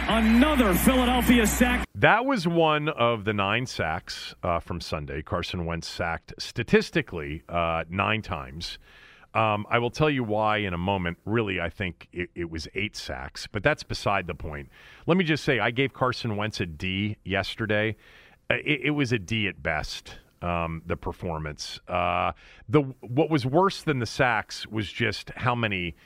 Another 0.07 0.73
Philadelphia 0.75 1.45
sack. 1.45 1.85
That 1.97 2.25
was 2.25 2.47
one 2.47 2.89
of 2.89 3.25
the 3.25 3.33
nine 3.33 3.67
sacks 3.67 4.37
uh, 4.45 4.61
from 4.61 4.81
Sunday. 4.81 5.23
Carson 5.23 5.67
Wentz 5.67 5.89
sacked 5.89 6.35
statistically 6.39 7.43
uh, 7.49 7.83
nine 7.91 8.23
times. 8.23 8.79
Um, 9.35 9.67
I 9.69 9.81
will 9.81 9.91
tell 9.91 10.09
you 10.09 10.23
why 10.23 10.59
in 10.59 10.73
a 10.73 10.79
moment. 10.79 11.19
Really, 11.25 11.61
I 11.61 11.71
think 11.71 12.07
it, 12.13 12.31
it, 12.37 12.49
was 12.49 12.69
eight 12.77 12.97
sacks, 12.97 13.49
but 13.51 13.65
that's 13.65 13.83
beside 13.83 14.29
the 14.29 14.35
point. 14.35 14.69
Let 15.07 15.17
me 15.17 15.25
just 15.25 15.43
say, 15.43 15.59
I 15.59 15.73
gave 15.73 15.93
Carson 15.93 16.37
Wentz 16.37 16.61
a 16.61 16.67
D 16.67 17.17
yesterday. 17.25 17.97
Uh, 18.49 18.55
it, 18.65 18.83
it 18.85 18.91
was 18.91 19.11
a 19.11 19.19
D 19.19 19.49
at 19.49 19.61
best 19.61 20.19
um, 20.43 20.83
the 20.87 20.97
performance. 20.97 21.81
Uh, 21.89 22.33
the 22.69 22.83
what 23.01 23.31
was 23.31 23.45
worse 23.47 23.83
than 23.83 23.99
the 23.99 24.07
sacks 24.07 24.67
was 24.67 24.91
just 24.91 25.31
how 25.37 25.55
many, 25.55 25.97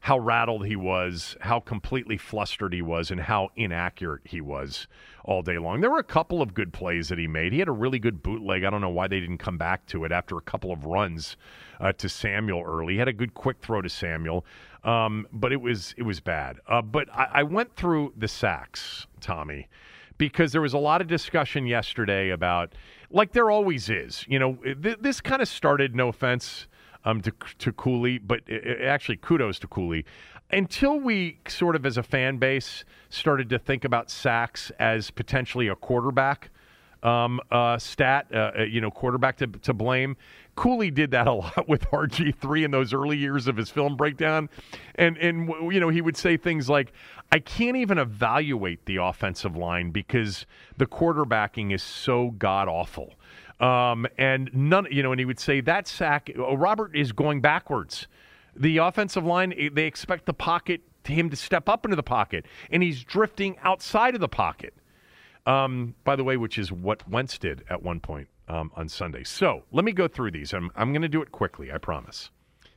how 0.00 0.18
rattled 0.18 0.66
he 0.66 0.76
was, 0.76 1.36
how 1.40 1.60
completely 1.60 2.16
flustered 2.16 2.72
he 2.72 2.82
was, 2.82 3.10
and 3.10 3.20
how 3.20 3.50
inaccurate 3.56 4.22
he 4.24 4.40
was 4.40 4.86
all 5.24 5.42
day 5.42 5.58
long. 5.58 5.80
There 5.80 5.90
were 5.90 5.98
a 5.98 6.04
couple 6.04 6.42
of 6.42 6.54
good 6.54 6.72
plays 6.72 7.08
that 7.08 7.18
he 7.18 7.26
made. 7.26 7.52
He 7.52 7.58
had 7.58 7.68
a 7.68 7.72
really 7.72 7.98
good 7.98 8.22
bootleg. 8.22 8.64
I 8.64 8.70
don't 8.70 8.80
know 8.80 8.90
why 8.90 9.08
they 9.08 9.20
didn't 9.20 9.38
come 9.38 9.58
back 9.58 9.86
to 9.86 10.04
it 10.04 10.12
after 10.12 10.36
a 10.36 10.42
couple 10.42 10.72
of 10.72 10.84
runs 10.84 11.36
uh, 11.80 11.92
to 11.92 12.08
Samuel 12.08 12.62
early. 12.66 12.94
He 12.94 12.98
had 12.98 13.08
a 13.08 13.12
good 13.12 13.34
quick 13.34 13.60
throw 13.60 13.82
to 13.82 13.88
Samuel, 13.88 14.44
um, 14.84 15.26
but 15.32 15.52
it 15.52 15.60
was 15.60 15.94
it 15.96 16.02
was 16.02 16.20
bad. 16.20 16.58
Uh, 16.66 16.82
but 16.82 17.08
I, 17.12 17.28
I 17.32 17.42
went 17.42 17.76
through 17.76 18.14
the 18.16 18.28
sacks, 18.28 19.06
Tommy 19.20 19.68
because 20.22 20.52
there 20.52 20.60
was 20.60 20.72
a 20.72 20.78
lot 20.78 21.00
of 21.00 21.08
discussion 21.08 21.66
yesterday 21.66 22.30
about, 22.30 22.74
like 23.12 23.32
there 23.32 23.50
always 23.50 23.88
is. 23.88 24.24
You 24.28 24.38
know, 24.38 24.54
th- 24.54 24.98
this 25.00 25.20
kind 25.20 25.42
of 25.42 25.48
started. 25.48 25.94
No 25.94 26.08
offense 26.08 26.66
um, 27.04 27.20
to 27.22 27.32
to 27.58 27.72
Cooley, 27.72 28.18
but 28.18 28.40
it, 28.46 28.82
actually 28.82 29.16
kudos 29.16 29.58
to 29.60 29.66
Cooley. 29.66 30.04
Until 30.50 31.00
we 31.00 31.38
sort 31.48 31.76
of, 31.76 31.86
as 31.86 31.96
a 31.96 32.02
fan 32.02 32.36
base, 32.36 32.84
started 33.08 33.48
to 33.50 33.58
think 33.58 33.84
about 33.84 34.10
sacks 34.10 34.70
as 34.78 35.10
potentially 35.10 35.68
a 35.68 35.74
quarterback 35.74 36.50
um, 37.02 37.40
uh, 37.50 37.78
stat, 37.78 38.26
uh, 38.32 38.50
uh 38.58 38.62
you 38.62 38.80
know, 38.80 38.90
quarterback 38.90 39.36
to, 39.38 39.46
to 39.46 39.72
blame. 39.72 40.16
Cooley 40.54 40.90
did 40.90 41.10
that 41.12 41.26
a 41.26 41.32
lot 41.34 41.68
with 41.68 41.82
RG3 41.90 42.64
in 42.64 42.70
those 42.70 42.92
early 42.92 43.16
years 43.16 43.48
of 43.48 43.56
his 43.56 43.70
film 43.70 43.96
breakdown. 43.96 44.48
And, 44.94 45.16
and 45.18 45.48
you 45.72 45.80
know, 45.80 45.88
he 45.88 46.00
would 46.00 46.16
say 46.16 46.36
things 46.36 46.68
like, 46.68 46.92
I 47.30 47.38
can't 47.38 47.76
even 47.76 47.98
evaluate 47.98 48.84
the 48.86 48.96
offensive 48.96 49.56
line 49.56 49.90
because 49.90 50.46
the 50.76 50.86
quarterbacking 50.86 51.72
is 51.72 51.82
so 51.82 52.30
god 52.30 52.68
awful. 52.68 53.14
Um, 53.60 54.06
and 54.18 54.50
none, 54.52 54.86
you 54.90 55.02
know, 55.02 55.12
and 55.12 55.20
he 55.20 55.24
would 55.24 55.38
say 55.38 55.60
that 55.62 55.86
sack, 55.86 56.30
oh, 56.36 56.54
Robert 56.54 56.96
is 56.96 57.12
going 57.12 57.40
backwards. 57.40 58.08
The 58.56 58.78
offensive 58.78 59.24
line, 59.24 59.54
eh, 59.56 59.70
they 59.72 59.84
expect 59.84 60.26
the 60.26 60.34
pocket, 60.34 60.82
him 61.04 61.30
to 61.30 61.36
step 61.36 61.68
up 61.68 61.86
into 61.86 61.96
the 61.96 62.02
pocket, 62.02 62.44
and 62.70 62.82
he's 62.82 63.02
drifting 63.04 63.56
outside 63.62 64.14
of 64.14 64.20
the 64.20 64.28
pocket. 64.28 64.74
Um, 65.46 65.94
by 66.04 66.16
the 66.16 66.24
way, 66.24 66.36
which 66.36 66.58
is 66.58 66.70
what 66.70 67.08
Wentz 67.08 67.38
did 67.38 67.64
at 67.68 67.82
one 67.82 68.00
point 68.00 68.28
um, 68.48 68.70
on 68.76 68.88
Sunday. 68.88 69.24
So 69.24 69.62
let 69.72 69.84
me 69.84 69.92
go 69.92 70.08
through 70.08 70.32
these. 70.32 70.52
I'm, 70.52 70.70
I'm 70.76 70.92
going 70.92 71.02
to 71.02 71.08
do 71.08 71.22
it 71.22 71.32
quickly, 71.32 71.72
I 71.72 71.78
promise. 71.78 72.30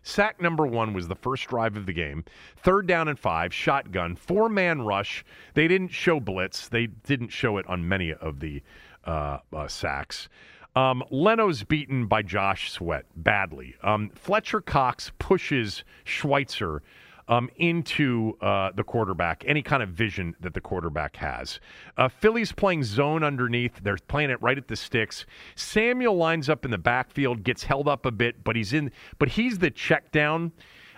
Sack 0.04 0.40
number 0.40 0.68
one 0.68 0.94
was 0.94 1.08
the 1.08 1.16
first 1.16 1.48
drive 1.48 1.76
of 1.76 1.88
the 1.88 1.94
game. 1.94 2.24
Third 2.58 2.86
down 2.86 3.08
and 3.08 3.18
five, 3.18 3.52
shotgun, 3.52 4.16
four 4.16 4.50
man 4.50 4.84
rush. 4.84 5.26
They 5.56 5.68
didn't 5.68 5.88
show 5.90 6.20
blitz, 6.20 6.68
they 6.68 6.88
didn't 6.88 7.30
show 7.30 7.58
it 7.58 7.66
on 7.68 7.88
many 7.88 8.14
of 8.14 8.40
the 8.40 8.62
uh, 9.06 9.40
uh, 9.52 9.68
sacks. 9.68 10.30
Um, 10.76 11.04
Leno's 11.10 11.64
beaten 11.64 12.06
by 12.06 12.22
Josh 12.22 12.72
Sweat 12.72 13.06
badly. 13.16 13.76
Um, 13.82 14.12
Fletcher 14.14 14.62
Cox 14.62 15.12
pushes 15.18 15.84
Schweitzer 16.04 16.84
um, 17.28 17.50
into 17.58 18.38
uh, 18.42 18.72
the 18.76 18.84
quarterback, 18.84 19.44
any 19.48 19.62
kind 19.62 19.82
of 19.82 19.90
vision 19.90 20.36
that 20.42 20.54
the 20.54 20.62
quarterback 20.62 21.16
has. 21.18 21.60
Uh, 21.98 22.08
Philly's 22.08 22.52
playing 22.52 22.84
zone 22.84 23.24
underneath. 23.24 23.80
They're 23.82 23.98
playing 23.98 24.30
it 24.30 24.42
right 24.42 24.58
at 24.58 24.68
the 24.68 24.76
sticks. 24.76 25.26
Samuel 25.56 26.16
lines 26.16 26.50
up 26.50 26.66
in 26.66 26.72
the 26.72 26.78
backfield, 26.78 27.44
gets 27.44 27.64
held 27.64 27.88
up 27.88 28.06
a 28.06 28.12
bit, 28.12 28.44
but 28.44 28.56
he's 28.56 28.74
in. 28.74 28.92
But 29.18 29.30
he's 29.30 29.58
the 29.58 29.72
check 29.72 30.12
down, 30.12 30.52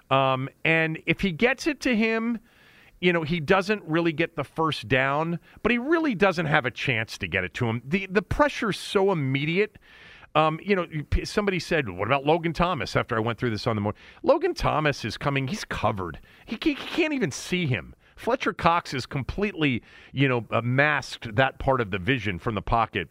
um, 0.10 0.50
and 0.66 1.00
if 1.06 1.22
he 1.22 1.32
gets 1.32 1.68
it 1.68 1.80
to 1.82 1.96
him. 1.96 2.40
You 3.00 3.14
know, 3.14 3.22
he 3.22 3.40
doesn't 3.40 3.84
really 3.84 4.12
get 4.12 4.36
the 4.36 4.44
first 4.44 4.88
down, 4.88 5.38
but 5.62 5.72
he 5.72 5.78
really 5.78 6.16
doesn't 6.16 6.48
have 6.48 6.66
a 6.66 6.72
chance 6.72 7.20
to 7.20 7.28
get 7.28 7.44
it 7.44 7.54
to 7.54 7.68
him. 7.68 7.84
The 7.86 8.08
the 8.08 8.24
pressure's 8.24 8.80
so 8.80 9.12
immediate 9.12 9.78
um, 10.38 10.60
you 10.64 10.76
know, 10.76 10.86
somebody 11.24 11.60
said, 11.60 11.90
"What 11.90 12.08
about 12.08 12.26
Logan 12.26 12.54
Thomas?" 12.54 12.96
After 12.96 13.18
I 13.18 13.20
went 13.20 13.40
through 13.40 13.50
this 13.50 13.66
on 13.66 13.76
the 13.76 13.82
morning, 13.82 14.00
Logan 14.22 14.54
Thomas 14.54 15.04
is 15.04 15.18
coming. 15.18 15.48
He's 15.48 15.66
covered. 15.66 16.20
He, 16.46 16.60
he 16.62 16.76
can't 16.76 17.14
even 17.14 17.32
see 17.32 17.66
him. 17.66 17.96
Fletcher 18.16 18.54
Cox 18.54 18.94
is 18.94 19.06
completely, 19.06 19.84
you 20.12 20.28
know, 20.28 20.46
uh, 20.52 20.62
masked 20.62 21.36
that 21.36 21.60
part 21.60 21.82
of 21.82 21.92
the 21.92 22.00
vision 22.00 22.40
from 22.40 22.56
the 22.56 22.62
pocket. 22.62 23.08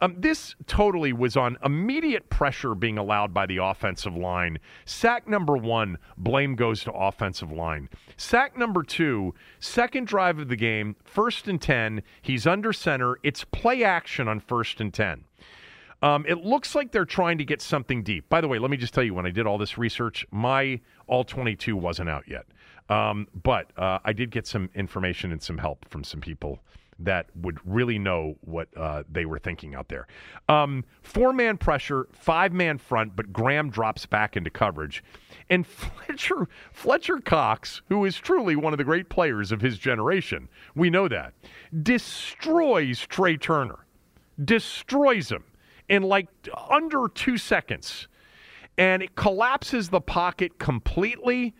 Um, 0.00 0.16
this 0.18 0.54
totally 0.66 1.12
was 1.12 1.36
on 1.36 1.56
immediate 1.64 2.28
pressure 2.28 2.74
being 2.74 2.98
allowed 2.98 3.32
by 3.32 3.46
the 3.46 3.58
offensive 3.58 4.16
line. 4.16 4.58
Sack 4.84 5.28
number 5.28 5.56
one, 5.56 5.98
blame 6.16 6.54
goes 6.54 6.84
to 6.84 6.92
offensive 6.92 7.52
line. 7.52 7.88
Sack 8.16 8.56
number 8.56 8.82
two, 8.82 9.34
second 9.58 10.06
drive 10.06 10.38
of 10.38 10.48
the 10.48 10.56
game, 10.56 10.96
first 11.04 11.48
and 11.48 11.60
10. 11.60 12.02
He's 12.22 12.46
under 12.46 12.72
center. 12.72 13.18
It's 13.22 13.44
play 13.44 13.82
action 13.84 14.28
on 14.28 14.40
first 14.40 14.80
and 14.80 14.92
10. 14.92 15.24
Um, 16.02 16.24
it 16.28 16.44
looks 16.44 16.74
like 16.74 16.92
they're 16.92 17.04
trying 17.04 17.38
to 17.38 17.44
get 17.44 17.60
something 17.60 18.02
deep. 18.02 18.28
By 18.28 18.40
the 18.40 18.48
way, 18.48 18.58
let 18.58 18.70
me 18.70 18.76
just 18.76 18.94
tell 18.94 19.04
you, 19.04 19.14
when 19.14 19.26
I 19.26 19.30
did 19.30 19.46
all 19.46 19.58
this 19.58 19.78
research, 19.78 20.26
my 20.30 20.80
all 21.06 21.24
22 21.24 21.76
wasn't 21.76 22.08
out 22.08 22.24
yet. 22.28 22.46
Um, 22.88 23.26
but 23.42 23.72
uh, 23.76 23.98
I 24.04 24.12
did 24.12 24.30
get 24.30 24.46
some 24.46 24.70
information 24.74 25.32
and 25.32 25.42
some 25.42 25.58
help 25.58 25.88
from 25.88 26.04
some 26.04 26.20
people 26.20 26.60
that 27.00 27.26
would 27.36 27.58
really 27.64 27.98
know 27.98 28.36
what 28.40 28.68
uh, 28.76 29.04
they 29.10 29.24
were 29.24 29.38
thinking 29.38 29.74
out 29.74 29.88
there. 29.88 30.06
Um, 30.48 30.84
four 31.02 31.32
man 31.32 31.56
pressure, 31.56 32.08
five 32.12 32.52
man 32.52 32.78
front, 32.78 33.14
but 33.14 33.32
Graham 33.32 33.70
drops 33.70 34.04
back 34.06 34.36
into 34.36 34.50
coverage. 34.50 35.04
And 35.48 35.66
Fletcher, 35.66 36.48
Fletcher 36.72 37.18
Cox, 37.18 37.82
who 37.88 38.04
is 38.04 38.16
truly 38.16 38.56
one 38.56 38.72
of 38.72 38.78
the 38.78 38.84
great 38.84 39.08
players 39.08 39.52
of 39.52 39.60
his 39.60 39.78
generation, 39.78 40.48
we 40.74 40.90
know 40.90 41.08
that, 41.08 41.34
destroys 41.82 43.06
Trai 43.06 43.40
Turner 43.40 43.84
destroys 44.44 45.30
him 45.30 45.44
in 45.88 46.02
like 46.02 46.28
under 46.70 47.08
two 47.08 47.38
seconds. 47.38 48.08
And 48.76 49.02
it 49.02 49.16
collapses 49.16 49.88
the 49.88 50.00
pocket 50.00 50.58
completely. 50.58 51.54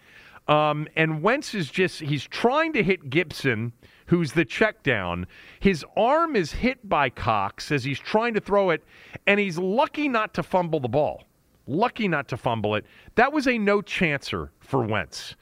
Um, 0.47 0.89
and 0.97 1.22
Wentz 1.22 1.55
is 1.55 1.70
just, 1.70 2.01
he's 2.01 2.24
trying 2.24 2.72
to 2.72 2.83
hit 2.83 3.11
Gibson, 3.11 3.72
who's 4.07 4.33
the 4.33 4.45
check 4.45 4.83
down. 4.83 5.26
His 5.61 5.85
arm 5.97 6.37
is 6.37 6.53
hit 6.53 6.89
by 6.89 7.11
Cox 7.11 7.70
as 7.70 7.85
he's 7.85 7.99
trying 7.99 8.35
to 8.35 8.41
throw 8.41 8.70
it, 8.70 8.83
and 9.26 9.39
he's 9.39 9.59
lucky 9.59 10.09
not 10.09 10.33
to 10.35 10.43
fumble 10.43 10.81
the 10.81 10.89
ball. 10.89 11.24
Lucky 11.66 12.09
not 12.09 12.29
to 12.29 12.39
fumble 12.39 12.76
it. 12.76 12.87
That 13.16 13.33
was 13.33 13.47
a 13.47 13.59
no 13.59 13.83
chancer 13.83 14.49
for 14.61 14.87
Wentz. 14.87 15.37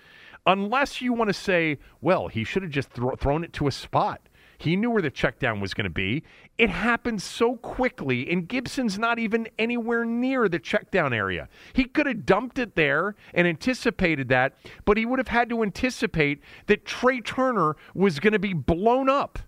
Unless 0.46 1.00
you 1.00 1.12
want 1.12 1.28
to 1.28 1.34
say, 1.34 1.78
well, 2.00 2.26
he 2.26 2.42
should 2.42 2.62
have 2.62 2.72
just 2.72 2.90
thro- 2.90 3.14
thrown 3.16 3.44
it 3.44 3.52
to 3.54 3.68
a 3.68 3.72
spot. 3.72 4.28
He 4.58 4.76
knew 4.76 4.90
where 4.90 5.02
the 5.02 5.10
check 5.10 5.38
down 5.38 5.60
was 5.60 5.74
going 5.74 5.84
to 5.84 5.90
be. 5.90 6.22
It 6.58 6.70
happened 6.70 7.22
so 7.22 7.56
quickly, 7.56 8.30
and 8.30 8.48
Gibson's 8.48 8.98
not 8.98 9.18
even 9.18 9.48
anywhere 9.58 10.04
near 10.04 10.48
the 10.48 10.58
check 10.58 10.90
down 10.90 11.12
area. 11.12 11.48
He 11.72 11.84
could 11.84 12.06
have 12.06 12.24
dumped 12.26 12.58
it 12.58 12.74
there 12.74 13.14
and 13.34 13.46
anticipated 13.46 14.28
that, 14.28 14.54
but 14.84 14.96
he 14.96 15.04
would 15.04 15.18
have 15.18 15.28
had 15.28 15.48
to 15.50 15.62
anticipate 15.62 16.40
that 16.66 16.84
Trai 16.84 17.24
Turner 17.24 17.76
was 17.94 18.20
going 18.20 18.32
to 18.32 18.38
be 18.38 18.54
blown 18.54 19.08
up 19.08 19.38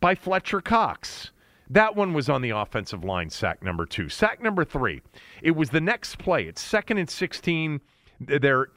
by 0.00 0.14
Fletcher 0.14 0.60
Cox. 0.60 1.30
That 1.68 1.96
one 1.96 2.12
was 2.12 2.28
on 2.28 2.42
the 2.42 2.50
offensive 2.50 3.04
line, 3.04 3.30
sack 3.30 3.62
number 3.62 3.86
two. 3.86 4.08
Sack 4.08 4.42
number 4.42 4.64
three, 4.64 5.00
it 5.42 5.52
was 5.52 5.70
the 5.70 5.80
next 5.80 6.18
play. 6.18 6.44
It's 6.44 6.60
second 6.60 6.98
and 6.98 7.08
16. 7.08 7.80
They're 8.20 8.68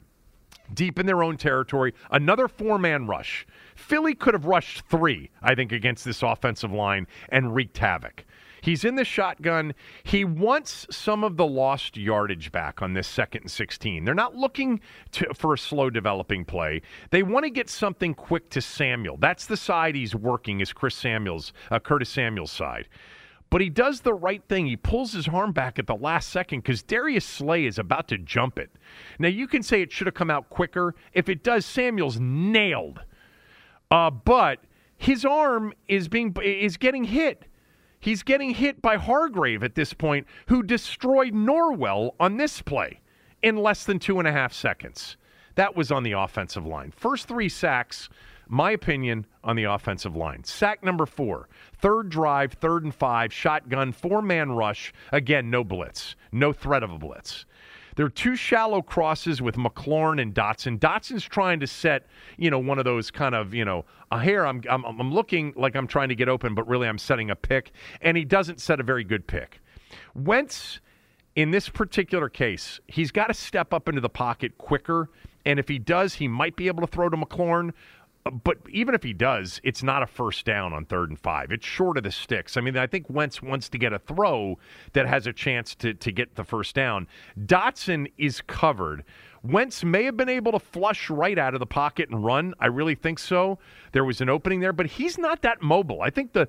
deep 0.72 0.98
in 0.98 1.06
their 1.06 1.22
own 1.22 1.36
territory. 1.36 1.94
Another 2.10 2.48
four 2.48 2.78
man 2.78 3.06
rush. 3.06 3.46
Philly 3.74 4.14
could 4.14 4.34
have 4.34 4.44
rushed 4.44 4.82
three, 4.88 5.30
I 5.42 5.54
think, 5.54 5.72
against 5.72 6.04
this 6.04 6.22
offensive 6.22 6.72
line 6.72 7.06
and 7.28 7.54
wreaked 7.54 7.78
havoc. 7.78 8.24
He's 8.60 8.84
in 8.84 8.96
the 8.96 9.04
shotgun. 9.04 9.74
He 10.02 10.24
wants 10.24 10.86
some 10.90 11.24
of 11.24 11.36
the 11.36 11.46
lost 11.46 11.96
yardage 11.96 12.50
back 12.52 12.82
on 12.82 12.92
this 12.92 13.06
second 13.06 13.42
and 13.42 13.50
16. 13.50 14.04
They're 14.04 14.14
not 14.14 14.36
looking 14.36 14.80
to, 15.12 15.32
for 15.34 15.54
a 15.54 15.58
slow 15.58 15.90
developing 15.90 16.44
play. 16.44 16.82
They 17.10 17.22
want 17.22 17.44
to 17.44 17.50
get 17.50 17.70
something 17.70 18.14
quick 18.14 18.50
to 18.50 18.60
Samuel. 18.60 19.16
That's 19.16 19.46
the 19.46 19.56
side 19.56 19.94
he's 19.94 20.14
working 20.14 20.60
is 20.60 20.72
Chris 20.72 20.94
Samuels, 20.94 21.52
uh, 21.70 21.78
Curtis 21.78 22.08
Samuel's 22.08 22.52
side. 22.52 22.88
But 23.50 23.62
he 23.62 23.70
does 23.70 24.02
the 24.02 24.12
right 24.12 24.42
thing. 24.48 24.66
He 24.66 24.76
pulls 24.76 25.12
his 25.12 25.26
arm 25.28 25.52
back 25.52 25.78
at 25.78 25.86
the 25.86 25.94
last 25.94 26.28
second 26.28 26.60
because 26.60 26.82
Darius 26.82 27.24
Slay 27.24 27.64
is 27.64 27.78
about 27.78 28.08
to 28.08 28.18
jump 28.18 28.58
it. 28.58 28.70
Now, 29.18 29.28
you 29.28 29.46
can 29.46 29.62
say 29.62 29.80
it 29.80 29.90
should 29.90 30.06
have 30.06 30.14
come 30.14 30.30
out 30.30 30.50
quicker. 30.50 30.94
If 31.14 31.28
it 31.28 31.42
does, 31.42 31.64
Samuel's 31.64 32.20
nailed. 32.20 33.00
Uh, 33.90 34.10
but 34.10 34.60
his 34.98 35.24
arm 35.24 35.72
is 35.86 36.08
being 36.08 36.36
is 36.42 36.76
getting 36.76 37.04
hit. 37.04 37.44
He's 38.00 38.22
getting 38.22 38.50
hit 38.50 38.82
by 38.82 38.96
Hargrave 38.96 39.62
at 39.64 39.74
this 39.74 39.92
point, 39.92 40.26
who 40.46 40.62
destroyed 40.62 41.32
Norwell 41.32 42.12
on 42.20 42.36
this 42.36 42.62
play 42.62 43.00
in 43.42 43.56
less 43.56 43.84
than 43.84 43.98
two 43.98 44.18
and 44.18 44.28
a 44.28 44.32
half 44.32 44.52
seconds. 44.52 45.16
That 45.56 45.74
was 45.74 45.90
on 45.90 46.04
the 46.04 46.12
offensive 46.12 46.66
line. 46.66 46.92
First 46.92 47.26
three 47.26 47.48
sacks, 47.48 48.08
my 48.48 48.70
opinion, 48.72 49.26
on 49.44 49.56
the 49.56 49.64
offensive 49.64 50.16
line. 50.16 50.44
Sack 50.44 50.82
number 50.82 51.06
four, 51.06 51.48
third 51.78 52.08
drive, 52.08 52.52
third 52.54 52.84
and 52.84 52.94
five, 52.94 53.32
shotgun, 53.32 53.92
four 53.92 54.20
man 54.22 54.52
rush. 54.52 54.92
Again, 55.12 55.50
no 55.50 55.64
blitz, 55.64 56.16
no 56.32 56.52
threat 56.52 56.82
of 56.82 56.90
a 56.90 56.98
blitz. 56.98 57.46
There 57.96 58.06
are 58.06 58.10
two 58.10 58.36
shallow 58.36 58.80
crosses 58.80 59.42
with 59.42 59.56
McLaurin 59.56 60.22
and 60.22 60.32
Dotson. 60.32 60.78
Dotson's 60.78 61.24
trying 61.24 61.58
to 61.58 61.66
set, 61.66 62.06
you 62.36 62.48
know, 62.48 62.60
one 62.60 62.78
of 62.78 62.84
those 62.84 63.10
kind 63.10 63.34
of, 63.34 63.52
you 63.52 63.64
know, 63.64 63.86
uh, 64.12 64.20
here 64.20 64.46
I'm, 64.46 64.62
I'm, 64.70 64.84
I'm 64.84 65.12
looking 65.12 65.52
like 65.56 65.74
I'm 65.74 65.88
trying 65.88 66.08
to 66.10 66.14
get 66.14 66.28
open, 66.28 66.54
but 66.54 66.68
really 66.68 66.86
I'm 66.86 66.98
setting 66.98 67.28
a 67.28 67.34
pick, 67.34 67.72
and 68.00 68.16
he 68.16 68.24
doesn't 68.24 68.60
set 68.60 68.78
a 68.78 68.84
very 68.84 69.02
good 69.02 69.26
pick. 69.26 69.60
Wentz, 70.14 70.78
in 71.34 71.50
this 71.50 71.68
particular 71.68 72.28
case, 72.28 72.78
he's 72.86 73.10
got 73.10 73.26
to 73.26 73.34
step 73.34 73.74
up 73.74 73.88
into 73.88 74.00
the 74.00 74.08
pocket 74.08 74.58
quicker, 74.58 75.10
and 75.44 75.58
if 75.58 75.66
he 75.66 75.80
does, 75.80 76.14
he 76.14 76.28
might 76.28 76.54
be 76.54 76.68
able 76.68 76.82
to 76.82 76.86
throw 76.86 77.08
to 77.08 77.16
McLaurin 77.16 77.72
but 78.30 78.58
even 78.70 78.94
if 78.94 79.02
he 79.02 79.12
does, 79.12 79.60
it's 79.64 79.82
not 79.82 80.02
a 80.02 80.06
first 80.06 80.44
down 80.44 80.72
on 80.72 80.84
third 80.84 81.10
and 81.10 81.18
five. 81.18 81.52
It's 81.52 81.66
short 81.66 81.96
of 81.96 82.04
the 82.04 82.10
sticks. 82.10 82.56
I 82.56 82.60
mean, 82.60 82.76
I 82.76 82.86
think 82.86 83.08
Wentz 83.08 83.42
wants 83.42 83.68
to 83.70 83.78
get 83.78 83.92
a 83.92 83.98
throw 83.98 84.58
that 84.92 85.06
has 85.06 85.26
a 85.26 85.32
chance 85.32 85.74
to, 85.76 85.94
to 85.94 86.12
get 86.12 86.34
the 86.34 86.44
first 86.44 86.74
down. 86.74 87.06
Dotson 87.38 88.10
is 88.18 88.40
covered. 88.40 89.04
Wentz 89.42 89.84
may 89.84 90.04
have 90.04 90.16
been 90.16 90.28
able 90.28 90.52
to 90.52 90.58
flush 90.58 91.10
right 91.10 91.38
out 91.38 91.54
of 91.54 91.60
the 91.60 91.66
pocket 91.66 92.08
and 92.10 92.24
run. 92.24 92.54
I 92.58 92.66
really 92.66 92.94
think 92.94 93.18
so. 93.18 93.58
There 93.92 94.04
was 94.04 94.20
an 94.20 94.28
opening 94.28 94.60
there, 94.60 94.72
but 94.72 94.86
he's 94.86 95.18
not 95.18 95.42
that 95.42 95.62
mobile. 95.62 96.02
I 96.02 96.10
think 96.10 96.32
the 96.32 96.48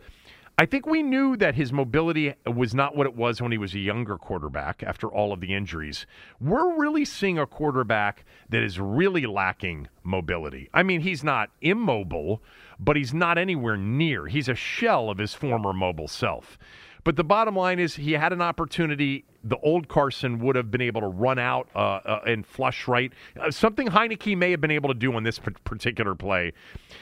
I 0.59 0.65
think 0.65 0.85
we 0.85 1.03
knew 1.03 1.37
that 1.37 1.55
his 1.55 1.71
mobility 1.71 2.33
was 2.45 2.75
not 2.75 2.93
what 2.93 3.07
it 3.07 3.15
was 3.15 3.41
when 3.41 3.53
he 3.53 3.57
was 3.57 3.73
a 3.73 3.79
younger 3.79 4.17
quarterback 4.17 4.83
after 4.83 5.07
all 5.07 5.31
of 5.31 5.39
the 5.39 5.55
injuries. 5.55 6.05
We're 6.41 6.77
really 6.77 7.05
seeing 7.05 7.39
a 7.39 7.47
quarterback 7.47 8.25
that 8.49 8.61
is 8.61 8.77
really 8.77 9.25
lacking 9.25 9.87
mobility. 10.03 10.69
I 10.73 10.83
mean, 10.83 10.99
he's 10.99 11.23
not 11.23 11.49
immobile, 11.61 12.43
but 12.77 12.97
he's 12.97 13.13
not 13.13 13.37
anywhere 13.37 13.77
near. 13.77 14.27
He's 14.27 14.49
a 14.49 14.53
shell 14.53 15.09
of 15.09 15.17
his 15.17 15.33
former 15.33 15.71
mobile 15.71 16.09
self. 16.09 16.59
But 17.03 17.15
the 17.15 17.23
bottom 17.23 17.55
line 17.55 17.79
is 17.79 17.95
he 17.95 18.13
had 18.13 18.33
an 18.33 18.41
opportunity. 18.41 19.25
The 19.43 19.57
old 19.57 19.87
Carson 19.87 20.39
would 20.39 20.55
have 20.55 20.69
been 20.69 20.81
able 20.81 21.01
to 21.01 21.07
run 21.07 21.39
out 21.39 21.69
uh, 21.75 21.79
uh, 21.79 22.21
and 22.25 22.45
flush 22.45 22.87
right. 22.87 23.11
Uh, 23.39 23.51
something 23.51 23.87
Heinicke 23.87 24.37
may 24.37 24.51
have 24.51 24.61
been 24.61 24.71
able 24.71 24.89
to 24.89 24.93
do 24.93 25.13
on 25.13 25.23
this 25.23 25.39
particular 25.39 26.13
play. 26.13 26.53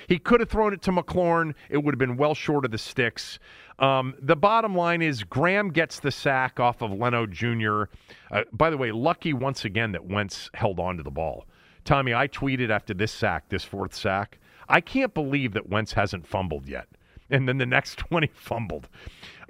He 0.08 0.20
could 0.20 0.39
have 0.39 0.50
thrown 0.50 0.74
it 0.74 0.82
to 0.84 0.91
McLaurin. 0.91 1.56
It 1.70 1.78
would 1.78 1.93
have 1.93 2.00
been 2.00 2.18
well 2.18 2.36
short 2.36 2.66
of 2.66 2.72
the 2.72 2.78
sticks. 2.78 3.39
Um, 3.80 4.16
the 4.22 4.36
bottom 4.36 4.76
line 4.76 5.02
is 5.02 5.24
Graham 5.24 5.70
gets 5.70 6.00
the 6.00 6.12
sack 6.12 6.60
off 6.60 6.82
of 6.82 6.91
Leno 6.91 7.26
Jr. 7.26 7.84
Uh, 8.32 8.43
by 8.52 8.70
the 8.70 8.78
way, 8.78 8.91
lucky 8.91 9.34
once 9.34 9.66
again 9.66 9.91
that 9.91 10.06
Wentz 10.06 10.50
held 10.54 10.80
on 10.80 10.98
to 10.98 11.04
the 11.04 11.12
ball. 11.12 11.45
Tommy, 11.86 12.14
I 12.14 12.28
tweeted 12.28 12.70
after 12.70 12.93
this 12.93 13.12
sack, 13.12 13.50
this 13.50 13.64
fourth 13.64 13.95
sack, 13.95 14.39
I 14.68 14.82
can't 14.82 15.14
believe 15.14 15.54
that 15.54 15.70
Wentz 15.70 15.93
hasn't 15.93 16.28
fumbled 16.28 16.68
yet. 16.68 16.88
And 17.30 17.47
then 17.47 17.57
the 17.57 17.65
next 17.65 17.97
20 17.97 18.28
fumbled. 18.34 18.88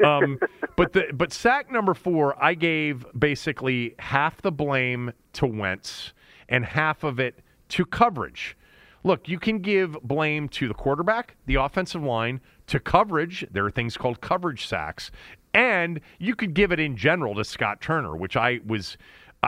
Um, 0.04 0.40
but 0.76 0.94
the 0.94 1.06
but 1.14 1.34
sack 1.34 1.72
number 1.72 1.94
four, 1.94 2.42
I 2.44 2.54
gave 2.54 3.06
basically 3.18 3.96
half 4.00 4.42
the 4.42 4.52
blame 4.52 5.12
to 5.34 5.48
Wentz 5.48 6.14
and 6.50 6.64
half 6.64 7.04
of 7.04 7.20
it 7.20 7.40
to 7.70 7.86
coverage. 7.86 8.56
Look, 9.04 9.28
you 9.30 9.40
can 9.40 9.60
give 9.60 9.94
blame 10.04 10.50
to 10.50 10.68
the 10.68 10.74
quarterback, 10.74 11.36
the 11.46 11.56
offensive 11.56 12.04
line, 12.04 12.42
to 12.68 12.80
coverage. 12.80 13.46
There 13.52 13.66
are 13.66 13.72
things 13.72 13.96
called 13.96 14.22
coverage 14.22 14.68
sacks, 14.68 15.12
and 15.54 16.02
you 16.20 16.36
could 16.36 16.54
give 16.54 16.72
it 16.72 16.80
in 16.80 16.96
general 16.96 17.36
to 17.36 17.44
Scott 17.44 17.82
Turner, 17.82 18.16
which 18.16 18.36
I 18.36 18.60
was 18.66 18.98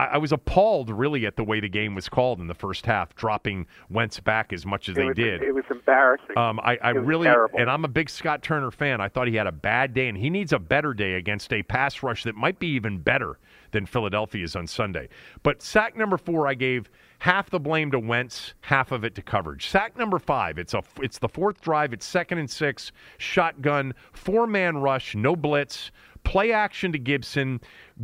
I, 0.00 0.14
I, 0.14 0.18
was 0.18 0.32
appalled 0.32 0.88
really 0.90 1.26
at 1.26 1.36
the 1.36 1.44
way 1.44 1.60
the 1.60 1.68
game 1.68 1.94
was 1.94 2.08
called 2.08 2.40
in 2.40 2.46
the 2.46 2.54
first 2.54 2.86
half, 2.86 3.14
dropping 3.16 3.66
Wentz 3.90 4.18
back 4.18 4.52
as 4.52 4.64
much 4.64 4.88
as 4.88 4.96
it 4.96 5.00
they 5.00 5.06
was, 5.06 5.16
did. 5.16 5.42
It 5.42 5.54
was 5.54 5.64
embarrassing. 5.70 6.38
Um, 6.38 6.58
I, 6.60 6.78
I 6.82 6.90
really, 6.90 7.26
terrible. 7.26 7.58
and 7.58 7.70
I'm 7.70 7.84
a 7.84 7.88
big 7.88 8.08
Scott 8.08 8.42
Turner 8.42 8.70
fan. 8.70 9.00
I 9.00 9.08
thought 9.08 9.28
he 9.28 9.34
had 9.34 9.46
a 9.46 9.52
bad 9.52 9.92
day, 9.92 10.08
and 10.08 10.16
he 10.16 10.30
needs 10.30 10.52
a 10.54 10.58
better 10.58 10.94
day 10.94 11.14
against 11.14 11.52
a 11.52 11.62
pass 11.62 12.02
rush 12.02 12.24
that 12.24 12.34
might 12.34 12.58
be 12.58 12.68
even 12.68 12.98
better 12.98 13.38
than 13.72 13.86
Philadelphia's 13.86 14.56
on 14.56 14.66
Sunday. 14.66 15.08
But 15.42 15.62
sack 15.62 15.96
number 15.96 16.16
four, 16.16 16.48
I 16.48 16.54
gave 16.54 16.90
half 17.20 17.50
the 17.50 17.60
blame 17.60 17.90
to 17.90 17.98
Wentz, 17.98 18.54
half 18.62 18.92
of 18.92 19.04
it 19.04 19.14
to 19.14 19.22
coverage. 19.22 19.68
Sack 19.68 19.96
number 19.96 20.18
five, 20.18 20.58
it's 20.58 20.74
a 20.74 20.82
it's 21.00 21.18
the 21.18 21.28
fourth 21.28 21.60
drive. 21.60 21.92
It's 21.92 22.06
second 22.06 22.38
and 22.38 22.50
six, 22.50 22.92
shotgun, 23.18 23.94
four 24.12 24.46
man 24.46 24.78
rush, 24.78 25.14
no 25.14 25.36
blitz. 25.36 25.90
Play 26.24 26.52
action 26.52 26.92
to 26.92 26.98
Gibson. 26.98 27.60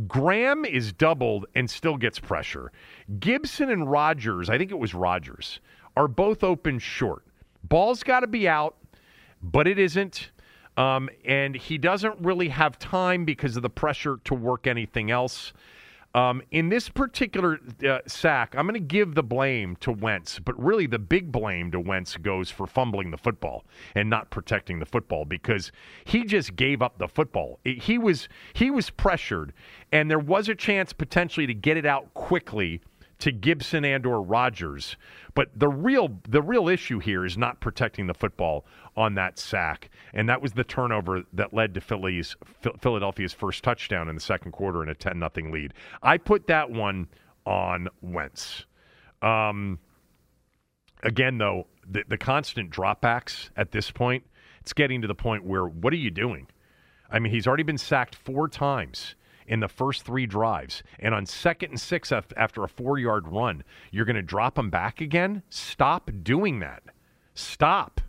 Graham 0.07 0.65
is 0.65 0.91
doubled 0.91 1.45
and 1.55 1.69
still 1.69 1.97
gets 1.97 2.19
pressure. 2.19 2.71
Gibson 3.19 3.69
and 3.69 3.89
Rodgers, 3.89 4.49
I 4.49 4.57
think 4.57 4.71
it 4.71 4.79
was 4.79 4.93
Rodgers, 4.93 5.59
are 5.95 6.07
both 6.07 6.43
open 6.43 6.79
short. 6.79 7.23
Ball's 7.63 8.03
got 8.03 8.21
to 8.21 8.27
be 8.27 8.47
out, 8.47 8.75
but 9.41 9.67
it 9.67 9.79
isn't. 9.79 10.31
Um, 10.77 11.09
and 11.25 11.55
he 11.55 11.77
doesn't 11.77 12.19
really 12.19 12.49
have 12.49 12.77
time 12.77 13.25
because 13.25 13.55
of 13.55 13.63
the 13.63 13.69
pressure 13.69 14.17
to 14.25 14.35
work 14.35 14.67
anything 14.67 15.09
else. 15.09 15.53
Um, 16.17 16.41
in 16.49 16.69
this 16.69 16.89
particular 16.89 17.59
uh, 17.87 17.99
sack, 18.07 18.55
I'm 18.57 18.65
going 18.65 18.73
to 18.73 18.79
give 18.79 19.13
the 19.13 19.21
blame 19.21 19.75
to 19.81 19.91
Wentz, 19.91 20.39
but 20.39 20.59
really 20.59 20.87
the 20.87 20.97
big 20.97 21.31
blame 21.31 21.69
to 21.69 21.79
Wentz 21.79 22.17
goes 22.17 22.49
for 22.49 22.65
fumbling 22.65 23.11
the 23.11 23.17
football 23.17 23.65
and 23.93 24.09
not 24.09 24.31
protecting 24.31 24.79
the 24.79 24.87
football 24.87 25.25
because 25.25 25.71
he 26.05 26.23
just 26.23 26.55
gave 26.55 26.81
up 26.81 26.97
the 26.97 27.07
football. 27.07 27.59
He 27.63 27.99
was 27.99 28.27
he 28.53 28.71
was 28.71 28.89
pressured, 28.89 29.53
and 29.91 30.09
there 30.09 30.17
was 30.17 30.49
a 30.49 30.55
chance 30.55 30.91
potentially 30.91 31.45
to 31.45 31.53
get 31.53 31.77
it 31.77 31.85
out 31.85 32.11
quickly 32.15 32.81
to 33.19 33.31
Gibson 33.31 33.83
and 33.83 34.05
or 34.05 34.21
Rodgers. 34.21 34.95
But 35.33 35.49
the 35.55 35.67
real 35.67 36.19
the 36.27 36.41
real 36.41 36.67
issue 36.67 36.99
here 36.99 37.25
is 37.25 37.37
not 37.37 37.59
protecting 37.59 38.07
the 38.07 38.13
football 38.13 38.65
on 38.95 39.15
that 39.15 39.37
sack, 39.37 39.89
and 40.13 40.27
that 40.29 40.41
was 40.41 40.53
the 40.53 40.63
turnover 40.63 41.23
that 41.33 41.53
led 41.53 41.73
to 41.75 41.81
Philly's 41.81 42.35
Philadelphia's 42.79 43.33
first 43.33 43.63
touchdown 43.63 44.09
in 44.09 44.15
the 44.15 44.21
second 44.21 44.51
quarter 44.51 44.81
in 44.83 44.89
a 44.89 44.95
ten 44.95 45.19
nothing 45.19 45.51
lead. 45.51 45.73
I 46.01 46.17
put 46.17 46.47
that 46.47 46.69
one 46.69 47.07
on 47.45 47.87
Wentz. 48.01 48.65
Um, 49.21 49.79
again, 51.03 51.37
though, 51.37 51.67
the, 51.87 52.03
the 52.07 52.17
constant 52.17 52.69
dropbacks 52.69 53.49
at 53.55 53.71
this 53.71 53.89
point, 53.89 54.23
it's 54.61 54.73
getting 54.73 55.01
to 55.01 55.07
the 55.07 55.15
point 55.15 55.43
where 55.43 55.65
what 55.65 55.93
are 55.93 55.97
you 55.97 56.11
doing? 56.11 56.47
I 57.09 57.19
mean, 57.19 57.31
he's 57.31 57.47
already 57.47 57.63
been 57.63 57.77
sacked 57.77 58.15
four 58.15 58.47
times 58.47 59.15
in 59.47 59.59
the 59.59 59.67
first 59.67 60.03
three 60.03 60.25
drives. 60.25 60.83
And 60.99 61.13
on 61.13 61.25
second 61.25 61.71
and 61.71 61.79
six 61.79 62.11
after 62.11 62.63
a 62.63 62.67
four 62.67 62.97
yard 62.99 63.27
run, 63.27 63.63
you're 63.91 64.05
going 64.05 64.15
to 64.15 64.21
drop 64.21 64.55
them 64.55 64.69
back 64.69 65.01
again? 65.01 65.43
Stop 65.49 66.11
doing 66.23 66.59
that. 66.59 66.83
Stop. 67.33 68.01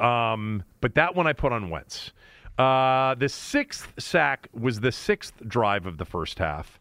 Um, 0.00 0.62
but 0.80 0.94
that 0.94 1.14
one 1.14 1.26
I 1.26 1.32
put 1.32 1.52
on 1.52 1.70
Wentz. 1.70 2.12
Uh, 2.56 3.14
the 3.14 3.28
sixth 3.28 3.92
sack 3.98 4.48
was 4.52 4.80
the 4.80 4.92
sixth 4.92 5.34
drive 5.46 5.86
of 5.86 5.98
the 5.98 6.04
first 6.04 6.38
half 6.38 6.80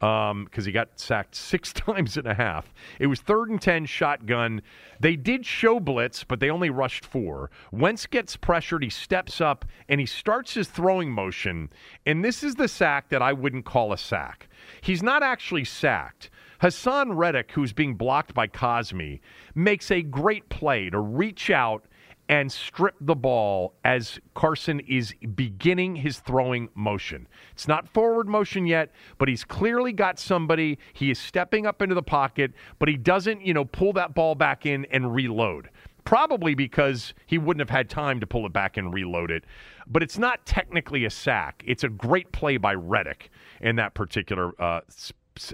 because 0.00 0.30
um, 0.30 0.48
he 0.64 0.70
got 0.70 0.88
sacked 0.98 1.34
six 1.34 1.72
times 1.74 2.16
and 2.16 2.26
a 2.26 2.34
half. 2.34 2.72
It 3.00 3.08
was 3.08 3.20
third 3.20 3.50
and 3.50 3.60
10 3.60 3.86
shotgun. 3.86 4.62
They 5.00 5.16
did 5.16 5.44
show 5.44 5.80
blitz, 5.80 6.22
but 6.24 6.38
they 6.40 6.50
only 6.50 6.70
rushed 6.70 7.04
four. 7.04 7.50
Wentz 7.72 8.06
gets 8.06 8.36
pressured. 8.36 8.84
He 8.84 8.90
steps 8.90 9.40
up 9.40 9.64
and 9.88 9.98
he 9.98 10.06
starts 10.06 10.54
his 10.54 10.68
throwing 10.68 11.10
motion. 11.10 11.70
And 12.06 12.24
this 12.24 12.44
is 12.44 12.54
the 12.54 12.68
sack 12.68 13.08
that 13.08 13.22
I 13.22 13.32
wouldn't 13.32 13.64
call 13.64 13.92
a 13.92 13.98
sack. 13.98 14.48
He's 14.80 15.02
not 15.02 15.22
actually 15.22 15.64
sacked. 15.64 16.30
Haason 16.62 17.16
Reddick, 17.16 17.52
who's 17.52 17.72
being 17.72 17.94
blocked 17.94 18.34
by 18.34 18.48
Cosmi, 18.48 19.20
makes 19.54 19.90
a 19.90 20.02
great 20.02 20.48
play 20.48 20.90
to 20.90 20.98
reach 20.98 21.50
out 21.50 21.84
and 22.28 22.50
strip 22.52 22.94
the 23.00 23.14
ball 23.14 23.74
as 23.84 24.18
Carson 24.34 24.80
is 24.80 25.14
beginning 25.34 25.96
his 25.96 26.18
throwing 26.18 26.68
motion. 26.74 27.26
It's 27.52 27.66
not 27.66 27.88
forward 27.88 28.28
motion 28.28 28.66
yet, 28.66 28.92
but 29.16 29.28
he's 29.28 29.44
clearly 29.44 29.92
got 29.92 30.18
somebody. 30.18 30.78
He 30.92 31.10
is 31.10 31.18
stepping 31.18 31.66
up 31.66 31.80
into 31.80 31.94
the 31.94 32.02
pocket, 32.02 32.52
but 32.78 32.88
he 32.88 32.96
doesn't, 32.96 33.40
you 33.40 33.54
know, 33.54 33.64
pull 33.64 33.94
that 33.94 34.14
ball 34.14 34.34
back 34.34 34.66
in 34.66 34.84
and 34.86 35.14
reload. 35.14 35.70
Probably 36.04 36.54
because 36.54 37.12
he 37.26 37.36
wouldn't 37.36 37.60
have 37.60 37.74
had 37.74 37.90
time 37.90 38.20
to 38.20 38.26
pull 38.26 38.46
it 38.46 38.52
back 38.52 38.76
and 38.76 38.92
reload 38.92 39.30
it. 39.30 39.44
But 39.86 40.02
it's 40.02 40.18
not 40.18 40.44
technically 40.46 41.04
a 41.04 41.10
sack. 41.10 41.62
It's 41.66 41.84
a 41.84 41.88
great 41.88 42.32
play 42.32 42.56
by 42.56 42.74
Reddick 42.74 43.30
in 43.60 43.76
that 43.76 43.92
particular 43.94 44.52
uh, 44.60 44.80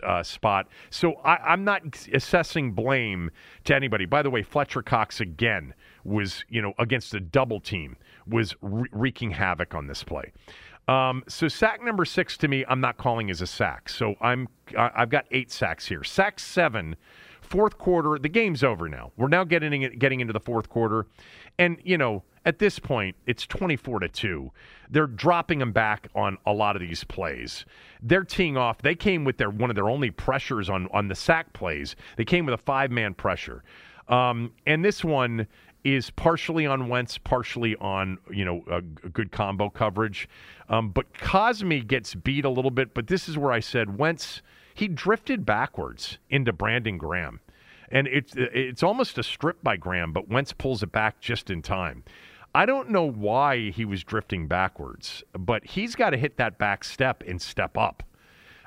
uh, 0.02 0.22
spot. 0.22 0.68
So 0.90 1.14
I, 1.24 1.52
am 1.52 1.64
not 1.64 1.82
assessing 2.12 2.72
blame 2.72 3.30
to 3.64 3.74
anybody. 3.74 4.06
By 4.06 4.22
the 4.22 4.30
way, 4.30 4.42
Fletcher 4.42 4.82
Cox 4.82 5.20
again 5.20 5.74
was, 6.04 6.44
you 6.48 6.62
know, 6.62 6.74
against 6.78 7.14
a 7.14 7.20
double 7.20 7.60
team, 7.60 7.96
was 8.26 8.54
re- 8.60 8.88
wreaking 8.92 9.30
havoc 9.30 9.74
on 9.74 9.86
this 9.86 10.04
play. 10.04 10.32
Um, 10.86 11.24
so 11.28 11.48
sack 11.48 11.82
number 11.82 12.04
six 12.04 12.36
to 12.38 12.48
me, 12.48 12.64
I'm 12.68 12.80
not 12.80 12.98
calling 12.98 13.30
as 13.30 13.40
a 13.40 13.46
sack. 13.46 13.88
So 13.88 14.14
I'm 14.20 14.48
I've 14.76 15.08
got 15.08 15.26
eight 15.30 15.50
sacks 15.50 15.86
here. 15.86 16.04
Sack 16.04 16.38
seven, 16.38 16.96
fourth 17.40 17.78
quarter. 17.78 18.18
The 18.18 18.28
game's 18.28 18.62
over 18.62 18.88
now. 18.88 19.12
We're 19.16 19.28
now 19.28 19.44
getting 19.44 19.98
getting 19.98 20.20
into 20.20 20.32
the 20.32 20.40
fourth 20.40 20.68
quarter, 20.68 21.06
and 21.58 21.78
you 21.84 21.96
know 21.96 22.22
at 22.44 22.58
this 22.58 22.78
point 22.78 23.16
it's 23.26 23.46
24 23.46 24.00
to 24.00 24.08
two. 24.08 24.50
They're 24.90 25.06
dropping 25.06 25.58
them 25.58 25.72
back 25.72 26.08
on 26.14 26.36
a 26.44 26.52
lot 26.52 26.76
of 26.76 26.80
these 26.80 27.02
plays. 27.02 27.64
They're 28.02 28.24
teeing 28.24 28.58
off. 28.58 28.82
They 28.82 28.94
came 28.94 29.24
with 29.24 29.38
their 29.38 29.50
one 29.50 29.70
of 29.70 29.76
their 29.76 29.88
only 29.88 30.10
pressures 30.10 30.68
on 30.68 30.88
on 30.92 31.08
the 31.08 31.14
sack 31.14 31.54
plays. 31.54 31.96
They 32.16 32.26
came 32.26 32.44
with 32.44 32.54
a 32.54 32.62
five 32.62 32.90
man 32.90 33.14
pressure. 33.14 33.64
Um, 34.08 34.52
and 34.66 34.84
this 34.84 35.02
one, 35.02 35.46
is 35.84 36.10
partially 36.10 36.66
on 36.66 36.88
Wentz, 36.88 37.18
partially 37.18 37.76
on 37.76 38.18
you 38.30 38.44
know 38.44 38.64
a, 38.70 38.78
a 38.78 39.10
good 39.10 39.30
combo 39.30 39.68
coverage. 39.68 40.28
Um, 40.68 40.88
but 40.88 41.12
Cosmi 41.14 41.86
gets 41.86 42.14
beat 42.14 42.44
a 42.44 42.50
little 42.50 42.70
bit. 42.70 42.94
But 42.94 43.06
this 43.06 43.28
is 43.28 43.38
where 43.38 43.52
I 43.52 43.60
said 43.60 43.98
Wentz 43.98 44.42
he 44.74 44.88
drifted 44.88 45.46
backwards 45.46 46.18
into 46.30 46.52
Brandon 46.52 46.98
Graham, 46.98 47.40
and 47.90 48.08
it's 48.08 48.32
it's 48.36 48.82
almost 48.82 49.18
a 49.18 49.22
strip 49.22 49.62
by 49.62 49.76
Graham, 49.76 50.12
but 50.12 50.28
Wentz 50.28 50.52
pulls 50.52 50.82
it 50.82 50.90
back 50.90 51.20
just 51.20 51.50
in 51.50 51.62
time. 51.62 52.02
I 52.56 52.66
don't 52.66 52.90
know 52.90 53.08
why 53.08 53.70
he 53.70 53.84
was 53.84 54.04
drifting 54.04 54.46
backwards, 54.46 55.24
but 55.36 55.64
he's 55.64 55.94
got 55.96 56.10
to 56.10 56.16
hit 56.16 56.36
that 56.36 56.56
back 56.56 56.84
step 56.84 57.22
and 57.26 57.42
step 57.42 57.76
up. 57.76 58.02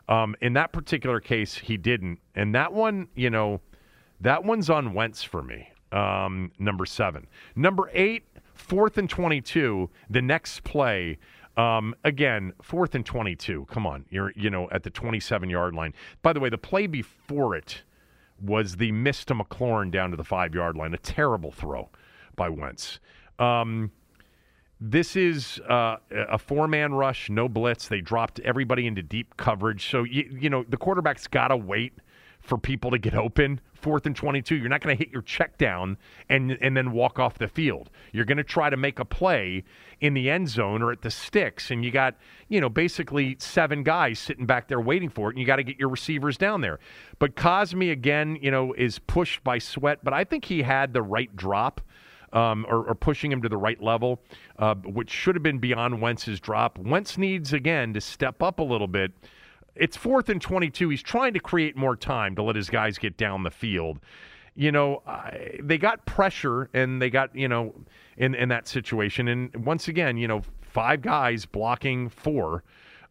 Um, 0.09 0.35
in 0.41 0.53
that 0.53 0.71
particular 0.71 1.19
case, 1.19 1.55
he 1.55 1.77
didn't, 1.77 2.19
and 2.35 2.53
that 2.55 2.73
one, 2.73 3.07
you 3.15 3.29
know, 3.29 3.61
that 4.21 4.43
one's 4.43 4.69
on 4.69 4.93
Wentz 4.93 5.23
for 5.23 5.41
me 5.41 5.69
um, 5.91 6.51
number 6.59 6.85
seven. 6.85 7.27
Number 7.55 7.89
eight, 7.93 8.23
fourth 8.53 8.97
and 8.97 9.09
22, 9.09 9.89
the 10.09 10.21
next 10.21 10.63
play. 10.63 11.17
Um, 11.55 11.95
again, 12.03 12.53
fourth 12.61 12.93
and 12.93 13.05
22. 13.05 13.65
Come 13.69 13.87
on. 13.87 14.05
You're, 14.09 14.31
you 14.35 14.49
know, 14.49 14.69
at 14.71 14.83
the 14.83 14.89
27 14.89 15.49
yard 15.49 15.73
line. 15.73 15.93
By 16.21 16.33
the 16.33 16.39
way, 16.39 16.49
the 16.49 16.57
play 16.57 16.87
before 16.87 17.55
it 17.55 17.81
was 18.39 18.75
the 18.75 18.91
miss 18.91 19.25
to 19.25 19.33
McLaurin 19.33 19.89
down 19.89 20.11
to 20.11 20.17
the 20.17 20.23
five 20.23 20.53
yard 20.53 20.75
line. 20.75 20.93
A 20.93 20.97
terrible 20.97 21.51
throw 21.51 21.89
by 22.35 22.49
Wentz. 22.49 22.99
Um, 23.39 23.91
this 24.79 25.15
is 25.15 25.59
uh, 25.67 25.97
a 26.11 26.37
four 26.37 26.67
man 26.67 26.93
rush, 26.93 27.29
no 27.29 27.49
blitz. 27.49 27.87
They 27.87 28.01
dropped 28.01 28.39
everybody 28.41 28.85
into 28.85 29.01
deep 29.01 29.35
coverage. 29.37 29.89
So, 29.89 30.03
you, 30.03 30.37
you 30.39 30.49
know, 30.51 30.63
the 30.69 30.77
quarterback's 30.77 31.25
got 31.25 31.47
to 31.47 31.57
wait 31.57 31.93
for 32.47 32.57
people 32.57 32.91
to 32.91 32.97
get 32.97 33.13
open. 33.13 33.59
Fourth 33.73 34.05
and 34.05 34.15
22, 34.15 34.55
you're 34.55 34.69
not 34.69 34.81
going 34.81 34.97
to 34.97 35.03
hit 35.03 35.11
your 35.11 35.21
check 35.21 35.57
down 35.57 35.97
and, 36.29 36.57
and 36.61 36.75
then 36.75 36.93
walk 36.93 37.19
off 37.19 37.37
the 37.37 37.47
field. 37.47 37.89
You're 38.13 38.25
going 38.25 38.37
to 38.37 38.43
try 38.43 38.69
to 38.69 38.77
make 38.77 38.99
a 38.99 39.05
play 39.05 39.63
in 39.99 40.13
the 40.13 40.29
end 40.29 40.49
zone 40.49 40.81
or 40.81 40.91
at 40.91 41.01
the 41.01 41.11
sticks, 41.11 41.69
and 41.69 41.83
you 41.83 41.91
got, 41.91 42.15
you 42.47 42.61
know, 42.61 42.69
basically 42.69 43.35
seven 43.39 43.83
guys 43.83 44.17
sitting 44.17 44.45
back 44.45 44.67
there 44.69 44.79
waiting 44.79 45.09
for 45.09 45.29
it, 45.29 45.33
and 45.33 45.39
you 45.39 45.45
got 45.45 45.57
to 45.57 45.63
get 45.63 45.77
your 45.77 45.89
receivers 45.89 46.37
down 46.37 46.61
there. 46.61 46.79
But 47.19 47.35
Cosmi 47.35 47.91
again, 47.91 48.37
you 48.41 48.49
know, 48.49 48.73
is 48.73 48.97
pushed 48.97 49.43
by 49.43 49.59
Sweat, 49.59 49.99
but 50.03 50.13
I 50.13 50.23
think 50.23 50.45
he 50.45 50.61
had 50.63 50.93
the 50.93 51.01
right 51.01 51.35
drop. 51.35 51.81
Um, 52.33 52.65
or, 52.67 52.89
or, 52.89 52.93
pushing 52.93 53.31
him 53.31 53.41
to 53.43 53.47
the 53.47 53.55
right 53.55 53.81
level, 53.81 54.21
uh, 54.59 54.75
which 54.83 55.09
should 55.09 55.33
have 55.35 55.43
been 55.43 55.59
beyond 55.59 56.01
Wentz's 56.01 56.41
drop. 56.41 56.77
Wentz 56.77 57.17
needs, 57.17 57.53
again, 57.53 57.93
to 57.93 58.01
step 58.01 58.43
up 58.43 58.59
a 58.59 58.63
little 58.63 58.89
bit 58.89 59.13
it's 59.79 59.97
fourth 59.97 60.29
and 60.29 60.41
22. 60.41 60.89
He's 60.89 61.03
trying 61.03 61.33
to 61.33 61.39
create 61.39 61.75
more 61.75 61.95
time 61.95 62.35
to 62.35 62.43
let 62.43 62.55
his 62.55 62.69
guys 62.69 62.97
get 62.97 63.17
down 63.17 63.43
the 63.43 63.51
field. 63.51 63.99
You 64.55 64.71
know, 64.71 65.03
uh, 65.05 65.31
they 65.61 65.77
got 65.77 66.05
pressure 66.05 66.69
and 66.73 67.01
they 67.01 67.09
got, 67.09 67.35
you 67.35 67.47
know, 67.47 67.75
in, 68.17 68.33
in 68.33 68.49
that 68.49 68.67
situation. 68.67 69.27
And 69.27 69.65
once 69.65 69.87
again, 69.87 70.17
you 70.17 70.27
know, 70.27 70.41
five 70.61 71.01
guys 71.01 71.45
blocking 71.45 72.09
four. 72.09 72.63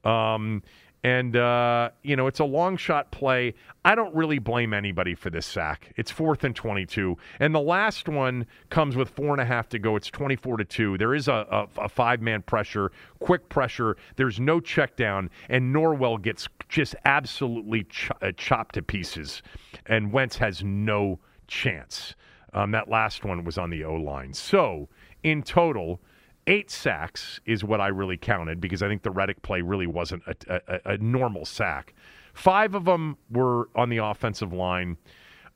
Um, 0.04 0.62
and, 1.06 1.36
uh, 1.36 1.90
you 2.02 2.16
know, 2.16 2.26
it's 2.26 2.40
a 2.40 2.44
long 2.44 2.76
shot 2.76 3.12
play. 3.12 3.54
I 3.84 3.94
don't 3.94 4.12
really 4.12 4.40
blame 4.40 4.74
anybody 4.74 5.14
for 5.14 5.30
this 5.30 5.46
sack. 5.46 5.92
It's 5.94 6.10
fourth 6.10 6.42
and 6.42 6.52
22. 6.52 7.16
And 7.38 7.54
the 7.54 7.60
last 7.60 8.08
one 8.08 8.44
comes 8.70 8.96
with 8.96 9.10
four 9.10 9.30
and 9.30 9.40
a 9.40 9.44
half 9.44 9.68
to 9.68 9.78
go. 9.78 9.94
It's 9.94 10.10
24 10.10 10.56
to 10.56 10.64
2. 10.64 10.98
There 10.98 11.14
is 11.14 11.28
a, 11.28 11.46
a, 11.78 11.84
a 11.84 11.88
five 11.88 12.20
man 12.20 12.42
pressure, 12.42 12.90
quick 13.20 13.48
pressure. 13.48 13.96
There's 14.16 14.40
no 14.40 14.58
check 14.58 14.96
down. 14.96 15.30
And 15.48 15.72
Norwell 15.72 16.20
gets 16.20 16.48
just 16.68 16.96
absolutely 17.04 17.86
uh, 18.20 18.32
chopped 18.36 18.74
to 18.74 18.82
pieces. 18.82 19.42
And 19.86 20.10
Wentz 20.10 20.36
has 20.38 20.64
no 20.64 21.20
chance. 21.46 22.16
Um, 22.52 22.72
that 22.72 22.88
last 22.88 23.24
one 23.24 23.44
was 23.44 23.58
on 23.58 23.70
the 23.70 23.84
O 23.84 23.94
line. 23.94 24.32
So, 24.32 24.88
in 25.22 25.44
total, 25.44 26.00
Eight 26.46 26.70
sacks 26.70 27.40
is 27.44 27.64
what 27.64 27.80
I 27.80 27.88
really 27.88 28.16
counted 28.16 28.60
because 28.60 28.82
I 28.82 28.88
think 28.88 29.02
the 29.02 29.10
Reddick 29.10 29.42
play 29.42 29.62
really 29.62 29.86
wasn't 29.86 30.22
a, 30.26 30.60
a, 30.68 30.80
a 30.92 30.98
normal 30.98 31.44
sack. 31.44 31.94
Five 32.34 32.74
of 32.74 32.84
them 32.84 33.16
were 33.30 33.68
on 33.74 33.88
the 33.88 33.98
offensive 33.98 34.52
line. 34.52 34.96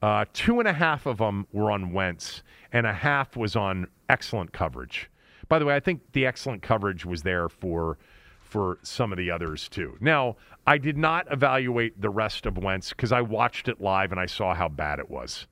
Uh, 0.03 0.25
two 0.33 0.59
and 0.59 0.67
a 0.67 0.73
half 0.73 1.07
of 1.07 1.19
them 1.19 1.47
were 1.53 1.71
on 1.71 1.93
Wentz, 1.93 2.43
and 2.73 2.87
a 2.87 2.93
half 2.93 3.37
was 3.37 3.55
on 3.55 3.87
excellent 4.09 4.53
coverage. 4.53 5.11
By 5.49 5.59
the 5.59 5.67
way, 5.67 5.77
I 5.77 5.81
think 5.81 6.01
the 6.13 6.27
excellent 6.27 6.63
coverage 6.63 7.05
was 7.05 7.23
there 7.23 7.49
for 7.49 7.99
for 8.41 8.79
some 8.83 9.13
of 9.13 9.19
the 9.19 9.31
others 9.31 9.69
too. 9.69 9.97
Now, 10.01 10.37
I 10.67 10.77
did 10.79 10.97
not 10.97 11.31
evaluate 11.31 12.01
the 12.01 12.11
rest 12.11 12.47
of 12.47 12.59
Wentz 12.59 12.91
because 12.91 13.13
I 13.13 13.21
watched 13.21 13.69
it 13.69 13.81
live 13.81 14.11
and 14.11 14.21
I 14.21 14.27
saw 14.27 14.55
how 14.55 14.69
bad 14.69 14.99
it 14.99 15.09
was. 15.09 15.47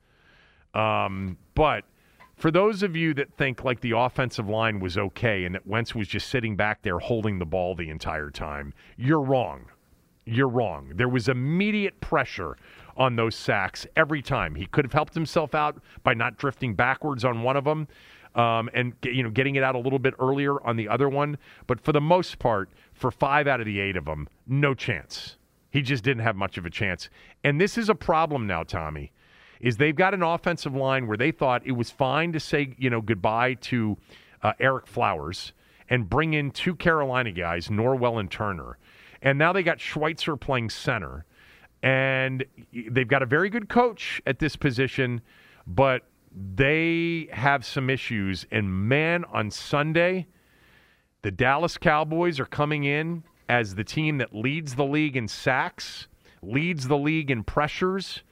Um, 0.73 1.37
but 1.55 1.85
for 2.39 2.51
those 2.51 2.83
of 2.83 2.95
you 2.95 3.13
that 3.15 3.33
think 3.33 3.65
like 3.65 3.81
the 3.81 3.91
offensive 3.91 4.47
line 4.47 4.79
was 4.79 4.97
okay 4.97 5.43
and 5.43 5.53
that 5.53 5.67
Wentz 5.67 5.93
was 5.93 6.07
just 6.07 6.29
sitting 6.29 6.55
back 6.55 6.81
there 6.81 6.97
holding 6.97 7.37
the 7.37 7.45
ball 7.45 7.75
the 7.75 7.89
entire 7.89 8.31
time, 8.31 8.73
you're 8.97 9.21
wrong. 9.21 9.65
You're 10.25 10.47
wrong. 10.47 10.93
There 10.95 11.09
was 11.09 11.27
immediate 11.27 11.99
pressure 11.99 12.55
on 12.95 13.17
those 13.17 13.35
sacks 13.35 13.85
every 13.97 14.21
time. 14.21 14.55
He 14.55 14.65
could 14.67 14.85
have 14.85 14.93
helped 14.93 15.13
himself 15.13 15.53
out 15.53 15.81
by 16.03 16.13
not 16.13 16.37
drifting 16.37 16.75
backwards 16.75 17.25
on 17.25 17.43
one 17.43 17.57
of 17.57 17.65
them. 17.65 17.87
Um, 18.35 18.69
and 18.73 18.93
you 19.03 19.23
know 19.23 19.31
getting 19.31 19.55
it 19.55 19.63
out 19.63 19.73
a 19.73 19.79
little 19.79 19.97
bit 19.97 20.13
earlier 20.19 20.63
on 20.65 20.77
the 20.77 20.87
other 20.87 21.09
one. 21.09 21.37
But 21.65 21.81
for 21.81 21.91
the 21.91 21.99
most 21.99 22.37
part, 22.37 22.69
for 22.93 23.09
five 23.09 23.47
out 23.47 23.59
of 23.59 23.65
the 23.65 23.79
eight 23.79 23.97
of 23.97 24.05
them, 24.05 24.29
no 24.47 24.75
chance. 24.75 25.37
He 25.71 25.81
just 25.81 26.03
didn't 26.03 26.23
have 26.23 26.35
much 26.35 26.57
of 26.57 26.65
a 26.65 26.69
chance. 26.69 27.09
And 27.43 27.59
this 27.59 27.75
is 27.77 27.89
a 27.89 27.95
problem 27.95 28.45
now, 28.45 28.63
Tommy 28.63 29.11
is 29.59 29.77
they've 29.77 29.95
got 29.95 30.13
an 30.13 30.23
offensive 30.23 30.73
line 30.73 31.07
where 31.07 31.17
they 31.17 31.31
thought 31.31 31.61
it 31.65 31.73
was 31.73 31.91
fine 31.91 32.31
to 32.33 32.39
say, 32.39 32.75
you 32.77 32.89
know, 32.89 33.01
goodbye 33.01 33.55
to 33.55 33.97
uh, 34.41 34.53
Ereck 34.59 34.87
Flowers 34.87 35.53
and 35.89 36.09
bring 36.09 36.33
in 36.33 36.51
two 36.51 36.75
Carolina 36.75 37.31
guys, 37.31 37.67
Norwell 37.67 38.19
and 38.19 38.31
Turner. 38.31 38.77
And 39.21 39.37
now 39.37 39.51
they 39.51 39.63
got 39.63 39.79
Schweitzer 39.79 40.37
playing 40.37 40.69
center. 40.69 41.25
And 41.81 42.45
they've 42.73 43.07
got 43.07 43.21
a 43.21 43.25
very 43.25 43.49
good 43.49 43.69
coach 43.69 44.21
at 44.25 44.39
this 44.39 44.55
position, 44.55 45.21
but 45.65 46.03
they 46.31 47.29
have 47.31 47.65
some 47.65 47.89
issues. 47.89 48.45
And 48.51 48.71
man, 48.87 49.25
on 49.25 49.49
Sunday, 49.49 50.27
The 51.21 51.31
Dallas 51.31 51.77
Cowboys 51.77 52.39
are 52.39 52.45
coming 52.45 52.83
in 52.83 53.23
as 53.47 53.75
the 53.75 53.83
team 53.83 54.19
that 54.19 54.35
leads 54.35 54.75
the 54.75 54.85
league 54.85 55.17
in 55.17 55.27
sacks, 55.27 56.07
leads 56.41 56.87
the 56.87 56.97
league 56.97 57.31
in 57.31 57.43
pressures. 57.43 58.23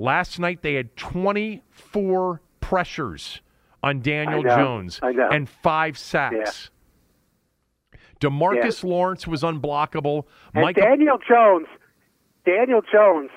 Last 0.00 0.38
night 0.38 0.62
they 0.62 0.74
had 0.74 0.96
24 0.96 2.40
pressures 2.60 3.42
on 3.82 4.00
Daniel 4.00 4.42
know. 4.42 4.56
Jones 4.56 4.98
and 5.02 5.46
five 5.46 5.98
sacks. 5.98 6.70
Demarcus 8.18 8.82
Lawrence 8.82 9.26
was 9.26 9.42
unblockable. 9.42 10.24
And 10.54 10.64
Micah 10.64 10.80
Daniel 10.80 11.18
Jones, 11.28 11.66
Daniel 12.46 12.80
Jones 12.90 13.30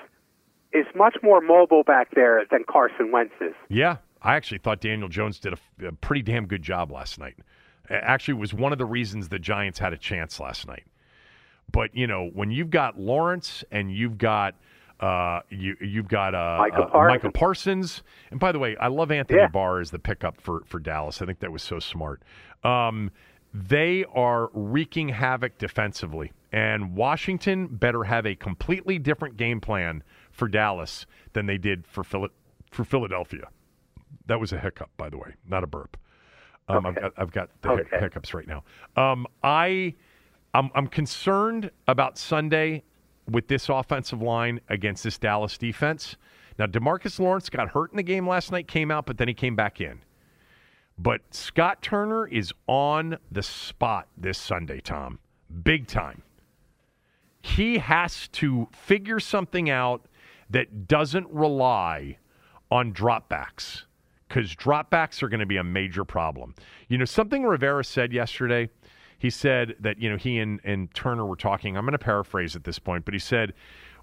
is 0.72 0.86
much 0.94 1.16
more 1.22 1.42
mobile 1.42 1.82
back 1.82 2.14
there 2.14 2.44
than 2.50 2.64
Carson 2.66 3.12
Wentz 3.12 3.34
is. 3.42 3.54
Yeah, 3.68 3.98
I 4.22 4.34
actually 4.34 4.58
thought 4.58 4.80
Daniel 4.80 5.08
Jones 5.08 5.38
did 5.38 5.52
a, 5.52 5.88
a 5.88 5.92
pretty 5.92 6.22
damn 6.22 6.46
good 6.46 6.62
job 6.62 6.90
last 6.90 7.18
night. 7.18 7.36
A- 7.90 8.02
Actually, 8.02 8.34
was 8.34 8.54
one 8.54 8.72
of 8.72 8.78
the 8.78 8.86
reasons 8.86 9.28
the 9.28 9.38
Giants 9.38 9.78
had 9.78 9.92
a 9.92 9.98
chance 9.98 10.40
last 10.40 10.66
night. 10.66 10.84
But 11.70 11.94
you 11.94 12.06
know, 12.06 12.30
when 12.32 12.50
you've 12.50 12.70
got 12.70 12.98
Lawrence 12.98 13.64
and 13.70 13.94
you've 13.94 14.16
got 14.16 14.54
uh, 15.00 15.40
you 15.50 15.76
you've 15.80 16.08
got 16.08 16.34
uh, 16.34 16.56
Micah 16.58 16.82
uh, 16.82 16.86
Parsons. 16.90 17.22
Micah 17.24 17.32
Parsons, 17.38 18.02
and 18.30 18.40
by 18.40 18.52
the 18.52 18.58
way, 18.58 18.76
I 18.78 18.88
love 18.88 19.10
Anthony 19.10 19.40
Yeah. 19.40 19.48
Barr 19.48 19.80
as 19.80 19.90
the 19.90 19.98
pickup 19.98 20.40
for 20.40 20.62
for 20.66 20.78
Dallas. 20.78 21.20
I 21.20 21.26
think 21.26 21.40
that 21.40 21.52
was 21.52 21.62
so 21.62 21.78
smart. 21.78 22.22
Um, 22.62 23.10
they 23.52 24.04
are 24.14 24.50
wreaking 24.52 25.10
havoc 25.10 25.58
defensively, 25.58 26.32
and 26.52 26.94
Washington 26.96 27.66
better 27.68 28.04
have 28.04 28.26
a 28.26 28.34
completely 28.34 28.98
different 28.98 29.36
game 29.36 29.60
plan 29.60 30.02
for 30.32 30.48
Dallas 30.48 31.06
than 31.34 31.46
they 31.46 31.58
did 31.58 31.86
for 31.86 32.02
Phila- 32.02 32.30
for 32.70 32.84
Philadelphia. 32.84 33.48
That 34.26 34.40
was 34.40 34.52
a 34.52 34.58
hiccup, 34.58 34.90
by 34.96 35.08
the 35.10 35.18
way, 35.18 35.34
not 35.46 35.62
a 35.62 35.66
burp. 35.66 35.96
Um, 36.66 36.86
I've 36.86 36.94
got 36.94 37.12
I've 37.16 37.30
got 37.32 37.50
the 37.62 37.68
Okay. 37.70 37.98
hiccups 38.00 38.32
right 38.32 38.46
now. 38.48 38.64
Um, 38.96 39.26
I 39.42 39.94
I'm, 40.54 40.70
I'm 40.74 40.86
concerned 40.86 41.70
about 41.88 42.16
Sunday 42.16 42.84
with 43.30 43.48
this 43.48 43.68
offensive 43.68 44.20
line 44.20 44.60
against 44.68 45.04
this 45.04 45.18
Dallas 45.18 45.56
defense. 45.58 46.16
Now 46.58 46.66
Demarcus 46.66 47.18
Lawrence 47.18 47.48
got 47.48 47.70
hurt 47.70 47.90
in 47.90 47.96
the 47.96 48.02
game 48.02 48.28
last 48.28 48.52
night, 48.52 48.68
came 48.68 48.90
out, 48.90 49.06
but 49.06 49.18
then 49.18 49.28
he 49.28 49.34
came 49.34 49.56
back 49.56 49.80
in. 49.80 50.00
But 50.96 51.22
Scott 51.30 51.82
Turner 51.82 52.26
is 52.28 52.52
on 52.68 53.18
the 53.32 53.42
spot 53.42 54.06
this 54.16 54.38
Sunday, 54.38 54.80
Tom, 54.80 55.18
big 55.62 55.88
time. 55.88 56.22
He 57.42 57.78
has 57.78 58.28
to 58.28 58.68
figure 58.72 59.20
something 59.20 59.68
out 59.68 60.06
that 60.50 60.86
doesn't 60.86 61.26
rely 61.30 62.18
on 62.70 62.92
dropbacks 62.92 63.82
because 64.28 64.54
dropbacks 64.54 65.22
are 65.22 65.28
going 65.28 65.40
to 65.40 65.46
be 65.46 65.56
a 65.56 65.64
major 65.64 66.04
problem. 66.04 66.54
You 66.88 66.98
know, 66.98 67.04
something 67.04 67.44
Rivera 67.44 67.84
said 67.84 68.12
yesterday, 68.12 68.70
he 69.18 69.30
said 69.30 69.76
that, 69.80 69.98
you 69.98 70.10
know, 70.10 70.16
he 70.16 70.38
and, 70.38 70.60
and 70.64 70.92
Turner 70.94 71.24
were 71.24 71.36
talking. 71.36 71.76
I'm 71.76 71.84
going 71.84 71.92
to 71.92 71.98
paraphrase 71.98 72.56
at 72.56 72.64
this 72.64 72.78
point, 72.78 73.04
but 73.04 73.14
he 73.14 73.20
said, 73.20 73.54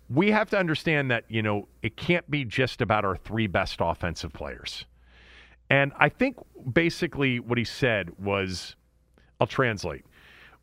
we 0.09 0.32
have 0.32 0.49
to 0.49 0.57
understand 0.57 1.09
that, 1.12 1.26
you 1.30 1.41
know, 1.41 1.68
it 1.82 1.95
can't 1.95 2.30
be 2.30 2.43
just 2.43 2.82
about 2.82 3.05
our 3.05 3.16
three 3.16 3.47
best 3.47 3.78
offensive 3.80 4.34
players. 4.34 4.86
And 5.70 5.93
I 5.97 6.09
think 6.09 6.38
basically 6.74 7.39
what 7.39 7.57
he 7.57 7.64
said 7.64 8.12
was 8.20 8.76
I'll 9.39 9.47
translate. 9.47 10.05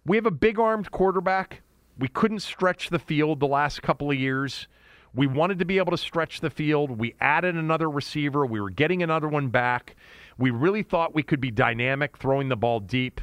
We 0.04 0.16
have 0.16 0.26
a 0.26 0.30
big 0.30 0.58
armed 0.58 0.90
quarterback. 0.90 1.62
We 1.98 2.08
couldn't 2.08 2.40
stretch 2.40 2.90
the 2.90 2.98
field 2.98 3.40
the 3.40 3.46
last 3.46 3.82
couple 3.82 4.10
of 4.10 4.18
years. 4.18 4.68
We 5.14 5.26
wanted 5.26 5.58
to 5.58 5.64
be 5.64 5.78
able 5.78 5.90
to 5.92 5.98
stretch 5.98 6.40
the 6.40 6.50
field. 6.50 6.98
We 6.98 7.14
added 7.20 7.56
another 7.56 7.90
receiver. 7.90 8.46
We 8.46 8.60
were 8.60 8.70
getting 8.70 9.02
another 9.02 9.28
one 9.28 9.48
back. 9.48 9.96
We 10.36 10.50
really 10.50 10.82
thought 10.82 11.14
we 11.14 11.22
could 11.22 11.40
be 11.40 11.50
dynamic, 11.50 12.16
throwing 12.18 12.48
the 12.48 12.56
ball 12.56 12.78
deep, 12.78 13.20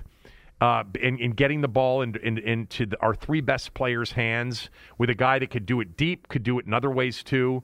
uh, 0.61 0.83
and, 1.01 1.19
and 1.19 1.35
getting 1.35 1.61
the 1.61 1.67
ball 1.67 2.01
in, 2.01 2.15
in, 2.23 2.37
into 2.37 2.85
the, 2.85 2.99
our 3.01 3.13
three 3.13 3.41
best 3.41 3.73
players' 3.73 4.11
hands 4.11 4.69
with 4.97 5.09
a 5.09 5.15
guy 5.15 5.39
that 5.39 5.49
could 5.49 5.65
do 5.65 5.81
it 5.81 5.97
deep, 5.97 6.27
could 6.27 6.43
do 6.43 6.59
it 6.59 6.65
in 6.65 6.73
other 6.73 6.89
ways 6.89 7.23
too. 7.23 7.63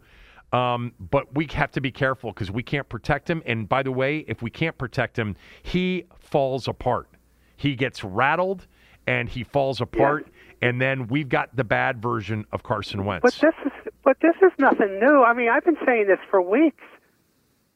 Um, 0.54 0.94
but 1.00 1.34
we 1.34 1.48
have 1.54 1.72
to 1.72 1.82
be 1.82 1.92
careful 1.92 2.32
because 2.34 2.52
we 2.52 2.64
can't 2.64 2.90
protect 2.90 3.30
him. 3.30 3.42
And 3.46 3.70
by 3.70 3.84
the 3.84 3.92
way, 3.92 4.26
if 4.28 4.42
we 4.42 4.50
can't 4.50 4.78
protect 4.78 5.18
him, 5.18 5.38
he 5.64 6.06
falls 6.20 6.68
apart. 6.68 7.08
He 7.56 7.76
gets 7.76 8.04
rattled 8.04 8.68
and 9.08 9.30
he 9.30 9.44
falls 9.44 9.80
apart. 9.80 10.28
And 10.62 10.82
then 10.82 11.08
we've 11.08 11.30
got 11.30 11.56
the 11.56 11.64
bad 11.64 12.02
version 12.02 12.46
of 12.52 12.64
Carson 12.64 13.06
Wentz. 13.06 13.24
But 13.24 13.34
this 13.34 13.56
is 13.66 13.72
but 14.04 14.18
this 14.22 14.36
is 14.42 14.52
nothing 14.58 15.00
new. 15.00 15.24
I 15.24 15.34
mean, 15.34 15.50
I've 15.50 15.64
been 15.64 15.78
saying 15.86 16.08
this 16.08 16.20
for 16.30 16.42
weeks. 16.42 16.84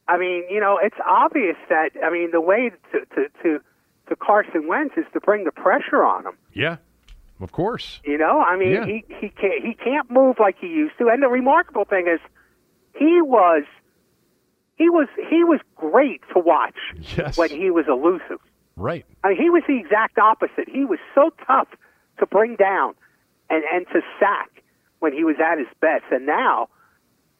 I 0.08 0.18
mean, 0.18 0.44
you 0.50 0.60
know, 0.60 0.78
it's 0.82 0.96
obvious 1.08 1.56
that 1.68 1.90
I 2.04 2.10
mean 2.10 2.30
the 2.32 2.40
way 2.40 2.70
to 2.92 3.00
to 3.00 3.28
to, 3.42 3.60
to 4.08 4.16
Carson 4.16 4.66
Wentz 4.68 4.94
is 4.96 5.04
to 5.12 5.20
bring 5.20 5.44
the 5.44 5.52
pressure 5.52 6.04
on 6.04 6.26
him. 6.26 6.32
yeah, 6.52 6.76
of 7.40 7.52
course. 7.52 8.00
You 8.04 8.18
know, 8.18 8.40
I 8.40 8.56
mean, 8.56 8.70
Yeah. 8.72 8.86
he 8.86 9.04
he 9.20 9.28
can't 9.28 9.64
he 9.64 9.74
can't 9.74 10.10
move 10.10 10.36
like 10.38 10.56
he 10.60 10.68
used 10.68 10.96
to. 10.98 11.08
And 11.08 11.22
the 11.22 11.28
remarkable 11.28 11.84
thing 11.84 12.06
is, 12.08 12.20
he 12.98 13.20
was 13.20 13.64
he 14.76 14.88
was 14.90 15.08
he 15.28 15.44
was 15.44 15.60
great 15.76 16.20
to 16.34 16.38
watch 16.40 16.76
Yes. 17.16 17.36
when 17.36 17.50
he 17.50 17.70
was 17.70 17.86
elusive. 17.88 18.38
Right. 18.76 19.04
I 19.24 19.28
mean, 19.30 19.38
he 19.40 19.50
was 19.50 19.62
the 19.66 19.78
exact 19.78 20.18
opposite. 20.18 20.68
He 20.68 20.84
was 20.84 20.98
so 21.14 21.30
tough 21.46 21.68
to 22.18 22.26
bring 22.26 22.56
down 22.56 22.94
and 23.50 23.64
and 23.72 23.86
to 23.92 24.00
sack 24.20 24.62
when 25.00 25.12
he 25.12 25.24
was 25.24 25.36
at 25.40 25.58
his 25.58 25.68
best. 25.80 26.04
And 26.10 26.26
now, 26.26 26.68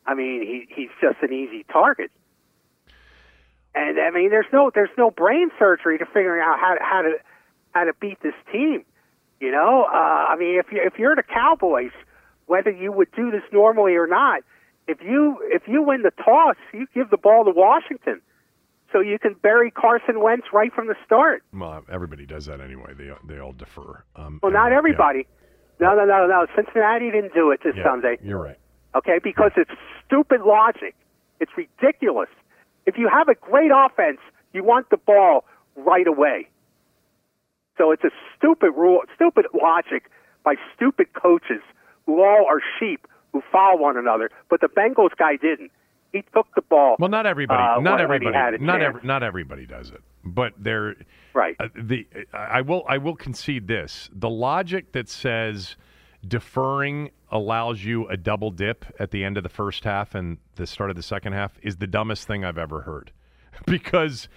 I 0.06 0.14
mean, 0.14 0.42
he 0.42 0.66
he's 0.74 0.90
just 1.00 1.16
an 1.22 1.32
easy 1.32 1.64
target. 1.72 2.10
And 3.76 4.00
I 4.00 4.10
mean, 4.10 4.30
there's 4.30 4.46
no 4.52 4.70
there's 4.74 4.90
no 4.96 5.10
brain 5.10 5.50
surgery 5.58 5.98
to 5.98 6.06
figuring 6.06 6.42
out 6.42 6.58
how 6.58 6.74
to 6.74 6.80
how 6.82 7.02
to 7.02 7.12
how 7.74 7.84
to 7.84 7.92
beat 8.00 8.18
this 8.22 8.34
team. 8.50 8.84
You 9.38 9.50
know, 9.52 9.84
uh, 9.92 9.94
I 9.94 10.36
mean, 10.36 10.58
if 10.58 10.72
you 10.72 10.80
if 10.82 10.98
you're 10.98 11.14
the 11.14 11.22
Cowboys, 11.22 11.92
whether 12.46 12.70
you 12.70 12.90
would 12.90 13.12
do 13.14 13.30
this 13.30 13.42
normally 13.52 13.94
or 13.94 14.06
not, 14.06 14.40
if 14.88 15.02
you 15.02 15.36
if 15.52 15.68
you 15.68 15.82
win 15.82 16.02
the 16.02 16.10
toss, 16.24 16.56
you 16.72 16.86
give 16.94 17.10
the 17.10 17.18
ball 17.18 17.44
to 17.44 17.50
Washington, 17.50 18.22
so 18.92 19.00
you 19.00 19.18
can 19.18 19.34
bury 19.34 19.70
Carson 19.70 20.20
Wentz 20.20 20.46
right 20.54 20.72
from 20.72 20.86
the 20.86 20.96
start. 21.04 21.42
Well, 21.52 21.84
everybody 21.92 22.24
does 22.24 22.46
that 22.46 22.62
anyway. 22.62 22.94
They 22.96 23.10
they 23.28 23.38
all 23.38 23.52
defer. 23.52 24.02
Um, 24.16 24.40
Well, 24.42 24.52
not 24.52 24.70
yeah. 24.70 24.78
everybody. 24.78 25.26
No, 25.80 25.94
no, 25.94 26.06
no, 26.06 26.26
no. 26.26 26.46
Cincinnati 26.56 27.10
didn't 27.10 27.34
do 27.34 27.50
it 27.50 27.60
this 27.62 27.74
Yeah, 27.76 27.84
Sunday. 27.84 28.16
You're 28.22 28.40
right. 28.42 28.56
Okay, 28.94 29.18
because 29.22 29.50
it's 29.58 29.70
stupid 30.06 30.40
logic. 30.40 30.94
It's 31.40 31.52
ridiculous. 31.54 32.30
If 32.86 32.96
you 32.96 33.08
have 33.12 33.28
a 33.28 33.34
great 33.34 33.70
offense, 33.74 34.18
you 34.52 34.62
want 34.64 34.90
the 34.90 34.96
ball 34.96 35.44
right 35.74 36.06
away. 36.06 36.48
So 37.76 37.90
it's 37.90 38.04
a 38.04 38.10
stupid 38.36 38.70
rule, 38.76 39.00
stupid 39.14 39.46
logic 39.52 40.10
by 40.44 40.54
stupid 40.74 41.12
coaches 41.12 41.60
who 42.06 42.22
all 42.22 42.46
are 42.48 42.60
sheep 42.78 43.06
who 43.32 43.42
follow 43.52 43.76
one 43.78 43.96
another. 43.98 44.30
But 44.48 44.60
the 44.60 44.68
Bengals 44.68 45.14
guy 45.18 45.36
didn't. 45.36 45.70
He 46.12 46.22
took 46.32 46.46
the 46.54 46.62
ball. 46.62 46.96
Well, 46.98 47.10
not 47.10 47.26
everybody. 47.26 47.60
uh, 47.62 47.80
not 47.80 47.98
when- 47.98 48.08
when 48.08 48.22
he 48.22 48.28
everybody. 48.28 48.64
not 48.64 48.80
every, 48.80 49.00
not 49.02 49.22
everybody 49.22 49.66
does 49.66 49.90
it. 49.90 50.00
But 50.24 50.54
there, 50.56 50.94
Right. 51.34 51.56
uh, 51.60 51.68
the 51.74 52.06
I 52.32 52.62
will 52.62 52.84
I 52.88 52.96
will 52.98 53.16
concede 53.16 53.66
this: 53.66 54.08
the 54.12 54.30
logic 54.30 54.92
that 54.92 55.08
says 55.08 55.76
deferring 56.26 57.10
allows 57.30 57.84
you 57.84 58.06
a 58.08 58.16
double 58.16 58.50
dip 58.50 58.84
at 59.00 59.10
the 59.10 59.24
end 59.24 59.36
of 59.36 59.42
the 59.42 59.48
first 59.48 59.84
half 59.84 60.14
and 60.14 60.38
the 60.54 60.66
start 60.66 60.90
of 60.90 60.96
the 60.96 61.02
second 61.02 61.32
half 61.32 61.58
is 61.62 61.76
the 61.76 61.86
dumbest 61.86 62.26
thing 62.26 62.44
I've 62.44 62.58
ever 62.58 62.82
heard. 62.82 63.10
because, 63.66 64.28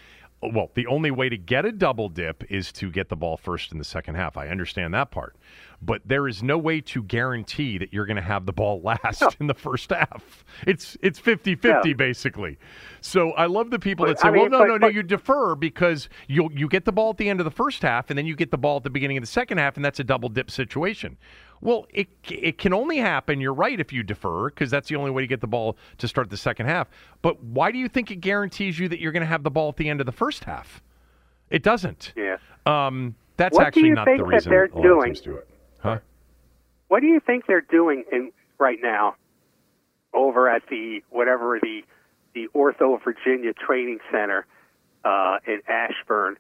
well, 0.42 0.72
the 0.74 0.88
only 0.88 1.12
way 1.12 1.30
to 1.30 1.38
get 1.38 1.66
a 1.66 1.72
double 1.72 2.10
dip 2.10 2.44
is 2.49 2.72
to 2.74 2.90
get 2.90 3.10
the 3.10 3.16
ball 3.16 3.38
first 3.38 3.72
in 3.72 3.78
the 3.78 3.84
second 3.84 4.16
half. 4.16 4.38
I 4.38 4.48
understand 4.48 4.94
that 4.94 5.12
part. 5.12 5.36
But 5.82 6.02
there 6.06 6.28
is 6.28 6.41
no 6.44 6.58
way 6.58 6.82
to 6.82 7.03
guarantee 7.03 7.78
that 7.78 7.94
you're 7.94 8.06
going 8.06 8.18
to 8.18 8.22
have 8.22 8.45
the 8.45 8.52
ball 8.53 8.82
last 8.84 9.24
in 9.40 9.48
the 9.48 9.53
first 9.53 9.91
half. 9.91 10.44
It's 10.68 10.98
it's 11.02 11.20
50-50 11.20 11.64
Yeah. 11.86 11.94
basically. 11.94 12.58
So 13.02 13.32
I 13.32 13.45
love 13.45 13.70
the 13.70 13.80
people 13.80 14.06
But, 14.06 14.18
that 14.18 14.22
say, 14.22 14.28
I 14.30 14.32
mean, 14.32 14.41
"Well, 14.41 14.49
no, 14.52 14.58
but- 14.60 14.68
no, 14.68 14.74
no, 14.74 14.80
but- 14.80 14.94
you 14.94 15.03
defer 15.03 15.56
because 15.56 16.10
you'll, 16.28 16.52
you 16.52 16.68
get 16.68 16.86
the 16.86 16.91
ball 16.91 17.12
at 17.12 17.18
the 17.18 17.30
end 17.30 17.40
of 17.40 17.44
the 17.45 17.52
first 17.52 17.82
half 17.84 18.10
and 18.10 18.18
then 18.18 18.26
you 18.26 18.36
get 18.36 18.52
the 18.52 18.58
ball 18.58 18.78
at 18.78 18.84
the 18.84 18.90
beginning 18.90 19.18
of 19.18 19.22
the 19.22 19.28
second 19.28 19.58
half 19.58 19.76
and 19.78 19.86
that's 19.86 19.99
a 19.99 20.03
double 20.03 20.28
dip 20.30 20.49
situation." 20.52 21.18
Well, 21.61 21.88
it 21.94 22.07
it 22.30 22.57
can 22.57 22.73
only 22.73 22.98
happen. 22.98 23.41
You're 23.41 23.53
right 23.53 23.80
if 23.80 23.91
you 23.91 24.03
defer 24.03 24.49
because 24.49 24.72
that's 24.72 24.88
the 24.90 24.95
only 24.95 25.11
way 25.11 25.22
to 25.23 25.27
get 25.27 25.41
the 25.41 25.48
ball 25.48 25.77
to 25.98 26.07
start 26.07 26.30
the 26.30 26.38
second 26.38 26.68
half. 26.68 26.88
But 27.22 27.44
why 27.44 27.72
do 27.72 27.77
you 27.77 27.90
think 27.90 28.11
it 28.11 28.18
guarantees 28.18 28.80
you 28.80 28.88
that 28.90 28.99
you're 28.99 29.11
going 29.11 29.22
to 29.22 29.27
have 29.27 29.44
the 29.44 29.52
ball 29.52 29.69
at 29.69 29.76
the 29.77 29.90
end 29.90 29.99
of 29.99 30.06
the 30.06 30.11
first 30.11 30.45
half? 30.45 30.81
It 31.49 31.64
doesn't. 31.64 32.14
Yeah. 32.15 32.38
Um, 32.65 33.15
that's 33.38 33.57
What 33.57 33.68
actually 33.68 33.90
not 33.91 34.06
the 34.06 34.18
that 34.18 34.23
reason 34.26 34.49
they're 34.49 34.65
a 34.65 34.76
lot 34.76 34.77
of 34.77 34.84
doing? 34.84 35.14
do 35.23 35.36
it. 35.38 35.49
Huh? 35.80 35.99
What 36.88 37.02
do 37.02 37.07
you 37.07 37.19
think 37.19 37.45
they're 37.48 37.61
doing 37.61 38.03
in 38.11 38.31
right 38.57 38.80
now 38.81 39.15
over 40.14 40.49
at 40.49 40.64
the 40.69 41.02
whatever 41.10 41.60
the 41.61 41.81
the 42.34 42.48
Ortho 42.56 43.02
Virginia 43.03 43.53
Training 43.53 43.99
Center 44.11 44.45
uh, 45.03 45.38
in 45.48 45.61
Ashburn? 45.68 46.38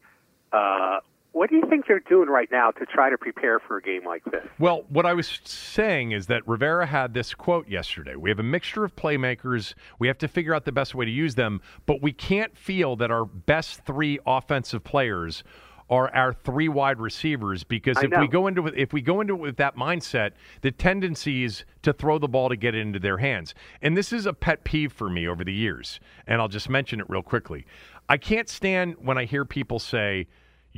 Uh, 0.51 0.99
what 1.31 1.49
do 1.49 1.55
you 1.55 1.63
think 1.69 1.85
they're 1.87 1.99
doing 1.99 2.27
right 2.27 2.49
now 2.51 2.71
to 2.71 2.85
try 2.85 3.09
to 3.09 3.17
prepare 3.17 3.59
for 3.59 3.77
a 3.77 3.81
game 3.81 4.05
like 4.05 4.23
this? 4.25 4.45
Well, 4.57 4.85
what 4.89 5.05
I 5.05 5.13
was 5.13 5.39
saying 5.43 6.11
is 6.11 6.27
that 6.27 6.47
Rivera 6.47 6.85
had 6.85 7.13
this 7.13 7.33
quote 7.33 7.67
yesterday. 7.67 8.15
We 8.15 8.29
have 8.29 8.39
a 8.39 8.43
mixture 8.43 8.83
of 8.83 8.95
playmakers. 8.95 9.73
We 9.99 10.07
have 10.07 10.17
to 10.19 10.27
figure 10.27 10.55
out 10.55 10.65
the 10.65 10.71
best 10.71 10.95
way 10.95 11.05
to 11.05 11.11
use 11.11 11.35
them, 11.35 11.61
but 11.85 12.01
we 12.01 12.11
can't 12.11 12.57
feel 12.57 12.95
that 12.97 13.11
our 13.11 13.25
best 13.25 13.85
three 13.85 14.19
offensive 14.25 14.83
players 14.83 15.43
are 15.89 16.13
our 16.13 16.33
three 16.33 16.69
wide 16.69 16.99
receivers 16.99 17.63
because 17.63 17.97
if 18.03 18.11
we 18.19 18.27
go 18.27 18.45
into 18.45 18.67
if 18.67 18.93
we 18.93 19.01
go 19.01 19.21
into 19.21 19.33
it 19.33 19.39
with 19.39 19.57
that 19.57 19.75
mindset, 19.75 20.31
the 20.61 20.71
tendency 20.71 21.43
is 21.43 21.63
to 21.81 21.91
throw 21.93 22.19
the 22.19 22.27
ball 22.27 22.49
to 22.49 22.55
get 22.55 22.75
it 22.75 22.79
into 22.79 22.99
their 22.99 23.17
hands. 23.17 23.55
And 23.81 23.97
this 23.97 24.13
is 24.13 24.27
a 24.27 24.33
pet 24.33 24.63
peeve 24.63 24.93
for 24.93 25.09
me 25.09 25.27
over 25.27 25.43
the 25.43 25.53
years, 25.53 25.99
and 26.27 26.39
I'll 26.39 26.47
just 26.47 26.69
mention 26.69 26.99
it 26.99 27.09
real 27.09 27.23
quickly. 27.23 27.65
I 28.07 28.17
can't 28.17 28.47
stand 28.47 28.95
when 28.99 29.17
I 29.17 29.25
hear 29.25 29.45
people 29.45 29.79
say 29.79 30.27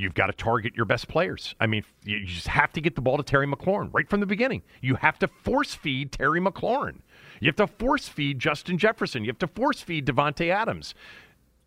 you've 0.02 0.14
got 0.14 0.28
to 0.28 0.34
target 0.34 0.73
your 0.76 0.86
best 0.86 1.07
players. 1.07 1.56
I 1.60 1.68
mean, 1.68 1.84
you 2.03 2.26
just 2.26 2.48
have 2.48 2.73
to 2.73 2.82
get 2.82 2.95
the 2.95 3.02
ball 3.02 3.18
to 3.18 3.23
Terry 3.23 3.48
McLaurin 3.48 3.90
right 3.94 4.10
from 4.10 4.19
the 4.19 4.26
beginning. 4.26 4.64
You 4.82 4.95
have 4.95 5.19
to 5.19 5.28
force 5.28 5.76
feed 5.76 6.11
Terry 6.11 6.41
McLaurin. 6.41 7.02
You 7.40 7.48
have 7.48 7.56
to 7.57 7.68
force 7.68 8.07
feed 8.07 8.40
Justin 8.40 8.78
Jefferson. 8.78 9.23
You 9.23 9.30
have 9.30 9.40
to 9.40 9.48
force 9.48 9.82
feed 9.82 10.06
Davante 10.06 10.49
Adams. 10.49 10.95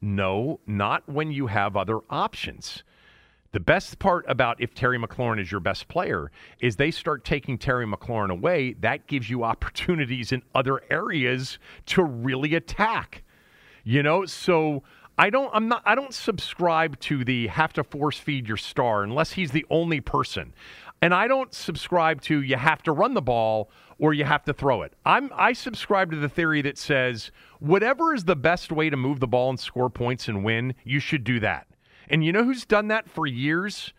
No, 0.00 0.60
not 0.66 1.08
when 1.08 1.30
you 1.32 1.46
have 1.46 1.76
other 1.76 2.00
options. 2.10 2.82
The 3.52 3.60
best 3.60 4.00
part 4.00 4.24
about 4.28 4.60
if 4.60 4.74
Terry 4.74 4.98
McLaurin 4.98 5.40
is 5.40 5.52
your 5.52 5.60
best 5.60 5.86
player 5.86 6.32
is 6.58 6.74
they 6.74 6.90
start 6.90 7.24
taking 7.24 7.56
Terry 7.56 7.86
McLaurin 7.86 8.30
away. 8.30 8.72
That 8.80 9.06
gives 9.06 9.30
you 9.30 9.44
opportunities 9.44 10.32
in 10.32 10.42
other 10.56 10.82
areas 10.90 11.60
to 11.86 12.02
really 12.02 12.56
attack. 12.56 13.22
You 13.84 14.02
know, 14.02 14.26
so 14.26 14.82
I 15.16 15.30
don't 15.30 15.50
I'm 15.54 15.68
not 15.68 15.82
I 15.84 15.94
don't 15.94 16.12
subscribe 16.12 16.98
to 17.00 17.24
the 17.24 17.46
have 17.48 17.72
to 17.74 17.84
force 17.84 18.18
feed 18.18 18.48
your 18.48 18.56
star 18.56 19.02
unless 19.02 19.32
he's 19.32 19.52
the 19.52 19.66
only 19.70 20.00
person. 20.00 20.52
And 21.00 21.14
I 21.14 21.28
don't 21.28 21.52
subscribe 21.52 22.22
to 22.22 22.42
you 22.42 22.56
have 22.56 22.82
to 22.84 22.92
run 22.92 23.14
the 23.14 23.22
ball 23.22 23.70
or 23.98 24.12
you 24.12 24.24
have 24.24 24.44
to 24.44 24.52
throw 24.52 24.82
it. 24.82 24.92
I'm 25.04 25.30
I 25.34 25.52
subscribe 25.52 26.10
to 26.10 26.16
the 26.16 26.28
theory 26.28 26.62
that 26.62 26.78
says 26.78 27.30
whatever 27.60 28.14
is 28.14 28.24
the 28.24 28.36
best 28.36 28.72
way 28.72 28.90
to 28.90 28.96
move 28.96 29.20
the 29.20 29.28
ball 29.28 29.50
and 29.50 29.60
score 29.60 29.90
points 29.90 30.28
and 30.28 30.44
win, 30.44 30.74
you 30.84 30.98
should 30.98 31.22
do 31.22 31.38
that. 31.40 31.66
And 32.08 32.24
you 32.24 32.32
know 32.32 32.44
who's 32.44 32.64
done 32.64 32.88
that 32.88 33.08
for 33.08 33.26
years? 33.26 33.92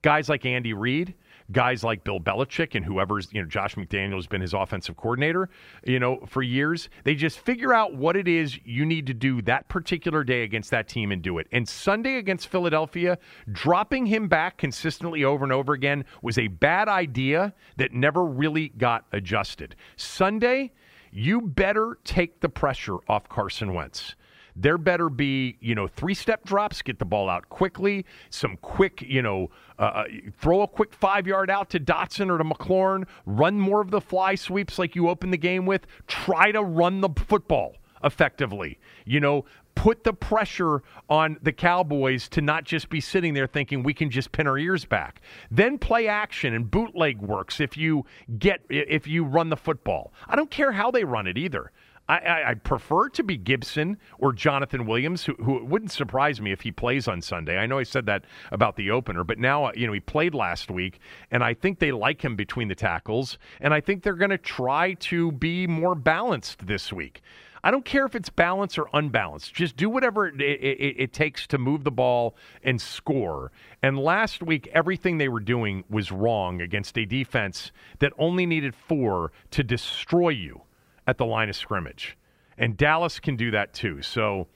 Guys 0.00 0.28
like 0.28 0.44
Andy 0.44 0.72
Reid, 0.72 1.14
guys 1.52 1.84
like 1.84 2.04
Bill 2.04 2.18
Belichick, 2.18 2.74
and 2.74 2.84
whoever's, 2.84 3.28
you 3.32 3.40
know, 3.42 3.48
Josh 3.48 3.74
McDaniel 3.74 4.16
has 4.16 4.26
been 4.26 4.40
his 4.40 4.54
offensive 4.54 4.96
coordinator, 4.96 5.48
you 5.84 5.98
know, 5.98 6.20
for 6.26 6.42
years. 6.42 6.88
They 7.04 7.14
just 7.14 7.38
figure 7.38 7.72
out 7.72 7.94
what 7.94 8.16
it 8.16 8.26
is 8.26 8.58
you 8.64 8.84
need 8.84 9.06
to 9.06 9.14
do 9.14 9.42
that 9.42 9.68
particular 9.68 10.24
day 10.24 10.42
against 10.42 10.70
that 10.70 10.88
team 10.88 11.12
and 11.12 11.22
do 11.22 11.38
it. 11.38 11.46
And 11.52 11.68
Sunday 11.68 12.16
against 12.16 12.48
Philadelphia, 12.48 13.18
dropping 13.50 14.06
him 14.06 14.28
back 14.28 14.58
consistently 14.58 15.24
over 15.24 15.44
and 15.44 15.52
over 15.52 15.72
again 15.72 16.04
was 16.22 16.38
a 16.38 16.48
bad 16.48 16.88
idea 16.88 17.54
that 17.76 17.92
never 17.92 18.24
really 18.24 18.70
got 18.70 19.06
adjusted. 19.12 19.76
Sunday, 19.96 20.72
you 21.12 21.40
better 21.42 21.98
take 22.04 22.40
the 22.40 22.48
pressure 22.48 22.96
off 23.08 23.28
Carson 23.28 23.74
Wentz. 23.74 24.14
There 24.54 24.78
better 24.78 25.08
be, 25.08 25.56
you 25.60 25.74
know, 25.74 25.86
three 25.88 26.14
step 26.14 26.44
drops, 26.44 26.82
get 26.82 26.98
the 26.98 27.04
ball 27.04 27.28
out 27.28 27.48
quickly, 27.48 28.04
some 28.30 28.56
quick, 28.58 29.02
you 29.02 29.22
know, 29.22 29.50
uh, 29.78 29.82
uh, 29.82 30.04
throw 30.38 30.62
a 30.62 30.68
quick 30.68 30.92
five 30.92 31.26
yard 31.26 31.50
out 31.50 31.70
to 31.70 31.80
Dotson 31.80 32.30
or 32.30 32.38
to 32.38 32.44
McLaurin, 32.44 33.06
run 33.26 33.58
more 33.58 33.80
of 33.80 33.90
the 33.90 34.00
fly 34.00 34.34
sweeps 34.34 34.78
like 34.78 34.94
you 34.94 35.08
open 35.08 35.30
the 35.30 35.38
game 35.38 35.66
with, 35.66 35.86
try 36.06 36.52
to 36.52 36.62
run 36.62 37.00
the 37.00 37.10
football 37.16 37.76
effectively. 38.04 38.78
You 39.04 39.20
know, 39.20 39.44
put 39.74 40.04
the 40.04 40.12
pressure 40.12 40.82
on 41.08 41.38
the 41.42 41.52
Cowboys 41.52 42.28
to 42.30 42.40
not 42.40 42.64
just 42.64 42.88
be 42.88 43.00
sitting 43.00 43.34
there 43.34 43.46
thinking 43.46 43.82
we 43.82 43.94
can 43.94 44.10
just 44.10 44.32
pin 44.32 44.46
our 44.46 44.58
ears 44.58 44.84
back. 44.84 45.20
Then 45.50 45.78
play 45.78 46.08
action 46.08 46.54
and 46.54 46.70
bootleg 46.70 47.20
works 47.20 47.60
if 47.60 47.76
you 47.76 48.04
get 48.38 48.60
if 48.68 49.06
you 49.06 49.24
run 49.24 49.48
the 49.48 49.56
football. 49.56 50.12
I 50.28 50.36
don't 50.36 50.50
care 50.50 50.72
how 50.72 50.90
they 50.90 51.04
run 51.04 51.26
it 51.26 51.38
either. 51.38 51.72
I, 52.08 52.18
I, 52.18 52.50
I 52.50 52.54
prefer 52.54 53.08
to 53.10 53.22
be 53.22 53.36
Gibson 53.36 53.98
or 54.18 54.32
Jonathan 54.32 54.86
Williams, 54.86 55.24
who, 55.24 55.34
who 55.34 55.64
wouldn't 55.64 55.92
surprise 55.92 56.40
me 56.40 56.52
if 56.52 56.62
he 56.62 56.72
plays 56.72 57.06
on 57.06 57.22
Sunday. 57.22 57.58
I 57.58 57.66
know 57.66 57.78
I 57.78 57.84
said 57.84 58.06
that 58.06 58.24
about 58.50 58.76
the 58.76 58.90
opener, 58.90 59.24
but 59.24 59.38
now 59.38 59.66
uh, 59.66 59.72
you 59.74 59.86
know 59.86 59.92
he 59.92 60.00
played 60.00 60.34
last 60.34 60.70
week, 60.70 60.98
and 61.30 61.44
I 61.44 61.54
think 61.54 61.78
they 61.78 61.92
like 61.92 62.24
him 62.24 62.36
between 62.36 62.68
the 62.68 62.74
tackles, 62.74 63.38
and 63.60 63.72
I 63.72 63.80
think 63.80 64.02
they're 64.02 64.14
going 64.14 64.30
to 64.30 64.38
try 64.38 64.94
to 64.94 65.32
be 65.32 65.66
more 65.66 65.94
balanced 65.94 66.66
this 66.66 66.92
week. 66.92 67.22
I 67.64 67.70
don't 67.70 67.84
care 67.84 68.04
if 68.04 68.16
it's 68.16 68.28
balanced 68.28 68.76
or 68.76 68.88
unbalanced. 68.92 69.54
Just 69.54 69.76
do 69.76 69.88
whatever 69.88 70.26
it, 70.26 70.40
it, 70.40 70.96
it 70.98 71.12
takes 71.12 71.46
to 71.46 71.58
move 71.58 71.84
the 71.84 71.92
ball 71.92 72.34
and 72.64 72.80
score. 72.80 73.52
And 73.82 73.96
last 73.96 74.42
week, 74.42 74.68
everything 74.72 75.18
they 75.18 75.28
were 75.28 75.38
doing 75.38 75.84
was 75.88 76.10
wrong 76.10 76.60
against 76.60 76.98
a 76.98 77.04
defense 77.04 77.70
that 78.00 78.12
only 78.18 78.46
needed 78.46 78.74
four 78.74 79.30
to 79.52 79.62
destroy 79.62 80.30
you 80.30 80.62
at 81.06 81.18
the 81.18 81.26
line 81.26 81.48
of 81.48 81.56
scrimmage. 81.56 82.16
And 82.58 82.76
Dallas 82.76 83.18
can 83.18 83.36
do 83.36 83.50
that 83.50 83.72
too. 83.72 84.02
So 84.02 84.46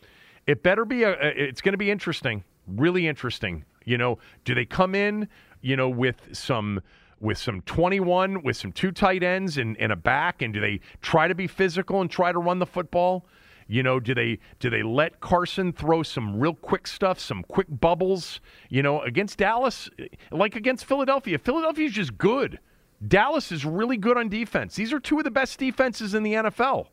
it 0.47 0.62
better 0.62 0.85
be 0.85 1.02
a, 1.02 1.12
it's 1.20 1.60
going 1.60 1.73
to 1.73 1.78
be 1.78 1.90
interesting, 1.90 2.44
really 2.66 3.06
interesting. 3.06 3.64
You 3.85 3.98
know, 3.98 4.18
do 4.44 4.55
they 4.55 4.64
come 4.64 4.94
in, 4.94 5.28
you 5.60 5.77
know, 5.77 5.89
with 5.89 6.28
some 6.32 6.81
with 7.18 7.39
some 7.39 7.62
21 7.62 8.43
with 8.43 8.56
some 8.56 8.70
two 8.73 8.93
tight 8.93 9.23
ends 9.23 9.56
and, 9.56 9.74
and 9.78 9.90
a 9.90 9.97
back 9.97 10.43
and 10.43 10.52
do 10.52 10.60
they 10.60 10.81
try 11.01 11.27
to 11.27 11.35
be 11.35 11.47
physical 11.47 12.02
and 12.02 12.10
try 12.10 12.31
to 12.31 12.39
run 12.39 12.59
the 12.59 12.66
football? 12.66 13.27
You 13.68 13.82
know, 13.82 13.98
do 13.98 14.14
they 14.14 14.39
do 14.60 14.70
they 14.70 14.82
let 14.82 15.20
Carson 15.20 15.73
throw 15.73 16.02
some 16.02 16.39
real 16.39 16.55
quick 16.55 16.86
stuff, 16.86 17.18
some 17.18 17.43
quick 17.48 17.66
bubbles? 17.68 18.40
You 18.68 18.82
know, 18.82 19.01
against 19.01 19.39
Dallas, 19.39 19.89
like 20.31 20.55
against 20.55 20.85
Philadelphia. 20.85 21.39
Philadelphia's 21.39 21.93
just 21.93 22.16
good. 22.16 22.60
Dallas 23.06 23.52
is 23.52 23.64
really 23.64 23.97
good 23.97 24.16
on 24.16 24.28
defense. 24.28 24.74
These 24.74 24.93
are 24.93 25.01
two 25.01 25.18
of 25.18 25.24
the 25.24 25.31
best 25.31 25.59
defenses 25.59 26.14
in 26.14 26.23
the 26.23 26.35
NFL 26.35 26.86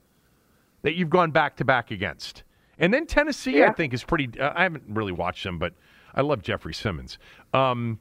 that 0.82 0.96
you've 0.96 1.10
gone 1.10 1.32
back 1.32 1.56
to 1.58 1.66
back 1.66 1.92
against. 1.92 2.44
And 2.78 2.94
then 2.94 3.06
Tennessee, 3.06 3.64
I 3.64 3.72
think, 3.72 3.94
is 3.94 4.04
pretty. 4.04 4.30
Uh, 4.40 4.52
I 4.56 4.64
haven't 4.64 4.84
really 4.90 5.12
watched 5.12 5.44
them, 5.44 5.60
but 5.60 5.74
I 6.14 6.22
love 6.22 6.42
Jeffrey 6.42 6.74
Simmons. 6.74 7.18
Um, 7.54 8.00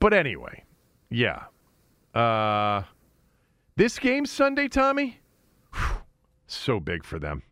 but 0.00 0.12
anyway, 0.12 0.64
yeah. 1.10 1.44
Uh, 2.14 2.82
this 3.76 3.98
game 3.98 4.26
Sunday, 4.26 4.68
Tommy, 4.68 5.20
Whew, 5.74 5.96
so 6.46 6.80
big 6.80 7.04
for 7.04 7.18
them. 7.18 7.42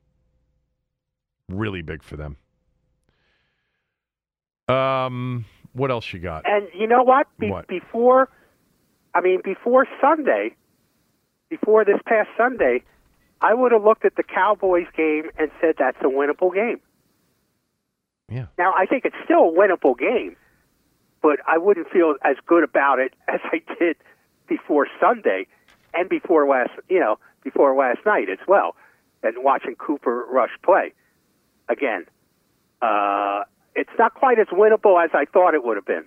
Really 1.49 1.83
big 1.83 2.03
for 2.03 2.17
them. 2.17 2.37
Um, 4.69 5.45
what 5.73 5.91
else 5.91 6.13
you 6.13 6.19
got? 6.19 6.45
And 6.47 6.69
you 6.75 6.87
know 6.87 7.03
what? 7.03 7.27
Be- 7.39 7.51
What? 7.51 7.69
Before, 7.69 8.29
I 9.19 9.21
mean, 9.21 9.41
before 9.43 9.85
Sunday, 10.01 10.55
before 11.51 11.85
this 11.85 11.99
past 12.07 12.29
Sunday, 12.37 12.85
I 13.41 13.53
would 13.53 13.73
have 13.73 13.83
looked 13.83 14.05
at 14.05 14.15
the 14.15 14.23
Cowboys 14.23 14.87
game 14.97 15.25
and 15.37 15.51
said 15.61 15.75
that's 15.77 15.99
a 16.03 16.09
winnable 16.09 16.55
game. 16.55 16.79
Yeah. 18.31 18.47
Now, 18.57 18.75
I 18.79 18.87
think 18.87 19.05
it's 19.05 19.17
still 19.25 19.49
a 19.49 19.53
winnable 19.53 19.99
game, 19.99 20.37
but 21.21 21.41
I 21.49 21.59
wouldn't 21.59 21.91
feel 21.91 22.15
as 22.25 22.37
good 22.47 22.63
about 22.63 23.01
it 23.01 23.13
as 23.29 23.41
I 23.53 23.61
did 23.81 23.97
before 24.47 24.87
Sunday 25.01 25.49
and 25.95 26.09
before 26.09 26.47
last, 26.47 26.71
you 26.89 27.01
know, 27.01 27.19
before 27.43 27.75
last 27.77 27.99
night 28.07 28.29
as 28.31 28.39
well, 28.47 28.77
and 29.25 29.35
watching 29.43 29.75
Cooper 29.75 30.27
Rush 30.31 30.53
play 30.63 30.93
again. 31.69 32.05
Uh, 32.81 33.43
it's 33.75 33.91
not 33.99 34.15
quite 34.15 34.39
as 34.39 34.47
winnable 34.49 35.03
as 35.03 35.11
I 35.13 35.25
thought 35.25 35.55
it 35.55 35.65
would 35.65 35.77
have 35.77 35.87
been. 35.87 36.05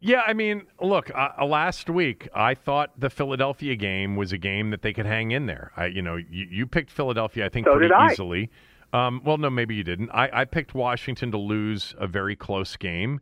Yeah, 0.00 0.22
I 0.24 0.32
mean, 0.32 0.66
look, 0.80 1.10
uh, 1.12 1.30
uh, 1.40 1.44
last 1.44 1.90
week 1.90 2.28
I 2.34 2.54
thought 2.54 2.98
the 2.98 3.10
Philadelphia 3.10 3.74
game 3.74 4.14
was 4.14 4.32
a 4.32 4.38
game 4.38 4.70
that 4.70 4.82
they 4.82 4.92
could 4.92 5.06
hang 5.06 5.32
in 5.32 5.46
there. 5.46 5.72
I, 5.76 5.86
you 5.86 6.02
know, 6.02 6.16
you, 6.16 6.46
you 6.50 6.66
picked 6.66 6.90
Philadelphia, 6.90 7.46
I 7.46 7.48
think, 7.48 7.66
So 7.66 7.74
pretty 7.76 7.92
I. 7.92 8.12
easily. 8.12 8.50
Um, 8.92 9.20
well, 9.24 9.38
no, 9.38 9.50
maybe 9.50 9.74
you 9.74 9.82
didn't. 9.84 10.10
I, 10.10 10.30
I 10.32 10.44
picked 10.44 10.72
Washington 10.74 11.30
to 11.32 11.38
lose 11.38 11.94
a 11.98 12.06
very 12.06 12.36
close 12.36 12.76
game, 12.76 13.20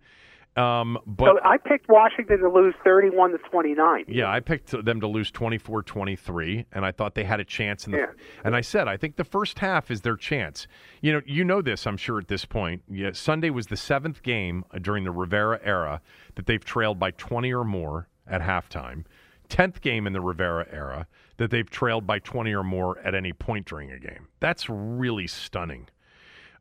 um, 0.56 0.98
but 1.06 1.26
So 1.26 1.40
I 1.44 1.58
picked 1.58 1.88
Washington 1.88 2.38
to 2.38 2.48
lose 2.48 2.74
31 2.82 3.32
to 3.32 3.38
29. 3.38 4.04
yeah, 4.08 4.30
I 4.30 4.40
picked 4.40 4.70
them 4.70 5.00
to 5.00 5.06
lose 5.06 5.30
24-23, 5.30 6.64
and 6.72 6.84
I 6.84 6.92
thought 6.92 7.14
they 7.14 7.24
had 7.24 7.40
a 7.40 7.44
chance. 7.44 7.86
In 7.86 7.92
the, 7.92 7.98
Yeah. 7.98 8.06
And 8.42 8.56
I 8.56 8.62
said, 8.62 8.88
I 8.88 8.96
think 8.96 9.16
the 9.16 9.24
first 9.24 9.58
half 9.58 9.90
is 9.90 10.00
their 10.00 10.16
chance. 10.16 10.66
You 11.02 11.12
know, 11.12 11.20
you 11.26 11.44
know 11.44 11.60
this, 11.60 11.86
I'm 11.86 11.98
sure, 11.98 12.18
at 12.18 12.28
this 12.28 12.46
point. 12.46 12.82
Yeah, 12.90 13.10
Sunday 13.12 13.50
was 13.50 13.66
the 13.66 13.76
seventh 13.76 14.22
game 14.22 14.64
uh, 14.72 14.78
during 14.78 15.04
the 15.04 15.10
Rivera 15.10 15.60
era 15.62 16.00
that 16.36 16.46
they've 16.46 16.64
trailed 16.64 16.98
by 16.98 17.10
20 17.10 17.52
or 17.52 17.64
more 17.64 18.08
at 18.26 18.40
halftime. 18.40 19.04
Tenth 19.48 19.80
game 19.80 20.06
in 20.06 20.12
the 20.12 20.20
Rivera 20.20 20.66
era 20.72 21.06
that 21.36 21.50
they've 21.50 21.68
trailed 21.68 22.06
by 22.06 22.18
20 22.18 22.52
or 22.54 22.64
more 22.64 22.98
at 23.00 23.14
any 23.14 23.32
point 23.32 23.66
during 23.66 23.90
a 23.90 23.98
game. 23.98 24.26
That's 24.40 24.68
really 24.68 25.26
stunning. 25.26 25.88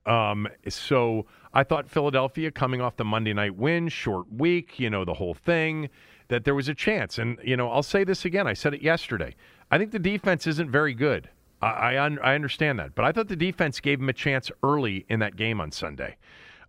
Um, 0.05 0.47
so 0.69 1.25
I 1.55 1.63
thought 1.63 1.89
Philadelphia 1.89 2.51
coming 2.51 2.81
off 2.81 2.97
the 2.97 3.05
Monday 3.05 3.33
night 3.33 3.55
win, 3.55 3.87
short 3.87 4.31
week, 4.31 4.77
you 4.77 4.89
know, 4.89 5.05
the 5.05 5.13
whole 5.13 5.33
thing, 5.33 5.89
that 6.27 6.43
there 6.43 6.53
was 6.53 6.67
a 6.67 6.75
chance. 6.75 7.17
And, 7.17 7.39
you 7.43 7.55
know, 7.55 7.71
I'll 7.71 7.81
say 7.81 8.03
this 8.03 8.25
again. 8.25 8.45
I 8.45 8.53
said 8.53 8.73
it 8.73 8.81
yesterday. 8.81 9.35
I 9.71 9.77
think 9.77 9.91
the 9.91 9.99
defense 9.99 10.47
isn't 10.47 10.69
very 10.69 10.93
good. 10.93 11.29
I, 11.61 11.67
I, 11.67 12.05
un- 12.05 12.19
I 12.21 12.35
understand 12.35 12.77
that. 12.79 12.93
But 12.93 13.05
I 13.05 13.13
thought 13.13 13.29
the 13.29 13.37
defense 13.37 13.79
gave 13.79 13.99
them 13.99 14.09
a 14.09 14.13
chance 14.13 14.51
early 14.63 15.05
in 15.07 15.19
that 15.21 15.37
game 15.37 15.61
on 15.61 15.71
Sunday. 15.71 16.17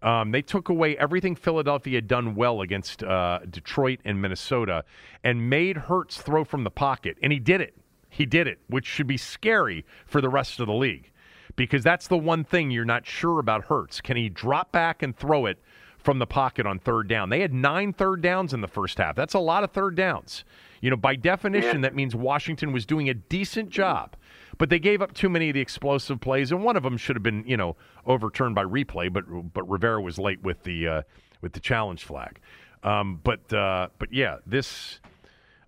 Um, 0.03 0.31
they 0.31 0.43
took 0.43 0.69
away 0.69 0.97
everything 0.99 1.35
Philadelphia 1.35 1.97
had 1.97 2.07
done 2.07 2.37
well 2.37 2.61
against 2.61 3.03
uh, 3.03 3.41
Detroit 3.51 3.99
and 4.05 4.23
Minnesota 4.23 4.85
and 5.25 5.51
made 5.51 5.77
Hurts 5.77 6.19
throw 6.19 6.45
from 6.45 6.63
the 6.63 6.71
pocket. 6.71 7.17
And 7.25 7.33
he 7.33 7.41
did 7.41 7.61
it. 7.61 7.75
He 8.09 8.25
did 8.25 8.47
it, 8.47 8.61
which 8.69 8.87
should 8.87 9.09
be 9.09 9.17
scary 9.17 9.85
for 10.07 10.21
the 10.21 10.29
rest 10.29 10.61
of 10.61 10.69
the 10.69 10.75
league 10.75 11.11
because 11.57 11.83
that's 11.83 12.07
the 12.07 12.19
one 12.19 12.45
thing 12.45 12.71
you're 12.71 12.85
not 12.85 13.07
sure 13.07 13.39
about 13.41 13.65
Hurts. 13.65 14.01
Can 14.01 14.17
he 14.17 14.29
drop 14.29 14.73
back 14.73 15.03
and 15.03 15.17
throw 15.17 15.47
it 15.47 15.59
from 16.07 16.21
the 16.21 16.27
pocket 16.27 16.67
on 16.67 16.79
third 16.79 17.09
down. 17.09 17.31
They 17.31 17.41
had 17.41 17.53
nine 17.53 17.93
third 17.93 18.23
downs 18.23 18.55
in 18.55 18.61
the 18.61 18.69
first 18.69 18.97
half. 18.99 19.17
That's 19.17 19.35
a 19.35 19.41
lot 19.41 19.65
of 19.65 19.73
third 19.73 19.97
downs. 19.97 20.45
You 20.81 20.89
know, 20.91 20.97
by 20.97 21.17
definition, 21.17 21.81
that 21.81 21.97
means 21.97 22.15
Washington 22.15 22.71
was 22.71 22.87
doing 22.87 23.09
a 23.09 23.15
decent 23.15 23.71
job, 23.71 24.15
but 24.57 24.71
they 24.71 24.79
gave 24.79 25.03
up 25.03 25.15
too 25.15 25.29
many 25.29 25.49
of 25.51 25.55
the 25.55 25.61
explosive 25.61 26.21
plays, 26.21 26.53
and 26.53 26.63
one 26.63 26.77
of 26.77 26.85
them 26.85 26.97
should 26.97 27.17
have 27.17 27.25
been, 27.25 27.43
you 27.45 27.57
know, 27.57 27.75
overturned 28.07 28.55
by 28.55 28.63
replay. 28.63 29.13
But 29.13 29.25
but 29.53 29.69
Rivera 29.69 30.01
was 30.01 30.17
late 30.17 30.41
with 30.43 30.63
the 30.63 30.87
uh, 30.87 31.03
with 31.41 31.55
the 31.55 31.61
challenge 31.61 32.05
flag. 32.05 32.39
Um, 32.85 33.19
but 33.25 33.53
uh, 33.53 33.89
but 33.99 34.13
yeah, 34.13 34.37
this 34.47 35.01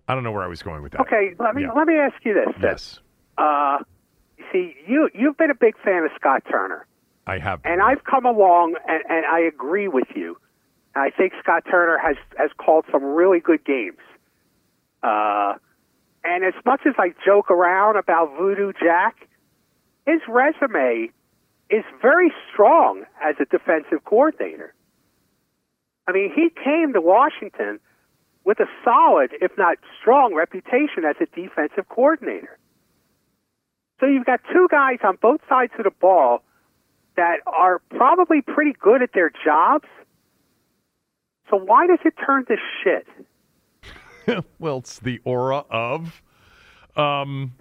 I 0.07 0.15
don't 0.15 0.23
know 0.23 0.31
where 0.31 0.43
I 0.43 0.47
was 0.47 0.63
going 0.63 0.81
with 0.83 0.93
that. 0.93 1.01
Okay, 1.01 1.33
let 1.37 1.53
me 1.53 1.63
Yeah. 1.63 1.73
let 1.73 1.85
me 1.85 1.95
ask 1.97 2.15
you 2.23 2.33
this. 2.33 2.55
Yes, 2.61 2.99
Uh, 3.37 3.79
see, 4.51 4.75
you 4.87 5.09
you've 5.13 5.37
been 5.37 5.51
a 5.51 5.55
big 5.55 5.75
fan 5.83 6.03
of 6.03 6.11
Scott 6.15 6.43
Turner, 6.49 6.85
I 7.27 7.37
have. 7.39 7.61
and 7.63 7.81
I've 7.81 8.03
come 8.03 8.25
along 8.25 8.75
and, 8.87 9.03
and 9.09 9.25
I 9.25 9.39
agree 9.39 9.87
with 9.87 10.07
you. 10.15 10.37
I 10.95 11.11
think 11.11 11.33
Scott 11.41 11.63
Turner 11.69 11.97
has 11.97 12.15
has 12.37 12.51
called 12.57 12.85
some 12.91 13.03
really 13.03 13.39
good 13.39 13.63
games. 13.63 13.99
Uh, 15.01 15.53
and 16.23 16.43
as 16.43 16.53
much 16.65 16.81
as 16.85 16.93
I 16.97 17.13
joke 17.25 17.49
around 17.49 17.95
about 17.95 18.35
Voodoo 18.37 18.73
Jack, 18.73 19.27
his 20.05 20.21
resume 20.27 21.09
is 21.69 21.83
very 22.01 22.31
strong 22.51 23.03
as 23.23 23.35
a 23.39 23.45
defensive 23.45 24.03
coordinator. 24.03 24.73
I 26.07 26.11
mean, 26.11 26.31
he 26.35 26.49
came 26.49 26.93
to 26.93 27.01
Washington 27.01 27.79
with 28.43 28.59
a 28.59 28.65
solid, 28.83 29.31
if 29.41 29.51
not 29.57 29.77
strong, 30.01 30.33
reputation 30.33 31.05
as 31.07 31.15
a 31.21 31.27
defensive 31.35 31.87
coordinator. 31.87 32.57
So 33.99 34.05
you've 34.05 34.25
got 34.25 34.39
two 34.51 34.67
guys 34.71 34.99
on 35.03 35.17
both 35.21 35.41
sides 35.49 35.73
of 35.77 35.83
the 35.83 35.91
ball 35.91 36.43
that 37.17 37.37
are 37.45 37.79
probably 37.89 38.41
pretty 38.41 38.73
good 38.81 39.01
at 39.01 39.11
their 39.13 39.31
jobs. 39.43 39.87
So 41.49 41.57
why 41.57 41.87
does 41.87 41.99
it 42.05 42.13
turn 42.25 42.45
to 42.45 42.55
shit? 42.83 43.07
well, 44.59 44.77
it's 44.77 44.99
the 44.99 45.19
aura 45.25 45.63
of. 45.69 46.21
Um, 46.95 47.53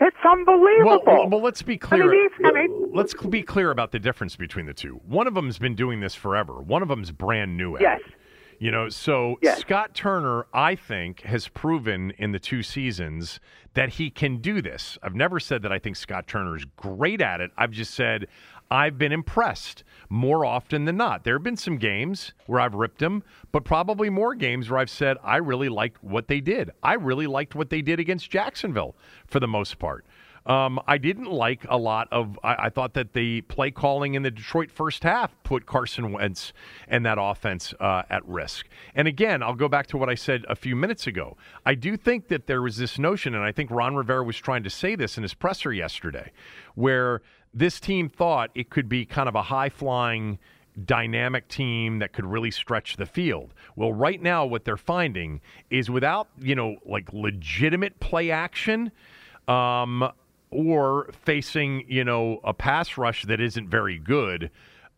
It's 0.00 0.16
unbelievable. 0.30 1.02
well, 1.06 1.28
well, 1.28 1.42
let's 1.42 1.62
be 1.62 1.76
clear. 1.76 2.08
these- 2.10 2.30
I 2.44 2.52
mean- 2.52 2.90
let's 2.94 3.14
be 3.14 3.42
clear 3.42 3.70
about 3.70 3.90
the 3.92 3.98
difference 3.98 4.36
between 4.36 4.66
the 4.66 4.74
two. 4.74 5.00
One 5.06 5.26
of 5.26 5.34
them's 5.34 5.58
been 5.58 5.74
doing 5.74 6.00
this 6.00 6.14
forever. 6.14 6.54
One 6.60 6.82
of 6.82 6.88
them's 6.88 7.10
brand 7.10 7.56
new 7.56 7.76
at 7.76 7.82
Yes. 7.82 8.00
it. 8.06 8.14
You 8.60 8.70
know, 8.70 8.90
so 8.90 9.38
Yes. 9.40 9.60
Scott 9.60 9.94
Turner, 9.94 10.46
I 10.52 10.74
think, 10.74 11.22
has 11.22 11.48
proven 11.48 12.12
in 12.18 12.32
the 12.32 12.38
two 12.38 12.62
seasons 12.62 13.40
that 13.72 13.88
he 13.88 14.10
can 14.10 14.36
do 14.36 14.60
this. 14.60 14.98
I've 15.02 15.14
never 15.14 15.40
said 15.40 15.62
that 15.62 15.72
I 15.72 15.78
think 15.78 15.96
Scott 15.96 16.26
Turner 16.26 16.56
is 16.56 16.66
great 16.76 17.22
at 17.22 17.40
it. 17.40 17.52
I've 17.56 17.70
just 17.70 17.94
said 17.94 18.26
I've 18.70 18.98
been 18.98 19.12
impressed 19.12 19.82
more 20.10 20.44
often 20.44 20.84
than 20.84 20.98
not. 20.98 21.24
There 21.24 21.34
have 21.34 21.42
been 21.42 21.56
some 21.56 21.78
games 21.78 22.34
where 22.46 22.60
I've 22.60 22.74
ripped 22.74 23.00
him, 23.00 23.22
but 23.50 23.64
probably 23.64 24.10
more 24.10 24.34
games 24.34 24.68
where 24.68 24.78
I've 24.78 24.90
said 24.90 25.16
I 25.24 25.38
really 25.38 25.70
liked 25.70 26.04
what 26.04 26.28
they 26.28 26.40
did. 26.40 26.70
I 26.82 26.94
really 26.94 27.26
liked 27.26 27.54
what 27.54 27.70
they 27.70 27.80
did 27.80 27.98
against 27.98 28.30
Jacksonville 28.30 28.94
for 29.26 29.40
the 29.40 29.48
most 29.48 29.78
part. 29.78 30.04
Um, 30.46 30.80
I 30.86 30.98
didn't 30.98 31.30
like 31.30 31.66
a 31.68 31.76
lot 31.76 32.08
of. 32.10 32.38
I, 32.42 32.66
I 32.66 32.68
thought 32.70 32.94
that 32.94 33.12
the 33.12 33.42
play 33.42 33.70
calling 33.70 34.14
in 34.14 34.22
the 34.22 34.30
Detroit 34.30 34.70
first 34.70 35.02
half 35.02 35.34
put 35.42 35.66
Carson 35.66 36.12
Wentz 36.12 36.52
and 36.88 37.04
that 37.04 37.18
offense 37.20 37.74
uh, 37.78 38.02
at 38.08 38.26
risk. 38.26 38.66
And 38.94 39.06
again, 39.06 39.42
I'll 39.42 39.54
go 39.54 39.68
back 39.68 39.86
to 39.88 39.98
what 39.98 40.08
I 40.08 40.14
said 40.14 40.44
a 40.48 40.56
few 40.56 40.74
minutes 40.74 41.06
ago. 41.06 41.36
I 41.66 41.74
do 41.74 41.96
think 41.96 42.28
that 42.28 42.46
there 42.46 42.62
was 42.62 42.76
this 42.76 42.98
notion, 42.98 43.34
and 43.34 43.44
I 43.44 43.52
think 43.52 43.70
Ron 43.70 43.94
Rivera 43.94 44.24
was 44.24 44.36
trying 44.36 44.62
to 44.62 44.70
say 44.70 44.96
this 44.96 45.16
in 45.16 45.22
his 45.22 45.34
presser 45.34 45.72
yesterday, 45.72 46.32
where 46.74 47.20
this 47.52 47.80
team 47.80 48.08
thought 48.08 48.50
it 48.54 48.70
could 48.70 48.88
be 48.88 49.04
kind 49.04 49.28
of 49.28 49.34
a 49.34 49.42
high 49.42 49.68
flying 49.68 50.38
dynamic 50.84 51.48
team 51.48 51.98
that 51.98 52.12
could 52.12 52.24
really 52.24 52.50
stretch 52.50 52.96
the 52.96 53.06
field. 53.06 53.52
Well, 53.76 53.92
right 53.92 54.22
now 54.22 54.46
what 54.46 54.64
they're 54.64 54.76
finding 54.76 55.40
is 55.68 55.90
without, 55.90 56.28
you 56.40 56.54
know, 56.54 56.76
like 56.86 57.12
legitimate 57.12 57.98
play 58.00 58.30
action, 58.30 58.92
um, 59.48 60.10
or 60.50 61.10
facing, 61.12 61.84
you 61.88 62.04
know, 62.04 62.40
a 62.44 62.52
pass 62.52 62.96
rush 62.98 63.24
that 63.24 63.40
isn't 63.40 63.68
very 63.68 63.98
good, 63.98 64.50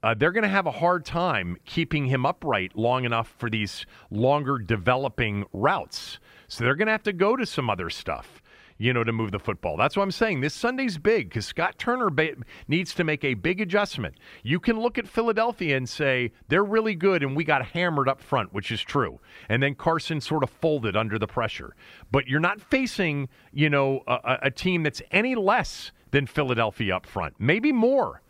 uh, 0.03 0.15
they're 0.15 0.33
going 0.33 0.43
to 0.43 0.49
have 0.49 0.67
a 0.67 0.73
hard 0.73 1.05
time 1.05 1.57
keeping 1.65 2.07
him 2.07 2.27
upright 2.27 2.77
long 2.77 3.05
enough 3.05 3.35
for 3.39 3.49
these 3.49 3.87
longer 4.11 4.59
developing 4.59 5.45
routes. 5.53 6.19
So 6.49 6.65
they're 6.65 6.75
going 6.75 6.87
to 6.87 6.93
have 6.93 7.05
to 7.05 7.13
go 7.13 7.37
to 7.37 7.47
some 7.47 7.71
other 7.71 7.89
stuff, 7.89 8.42
you 8.83 8.93
know, 8.93 9.05
to 9.05 9.13
move 9.13 9.31
the 9.31 9.39
football. 9.39 9.77
That's 9.77 9.97
what 9.97 10.03
I'm 10.03 10.11
saying. 10.11 10.41
This 10.41 10.55
Sunday's 10.55 10.99
big 10.99 11.29
because 11.29 11.47
Scott 11.47 11.79
Turner 11.79 12.11
ba- 12.11 12.35
needs 12.67 12.93
to 12.95 13.05
make 13.05 13.23
a 13.23 13.35
big 13.35 13.61
adjustment. 13.61 14.17
You 14.43 14.59
can 14.59 14.81
look 14.81 14.99
at 14.99 15.07
Philadelphia 15.07 15.77
and 15.77 15.89
say 15.89 16.33
they're 16.49 16.65
really 16.65 16.97
good 16.97 17.23
and 17.23 17.37
we 17.37 17.45
got 17.45 17.65
hammered 17.65 18.09
up 18.09 18.21
front, 18.21 18.53
which 18.53 18.73
is 18.73 18.83
true. 18.83 19.21
And 19.49 19.63
then 19.63 19.77
Carson 19.77 20.21
sort 20.21 20.43
of 20.43 20.51
folded 20.51 20.97
under 20.97 21.17
the 21.17 21.29
pressure. 21.29 21.77
But 22.11 22.27
you're 22.27 22.41
not 22.41 22.61
facing, 22.61 23.29
you 23.53 23.71
know, 23.71 24.03
a, 24.09 24.15
a- 24.25 24.39
a 24.47 24.51
team 24.51 24.83
that's 24.83 25.01
any 25.13 25.37
less 25.37 25.93
than 26.11 26.27
Philadelphia 26.27 26.97
up 26.97 27.07
front, 27.07 27.35
maybe 27.39 27.71
more, 27.73 28.21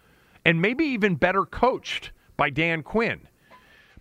and 0.45 0.61
maybe 0.61 0.85
even 0.85 1.15
better 1.15 1.47
coached 1.47 2.13
by 2.37 2.51
Dan 2.51 2.83
Quinn. 2.83 3.27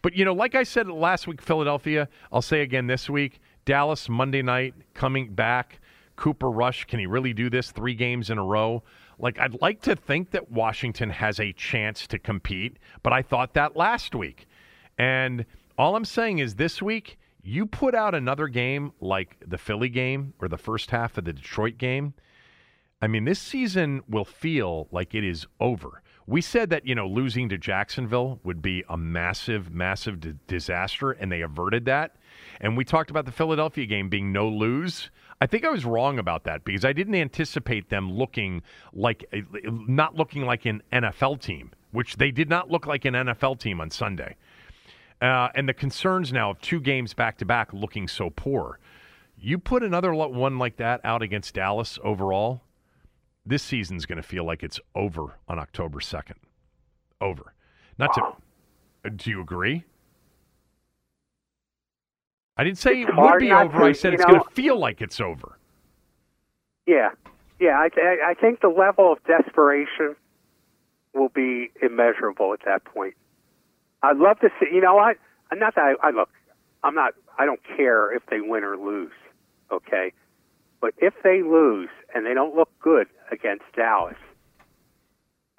But 0.02 0.16
you 0.16 0.26
know, 0.26 0.34
like 0.34 0.56
I 0.56 0.64
said 0.64 0.88
last 0.90 1.28
week, 1.28 1.42
Philadelphia. 1.42 2.10
I'll 2.32 2.42
say 2.42 2.62
again 2.62 2.88
this 2.88 3.10
week. 3.10 3.40
Dallas 3.66 4.10
Monday 4.10 4.42
night 4.42 4.74
coming 4.96 5.34
back. 5.34 5.80
Cooper 6.22 6.52
Rush, 6.52 6.86
can 6.86 7.00
he 7.00 7.08
really 7.08 7.34
do 7.34 7.50
this 7.50 7.72
three 7.72 7.96
games 7.96 8.30
in 8.30 8.38
a 8.38 8.44
row? 8.44 8.84
Like 9.18 9.40
I'd 9.40 9.60
like 9.60 9.82
to 9.82 9.96
think 9.96 10.30
that 10.32 10.52
Washington 10.52 11.10
has 11.10 11.40
a 11.40 11.52
chance 11.52 12.06
to 12.06 12.20
compete, 12.20 12.78
but 13.02 13.12
I 13.12 13.24
thought 13.24 13.56
that 13.56 13.76
last 13.76 14.14
week. 14.14 14.46
And 15.00 15.48
all 15.80 15.96
I'm 15.96 16.06
saying 16.06 16.38
is 16.38 16.54
this 16.54 16.80
week, 16.80 17.18
you 17.42 17.66
put 17.66 17.96
out 17.96 18.14
another 18.14 18.48
game 18.48 18.92
like 19.02 19.36
the 19.44 19.58
Philly 19.58 19.90
game 19.90 20.36
or 20.40 20.48
the 20.48 20.60
first 20.60 20.92
half 20.92 21.18
of 21.18 21.26
the 21.26 21.34
Detroit 21.34 21.80
game. 21.80 22.14
I 23.02 23.08
mean, 23.08 23.26
this 23.26 23.40
season 23.40 24.04
will 24.08 24.24
feel 24.24 24.90
like 24.92 25.16
it 25.16 25.24
is 25.24 25.48
over. 25.60 26.04
We 26.28 26.42
said 26.42 26.70
that, 26.70 26.86
you 26.86 26.94
know, 26.94 27.08
losing 27.08 27.50
to 27.50 27.58
Jacksonville 27.58 28.40
would 28.44 28.62
be 28.62 28.84
a 28.88 28.96
massive, 28.96 29.74
massive 29.74 30.20
d- 30.20 30.34
disaster, 30.46 31.14
and 31.14 31.32
they 31.32 31.42
averted 31.42 31.86
that. 31.86 32.18
And 32.60 32.78
we 32.78 32.86
talked 32.86 33.10
about 33.10 33.26
the 33.26 33.32
Philadelphia 33.32 33.88
game 33.88 34.08
being 34.08 34.32
no 34.32 34.48
lose. 34.48 35.10
I 35.42 35.48
think 35.48 35.66
I 35.66 35.70
was 35.70 35.84
wrong 35.86 36.20
about 36.20 36.44
that 36.44 36.64
because 36.64 36.86
I 36.86 36.94
didn't 36.94 37.16
anticipate 37.16 37.90
them 37.90 38.14
looking 38.14 38.62
like, 38.94 39.26
not 39.64 40.16
looking 40.16 40.44
like 40.46 40.66
an 40.66 40.84
NFL 40.94 41.42
team, 41.42 41.72
which 41.92 42.18
they 42.18 42.30
did 42.30 42.48
not 42.48 42.70
look 42.70 42.86
like 42.86 43.06
an 43.06 43.16
NFL 43.16 43.60
team 43.60 43.82
on 43.82 43.90
Sunday. 43.90 44.36
Uh, 45.20 45.50
and 45.56 45.68
the 45.68 45.74
concerns 45.74 46.32
now 46.32 46.52
of 46.52 46.62
two 46.62 46.80
games 46.80 47.16
back 47.16 47.38
to 47.40 47.46
back 47.46 47.74
looking 47.74 48.08
so 48.08 48.30
poor. 48.30 48.80
You 49.36 49.58
put 49.58 49.82
another 49.82 50.14
one 50.14 50.60
like 50.60 50.78
that 50.78 51.02
out 51.04 51.24
against 51.24 51.56
Dallas 51.56 51.98
overall, 52.04 52.62
this 53.44 53.64
season's 53.64 54.06
going 54.06 54.18
to 54.18 54.28
feel 54.28 54.46
like 54.46 54.62
it's 54.62 54.80
over 54.94 55.40
on 55.48 55.58
October 55.58 56.00
2nd. 56.00 56.36
Over. 57.20 57.54
Not 57.98 58.14
to. 58.14 58.22
uh, 58.24 59.10
Do 59.16 59.32
you 59.32 59.42
agree? 59.42 59.86
I 62.58 62.64
didn't 62.64 62.78
say 62.78 63.02
It's 63.02 63.10
it 63.10 63.16
would 63.16 63.40
be 63.40 63.52
over. 63.52 63.80
to, 63.80 63.86
I 63.86 63.92
said 63.94 64.14
it's 64.14 64.26
going 64.26 64.42
to 64.42 64.50
feel 64.52 64.78
like 64.78 65.02
it's 65.02 65.20
over. 65.22 65.58
Yeah, 66.86 67.10
yeah. 67.60 67.78
I, 67.80 67.90
I 67.98 68.32
I 68.32 68.34
think 68.34 68.62
the 68.62 68.68
level 68.70 69.14
of 69.14 69.20
desperation 69.26 70.16
will 71.14 71.30
be 71.30 71.72
immeasurable 71.82 72.54
at 72.54 72.60
that 72.66 72.84
point. 72.86 73.16
I'd 74.04 74.18
love 74.18 74.40
to 74.40 74.50
see. 74.60 74.68
You 74.74 74.82
know 74.82 74.96
what? 74.96 75.18
Not 75.54 75.76
that 75.76 75.96
I, 76.02 76.08
I 76.08 76.12
look. 76.12 76.30
I'm 76.84 76.96
not. 76.96 77.14
I 77.38 77.46
don't 77.46 77.62
care 77.78 78.14
if 78.16 78.24
they 78.30 78.42
win 78.42 78.64
or 78.64 78.78
lose. 78.78 79.12
Okay, 79.72 80.12
but 80.82 80.94
if 80.98 81.14
they 81.24 81.42
lose 81.44 81.90
and 82.14 82.26
they 82.26 82.34
don't 82.34 82.56
look 82.56 82.70
good 82.82 83.08
against 83.32 83.64
Dallas, 83.76 84.18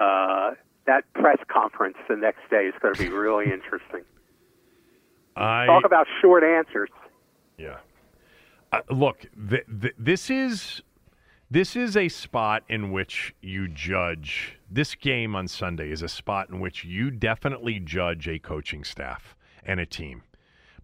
uh, 0.00 0.50
that 0.86 1.04
press 1.14 1.38
conference 1.48 1.96
the 2.08 2.16
next 2.16 2.40
day 2.50 2.64
is 2.66 2.74
going 2.82 2.94
to 2.94 3.00
be 3.02 3.08
really 3.08 3.44
interesting. 3.52 4.02
I 5.36 5.66
Talk 5.66 5.84
about 5.84 6.06
short 6.20 6.44
answers. 6.44 6.88
Yeah. 7.58 7.78
Uh, 8.72 8.80
look, 8.90 9.26
th- 9.48 9.66
th- 9.80 9.94
this 9.98 10.30
is 10.30 10.82
this 11.50 11.76
is 11.76 11.96
a 11.96 12.08
spot 12.08 12.62
in 12.68 12.92
which 12.92 13.34
you 13.42 13.68
judge. 13.68 14.58
This 14.70 14.94
game 14.94 15.36
on 15.36 15.46
Sunday 15.48 15.90
is 15.90 16.02
a 16.02 16.08
spot 16.08 16.48
in 16.48 16.60
which 16.60 16.84
you 16.84 17.10
definitely 17.10 17.78
judge 17.78 18.26
a 18.26 18.38
coaching 18.38 18.84
staff 18.84 19.36
and 19.62 19.78
a 19.78 19.86
team, 19.86 20.22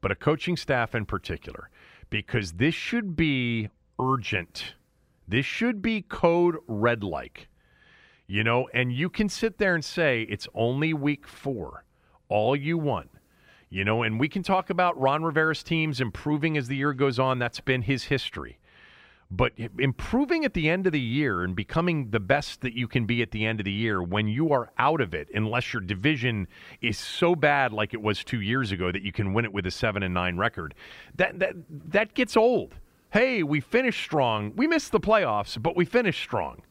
but 0.00 0.10
a 0.12 0.14
coaching 0.14 0.56
staff 0.56 0.94
in 0.94 1.06
particular, 1.06 1.70
because 2.10 2.52
this 2.52 2.74
should 2.74 3.16
be 3.16 3.70
urgent. 3.98 4.74
This 5.26 5.46
should 5.46 5.80
be 5.80 6.02
code 6.02 6.56
red 6.66 7.02
like. 7.02 7.48
You 8.26 8.44
know, 8.44 8.68
and 8.74 8.92
you 8.92 9.08
can 9.08 9.30
sit 9.30 9.56
there 9.56 9.74
and 9.74 9.82
say 9.82 10.26
it's 10.28 10.46
only 10.54 10.92
week 10.92 11.26
four, 11.26 11.84
all 12.28 12.54
you 12.54 12.76
want. 12.76 13.08
You 13.70 13.84
know, 13.84 14.02
and 14.02 14.18
we 14.18 14.28
can 14.28 14.42
talk 14.42 14.70
about 14.70 14.98
Ron 14.98 15.22
Rivera's 15.22 15.62
teams 15.62 16.00
improving 16.00 16.56
as 16.56 16.68
the 16.68 16.76
year 16.76 16.94
goes 16.94 17.18
on. 17.18 17.38
That's 17.38 17.60
been 17.60 17.82
his 17.82 18.04
history. 18.04 18.58
But 19.30 19.52
improving 19.78 20.46
at 20.46 20.54
the 20.54 20.70
end 20.70 20.86
of 20.86 20.92
the 20.92 21.00
year 21.00 21.44
and 21.44 21.54
becoming 21.54 22.10
the 22.10 22.20
best 22.20 22.62
that 22.62 22.72
you 22.72 22.88
can 22.88 23.04
be 23.04 23.20
at 23.20 23.30
the 23.30 23.44
end 23.44 23.60
of 23.60 23.64
the 23.64 23.72
year 23.72 24.02
when 24.02 24.26
you 24.26 24.52
are 24.52 24.70
out 24.78 25.02
of 25.02 25.12
it, 25.12 25.28
unless 25.34 25.74
your 25.74 25.82
division 25.82 26.48
is 26.80 26.96
so 26.96 27.34
bad 27.34 27.74
like 27.74 27.92
it 27.92 28.00
was 28.00 28.24
two 28.24 28.40
years 28.40 28.72
ago 28.72 28.90
that 28.90 29.02
you 29.02 29.12
can 29.12 29.34
win 29.34 29.44
it 29.44 29.52
with 29.52 29.66
a 29.66 29.70
seven 29.70 30.02
and 30.02 30.14
nine 30.14 30.38
record, 30.38 30.74
that 31.16 31.38
that 31.40 31.54
that 31.68 32.14
gets 32.14 32.38
old. 32.38 32.76
Hey, 33.10 33.42
we 33.42 33.60
finished 33.60 34.02
strong. 34.02 34.54
We 34.56 34.66
missed 34.66 34.92
the 34.92 35.00
playoffs, 35.00 35.62
but 35.62 35.76
we 35.76 35.84
finished 35.84 36.22
strong. 36.22 36.62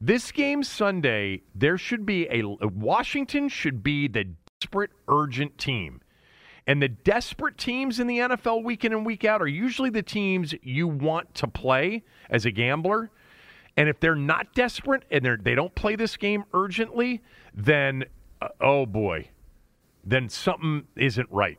This 0.00 0.32
game 0.32 0.62
Sunday, 0.62 1.42
there 1.54 1.76
should 1.76 2.06
be 2.06 2.26
a 2.30 2.42
Washington 2.42 3.50
should 3.50 3.82
be 3.82 4.08
the 4.08 4.28
desperate, 4.60 4.92
urgent 5.08 5.58
team. 5.58 6.00
And 6.66 6.82
the 6.82 6.88
desperate 6.88 7.56
teams 7.58 8.00
in 8.00 8.06
the 8.06 8.18
NFL 8.18 8.64
week 8.64 8.84
in 8.84 8.92
and 8.92 9.06
week 9.06 9.24
out 9.24 9.40
are 9.40 9.46
usually 9.46 9.90
the 9.90 10.02
teams 10.02 10.54
you 10.62 10.88
want 10.88 11.34
to 11.36 11.46
play 11.46 12.02
as 12.28 12.44
a 12.44 12.50
gambler. 12.50 13.10
And 13.76 13.88
if 13.88 14.00
they're 14.00 14.16
not 14.16 14.52
desperate 14.54 15.04
and 15.10 15.24
they're, 15.24 15.36
they 15.36 15.54
don't 15.54 15.74
play 15.74 15.94
this 15.96 16.16
game 16.16 16.44
urgently, 16.52 17.22
then, 17.54 18.04
uh, 18.42 18.48
oh 18.60 18.84
boy, 18.84 19.28
then 20.04 20.28
something 20.28 20.84
isn't 20.96 21.28
right. 21.30 21.58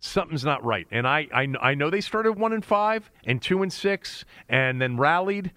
Something's 0.00 0.44
not 0.44 0.62
right. 0.62 0.86
And 0.90 1.06
I, 1.08 1.28
I, 1.32 1.48
I 1.60 1.74
know 1.74 1.88
they 1.88 2.02
started 2.02 2.32
one 2.32 2.52
and 2.52 2.64
five 2.64 3.10
and 3.26 3.40
two 3.40 3.62
and 3.62 3.72
six 3.72 4.26
and 4.50 4.82
then 4.82 4.98
rallied. 4.98 5.52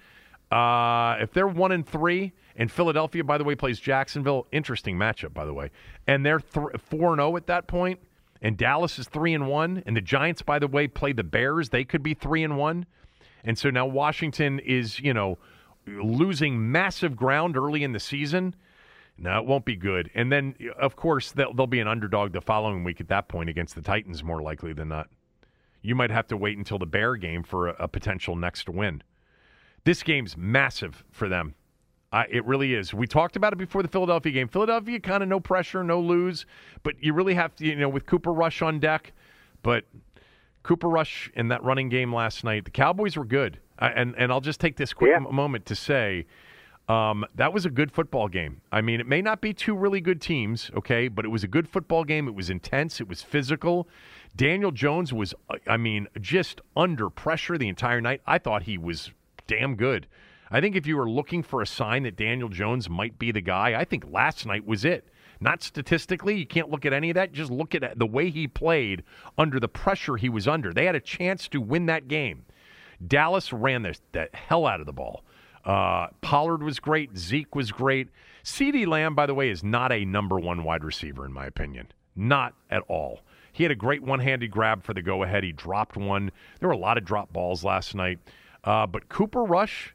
Uh, 0.50 1.18
if 1.20 1.34
they're 1.34 1.48
one 1.48 1.74
and 1.74 1.86
three, 1.86 2.32
and 2.58 2.72
Philadelphia, 2.72 3.24
by 3.24 3.38
the 3.38 3.44
way, 3.44 3.56
plays 3.56 3.80
Jacksonville, 3.80 4.48
interesting 4.52 4.98
matchup, 4.98 5.34
by 5.34 5.46
the 5.46 5.54
way, 5.54 5.70
and 6.08 6.26
they're 6.26 6.40
th- 6.40 6.68
four 6.90 7.12
and 7.12 7.20
zero 7.20 7.34
oh 7.34 7.38
at 7.38 7.46
that 7.48 7.68
point, 7.68 8.00
and 8.42 8.58
Dallas 8.58 9.00
is 9.00 9.08
three 9.08 9.34
and 9.34 9.48
one, 9.48 9.84
and 9.86 9.96
the 9.96 10.02
Giants, 10.02 10.42
by 10.42 10.60
the 10.60 10.68
way, 10.68 10.88
play 10.88 11.14
the 11.14 11.24
Bears. 11.24 11.70
They 11.70 11.84
could 11.84 12.04
be 12.04 12.14
three 12.14 12.44
and 12.44 12.58
one, 12.58 12.86
and 13.44 13.58
so 13.58 13.70
now 13.70 13.86
Washington 13.86 14.60
is, 14.60 15.00
you 15.00 15.14
know, 15.14 15.38
losing 15.88 16.72
massive 16.72 17.16
ground 17.16 17.56
early 17.56 17.84
in 17.84 17.94
the 17.94 18.00
season. 18.00 18.56
No, 19.18 19.40
it 19.40 19.46
won't 19.46 19.66
be 19.66 19.76
good. 19.76 20.12
And 20.14 20.32
then, 20.32 20.56
of 20.80 20.96
course, 20.96 21.32
they'll, 21.32 21.54
they'll 21.54 21.66
be 21.66 21.80
an 21.80 21.88
underdog 21.88 22.34
the 22.34 22.42
following 22.42 22.84
week 22.84 23.02
at 23.02 23.08
that 23.08 23.28
point 23.28 23.50
against 23.50 23.74
the 23.74 23.82
Titans, 23.82 24.24
more 24.24 24.42
likely 24.42 24.74
than 24.74 24.90
not. 24.90 25.10
You 25.82 25.96
might 25.96 26.12
have 26.12 26.28
to 26.28 26.38
wait 26.38 26.58
until 26.58 26.78
the 26.78 26.86
Bear 26.86 27.16
game 27.16 27.44
for 27.44 27.70
a, 27.70 27.76
a 27.80 27.88
potential 27.88 28.36
next 28.36 28.70
win. 28.70 29.02
This 29.86 30.04
game's 30.04 30.38
massive 30.38 31.04
for 31.12 31.30
them. 31.30 31.56
Uh, 32.12 32.24
it 32.30 32.46
really 32.46 32.74
is. 32.74 32.94
We 32.94 33.06
talked 33.06 33.36
about 33.36 33.52
it 33.52 33.58
before 33.58 33.82
the 33.82 33.90
Philadelphia 33.90 34.32
game. 34.32 34.48
Philadelphia 34.48 35.00
kind 35.00 35.22
of 35.22 35.30
no 35.30 35.40
pressure, 35.40 35.84
no 35.84 36.00
lose, 36.00 36.46
but 36.84 36.96
you 37.02 37.14
really 37.14 37.34
have 37.34 37.56
to, 37.58 37.66
you 37.66 37.76
know, 37.76 37.90
with 37.90 38.06
Cooper 38.06 38.32
Rush 38.32 38.62
on 38.62 38.80
deck. 38.80 39.12
But 39.62 39.84
Cooper 40.64 40.88
Rush 40.88 41.30
in 41.36 41.50
that 41.50 41.64
running 41.64 41.90
game 41.90 42.14
last 42.14 42.44
night, 42.44 42.66
the 42.66 42.72
Cowboys 42.72 43.18
were 43.18 43.26
good. 43.26 43.60
Uh, 43.80 43.92
and 43.96 44.16
and 44.18 44.32
I'll 44.32 44.42
just 44.42 44.60
take 44.60 44.78
this 44.78 44.94
quick 44.94 45.12
yeah. 45.12 45.18
m- 45.18 45.36
moment 45.36 45.66
to 45.68 45.76
say 45.76 46.26
um, 46.88 47.26
that 47.36 47.54
was 47.54 47.66
a 47.66 47.70
good 47.70 47.92
football 47.92 48.28
game. 48.28 48.62
I 48.72 48.82
mean, 48.82 49.02
it 49.02 49.08
may 49.08 49.22
not 49.22 49.42
be 49.42 49.54
two 49.54 49.76
really 49.76 50.00
good 50.00 50.22
teams, 50.22 50.72
okay, 50.76 51.10
but 51.10 51.26
it 51.26 51.30
was 51.30 51.44
a 51.44 51.48
good 51.48 51.68
football 51.68 52.06
game. 52.06 52.28
It 52.28 52.36
was 52.36 52.50
intense. 52.50 53.02
It 53.02 53.10
was 53.10 53.22
physical. 53.22 53.90
Daniel 54.36 54.72
Jones 54.72 55.12
was, 55.12 55.34
uh, 55.50 55.58
I 55.68 55.78
mean, 55.78 56.08
just 56.22 56.62
under 56.76 57.10
pressure 57.10 57.58
the 57.58 57.68
entire 57.68 58.00
night. 58.00 58.22
I 58.26 58.38
thought 58.38 58.64
he 58.64 58.78
was 58.78 59.12
damn 59.48 59.76
good. 59.76 60.08
I 60.50 60.62
think 60.62 60.76
if 60.76 60.88
you 60.88 60.98
were 60.98 61.10
looking 61.10 61.44
for 61.44 61.62
a 61.62 61.68
sign 61.68 62.04
that 62.04 62.16
Daniel 62.16 62.50
Jones 62.50 62.90
might 62.90 63.20
be 63.20 63.32
the 63.32 63.42
guy, 63.42 63.80
I 63.80 63.84
think 63.84 64.06
last 64.10 64.46
night 64.46 64.66
was 64.66 64.86
it. 64.86 65.08
Not 65.40 65.62
statistically, 65.62 66.38
you 66.38 66.48
can't 66.48 66.70
look 66.70 66.86
at 66.86 66.94
any 66.94 67.10
of 67.10 67.16
that. 67.16 67.32
Just 67.32 67.52
look 67.52 67.76
at 67.76 68.00
the 68.00 68.06
way 68.06 68.30
he 68.30 68.48
played 68.48 69.04
under 69.38 69.60
the 69.60 69.68
pressure 69.68 70.18
he 70.18 70.30
was 70.30 70.48
under. 70.48 70.74
They 70.74 70.86
had 70.86 70.96
a 70.96 71.00
chance 71.00 71.48
to 71.50 71.62
win 71.62 71.86
that 71.88 72.08
game. 72.08 72.46
Dallas 73.06 73.54
ran 73.54 73.84
the, 73.84 73.96
the 74.14 74.30
hell 74.34 74.66
out 74.66 74.80
of 74.80 74.86
the 74.86 74.94
ball. 74.94 75.24
Uh, 75.64 76.08
Pollard 76.22 76.64
was 76.64 76.80
great. 76.80 77.16
Zeke 77.18 77.54
was 77.54 77.72
great. 77.72 78.10
CeeDee 78.44 78.88
Lamb, 78.88 79.14
by 79.14 79.26
the 79.26 79.34
way, 79.34 79.50
is 79.50 79.64
not 79.64 79.92
a 79.92 80.06
number 80.06 80.40
one 80.40 80.64
wide 80.64 80.84
receiver, 80.84 81.26
in 81.26 81.34
my 81.34 81.46
opinion. 81.46 81.88
Not 82.16 82.54
at 82.72 82.84
all. 82.88 83.20
He 83.52 83.64
had 83.64 83.72
a 83.72 83.76
great 83.76 84.02
one 84.02 84.20
handed 84.20 84.50
grab 84.50 84.84
for 84.84 84.94
the 84.94 85.02
go 85.02 85.24
ahead. 85.24 85.44
He 85.44 85.52
dropped 85.52 85.98
one. 85.98 86.32
There 86.60 86.70
were 86.70 86.74
a 86.74 86.78
lot 86.78 86.98
of 86.98 87.06
drop 87.06 87.34
balls 87.34 87.64
last 87.64 87.94
night. 87.94 88.20
Uh, 88.64 88.88
but 88.88 89.10
Cooper 89.10 89.44
Rush, 89.44 89.94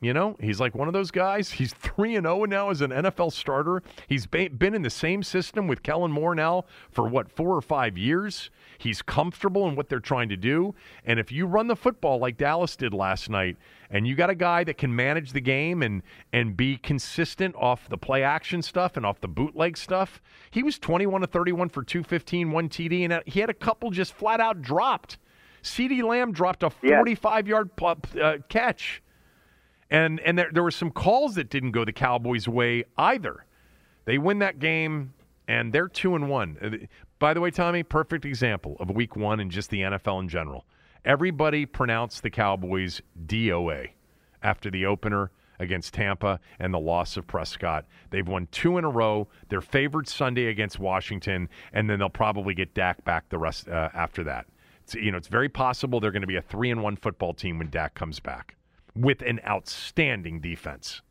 you 0.00 0.12
know, 0.12 0.36
he's 0.40 0.60
like 0.60 0.74
one 0.74 0.88
of 0.88 0.94
those 0.94 1.10
guys. 1.10 1.52
He's 1.52 1.72
3 1.74 2.16
and 2.16 2.26
0 2.26 2.44
now 2.44 2.70
as 2.70 2.80
an 2.80 2.90
NFL 2.90 3.32
starter. 3.32 3.82
He's 4.08 4.26
been 4.26 4.74
in 4.74 4.82
the 4.82 4.90
same 4.90 5.22
system 5.22 5.66
with 5.66 5.82
Kellen 5.82 6.12
Moore 6.12 6.34
now 6.34 6.64
for 6.90 7.08
what, 7.08 7.30
4 7.30 7.56
or 7.56 7.62
5 7.62 7.96
years. 7.96 8.50
He's 8.78 9.00
comfortable 9.00 9.66
in 9.68 9.74
what 9.74 9.88
they're 9.88 10.00
trying 10.00 10.28
to 10.28 10.36
do. 10.36 10.74
And 11.04 11.18
if 11.18 11.32
you 11.32 11.46
run 11.46 11.66
the 11.66 11.76
football 11.76 12.18
like 12.18 12.36
Dallas 12.36 12.76
did 12.76 12.92
last 12.92 13.30
night 13.30 13.56
and 13.90 14.06
you 14.06 14.14
got 14.14 14.30
a 14.30 14.34
guy 14.34 14.64
that 14.64 14.76
can 14.76 14.94
manage 14.94 15.32
the 15.32 15.40
game 15.40 15.82
and 15.82 16.02
and 16.32 16.56
be 16.56 16.76
consistent 16.76 17.54
off 17.56 17.88
the 17.88 17.96
play 17.96 18.22
action 18.22 18.60
stuff 18.60 18.96
and 18.96 19.06
off 19.06 19.20
the 19.20 19.28
bootleg 19.28 19.76
stuff, 19.76 20.20
he 20.50 20.62
was 20.62 20.78
21 20.78 21.22
to 21.22 21.26
31 21.26 21.70
for 21.70 21.82
215, 21.82 22.50
one 22.50 22.68
TD 22.68 23.10
and 23.10 23.22
he 23.26 23.40
had 23.40 23.50
a 23.50 23.54
couple 23.54 23.90
just 23.90 24.12
flat 24.12 24.40
out 24.40 24.60
dropped. 24.60 25.18
CeeDee 25.62 26.02
Lamb 26.02 26.32
dropped 26.32 26.62
a 26.62 26.70
45 26.70 27.48
yard 27.48 27.70
uh, 27.82 28.38
catch 28.48 29.02
and 29.90 30.20
and 30.20 30.38
there, 30.38 30.50
there 30.52 30.62
were 30.62 30.70
some 30.70 30.90
calls 30.90 31.34
that 31.36 31.50
didn't 31.50 31.72
go 31.72 31.84
the 31.84 31.92
Cowboys' 31.92 32.48
way 32.48 32.84
either. 32.96 33.44
They 34.04 34.18
win 34.18 34.38
that 34.40 34.58
game, 34.58 35.14
and 35.48 35.72
they're 35.72 35.88
two 35.88 36.14
and 36.14 36.28
one. 36.28 36.56
Uh, 36.60 36.86
by 37.18 37.34
the 37.34 37.40
way, 37.40 37.50
Tommy, 37.50 37.82
perfect 37.82 38.24
example 38.24 38.76
of 38.78 38.90
week 38.90 39.16
one 39.16 39.40
and 39.40 39.50
just 39.50 39.70
the 39.70 39.80
NFL 39.80 40.20
in 40.20 40.28
general. 40.28 40.66
Everybody 41.04 41.66
pronounced 41.66 42.22
the 42.22 42.30
Cowboys 42.30 43.00
DOA 43.26 43.90
after 44.42 44.70
the 44.70 44.86
opener 44.86 45.30
against 45.58 45.94
Tampa 45.94 46.40
and 46.58 46.74
the 46.74 46.78
loss 46.78 47.16
of 47.16 47.26
Prescott. 47.26 47.86
They've 48.10 48.26
won 48.26 48.48
two 48.50 48.76
in 48.76 48.84
a 48.84 48.90
row. 48.90 49.28
They're 49.48 49.60
favored 49.60 50.08
Sunday 50.08 50.46
against 50.46 50.78
Washington, 50.78 51.48
and 51.72 51.88
then 51.88 51.98
they'll 51.98 52.10
probably 52.10 52.54
get 52.54 52.74
Dak 52.74 53.04
back 53.04 53.28
the 53.28 53.38
rest 53.38 53.68
uh, 53.68 53.88
after 53.94 54.24
that. 54.24 54.46
It's, 54.82 54.94
you 54.94 55.10
know, 55.10 55.16
it's 55.16 55.28
very 55.28 55.48
possible 55.48 56.00
they're 56.00 56.10
going 56.10 56.20
to 56.20 56.26
be 56.26 56.36
a 56.36 56.42
three 56.42 56.70
and 56.70 56.82
one 56.82 56.96
football 56.96 57.32
team 57.32 57.58
when 57.58 57.70
Dak 57.70 57.94
comes 57.94 58.20
back 58.20 58.56
with 58.96 59.22
an 59.22 59.40
outstanding 59.46 60.40
defense. 60.40 61.02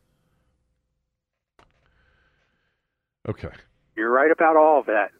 Okay. 3.28 3.50
You're 3.96 4.10
right 4.10 4.30
about 4.30 4.56
all 4.56 4.80
of 4.80 4.86
that. 4.86 5.10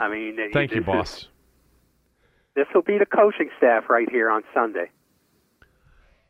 I 0.00 0.08
mean, 0.08 0.36
thank 0.52 0.72
you, 0.72 0.82
boss. 0.82 1.28
This 2.54 2.66
will 2.74 2.82
be 2.82 2.98
the 2.98 3.06
coaching 3.06 3.48
staff 3.56 3.88
right 3.88 4.06
here 4.10 4.28
on 4.28 4.42
Sunday. 4.52 4.90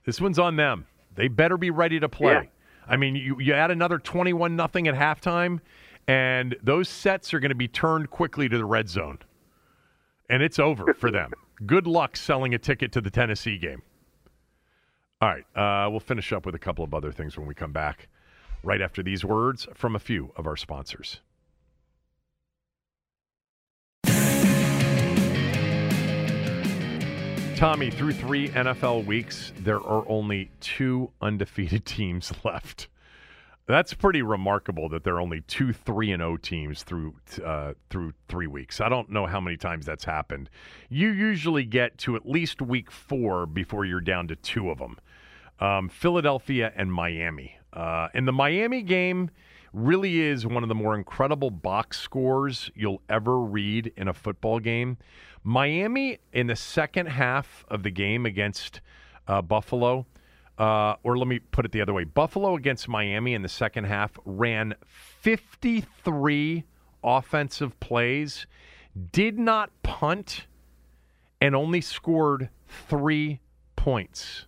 This 0.06 0.20
one's 0.20 0.38
on 0.38 0.54
them. 0.54 0.86
They 1.16 1.26
better 1.26 1.56
be 1.56 1.70
ready 1.70 1.98
to 1.98 2.08
play. 2.08 2.32
Yeah. 2.32 2.42
I 2.86 2.96
mean, 2.96 3.16
you, 3.16 3.40
you 3.40 3.54
add 3.54 3.72
another 3.72 3.98
21 3.98 4.54
nothing 4.54 4.86
at 4.86 4.94
halftime, 4.94 5.58
and 6.06 6.54
those 6.62 6.88
sets 6.88 7.34
are 7.34 7.40
going 7.40 7.50
to 7.50 7.56
be 7.56 7.66
turned 7.66 8.10
quickly 8.10 8.48
to 8.48 8.56
the 8.56 8.64
red 8.64 8.88
zone. 8.88 9.18
And 10.30 10.44
it's 10.44 10.60
over 10.60 10.94
for 10.94 11.10
them. 11.10 11.32
Good 11.66 11.88
luck 11.88 12.16
selling 12.16 12.54
a 12.54 12.58
ticket 12.58 12.92
to 12.92 13.00
the 13.00 13.10
Tennessee 13.10 13.58
game. 13.58 13.82
All 15.22 15.28
right. 15.28 15.44
Uh, 15.54 15.88
we'll 15.88 16.00
finish 16.00 16.32
up 16.32 16.44
with 16.44 16.56
a 16.56 16.58
couple 16.58 16.82
of 16.82 16.92
other 16.92 17.12
things 17.12 17.38
when 17.38 17.46
we 17.46 17.54
come 17.54 17.70
back 17.70 18.08
right 18.64 18.80
after 18.80 19.04
these 19.04 19.24
words 19.24 19.68
from 19.72 19.94
a 19.94 20.00
few 20.00 20.32
of 20.34 20.48
our 20.48 20.56
sponsors. 20.56 21.20
Tommy, 27.54 27.92
through 27.92 28.14
three 28.14 28.48
NFL 28.48 29.06
weeks, 29.06 29.52
there 29.60 29.80
are 29.80 30.04
only 30.08 30.50
two 30.58 31.12
undefeated 31.20 31.86
teams 31.86 32.32
left. 32.42 32.88
That's 33.66 33.94
pretty 33.94 34.22
remarkable 34.22 34.88
that 34.88 35.04
there 35.04 35.14
are 35.14 35.20
only 35.20 35.42
two 35.42 35.72
three 35.72 36.10
and 36.10 36.20
O 36.20 36.36
teams 36.36 36.82
through 36.82 37.14
uh, 37.44 37.74
through 37.90 38.14
three 38.26 38.48
weeks. 38.48 38.80
I 38.80 38.88
don't 38.88 39.08
know 39.08 39.26
how 39.26 39.40
many 39.40 39.56
times 39.56 39.86
that's 39.86 40.04
happened. 40.04 40.50
You 40.88 41.10
usually 41.10 41.64
get 41.64 41.96
to 41.98 42.16
at 42.16 42.28
least 42.28 42.60
week 42.60 42.90
four 42.90 43.46
before 43.46 43.84
you're 43.84 44.00
down 44.00 44.26
to 44.26 44.36
two 44.36 44.68
of 44.68 44.78
them 44.78 44.96
um, 45.62 45.88
Philadelphia 45.88 46.72
and 46.74 46.92
Miami. 46.92 47.56
Uh, 47.72 48.08
and 48.14 48.26
the 48.26 48.32
Miami 48.32 48.82
game 48.82 49.30
really 49.72 50.20
is 50.20 50.44
one 50.44 50.64
of 50.64 50.68
the 50.68 50.74
more 50.74 50.96
incredible 50.96 51.50
box 51.50 52.00
scores 52.00 52.70
you'll 52.74 53.00
ever 53.08 53.38
read 53.38 53.92
in 53.96 54.08
a 54.08 54.12
football 54.12 54.58
game. 54.58 54.98
Miami 55.44 56.18
in 56.32 56.48
the 56.48 56.56
second 56.56 57.06
half 57.06 57.64
of 57.68 57.84
the 57.84 57.90
game 57.90 58.26
against 58.26 58.80
uh, 59.28 59.40
Buffalo, 59.40 60.04
uh, 60.58 60.96
or 61.04 61.16
let 61.16 61.28
me 61.28 61.38
put 61.38 61.64
it 61.64 61.70
the 61.70 61.80
other 61.80 61.94
way 61.94 62.04
Buffalo 62.04 62.56
against 62.56 62.88
Miami 62.88 63.32
in 63.32 63.42
the 63.42 63.48
second 63.48 63.84
half 63.84 64.10
ran 64.24 64.74
53 64.84 66.64
offensive 67.04 67.78
plays, 67.78 68.46
did 69.12 69.38
not 69.38 69.70
punt, 69.84 70.46
and 71.40 71.54
only 71.54 71.80
scored 71.80 72.50
three 72.88 73.40
points. 73.76 74.46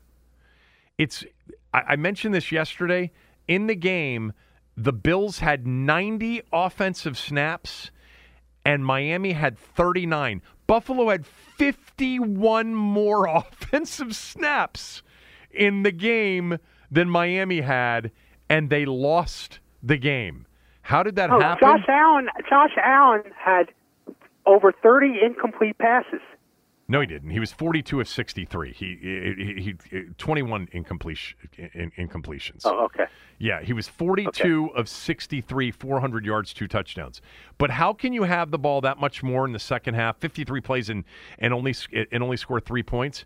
It's 0.98 1.24
I, 1.72 1.82
I 1.88 1.96
mentioned 1.96 2.34
this 2.34 2.52
yesterday 2.52 3.10
in 3.48 3.66
the 3.66 3.74
game. 3.74 4.32
The 4.76 4.92
Bills 4.92 5.38
had 5.38 5.66
90 5.66 6.42
offensive 6.52 7.16
snaps 7.16 7.90
and 8.64 8.84
Miami 8.84 9.32
had 9.32 9.58
39. 9.58 10.42
Buffalo 10.66 11.10
had 11.10 11.26
51 11.26 12.74
more 12.74 13.26
offensive 13.28 14.16
snaps 14.16 15.02
in 15.50 15.82
the 15.82 15.92
game 15.92 16.58
than 16.90 17.08
Miami 17.10 17.60
had, 17.60 18.10
and 18.48 18.70
they 18.70 18.84
lost 18.84 19.60
the 19.82 19.96
game. 19.96 20.46
How 20.82 21.02
did 21.02 21.16
that 21.16 21.30
Oh, 21.30 21.40
happen? 21.40 21.68
Josh 21.68 21.84
Allen. 21.88 22.28
Josh 22.48 22.72
Allen 22.82 23.22
had 23.38 23.70
over 24.46 24.72
30 24.72 25.20
incomplete 25.24 25.78
passes. 25.78 26.20
No, 26.86 27.00
he 27.00 27.06
didn't. 27.06 27.30
He 27.30 27.40
was 27.40 27.50
42 27.50 28.00
of 28.00 28.08
63. 28.08 28.72
He 28.72 28.98
he, 29.00 29.54
he, 29.62 29.74
he 29.90 30.02
21 30.18 30.68
incompletion, 30.72 31.36
in, 31.56 31.90
incompletions. 31.92 32.60
Oh, 32.64 32.84
okay. 32.84 33.06
Yeah, 33.38 33.62
he 33.62 33.72
was 33.72 33.88
42 33.88 34.70
of 34.76 34.88
63, 34.88 35.70
400 35.70 36.26
yards, 36.26 36.52
two 36.52 36.68
touchdowns. 36.68 37.22
But 37.58 37.70
how 37.70 37.92
can 37.94 38.12
you 38.12 38.24
have 38.24 38.50
the 38.50 38.58
ball 38.58 38.80
that 38.82 38.98
much 38.98 39.22
more 39.22 39.46
in 39.46 39.52
the 39.52 39.58
second 39.58 39.94
half, 39.94 40.18
53 40.18 40.60
plays 40.60 40.90
and 40.90 41.04
and 41.38 41.54
only 41.54 41.74
and 42.12 42.22
only 42.22 42.36
score 42.36 42.60
3 42.60 42.82
points? 42.82 43.24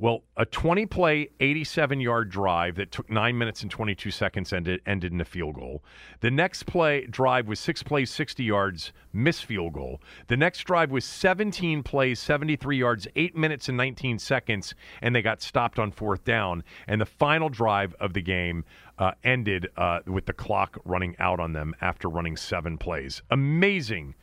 Well, 0.00 0.22
a 0.34 0.46
20 0.46 0.86
play, 0.86 1.28
87 1.40 2.00
yard 2.00 2.30
drive 2.30 2.76
that 2.76 2.90
took 2.90 3.10
9 3.10 3.36
minutes 3.36 3.60
and 3.60 3.70
22 3.70 4.10
seconds 4.10 4.50
ended 4.50 4.80
ended 4.86 5.12
in 5.12 5.20
a 5.20 5.26
field 5.26 5.56
goal. 5.56 5.84
The 6.20 6.30
next 6.30 6.62
play 6.62 7.04
drive 7.04 7.46
was 7.46 7.60
6 7.60 7.82
plays, 7.82 8.08
60 8.10 8.42
yards, 8.42 8.92
missed 9.12 9.44
field 9.44 9.74
goal. 9.74 10.00
The 10.28 10.38
next 10.38 10.60
drive 10.64 10.90
was 10.90 11.04
17 11.04 11.82
plays, 11.82 12.18
73 12.18 12.78
yards, 12.78 13.08
8 13.14 13.36
minutes 13.36 13.68
and 13.68 13.76
19 13.76 14.18
seconds 14.18 14.74
and 15.02 15.14
they 15.14 15.20
got 15.20 15.42
stopped 15.42 15.78
on 15.78 15.90
fourth 15.90 16.24
down. 16.24 16.64
And 16.88 16.98
the 16.98 17.06
final 17.06 17.50
drive 17.50 17.94
of 18.00 18.14
the 18.14 18.22
game 18.22 18.64
uh, 18.98 19.12
ended 19.22 19.68
uh, 19.76 20.00
with 20.06 20.24
the 20.24 20.32
clock 20.32 20.78
running 20.86 21.14
out 21.18 21.40
on 21.40 21.52
them 21.52 21.74
after 21.82 22.08
running 22.08 22.38
7 22.38 22.78
plays. 22.78 23.20
Amazing. 23.30 24.14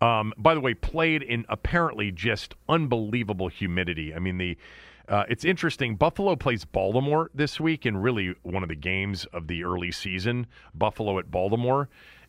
Um, 0.00 0.34
by 0.36 0.54
the 0.54 0.60
way, 0.60 0.74
played 0.74 1.22
in 1.22 1.46
apparently 1.48 2.12
just 2.12 2.54
unbelievable 2.68 3.48
humidity. 3.48 4.14
I 4.14 4.18
mean, 4.18 4.38
the 4.38 4.56
uh, 5.08 5.24
it's 5.28 5.44
interesting. 5.44 5.96
Buffalo 5.96 6.36
plays 6.36 6.64
Baltimore 6.64 7.30
this 7.34 7.60
week 7.60 7.86
in 7.86 7.96
really 7.96 8.34
one 8.42 8.62
of 8.62 8.68
the 8.68 8.76
games 8.76 9.24
of 9.26 9.46
the 9.46 9.64
early 9.64 9.92
season. 9.92 10.46
Buffalo 10.74 11.18
at 11.18 11.30
Baltimore, 11.30 11.88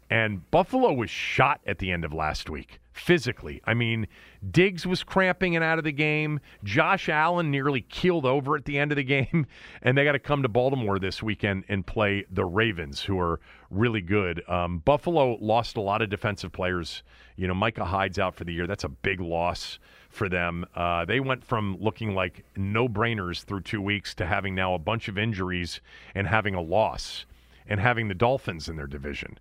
and 0.09 0.49
Buffalo 0.51 0.93
was 0.93 1.09
shot 1.09 1.59
at 1.65 1.79
the 1.79 1.91
end 1.91 2.05
of 2.05 2.13
last 2.13 2.49
week 2.49 2.79
physically. 2.93 3.61
I 3.65 3.73
mean, 3.73 4.07
Diggs 4.49 4.85
was 4.85 5.03
cramping 5.03 5.55
and 5.55 5.63
out 5.63 5.77
of 5.77 5.83
the 5.83 5.91
game. 5.91 6.39
Josh 6.63 7.09
Allen 7.09 7.51
nearly 7.51 7.81
keeled 7.81 8.25
over 8.25 8.55
at 8.55 8.65
the 8.65 8.77
end 8.77 8.91
of 8.91 8.95
the 8.95 9.03
game, 9.03 9.45
and 9.81 9.97
they 9.97 10.03
got 10.03 10.13
to 10.13 10.19
come 10.19 10.41
to 10.43 10.49
Baltimore 10.49 10.99
this 10.99 11.21
weekend 11.21 11.63
and 11.69 11.85
play 11.85 12.25
the 12.31 12.45
Ravens, 12.45 13.01
who 13.01 13.19
are 13.19 13.39
really 13.69 14.01
good. 14.01 14.47
Um, 14.49 14.79
Buffalo 14.79 15.37
lost 15.39 15.77
a 15.77 15.81
lot 15.81 16.01
of 16.01 16.09
defensive 16.09 16.51
players. 16.51 17.03
You 17.35 17.47
know, 17.47 17.53
Micah 17.53 17.85
Hyde's 17.85 18.19
out 18.19 18.35
for 18.35 18.43
the 18.43 18.53
year. 18.53 18.67
That's 18.67 18.83
a 18.83 18.89
big 18.89 19.19
loss 19.19 19.79
for 20.17 20.27
them. 20.27 20.65
Uh, 20.75 21.05
they 21.05 21.19
went 21.19 21.43
from 21.45 21.77
looking 21.79 22.13
like 22.13 22.43
no 22.57 22.89
brainers 22.89 23.43
through 23.43 23.61
two 23.61 23.81
weeks 23.81 24.13
to 24.15 24.25
having 24.25 24.55
now 24.55 24.73
a 24.73 24.79
bunch 24.79 25.07
of 25.07 25.17
injuries 25.17 25.79
and 26.15 26.27
having 26.27 26.55
a 26.55 26.61
loss 26.61 27.25
and 27.67 27.79
having 27.79 28.07
the 28.07 28.15
Dolphins 28.15 28.67
in 28.67 28.75
their 28.75 28.87
division. 28.87 29.37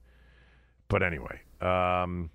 But 0.88 1.02
anyway, 1.02 1.40
um, 1.60 2.30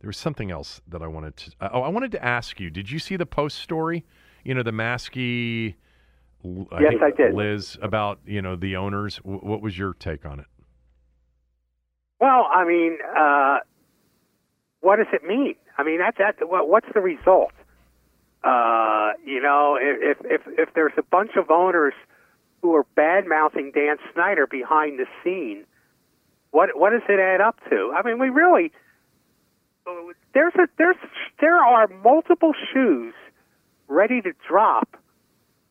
there 0.00 0.08
was 0.08 0.16
something 0.16 0.50
else 0.50 0.80
that 0.88 1.02
I 1.02 1.06
wanted 1.06 1.36
to. 1.38 1.50
Oh, 1.72 1.80
I 1.80 1.88
wanted 1.88 2.12
to 2.12 2.24
ask 2.24 2.60
you. 2.60 2.70
Did 2.70 2.90
you 2.90 2.98
see 2.98 3.16
the 3.16 3.26
post 3.26 3.58
story? 3.58 4.04
You 4.44 4.54
know, 4.54 4.62
the 4.62 4.70
Maske. 4.72 5.74
I 6.44 6.80
Yes, 6.80 6.90
think 6.90 7.02
I 7.02 7.10
did. 7.10 7.34
Liz 7.34 7.76
about 7.82 8.20
you 8.24 8.40
know 8.40 8.54
the 8.54 8.76
owners. 8.76 9.16
W- 9.24 9.40
what 9.40 9.62
was 9.62 9.76
your 9.76 9.94
take 9.94 10.24
on 10.24 10.38
it? 10.38 10.46
Well, 12.20 12.46
I 12.52 12.64
mean, 12.64 12.98
uh, 13.18 13.58
what 14.80 14.96
does 14.96 15.08
it 15.12 15.24
mean? 15.24 15.56
I 15.76 15.82
mean, 15.82 15.98
that's 15.98 16.18
that. 16.18 16.36
What, 16.48 16.68
what's 16.68 16.86
the 16.94 17.00
result? 17.00 17.50
Uh, 18.46 19.14
you 19.24 19.42
know, 19.42 19.76
if 19.80 20.18
if 20.24 20.40
if 20.46 20.74
there's 20.74 20.92
a 20.96 21.02
bunch 21.02 21.32
of 21.36 21.50
owners 21.50 21.94
who 22.62 22.76
are 22.76 22.86
bad 22.94 23.26
mouthing 23.26 23.72
Dan 23.74 23.96
Snyder 24.14 24.46
behind 24.46 25.00
the 25.00 25.06
scene, 25.24 25.64
what 26.52 26.78
what 26.78 26.90
does 26.90 27.02
it 27.08 27.18
add 27.18 27.40
up 27.40 27.58
to? 27.70 27.92
I 27.96 28.06
mean, 28.06 28.20
we 28.20 28.28
really 28.28 28.70
there's 30.32 30.54
a 30.54 30.68
there's 30.78 30.96
there 31.40 31.58
are 31.58 31.88
multiple 32.04 32.52
shoes 32.72 33.14
ready 33.88 34.22
to 34.22 34.32
drop 34.48 34.96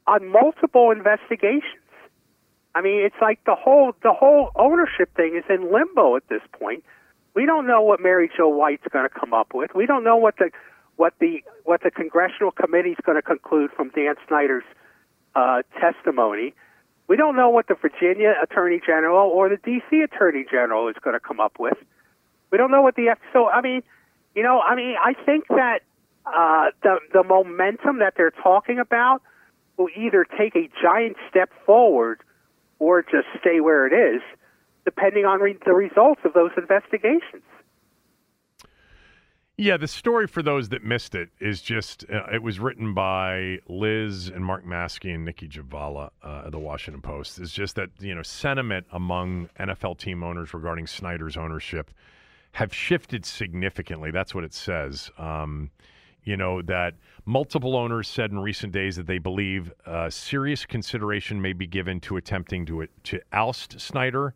on 0.06 0.27
multiple 0.30 0.91
investigations. 0.91 1.81
I 2.73 2.81
mean, 2.81 3.06
it's 3.06 3.15
like 3.22 3.39
the 3.45 3.56
whole 3.56 3.93
the 4.03 4.11
whole 4.11 4.52
ownership 4.57 5.15
thing 5.15 5.38
is 5.38 5.45
in 5.49 5.72
limbo 5.72 6.18
at 6.18 6.27
this 6.27 6.41
point. 6.60 6.84
We 7.35 7.45
don't 7.45 7.68
know 7.68 7.81
what 7.81 8.02
Mary 8.02 8.30
Jo 8.35 8.49
White's 8.49 8.84
going 8.91 9.07
to 9.07 9.19
come 9.19 9.34
up 9.34 9.53
with. 9.53 9.72
We 9.73 9.85
don't 9.85 10.03
know 10.03 10.18
what 10.18 10.35
the 10.38 10.52
what 10.98 11.14
the 11.20 11.44
what 11.64 11.82
the 11.84 11.92
congressional 11.92 12.52
committee 12.52 12.92
is 12.92 12.98
going 13.04 13.18
to 13.18 13.22
conclude 13.22 13.72
from 13.72 13.90
Dan 13.90 14.16
Snyder's 14.28 14.64
uh, 15.36 15.62
testimony. 15.80 16.54
We 17.08 17.18
don't 17.18 17.36
know 17.36 17.50
what 17.50 17.68
the 17.68 17.76
Virginia 17.76 18.34
Attorney 18.42 18.82
General 18.86 19.30
or 19.30 19.50
the 19.50 19.58
D.C. 19.58 20.02
Attorney 20.02 20.46
General 20.50 20.88
is 20.88 20.96
going 21.04 21.14
to 21.14 21.20
come 21.20 21.40
up 21.40 21.60
with. 21.60 21.78
We 22.52 22.58
don't 22.58 22.72
know 22.72 22.82
what 22.82 22.96
the. 22.96 23.16
So 23.34 23.48
I 23.48 23.62
mean, 23.62 23.84
you 24.36 24.44
know, 24.44 24.60
I 24.60 24.76
mean, 24.76 24.96
I 25.04 25.14
think 25.14 25.48
that 25.50 25.80
uh, 26.26 26.72
the 26.82 27.00
the 27.14 27.24
momentum 27.24 28.00
that 28.00 28.14
they're 28.18 28.32
talking 28.32 28.80
about 28.80 29.22
will 29.78 29.90
either 29.96 30.26
take 30.38 30.56
a 30.56 30.70
giant 30.82 31.18
step 31.30 31.50
forward 31.66 32.22
or 32.80 33.02
just 33.02 33.28
stay 33.40 33.60
where 33.60 33.86
it 33.88 34.16
is, 34.16 34.22
depending 34.86 35.26
on 35.26 35.40
re- 35.40 35.58
the 35.66 35.74
results 35.74 36.22
of 36.24 36.34
those 36.34 36.52
investigations. 36.58 37.44
Yeah, 39.57 39.77
the 39.77 39.88
story 39.88 40.27
for 40.27 40.44
those 40.44 40.68
that 40.69 40.84
missed 40.84 41.15
it 41.15 41.30
is 41.40 41.61
just 41.61 42.03
uh, 42.11 42.26
it 42.34 42.44
was 42.44 42.60
written 42.60 42.94
by 42.94 43.60
Liz 43.69 44.27
and 44.27 44.44
Mark 44.44 44.65
Maske 44.65 45.14
and 45.14 45.23
Nicki 45.23 45.48
Jhabvala 45.48 46.10
uh, 46.22 46.27
of 46.27 46.52
the 46.52 46.60
Washington 46.60 47.02
Post. 47.02 47.40
Is 47.40 47.53
just 47.53 47.76
that 47.76 47.90
you 47.99 48.14
know 48.14 48.22
sentiment 48.22 48.86
among 48.91 49.49
NFL 49.57 49.98
team 49.98 50.23
owners 50.23 50.53
regarding 50.53 50.88
Snyder's 50.88 51.38
ownership 51.38 51.91
have 52.52 52.73
shifted 52.73 53.26
significantly. 53.26 54.11
That's 54.11 54.36
what 54.36 54.44
it 54.44 54.53
says. 54.53 55.10
Um, 55.18 55.72
you 56.26 56.36
know 56.36 56.61
that 56.64 56.95
multiple 57.23 57.77
owners 57.77 58.10
said 58.10 58.32
in 58.32 58.40
recent 58.40 58.73
days 58.73 58.98
that 58.98 59.07
they 59.07 59.19
believe 59.19 59.72
uh, 59.86 60.10
serious 60.10 60.65
consideration 60.65 61.41
may 61.41 61.53
be 61.53 61.65
given 61.65 62.02
to 62.02 62.18
attempting 62.18 62.65
to 62.65 62.88
to 63.03 63.22
oust 63.32 63.80
Snyder, 63.80 64.34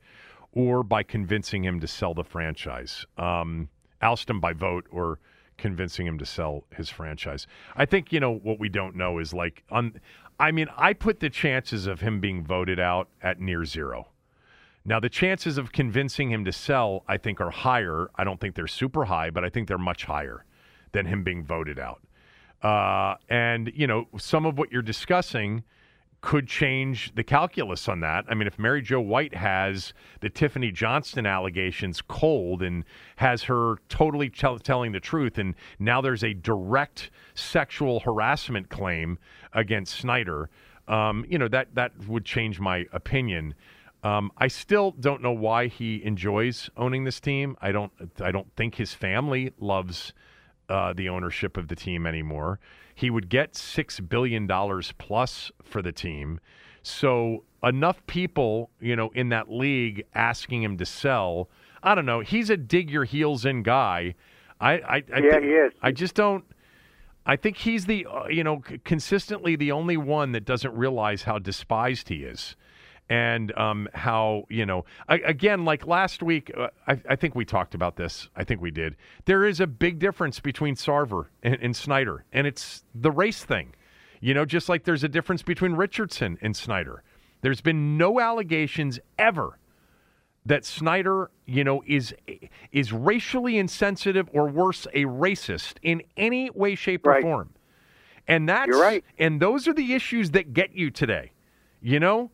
or 0.53 0.81
by 0.81 1.03
convincing 1.03 1.65
him 1.65 1.81
to 1.81 1.87
sell 1.87 2.13
the 2.13 2.23
franchise. 2.23 3.05
Um, 3.17 3.67
oust 4.01 4.29
him 4.29 4.39
by 4.39 4.53
vote 4.53 4.85
or 4.91 5.19
convincing 5.57 6.07
him 6.07 6.17
to 6.17 6.25
sell 6.25 6.63
his 6.75 6.89
franchise. 6.89 7.47
I 7.75 7.85
think 7.85 8.11
you 8.11 8.19
know 8.19 8.33
what 8.33 8.59
we 8.59 8.69
don't 8.69 8.95
know 8.95 9.19
is 9.19 9.33
like 9.33 9.63
on. 9.69 9.99
I 10.39 10.51
mean, 10.51 10.67
I 10.77 10.93
put 10.93 11.19
the 11.19 11.29
chances 11.29 11.85
of 11.85 11.99
him 11.99 12.21
being 12.21 12.43
voted 12.43 12.79
out 12.79 13.09
at 13.21 13.41
near 13.41 13.65
zero. 13.65 14.07
Now, 14.85 14.99
the 14.99 15.09
chances 15.09 15.57
of 15.57 15.71
convincing 15.73 16.31
him 16.31 16.45
to 16.45 16.51
sell, 16.51 17.03
I 17.07 17.17
think, 17.17 17.41
are 17.41 17.51
higher. 17.51 18.09
I 18.15 18.23
don't 18.23 18.39
think 18.39 18.55
they're 18.55 18.67
super 18.67 19.05
high, 19.05 19.29
but 19.29 19.43
I 19.43 19.49
think 19.49 19.67
they're 19.67 19.77
much 19.77 20.05
higher 20.05 20.45
than 20.93 21.05
him 21.05 21.23
being 21.23 21.43
voted 21.43 21.77
out. 21.77 22.01
Uh, 22.63 23.15
and, 23.29 23.71
you 23.75 23.85
know, 23.85 24.07
some 24.17 24.45
of 24.45 24.57
what 24.57 24.71
you're 24.71 24.81
discussing 24.81 25.63
could 26.21 26.47
change 26.47 27.13
the 27.15 27.23
calculus 27.23 27.87
on 27.87 28.01
that. 28.01 28.25
I 28.27 28.33
mean, 28.33 28.47
if 28.47 28.59
Mary 28.59 28.81
Jo 28.81 28.99
White 28.99 29.33
has 29.33 29.93
the 30.19 30.29
Tiffany 30.29 30.71
Johnston 30.71 31.25
allegations 31.25 32.01
cold 32.01 32.61
and 32.61 32.83
has 33.15 33.43
her 33.43 33.77
totally 33.87 34.29
tell, 34.29 34.59
telling 34.59 34.91
the 34.91 34.99
truth, 34.99 35.37
and 35.37 35.55
now 35.79 36.01
there's 36.01 36.23
a 36.23 36.33
direct 36.33 37.11
sexual 37.35 38.01
harassment 38.01 38.69
claim 38.69 39.17
against 39.53 39.95
Snyder, 39.95 40.49
um, 40.87 41.25
you 41.29 41.37
know, 41.37 41.47
that, 41.47 41.73
that 41.75 41.91
would 42.07 42.25
change 42.25 42.59
my 42.59 42.85
opinion. 42.91 43.55
Um, 44.03 44.31
I 44.37 44.47
still 44.47 44.91
don't 44.91 45.21
know 45.21 45.31
why 45.31 45.67
he 45.67 46.03
enjoys 46.03 46.69
owning 46.77 47.03
this 47.03 47.19
team. 47.19 47.57
I 47.61 47.71
don't. 47.73 47.91
I 48.21 48.31
don't 48.31 48.47
think 48.55 48.75
his 48.75 48.93
family 48.93 49.51
loves 49.59 50.13
uh, 50.69 50.93
the 50.93 51.09
ownership 51.09 51.57
of 51.57 51.67
the 51.67 51.75
team 51.75 52.05
anymore. 52.05 52.59
He 52.99 53.09
would 53.09 53.29
get 53.29 53.55
six 53.55 54.01
billion 54.01 54.45
dollars 54.45 54.93
plus 54.97 55.53
for 55.63 55.81
the 55.81 55.93
team, 55.93 56.41
so 56.83 57.45
enough 57.63 58.05
people, 58.07 58.71
you 58.81 58.93
know, 58.97 59.09
in 59.15 59.29
that 59.29 59.49
league 59.49 60.03
asking 60.13 60.63
him 60.63 60.75
to 60.77 60.85
sell. 60.85 61.49
I 61.81 61.95
don't 61.95 62.05
know. 62.05 62.19
He's 62.19 62.49
a 62.49 62.57
dig 62.57 62.89
your 62.89 63.05
heels 63.05 63.45
in 63.45 63.63
guy. 63.63 64.15
I, 64.59 64.73
I, 64.73 64.95
I 64.97 65.19
Yeah, 65.21 65.31
think- 65.31 65.43
he 65.45 65.49
is. 65.51 65.71
I 65.81 65.93
just 65.93 66.13
don't. 66.13 66.43
I 67.25 67.37
think 67.37 67.55
he's 67.55 67.85
the, 67.85 68.05
uh, 68.05 68.27
you 68.27 68.43
know, 68.43 68.61
consistently 68.83 69.55
the 69.55 69.71
only 69.71 69.95
one 69.95 70.33
that 70.33 70.43
doesn't 70.43 70.73
realize 70.75 71.23
how 71.23 71.39
despised 71.39 72.09
he 72.09 72.25
is 72.25 72.57
and 73.09 73.57
um, 73.57 73.89
how 73.93 74.45
you 74.49 74.65
know 74.65 74.85
I, 75.07 75.15
again 75.17 75.65
like 75.65 75.87
last 75.87 76.21
week 76.21 76.51
uh, 76.55 76.67
I, 76.87 76.99
I 77.09 77.15
think 77.15 77.35
we 77.35 77.45
talked 77.45 77.73
about 77.73 77.95
this 77.95 78.29
i 78.35 78.43
think 78.43 78.61
we 78.61 78.71
did 78.71 78.95
there 79.25 79.45
is 79.45 79.59
a 79.59 79.67
big 79.67 79.99
difference 79.99 80.39
between 80.39 80.75
sarver 80.75 81.27
and, 81.43 81.57
and 81.61 81.75
snyder 81.75 82.25
and 82.31 82.45
it's 82.45 82.83
the 82.93 83.11
race 83.11 83.43
thing 83.43 83.73
you 84.21 84.33
know 84.33 84.45
just 84.45 84.69
like 84.69 84.83
there's 84.83 85.03
a 85.03 85.09
difference 85.09 85.41
between 85.41 85.73
richardson 85.73 86.37
and 86.41 86.55
snyder 86.55 87.03
there's 87.41 87.61
been 87.61 87.97
no 87.97 88.19
allegations 88.19 88.99
ever 89.17 89.59
that 90.45 90.65
Snyder, 90.65 91.29
you 91.45 91.63
know, 91.63 91.83
is 91.85 92.13
is 92.71 92.91
racially 92.91 93.57
insensitive 93.57 94.29
or 94.33 94.47
worse, 94.47 94.87
a 94.93 95.05
racist 95.05 95.75
in 95.81 96.01
any 96.17 96.49
way, 96.49 96.75
shape, 96.75 97.05
or 97.05 97.21
form. 97.21 97.53
And 98.27 98.47
that's 98.47 98.67
You're 98.67 98.81
right. 98.81 99.03
And 99.17 99.41
those 99.41 99.67
are 99.67 99.73
the 99.73 99.93
issues 99.93 100.31
that 100.31 100.53
get 100.53 100.73
you 100.73 100.91
today. 100.91 101.31
You 101.81 101.99
know, 101.99 102.31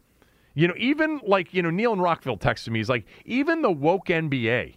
you 0.55 0.67
know, 0.67 0.73
even 0.77 1.21
like 1.25 1.53
you 1.53 1.61
know, 1.61 1.69
Neil 1.69 1.93
in 1.93 1.99
Rockville 1.99 2.37
texted 2.37 2.69
me. 2.69 2.79
He's 2.79 2.89
like, 2.89 3.05
even 3.25 3.61
the 3.61 3.71
woke 3.71 4.07
NBA, 4.07 4.75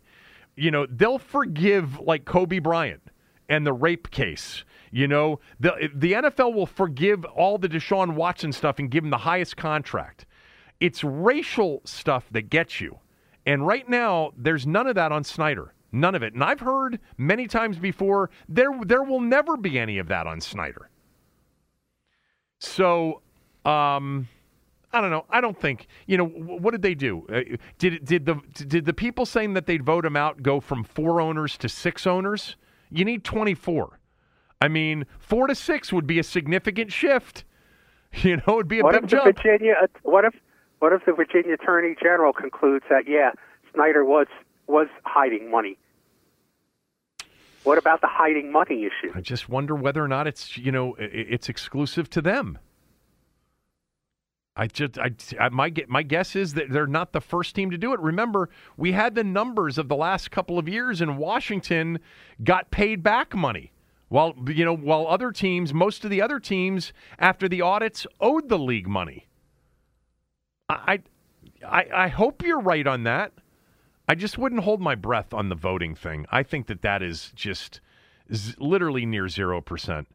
you 0.56 0.70
know, 0.70 0.86
they'll 0.86 1.18
forgive 1.18 1.98
like 2.00 2.24
Kobe 2.24 2.58
Bryant 2.58 3.02
and 3.48 3.66
the 3.66 3.72
rape 3.72 4.10
case. 4.10 4.64
You 4.90 5.06
know, 5.08 5.40
the 5.60 5.90
the 5.94 6.12
NFL 6.12 6.54
will 6.54 6.66
forgive 6.66 7.24
all 7.24 7.58
the 7.58 7.68
Deshaun 7.68 8.14
Watson 8.14 8.52
stuff 8.52 8.78
and 8.78 8.90
give 8.90 9.04
him 9.04 9.10
the 9.10 9.18
highest 9.18 9.56
contract. 9.56 10.26
It's 10.80 11.02
racial 11.02 11.80
stuff 11.84 12.26
that 12.32 12.50
gets 12.50 12.80
you. 12.80 12.98
And 13.46 13.66
right 13.66 13.88
now, 13.88 14.32
there's 14.36 14.66
none 14.66 14.86
of 14.86 14.94
that 14.96 15.12
on 15.12 15.24
Snyder. 15.24 15.74
None 15.90 16.14
of 16.14 16.22
it. 16.22 16.34
And 16.34 16.44
I've 16.44 16.60
heard 16.60 17.00
many 17.16 17.46
times 17.46 17.78
before 17.78 18.30
there 18.48 18.70
there 18.84 19.02
will 19.02 19.20
never 19.20 19.56
be 19.56 19.78
any 19.78 19.98
of 19.98 20.08
that 20.08 20.26
on 20.26 20.40
Snyder. 20.40 20.90
So, 22.60 23.22
um, 23.64 24.28
I 24.92 25.00
don't 25.00 25.10
know. 25.10 25.26
I 25.28 25.40
don't 25.40 25.58
think 25.58 25.86
you 26.06 26.16
know 26.16 26.26
what 26.26 26.70
did 26.70 26.82
they 26.82 26.94
do? 26.94 27.26
Uh, 27.30 27.56
did 27.78 28.04
did 28.04 28.26
the 28.26 28.40
did 28.66 28.84
the 28.86 28.94
people 28.94 29.26
saying 29.26 29.54
that 29.54 29.66
they'd 29.66 29.84
vote 29.84 30.04
him 30.04 30.16
out 30.16 30.42
go 30.42 30.60
from 30.60 30.82
four 30.84 31.20
owners 31.20 31.56
to 31.58 31.68
six 31.68 32.06
owners? 32.06 32.56
You 32.90 33.04
need 33.04 33.22
twenty 33.24 33.54
four. 33.54 33.98
I 34.60 34.68
mean, 34.68 35.06
four 35.18 35.46
to 35.46 35.54
six 35.54 35.92
would 35.92 36.06
be 36.06 36.18
a 36.18 36.24
significant 36.24 36.92
shift. 36.92 37.44
You 38.22 38.36
know, 38.38 38.54
it'd 38.54 38.68
be 38.68 38.78
a 38.78 38.82
What 38.82 38.94
big 38.94 39.04
if 39.04 39.10
jump. 39.10 39.36
Virginia? 39.36 39.74
What 40.02 40.24
if 40.24 40.34
what 40.78 40.94
if 40.94 41.04
the 41.04 41.12
Virginia 41.12 41.52
Attorney 41.52 41.94
General 42.00 42.32
concludes 42.32 42.86
that 42.88 43.06
yeah, 43.06 43.32
Snyder 43.74 44.02
was 44.02 44.26
was 44.66 44.86
hiding 45.04 45.50
money? 45.50 45.76
What 47.64 47.76
about 47.76 48.00
the 48.00 48.06
hiding 48.06 48.50
money 48.50 48.86
issue? 48.86 49.12
I 49.14 49.20
just 49.20 49.50
wonder 49.50 49.74
whether 49.74 50.02
or 50.02 50.08
not 50.08 50.26
it's 50.26 50.56
you 50.56 50.72
know 50.72 50.96
it's 50.98 51.50
exclusive 51.50 52.08
to 52.10 52.22
them. 52.22 52.58
I 54.58 54.66
just 54.66 54.98
I, 54.98 55.12
I 55.38 55.48
my 55.50 55.72
my 55.86 56.02
guess 56.02 56.34
is 56.34 56.54
that 56.54 56.70
they're 56.70 56.88
not 56.88 57.12
the 57.12 57.20
first 57.20 57.54
team 57.54 57.70
to 57.70 57.78
do 57.78 57.94
it. 57.94 58.00
Remember, 58.00 58.50
we 58.76 58.90
had 58.90 59.14
the 59.14 59.22
numbers 59.22 59.78
of 59.78 59.88
the 59.88 59.94
last 59.94 60.32
couple 60.32 60.58
of 60.58 60.68
years, 60.68 61.00
and 61.00 61.16
Washington 61.16 62.00
got 62.42 62.72
paid 62.72 63.02
back 63.04 63.36
money. 63.36 63.70
While 64.08 64.34
you 64.48 64.64
know, 64.64 64.74
while 64.74 65.06
other 65.06 65.30
teams, 65.30 65.72
most 65.72 66.04
of 66.04 66.10
the 66.10 66.20
other 66.20 66.40
teams, 66.40 66.92
after 67.20 67.48
the 67.48 67.62
audits, 67.62 68.04
owed 68.20 68.48
the 68.48 68.58
league 68.58 68.88
money. 68.88 69.28
I, 70.68 71.00
I, 71.66 71.86
I 71.94 72.08
hope 72.08 72.42
you're 72.42 72.60
right 72.60 72.86
on 72.86 73.04
that. 73.04 73.32
I 74.08 74.14
just 74.16 74.38
wouldn't 74.38 74.64
hold 74.64 74.80
my 74.80 74.94
breath 74.96 75.32
on 75.32 75.50
the 75.50 75.54
voting 75.54 75.94
thing. 75.94 76.26
I 76.30 76.42
think 76.42 76.66
that 76.66 76.82
that 76.82 77.02
is 77.02 77.32
just 77.34 77.80
z- 78.34 78.54
literally 78.58 79.06
near 79.06 79.28
zero 79.28 79.60
percent. 79.60 80.08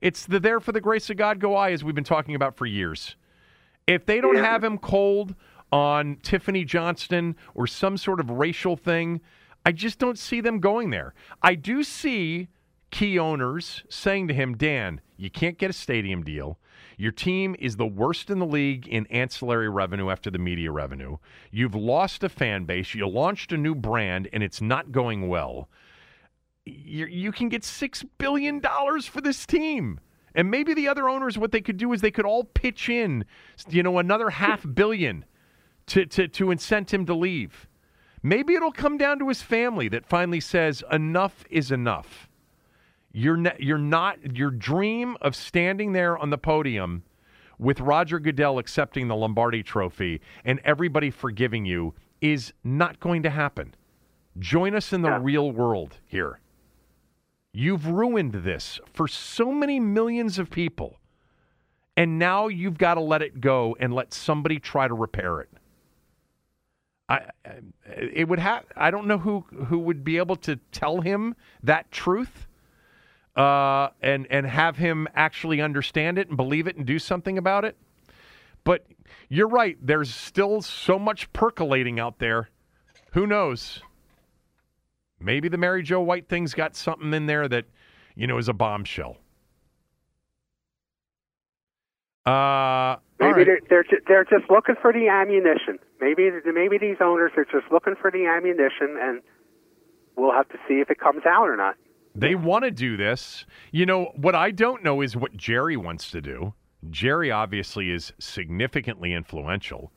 It's 0.00 0.26
the 0.26 0.40
there 0.40 0.58
for 0.60 0.72
the 0.72 0.80
grace 0.80 1.10
of 1.10 1.16
God 1.16 1.38
go 1.38 1.54
I, 1.54 1.70
as 1.70 1.84
we've 1.84 1.94
been 1.94 2.04
talking 2.04 2.34
about 2.34 2.56
for 2.56 2.66
years. 2.66 3.14
If 3.86 4.06
they 4.06 4.20
don't 4.20 4.36
Yeah. 4.36 4.44
have 4.50 4.64
him 4.64 4.78
cold 4.78 5.34
on 5.70 6.16
Tiffani 6.16 6.66
Johnston 6.66 7.36
or 7.54 7.66
some 7.66 7.96
sort 7.96 8.20
of 8.20 8.30
racial 8.30 8.76
thing, 8.76 9.20
I 9.66 9.72
just 9.72 9.98
don't 9.98 10.18
see 10.18 10.40
them 10.40 10.60
going 10.60 10.90
there. 10.90 11.14
I 11.42 11.54
do 11.54 11.82
see 11.82 12.48
key 12.90 13.18
owners 13.18 13.82
saying 13.88 14.28
to 14.28 14.34
him, 14.34 14.56
Dan, 14.56 15.00
you 15.16 15.30
can't 15.30 15.58
get 15.58 15.70
a 15.70 15.74
stadium 15.74 16.22
deal. 16.22 16.58
Your 16.96 17.12
team 17.12 17.56
is 17.58 17.76
the 17.76 17.86
worst 17.86 18.30
in 18.30 18.38
the 18.38 18.46
league 18.46 18.86
in 18.86 19.06
ancillary 19.08 19.68
revenue 19.68 20.10
after 20.10 20.30
the 20.30 20.38
media 20.38 20.70
revenue. 20.70 21.16
You've 21.50 21.74
lost 21.74 22.22
a 22.22 22.28
fan 22.28 22.66
base. 22.66 22.94
You 22.94 23.08
launched 23.08 23.52
a 23.52 23.56
new 23.56 23.74
brand 23.74 24.28
and 24.32 24.42
it's 24.42 24.60
not 24.60 24.92
going 24.92 25.28
well. 25.28 25.68
You, 26.64 27.06
you 27.06 27.32
can 27.32 27.48
get 27.48 27.62
$6 27.62 28.04
billion 28.18 28.60
for 28.60 29.20
this 29.20 29.44
team. 29.44 29.98
And 30.34 30.50
maybe 30.50 30.74
the 30.74 30.88
other 30.88 31.08
owners, 31.08 31.38
what 31.38 31.52
they 31.52 31.60
could 31.60 31.76
do 31.76 31.92
is 31.92 32.00
they 32.00 32.10
could 32.10 32.24
all 32.26 32.44
pitch 32.44 32.88
in, 32.88 33.24
you 33.68 33.82
know, 33.82 33.98
another 33.98 34.30
half 34.30 34.64
billion 34.74 35.24
to, 35.86 36.06
to, 36.06 36.28
to 36.28 36.46
incent 36.50 36.92
him 36.92 37.06
to 37.06 37.14
leave. 37.14 37.68
Maybe 38.22 38.54
it'll 38.54 38.72
come 38.72 38.96
down 38.96 39.18
to 39.18 39.28
his 39.28 39.42
family 39.42 39.88
that 39.88 40.06
finally 40.06 40.40
says, 40.40 40.82
enough 40.90 41.44
is 41.50 41.70
enough. 41.70 42.28
You're 43.12 43.36
not, 43.36 43.60
you're 43.60 43.78
not 43.78 44.36
your 44.36 44.50
dream 44.50 45.16
of 45.20 45.36
standing 45.36 45.92
there 45.92 46.18
on 46.18 46.30
the 46.30 46.38
podium 46.38 47.04
with 47.58 47.80
Roger 47.80 48.18
Goodell 48.18 48.58
accepting 48.58 49.06
the 49.06 49.14
Lombardi 49.14 49.62
trophy 49.62 50.20
and 50.44 50.60
everybody 50.64 51.10
forgiving 51.10 51.64
you 51.64 51.94
is 52.20 52.52
not 52.64 52.98
going 52.98 53.22
to 53.22 53.30
happen. 53.30 53.74
Join 54.38 54.74
us 54.74 54.92
in 54.92 55.02
the 55.02 55.10
Yeah. 55.10 55.20
real 55.22 55.52
world 55.52 55.98
here. 56.06 56.40
You've 57.56 57.86
ruined 57.86 58.32
this 58.32 58.80
for 58.92 59.06
so 59.06 59.52
many 59.52 59.78
millions 59.78 60.40
of 60.40 60.50
people. 60.50 60.98
And 61.96 62.18
now 62.18 62.48
you've 62.48 62.78
got 62.78 62.94
to 62.94 63.00
let 63.00 63.22
it 63.22 63.40
go 63.40 63.76
and 63.78 63.94
let 63.94 64.12
somebody 64.12 64.58
try 64.58 64.88
to 64.88 64.94
repair 64.94 65.40
it. 65.40 65.48
I 67.08 67.26
it 67.86 68.28
would 68.28 68.40
have 68.40 68.64
I 68.76 68.90
don't 68.90 69.06
know 69.06 69.18
who 69.18 69.44
who 69.66 69.78
would 69.78 70.02
be 70.02 70.16
able 70.16 70.34
to 70.36 70.56
tell 70.72 71.00
him 71.02 71.36
that 71.62 71.92
truth 71.92 72.48
uh, 73.36 73.90
and 74.02 74.26
and 74.30 74.46
have 74.46 74.76
him 74.78 75.06
actually 75.14 75.60
understand 75.60 76.18
it 76.18 76.28
and 76.28 76.36
believe 76.36 76.66
it 76.66 76.76
and 76.76 76.84
do 76.84 76.98
something 76.98 77.38
about 77.38 77.64
it. 77.64 77.76
But 78.64 78.86
you're 79.28 79.48
right. 79.48 79.76
There's 79.80 80.12
still 80.12 80.60
so 80.60 80.98
much 80.98 81.32
percolating 81.32 82.00
out 82.00 82.18
there. 82.18 82.48
Who 83.12 83.28
knows? 83.28 83.80
Maybe 85.20 85.48
the 85.48 85.58
Mary 85.58 85.82
Jo 85.82 86.00
White 86.00 86.28
thing's 86.28 86.54
got 86.54 86.76
something 86.76 87.12
in 87.14 87.26
there 87.26 87.48
that 87.48 87.66
you 88.14 88.26
know 88.26 88.38
is 88.38 88.48
a 88.48 88.52
bombshell. 88.52 89.16
Uh, 92.26 92.96
Maybe 93.20 93.32
right. 93.32 93.46
they're 93.68 93.84
they're, 93.90 94.00
they're 94.08 94.24
just 94.24 94.50
looking 94.50 94.74
for 94.80 94.92
the 94.92 95.08
ammunition. 95.08 95.78
Maybe 96.00 96.30
maybe 96.52 96.78
these 96.78 96.96
owners 97.00 97.32
are 97.36 97.44
just 97.44 97.70
looking 97.70 97.94
for 98.00 98.10
the 98.10 98.26
ammunition, 98.26 98.96
and 99.00 99.20
we'll 100.16 100.32
have 100.32 100.48
to 100.48 100.58
see 100.66 100.74
if 100.74 100.90
it 100.90 100.98
comes 100.98 101.22
out 101.26 101.48
or 101.48 101.56
not. 101.56 101.76
They 102.14 102.34
want 102.34 102.64
to 102.64 102.70
do 102.70 102.96
this. 102.96 103.44
You 103.72 103.86
know, 103.86 104.12
what 104.16 104.34
I 104.34 104.52
don't 104.52 104.84
know 104.84 105.00
is 105.00 105.16
what 105.16 105.36
Jerry 105.36 105.76
wants 105.76 106.10
to 106.12 106.20
do. 106.20 106.54
Jerry 106.90 107.30
obviously 107.30 107.90
is 107.90 108.12
significantly 108.18 109.12
influential. 109.12 109.92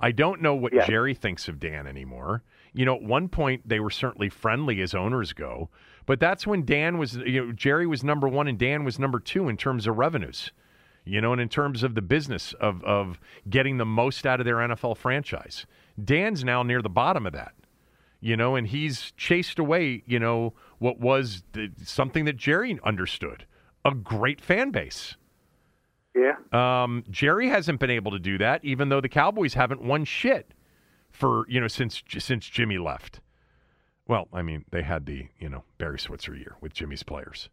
I 0.00 0.12
don't 0.12 0.40
know 0.40 0.54
what. 0.54 0.72
Jerry 0.86 1.14
thinks 1.14 1.48
of 1.48 1.60
Dan 1.60 1.86
anymore. 1.86 2.42
You 2.72 2.84
know, 2.84 2.94
at 2.94 3.02
one 3.02 3.28
point 3.28 3.68
they 3.68 3.80
were 3.80 3.90
certainly 3.90 4.28
friendly 4.28 4.80
as 4.80 4.94
owners 4.94 5.32
go, 5.32 5.70
but 6.06 6.20
that's 6.20 6.46
when 6.46 6.64
Dan 6.64 6.98
was, 6.98 7.16
you 7.16 7.46
know, 7.46 7.52
Jerry 7.52 7.86
was 7.86 8.04
number 8.04 8.28
one 8.28 8.48
and 8.48 8.58
Dan 8.58 8.84
was 8.84 8.98
number 8.98 9.20
two 9.20 9.48
in 9.48 9.56
terms 9.56 9.86
of 9.86 9.98
revenues. 9.98 10.52
You 11.04 11.20
know, 11.20 11.32
and 11.32 11.40
in 11.40 11.48
terms 11.48 11.82
of 11.82 11.94
the 11.94 12.02
business 12.02 12.52
of 12.54 12.84
of 12.84 13.18
getting 13.48 13.78
the 13.78 13.86
most 13.86 14.26
out 14.26 14.40
of 14.40 14.46
their 14.46 14.56
NFL 14.56 14.96
franchise, 14.96 15.66
Dan's 16.02 16.44
now 16.44 16.62
near 16.62 16.82
the 16.82 16.90
bottom 16.90 17.26
of 17.26 17.32
that 17.32 17.54
you 18.20 18.36
know, 18.36 18.54
and 18.54 18.66
he's 18.66 19.12
chased 19.12 19.58
away, 19.58 20.02
you 20.06 20.18
know, 20.18 20.52
what 20.78 21.00
was 21.00 21.42
the, 21.52 21.70
something 21.82 22.26
that 22.26 22.36
Jerry 22.36 22.78
understood 22.84 23.46
a 23.84 23.94
great 23.94 24.40
fan 24.40 24.70
base. 24.70 25.16
Yeah. 26.14 26.34
Um, 26.52 27.04
Jerry 27.08 27.48
hasn't 27.48 27.80
been 27.80 27.90
able 27.90 28.12
to 28.12 28.18
do 28.18 28.36
that, 28.38 28.64
even 28.64 28.88
though 28.88 29.00
the 29.00 29.08
Cowboys 29.08 29.54
haven't 29.54 29.82
won 29.82 30.04
shit 30.04 30.52
for 31.10 31.44
you 31.48 31.60
know 31.60 31.68
since 31.68 32.02
since 32.18 32.46
Jimmy 32.46 32.78
left. 32.78 33.20
Well, 34.06 34.28
I 34.32 34.42
mean, 34.42 34.64
they 34.70 34.82
had 34.82 35.06
the 35.06 35.28
you 35.38 35.48
know 35.48 35.64
Barry 35.78 35.98
Switzer 35.98 36.34
year 36.34 36.56
with 36.60 36.74
Jimmy's 36.74 37.02
players. 37.02 37.48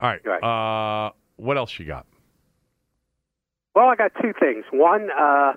All 0.00 0.08
right, 0.08 0.20
Right. 0.24 0.42
Uh, 0.42 1.12
what 1.36 1.56
else 1.56 1.78
you 1.78 1.84
got? 1.84 2.06
Well, 3.74 3.86
I 3.86 3.96
got 3.96 4.12
two 4.20 4.32
things. 4.38 4.64
One, 4.72 5.08
uh, 5.10 5.52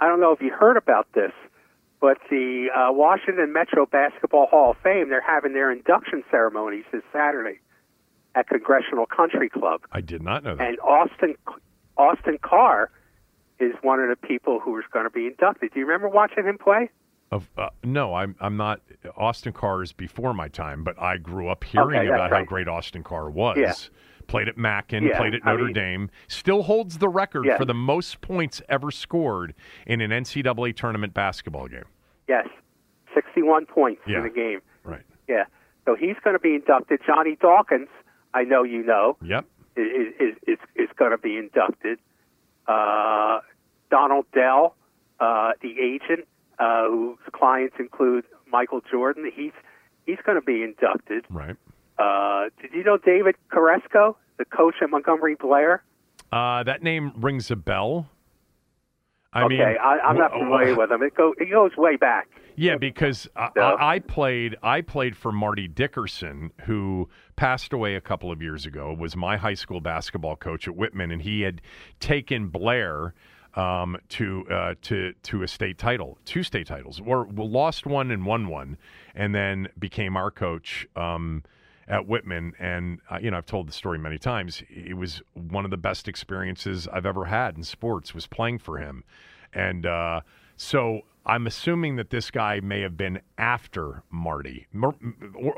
I 0.00 0.08
don't 0.08 0.20
know 0.20 0.32
if 0.32 0.40
you 0.40 0.50
heard 0.50 0.76
about 0.76 1.06
this, 1.14 1.32
but 2.00 2.18
the 2.30 2.68
uh, 2.74 2.92
Washington 2.92 3.52
Metro 3.52 3.86
Basketball 3.86 4.46
Hall 4.46 4.72
of 4.72 4.76
Fame, 4.82 5.08
they're 5.08 5.22
having 5.22 5.54
their 5.54 5.70
induction 5.70 6.22
ceremonies 6.30 6.84
this 6.92 7.02
Saturday 7.12 7.60
at 8.34 8.48
Congressional 8.48 9.06
Country 9.06 9.48
Club. 9.48 9.80
I 9.92 10.00
did 10.00 10.22
not 10.22 10.44
know 10.44 10.56
that. 10.56 10.68
And 10.68 10.78
Austin 10.80 11.36
Austin 11.96 12.38
Carr 12.42 12.90
is 13.64 13.74
one 13.82 14.00
of 14.00 14.08
the 14.08 14.16
people 14.26 14.60
who 14.60 14.78
is 14.78 14.84
going 14.92 15.04
to 15.06 15.10
be 15.10 15.26
inducted. 15.26 15.72
Do 15.72 15.80
you 15.80 15.86
remember 15.86 16.08
watching 16.08 16.44
him 16.44 16.58
play? 16.58 16.90
Of 17.30 17.48
uh, 17.56 17.70
no, 17.82 18.14
I'm 18.14 18.36
I'm 18.40 18.56
not. 18.56 18.80
Austin 19.16 19.52
Carr 19.52 19.82
is 19.82 19.92
before 19.92 20.34
my 20.34 20.48
time, 20.48 20.84
but 20.84 21.00
I 21.00 21.16
grew 21.16 21.48
up 21.48 21.64
hearing 21.64 21.98
Okay, 22.00 22.08
about 22.08 22.30
how 22.30 22.44
great 22.44 22.68
Austin 22.68 23.02
Carr 23.02 23.30
was. 23.30 23.56
Yeah. 23.58 23.72
Played 24.26 24.48
at 24.48 24.56
Mackin, 24.56 25.04
Yeah, 25.04 25.18
played 25.18 25.34
at 25.34 25.40
I 25.44 25.50
Notre 25.52 25.64
mean- 25.66 25.74
Dame, 25.74 26.10
still 26.28 26.62
holds 26.62 26.96
the 26.98 27.08
record 27.10 27.46
for 27.58 27.64
the 27.66 27.74
most 27.74 28.20
points 28.22 28.62
ever 28.70 28.90
scored 28.90 29.54
in 29.86 30.00
an 30.00 30.10
NCAA 30.12 30.74
tournament 30.74 31.12
basketball 31.12 31.66
game. 31.68 31.84
Yes, 32.26 32.46
61 33.14 33.66
points 33.66 34.00
Yeah. 34.06 34.18
in 34.18 34.22
the 34.22 34.30
game. 34.30 34.60
Right. 34.82 35.02
Yeah. 35.28 35.44
So 35.84 35.94
he's 35.94 36.16
going 36.24 36.34
to 36.36 36.40
be 36.40 36.54
inducted. 36.54 37.00
Johnny 37.06 37.36
Dawkins, 37.36 37.88
I 38.32 38.44
know 38.44 38.62
you 38.62 38.82
know, 38.82 39.18
Yep. 39.22 39.44
is 39.76 40.14
is 40.20 40.36
is, 40.46 40.58
is 40.76 40.88
going 40.96 41.10
to 41.10 41.18
be 41.18 41.36
inducted. 41.36 41.98
Uh, 42.66 43.40
Donald 43.94 44.26
Dell, 44.34 44.74
uh, 45.20 45.52
the 45.62 45.70
agent, 45.80 46.26
uh, 46.58 46.88
whose 46.88 47.16
clients 47.32 47.76
include 47.78 48.24
Michael 48.50 48.80
Jordan. 48.90 49.30
He's 49.32 49.52
he's 50.04 50.18
going 50.26 50.34
to 50.36 50.44
be 50.44 50.64
inducted. 50.64 51.24
Right. 51.30 51.54
Uh, 51.96 52.46
did 52.60 52.72
you 52.72 52.82
know 52.82 52.96
David 52.98 53.36
Carresco, 53.52 54.16
the 54.36 54.44
coach 54.46 54.74
at 54.82 54.90
Montgomery 54.90 55.36
Blair? 55.36 55.84
Uh, 56.32 56.64
that 56.64 56.82
name 56.82 57.12
rings 57.20 57.52
a 57.52 57.56
bell. 57.56 58.10
I 59.32 59.44
okay, 59.44 59.58
mean, 59.58 59.60
I, 59.62 59.98
I'm 60.04 60.18
not 60.18 60.32
familiar 60.32 60.74
with 60.76 60.90
him. 60.90 61.02
It, 61.02 61.14
go, 61.14 61.32
it 61.38 61.50
goes 61.50 61.72
way 61.76 61.96
back. 61.96 62.28
Yeah, 62.56 62.76
because 62.76 63.28
I, 63.36 63.48
So- 63.56 63.62
I, 63.62 63.94
I 63.94 63.98
played 64.00 64.56
I 64.60 64.80
played 64.80 65.16
for 65.16 65.30
Marty 65.30 65.68
Dickerson, 65.68 66.50
who 66.62 67.08
passed 67.36 67.72
away 67.72 67.94
a 67.94 68.00
couple 68.00 68.32
of 68.32 68.42
years 68.42 68.66
ago. 68.66 68.92
Was 68.92 69.14
my 69.14 69.36
high 69.36 69.54
school 69.54 69.80
basketball 69.80 70.34
coach 70.34 70.66
at 70.66 70.74
Whitman, 70.74 71.12
and 71.12 71.22
he 71.22 71.42
had 71.42 71.60
taken 72.00 72.48
Blair 72.48 73.14
um, 73.56 73.96
to 74.10 74.44
uh, 74.50 74.74
to 74.82 75.12
to 75.24 75.42
a 75.42 75.48
state 75.48 75.78
title, 75.78 76.18
two 76.24 76.42
state 76.42 76.66
titles, 76.66 77.00
or 77.04 77.26
lost 77.34 77.86
one 77.86 78.10
and 78.10 78.26
won 78.26 78.48
one, 78.48 78.76
and 79.14 79.34
then 79.34 79.68
became 79.78 80.16
our 80.16 80.30
coach. 80.30 80.86
Um, 80.96 81.42
at 81.86 82.06
Whitman, 82.08 82.54
and 82.58 82.98
uh, 83.10 83.18
you 83.20 83.30
know 83.30 83.36
I've 83.36 83.44
told 83.44 83.68
the 83.68 83.72
story 83.72 83.98
many 83.98 84.16
times. 84.16 84.62
It 84.70 84.96
was 84.96 85.20
one 85.34 85.66
of 85.66 85.70
the 85.70 85.76
best 85.76 86.08
experiences 86.08 86.88
I've 86.90 87.04
ever 87.04 87.26
had 87.26 87.58
in 87.58 87.62
sports. 87.62 88.14
Was 88.14 88.26
playing 88.26 88.60
for 88.60 88.78
him, 88.78 89.04
and 89.52 89.84
uh, 89.84 90.22
so 90.56 91.02
I'm 91.26 91.46
assuming 91.46 91.96
that 91.96 92.08
this 92.08 92.30
guy 92.30 92.60
may 92.60 92.80
have 92.80 92.96
been 92.96 93.20
after 93.36 94.02
Marty, 94.10 94.66
or 94.82 94.94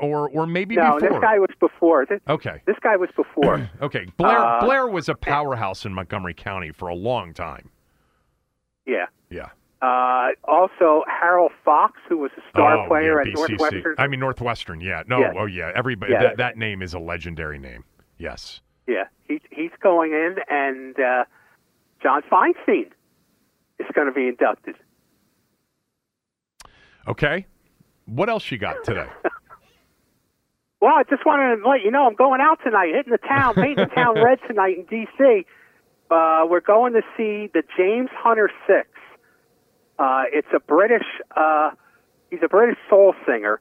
or, 0.01 0.29
or 0.29 0.45
maybe 0.47 0.75
No, 0.75 0.95
before. 0.95 1.09
this 1.09 1.19
guy 1.21 1.39
was 1.39 1.49
before. 1.61 2.05
This, 2.05 2.19
okay, 2.27 2.61
this 2.65 2.75
guy 2.81 2.97
was 2.97 3.09
before. 3.15 3.69
okay. 3.81 4.07
Blair 4.17 4.37
Uh, 4.39 4.59
Blair 4.65 4.87
was 4.87 5.07
a 5.07 5.15
powerhouse 5.15 5.85
in 5.85 5.93
Montgomery 5.93 6.33
County 6.33 6.71
for 6.71 6.89
a 6.89 6.95
long 6.95 7.33
time. 7.33 7.69
Yeah. 8.87 9.05
Yeah. 9.29 9.49
Uh, 9.79 10.29
also, 10.45 11.03
Harold 11.07 11.51
Fox, 11.63 11.99
who 12.09 12.17
was 12.17 12.31
a 12.35 12.41
star 12.49 12.85
oh, 12.85 12.87
player 12.87 13.21
yeah, 13.21 13.31
at 13.31 13.37
BCC. 13.37 13.49
Northwestern. 13.49 13.95
I 13.99 14.07
mean 14.07 14.19
Northwestern. 14.19 14.81
Yeah. 14.81 15.03
No. 15.07 15.19
Yeah. 15.19 15.33
Oh 15.37 15.45
yeah. 15.45 15.71
Everybody. 15.75 16.13
Yeah. 16.13 16.23
That, 16.23 16.37
that 16.37 16.57
name 16.57 16.81
is 16.81 16.93
a 16.93 16.99
legendary 16.99 17.59
name. 17.59 17.83
Yes. 18.17 18.61
Yeah, 18.87 19.03
he, 19.27 19.41
he's 19.51 19.71
going 19.81 20.13
in, 20.13 20.37
and 20.49 20.97
uh, 20.97 21.25
John 22.01 22.21
Feinstein 22.31 22.89
is 23.79 23.87
going 23.93 24.07
to 24.07 24.13
be 24.13 24.27
inducted. 24.27 24.75
Okay. 27.07 27.45
What 28.05 28.29
else 28.29 28.49
you 28.49 28.57
got 28.57 28.83
today? 28.83 29.07
Well, 30.79 30.93
I 30.95 31.01
just 31.09 31.25
wanted 31.25 31.55
to 31.55 31.67
let 31.67 31.81
you 31.81 31.89
know 31.89 32.05
I'm 32.05 32.13
going 32.13 32.39
out 32.39 32.59
tonight, 32.63 32.93
hitting 32.93 33.11
the 33.11 33.17
town, 33.17 33.55
painting 33.55 33.87
the 33.89 33.95
town 33.95 34.13
red 34.23 34.37
tonight 34.47 34.77
in 34.77 34.85
D.C. 34.85 35.45
Uh, 36.09 36.45
we're 36.49 36.61
going 36.61 36.93
to 36.93 37.01
see 37.15 37.49
the 37.53 37.63
James 37.77 38.09
Hunter 38.13 38.49
Six. 38.65 38.87
Uh, 39.99 40.23
it's 40.31 40.47
a 40.53 40.59
British. 40.59 41.05
Uh, 41.35 41.71
he's 42.29 42.39
a 42.43 42.47
British 42.47 42.77
soul 42.89 43.13
singer, 43.25 43.59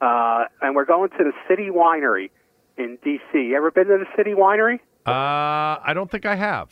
uh, 0.00 0.44
and 0.60 0.76
we're 0.76 0.84
going 0.84 1.10
to 1.10 1.24
the 1.24 1.32
City 1.48 1.70
Winery 1.70 2.30
in 2.76 2.98
D.C. 3.02 3.38
You 3.38 3.56
ever 3.56 3.70
been 3.70 3.86
to 3.86 3.98
the 3.98 4.06
City 4.16 4.34
Winery? 4.34 4.80
Uh, 5.06 5.80
I 5.82 5.92
don't 5.94 6.10
think 6.10 6.26
I 6.26 6.36
have. 6.36 6.70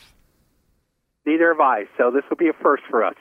Neither 1.25 1.49
have 1.49 1.59
I. 1.59 1.85
So 1.97 2.11
this 2.11 2.23
will 2.29 2.37
be 2.37 2.47
a 2.47 2.53
first 2.53 2.83
for 2.89 3.03
us. 3.03 3.15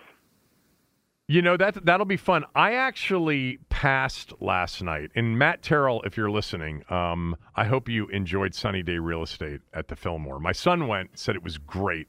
You 1.28 1.43
know 1.43 1.57
that 1.57 1.85
that'll 1.85 2.07
be 2.07 2.16
fun. 2.16 2.44
I 2.55 2.74
actually 2.74 3.59
passed 3.69 4.32
last 4.40 4.81
night, 4.81 5.11
and 5.16 5.36
Matt 5.36 5.61
Terrell, 5.61 6.01
if 6.03 6.16
you're 6.16 6.31
listening, 6.31 6.85
um, 6.89 7.35
I 7.57 7.65
hope 7.65 7.89
you 7.89 8.07
enjoyed 8.09 8.55
Sunny 8.55 8.85
Day 8.85 8.98
Real 8.98 9.24
Estate 9.24 9.61
at 9.74 9.89
the 9.89 9.97
Fillmore. 9.97 10.39
My 10.39 10.53
son 10.53 10.86
went, 10.86 11.19
said 11.19 11.35
it 11.35 11.43
was 11.43 11.59
great. 11.59 12.07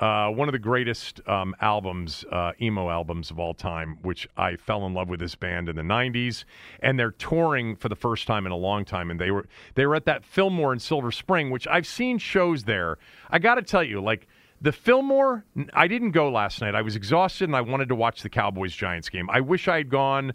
Uh, 0.00 0.30
one 0.30 0.48
of 0.48 0.52
the 0.52 0.58
greatest 0.58 1.20
um, 1.28 1.54
albums, 1.60 2.24
uh, 2.32 2.50
emo 2.60 2.90
albums 2.90 3.30
of 3.30 3.38
all 3.38 3.54
time, 3.54 3.98
which 4.02 4.26
I 4.36 4.56
fell 4.56 4.84
in 4.84 4.94
love 4.94 5.08
with 5.08 5.20
this 5.20 5.36
band 5.36 5.68
in 5.68 5.76
the 5.76 5.82
'90s, 5.82 6.42
and 6.82 6.98
they're 6.98 7.12
touring 7.12 7.76
for 7.76 7.88
the 7.88 7.94
first 7.94 8.26
time 8.26 8.46
in 8.46 8.52
a 8.52 8.56
long 8.56 8.84
time. 8.84 9.12
And 9.12 9.20
they 9.20 9.30
were 9.30 9.46
they 9.76 9.86
were 9.86 9.94
at 9.94 10.06
that 10.06 10.24
Fillmore 10.24 10.72
in 10.72 10.80
Silver 10.80 11.12
Spring, 11.12 11.50
which 11.50 11.68
I've 11.68 11.86
seen 11.86 12.18
shows 12.18 12.64
there. 12.64 12.98
I 13.30 13.38
got 13.38 13.54
to 13.54 13.62
tell 13.62 13.84
you, 13.84 14.00
like 14.00 14.26
the 14.60 14.72
Fillmore, 14.72 15.44
I 15.72 15.88
didn't 15.88 16.10
go 16.10 16.30
last 16.30 16.60
night. 16.60 16.74
I 16.74 16.82
was 16.82 16.96
exhausted 16.96 17.44
and 17.44 17.56
I 17.56 17.62
wanted 17.62 17.88
to 17.88 17.94
watch 17.94 18.22
the 18.22 18.28
Cowboys 18.28 18.74
Giants 18.74 19.08
game. 19.08 19.28
I 19.30 19.40
wish 19.40 19.68
I 19.68 19.78
had 19.78 19.88
gone. 19.88 20.32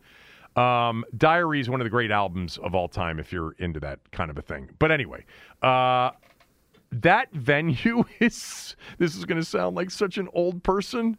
Um, 0.56 1.04
Diary 1.16 1.60
is 1.60 1.70
one 1.70 1.82
of 1.82 1.86
the 1.86 1.90
great 1.90 2.12
albums 2.12 2.58
of 2.58 2.74
all 2.74 2.88
time 2.88 3.20
if 3.20 3.32
you're 3.32 3.52
into 3.60 3.80
that 3.82 4.00
kind 4.12 4.32
of 4.32 4.38
a 4.38 4.42
thing. 4.42 4.70
But 4.80 4.92
anyway, 4.92 5.26
uh, 5.62 6.12
that 6.92 7.32
venue 7.34 8.06
is, 8.20 8.76
this 8.98 9.16
is 9.16 9.26
going 9.26 9.40
to 9.40 9.46
sound 9.46 9.76
like 9.76 9.92
such 9.92 10.18
an 10.18 10.30
old 10.34 10.64
person. 10.64 11.18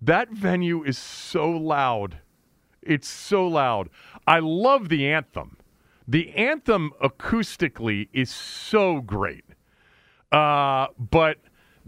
That 0.00 0.30
venue 0.30 0.82
is 0.82 0.96
so 0.96 1.50
loud. 1.50 2.18
It's 2.82 3.08
so 3.08 3.46
loud. 3.46 3.90
I 4.26 4.38
love 4.38 4.88
the 4.88 5.06
anthem. 5.08 5.58
The 6.08 6.30
anthem 6.34 6.92
acoustically 7.02 8.08
is 8.12 8.30
so 8.30 9.00
great. 9.00 9.44
Uh, 10.32 10.86
but 10.98 11.38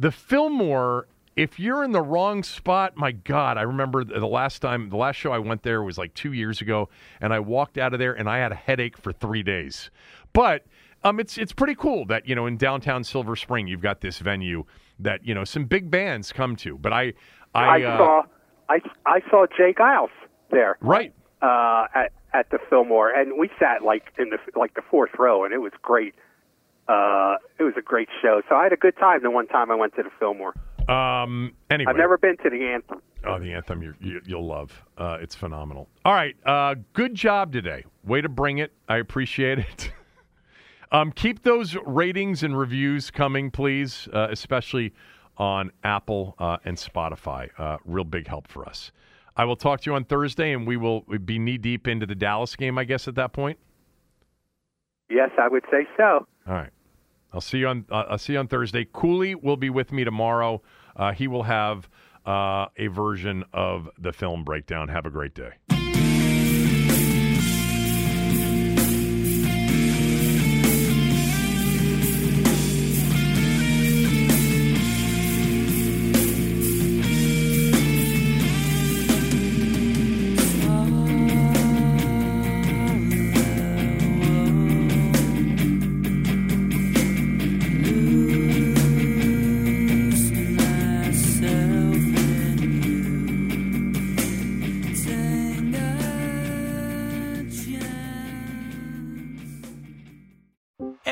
the 0.02 0.10
Fillmore, 0.10 1.06
if 1.36 1.60
you're 1.60 1.84
in 1.84 1.92
the 1.92 2.02
wrong 2.02 2.42
spot, 2.42 2.96
my 2.96 3.12
God, 3.12 3.56
I 3.56 3.62
remember 3.62 4.02
the 4.02 4.26
last 4.26 4.58
time, 4.58 4.90
the 4.90 4.96
last 4.96 5.14
show 5.14 5.30
I 5.30 5.38
went 5.38 5.62
there 5.62 5.80
was 5.80 5.96
like 5.96 6.12
two 6.14 6.32
years 6.32 6.60
ago, 6.60 6.88
and 7.20 7.32
I 7.32 7.38
walked 7.38 7.78
out 7.78 7.92
of 7.92 8.00
there 8.00 8.12
and 8.12 8.28
I 8.28 8.38
had 8.38 8.50
a 8.50 8.56
headache 8.56 8.98
for 8.98 9.12
three 9.12 9.44
days. 9.44 9.92
But 10.32 10.66
um, 11.04 11.20
it's 11.20 11.38
it's 11.38 11.52
pretty 11.52 11.76
cool 11.76 12.04
that 12.06 12.28
you 12.28 12.34
know 12.34 12.46
in 12.46 12.56
downtown 12.56 13.04
Silver 13.04 13.36
Spring 13.36 13.68
you've 13.68 13.80
got 13.80 14.00
this 14.00 14.18
venue 14.18 14.64
that 14.98 15.24
you 15.24 15.34
know 15.34 15.44
some 15.44 15.66
big 15.66 15.88
bands 15.88 16.32
come 16.32 16.56
to. 16.56 16.76
But 16.78 16.92
I, 16.92 17.12
I, 17.54 17.64
I 17.64 17.82
uh, 17.84 17.98
saw 17.98 18.22
I, 18.68 18.80
I 19.06 19.20
saw 19.30 19.46
J. 19.56 19.72
Geils 19.72 20.10
there 20.50 20.78
right. 20.80 21.14
uh, 21.42 21.86
at 21.94 22.12
at 22.34 22.50
the 22.50 22.58
Fillmore, 22.68 23.10
and 23.10 23.38
we 23.38 23.50
sat 23.60 23.82
like 23.84 24.12
in 24.18 24.30
the 24.30 24.38
like 24.58 24.74
the 24.74 24.82
fourth 24.90 25.12
row, 25.16 25.44
and 25.44 25.54
it 25.54 25.58
was 25.58 25.72
great. 25.80 26.14
Uh, 26.88 27.36
it 27.58 27.62
was 27.62 27.74
a 27.78 27.82
great 27.82 28.08
show. 28.20 28.42
So 28.48 28.56
I 28.56 28.64
had 28.64 28.72
a 28.72 28.76
good 28.76 28.96
time 28.96 29.22
the 29.22 29.30
one 29.30 29.46
time 29.46 29.70
I 29.70 29.74
went 29.74 29.94
to 29.96 30.02
the 30.02 30.10
Fillmore. 30.18 30.54
Um, 30.88 31.52
anyway, 31.70 31.90
I've 31.90 31.96
never 31.96 32.18
been 32.18 32.36
to 32.38 32.50
the 32.50 32.64
Anthem. 32.72 33.00
Oh, 33.24 33.38
the 33.38 33.52
anthem 33.52 33.82
you, 33.82 33.94
you, 34.00 34.20
you'll 34.26 34.46
love. 34.46 34.84
Uh, 34.98 35.18
it's 35.20 35.34
phenomenal. 35.34 35.88
All 36.04 36.12
right, 36.12 36.34
uh, 36.44 36.74
good 36.92 37.14
job 37.14 37.52
today. 37.52 37.84
Way 38.04 38.20
to 38.20 38.28
bring 38.28 38.58
it. 38.58 38.72
I 38.88 38.96
appreciate 38.96 39.60
it. 39.60 39.92
um, 40.92 41.12
keep 41.12 41.44
those 41.44 41.76
ratings 41.86 42.42
and 42.42 42.58
reviews 42.58 43.12
coming, 43.12 43.50
please, 43.50 44.08
uh, 44.12 44.26
especially 44.30 44.92
on 45.36 45.70
Apple 45.84 46.34
uh, 46.38 46.56
and 46.64 46.76
Spotify. 46.76 47.48
Uh, 47.58 47.78
real 47.84 48.04
big 48.04 48.26
help 48.26 48.48
for 48.48 48.68
us. 48.68 48.90
I 49.36 49.44
will 49.44 49.56
talk 49.56 49.82
to 49.82 49.90
you 49.90 49.94
on 49.94 50.04
Thursday, 50.04 50.52
and 50.52 50.66
we 50.66 50.76
will 50.76 51.02
be 51.02 51.38
knee 51.38 51.58
deep 51.58 51.86
into 51.86 52.06
the 52.06 52.16
Dallas 52.16 52.56
game, 52.56 52.76
I 52.76 52.84
guess, 52.84 53.06
at 53.06 53.14
that 53.14 53.32
point. 53.32 53.58
Yes, 55.08 55.30
I 55.38 55.48
would 55.48 55.64
say 55.70 55.86
so. 55.96 56.26
All 56.46 56.54
right. 56.54 56.70
I'll 57.32 57.40
see 57.40 57.58
you 57.58 57.68
on. 57.68 57.86
Uh, 57.90 58.04
I'll 58.10 58.18
see 58.18 58.34
you 58.34 58.38
on 58.38 58.48
Thursday. 58.48 58.86
Cooley 58.92 59.34
will 59.34 59.56
be 59.56 59.70
with 59.70 59.92
me 59.92 60.04
tomorrow. 60.04 60.62
Uh, 60.96 61.12
he 61.12 61.28
will 61.28 61.44
have 61.44 61.88
uh, 62.26 62.66
a 62.76 62.88
version 62.88 63.44
of 63.52 63.88
the 63.98 64.12
film 64.12 64.44
breakdown. 64.44 64.88
Have 64.88 65.06
a 65.06 65.10
great 65.10 65.34
day. 65.34 65.52